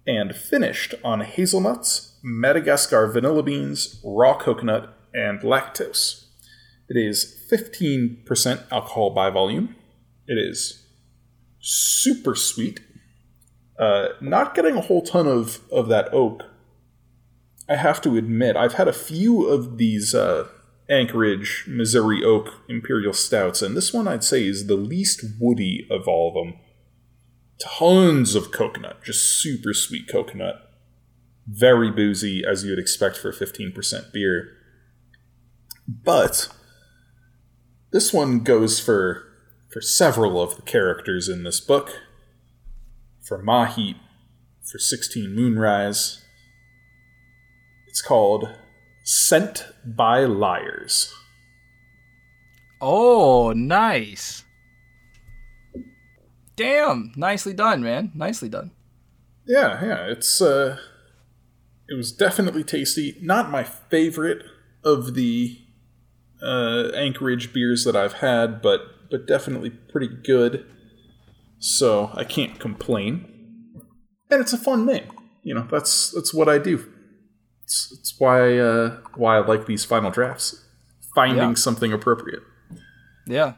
and 0.09 0.35
finished 0.35 0.95
on 1.05 1.21
hazelnuts, 1.21 2.19
Madagascar 2.23 3.07
vanilla 3.07 3.43
beans, 3.43 4.01
raw 4.03 4.37
coconut, 4.37 4.99
and 5.13 5.41
lactose. 5.41 6.25
It 6.89 6.97
is 6.97 7.47
15% 7.53 8.73
alcohol 8.73 9.11
by 9.11 9.29
volume. 9.29 9.77
It 10.27 10.39
is 10.39 10.87
super 11.61 12.35
sweet. 12.35 12.81
Uh, 13.79 14.09
not 14.23 14.55
getting 14.55 14.77
a 14.77 14.81
whole 14.81 15.03
ton 15.03 15.27
of, 15.27 15.61
of 15.71 15.89
that 15.89 16.13
oak. 16.13 16.43
I 17.69 17.77
have 17.77 18.01
to 18.03 18.17
admit, 18.17 18.57
I've 18.57 18.75
had 18.75 18.89
a 18.89 18.95
few 18.95 19.47
of 19.47 19.77
these 19.77 20.15
uh, 20.15 20.49
Anchorage 20.89 21.67
Missouri 21.69 22.25
Oak 22.25 22.55
Imperial 22.67 23.13
Stouts, 23.13 23.61
and 23.61 23.77
this 23.77 23.93
one 23.93 24.09
I'd 24.09 24.25
say 24.25 24.47
is 24.47 24.67
the 24.67 24.75
least 24.75 25.23
woody 25.39 25.87
of 25.91 26.09
all 26.09 26.29
of 26.29 26.35
them. 26.35 26.59
Tons 27.61 28.35
of 28.35 28.53
coconut, 28.53 29.03
just 29.05 29.41
super 29.41 29.75
sweet 29.75 30.09
coconut 30.09 30.69
very 31.49 31.91
boozy 31.91 32.45
as 32.45 32.65
you'd 32.65 32.79
expect 32.79 33.17
for 33.17 33.31
a 33.31 33.33
15% 33.33 34.13
beer. 34.13 34.51
But 35.89 36.49
this 37.91 38.13
one 38.13 38.41
goes 38.41 38.79
for 38.79 39.25
for 39.71 39.81
several 39.81 40.41
of 40.41 40.57
the 40.57 40.63
characters 40.63 41.29
in 41.29 41.43
this 41.43 41.61
book. 41.61 42.01
For 43.23 43.43
Mahit, 43.43 43.97
for 44.65 44.79
16 44.79 45.35
Moonrise. 45.35 46.23
It's 47.87 48.01
called 48.01 48.49
Sent 49.05 49.67
by 49.85 50.25
Liars. 50.25 51.15
Oh, 52.81 53.53
nice. 53.53 54.45
Damn, 56.59 57.13
nicely 57.15 57.55
done, 57.55 57.85
man. 57.85 58.11
Nicely 58.17 58.49
done. 58.49 58.73
Yeah, 59.47 59.83
yeah, 59.83 60.07
it's 60.07 60.43
uh 60.43 60.79
it 61.89 61.95
was 61.95 62.11
definitely 62.13 62.65
tasty. 62.65 63.17
Not 63.23 63.49
my 63.49 63.63
favorite 63.63 64.43
of 64.85 65.15
the 65.15 65.57
uh, 66.43 66.91
Anchorage 66.95 67.53
beers 67.53 67.85
that 67.85 67.95
I've 67.95 68.15
had, 68.15 68.61
but 68.61 69.09
but 69.09 69.27
definitely 69.27 69.71
pretty 69.71 70.09
good. 70.09 70.67
So 71.61 72.11
I 72.13 72.25
can't 72.25 72.59
complain. 72.59 73.75
And 74.29 74.41
it's 74.41 74.53
a 74.53 74.59
fun 74.59 74.85
name. 74.85 75.07
You 75.45 75.55
know, 75.55 75.69
that's 75.71 76.11
that's 76.11 76.35
what 76.35 76.49
I 76.49 76.59
do. 76.59 76.85
It's, 77.63 77.97
it's 77.99 78.15
why 78.19 78.59
uh, 78.59 78.99
why 79.15 79.37
I 79.37 79.47
like 79.47 79.67
these 79.67 79.85
final 79.85 80.11
drafts. 80.11 80.65
Finding 81.15 81.51
yeah. 81.51 81.55
something 81.55 81.93
appropriate. 81.93 82.43
Yeah. 83.27 83.55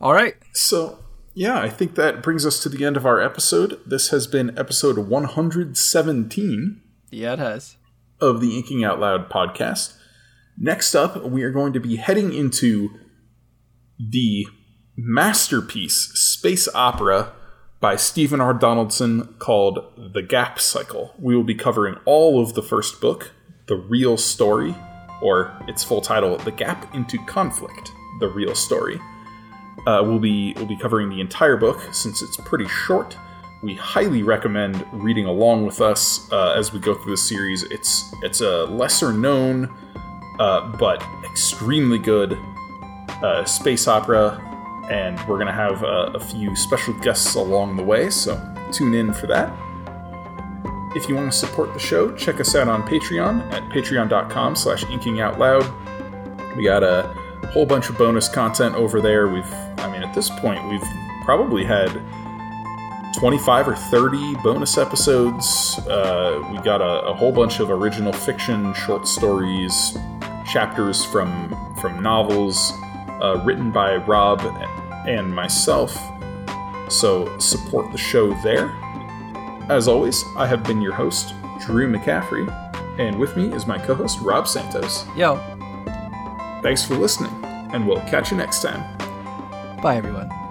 All 0.00 0.14
right. 0.14 0.34
So 0.52 0.98
yeah, 1.34 1.58
I 1.58 1.68
think 1.68 1.94
that 1.94 2.22
brings 2.22 2.44
us 2.44 2.62
to 2.62 2.68
the 2.68 2.84
end 2.84 2.96
of 2.96 3.06
our 3.06 3.20
episode. 3.20 3.80
This 3.86 4.10
has 4.10 4.26
been 4.26 4.56
episode 4.58 4.98
117. 4.98 6.80
Yeah, 7.10 7.32
it 7.34 7.38
has. 7.38 7.76
Of 8.20 8.40
the 8.40 8.56
Inking 8.56 8.84
Out 8.84 9.00
Loud 9.00 9.30
podcast. 9.30 9.96
Next 10.58 10.94
up, 10.94 11.24
we 11.24 11.42
are 11.42 11.50
going 11.50 11.72
to 11.72 11.80
be 11.80 11.96
heading 11.96 12.32
into 12.32 12.90
the 13.98 14.46
masterpiece 14.96 16.12
space 16.14 16.68
opera 16.74 17.32
by 17.80 17.96
Stephen 17.96 18.40
R. 18.40 18.54
Donaldson 18.54 19.34
called 19.38 20.12
The 20.14 20.22
Gap 20.22 20.60
Cycle. 20.60 21.14
We 21.18 21.34
will 21.34 21.44
be 21.44 21.54
covering 21.54 21.96
all 22.04 22.42
of 22.42 22.54
the 22.54 22.62
first 22.62 23.00
book, 23.00 23.32
The 23.66 23.76
Real 23.76 24.16
Story, 24.16 24.74
or 25.22 25.56
its 25.66 25.82
full 25.82 26.00
title, 26.00 26.36
The 26.36 26.52
Gap 26.52 26.94
into 26.94 27.18
Conflict, 27.24 27.90
The 28.20 28.28
Real 28.28 28.54
Story. 28.54 29.00
Uh, 29.86 30.00
we'll 30.04 30.18
be 30.18 30.52
we'll 30.56 30.66
be 30.66 30.76
covering 30.76 31.08
the 31.08 31.20
entire 31.20 31.56
book 31.56 31.82
since 31.92 32.22
it's 32.22 32.36
pretty 32.36 32.68
short. 32.68 33.16
we 33.62 33.74
highly 33.74 34.22
recommend 34.22 34.84
reading 34.92 35.24
along 35.26 35.64
with 35.64 35.80
us 35.80 36.30
uh, 36.32 36.52
as 36.52 36.72
we 36.72 36.80
go 36.80 36.94
through 36.94 37.12
the 37.12 37.16
series. 37.16 37.62
It's 37.64 38.12
it's 38.22 38.40
a 38.40 38.64
lesser 38.64 39.12
known 39.12 39.68
uh, 40.38 40.68
but 40.76 41.02
extremely 41.24 41.98
good 41.98 42.38
uh, 43.22 43.44
space 43.44 43.86
opera, 43.86 44.40
and 44.90 45.18
we're 45.28 45.38
gonna 45.38 45.52
have 45.52 45.82
a 45.84 46.18
few 46.18 46.54
special 46.56 46.94
guests 46.94 47.34
along 47.36 47.76
the 47.76 47.82
way. 47.84 48.10
So 48.10 48.36
tune 48.72 48.94
in 48.94 49.12
for 49.12 49.26
that. 49.28 49.52
If 50.94 51.08
you 51.08 51.14
want 51.14 51.32
to 51.32 51.38
support 51.38 51.72
the 51.72 51.78
show, 51.80 52.14
check 52.16 52.38
us 52.40 52.54
out 52.54 52.68
on 52.68 52.82
Patreon 52.82 53.50
at 53.52 53.62
patreon.com 53.70 54.56
slash 54.56 54.84
inkingoutloud. 54.84 56.56
We 56.56 56.64
got 56.64 56.82
a 56.82 57.14
whole 57.52 57.66
bunch 57.66 57.90
of 57.90 57.98
bonus 57.98 58.28
content 58.28 58.74
over 58.74 59.00
there. 59.00 59.28
We've, 59.28 59.52
I 59.78 59.90
mean, 59.90 60.02
at 60.02 60.14
this 60.14 60.30
point, 60.30 60.66
we've 60.68 60.82
probably 61.24 61.64
had 61.64 61.90
25 63.16 63.68
or 63.68 63.76
30 63.76 64.36
bonus 64.36 64.78
episodes. 64.78 65.78
Uh, 65.86 66.42
we 66.50 66.58
got 66.58 66.80
a, 66.80 67.02
a, 67.08 67.14
whole 67.14 67.30
bunch 67.30 67.60
of 67.60 67.70
original 67.70 68.12
fiction, 68.12 68.72
short 68.74 69.06
stories, 69.06 69.96
chapters 70.46 71.04
from 71.04 71.54
from 71.80 72.02
novels 72.02 72.72
uh, 73.20 73.42
written 73.44 73.70
by 73.70 73.96
Rob 73.96 74.40
and 75.06 75.34
myself. 75.34 75.94
So 76.88 77.38
support 77.38 77.92
the 77.92 77.98
show 77.98 78.32
there. 78.42 78.70
As 79.68 79.88
always, 79.88 80.24
I 80.36 80.46
have 80.46 80.64
been 80.64 80.80
your 80.80 80.92
host, 80.92 81.34
Drew 81.60 81.90
McCaffrey, 81.90 82.48
and 82.98 83.18
with 83.18 83.36
me 83.36 83.52
is 83.52 83.66
my 83.66 83.78
co-host 83.78 84.20
Rob 84.20 84.48
Santos. 84.48 85.06
Yo. 85.16 85.51
Thanks 86.62 86.84
for 86.84 86.94
listening, 86.94 87.32
and 87.44 87.86
we'll 87.86 88.00
catch 88.02 88.30
you 88.30 88.36
next 88.36 88.62
time. 88.62 88.82
Bye, 89.82 89.96
everyone. 89.96 90.41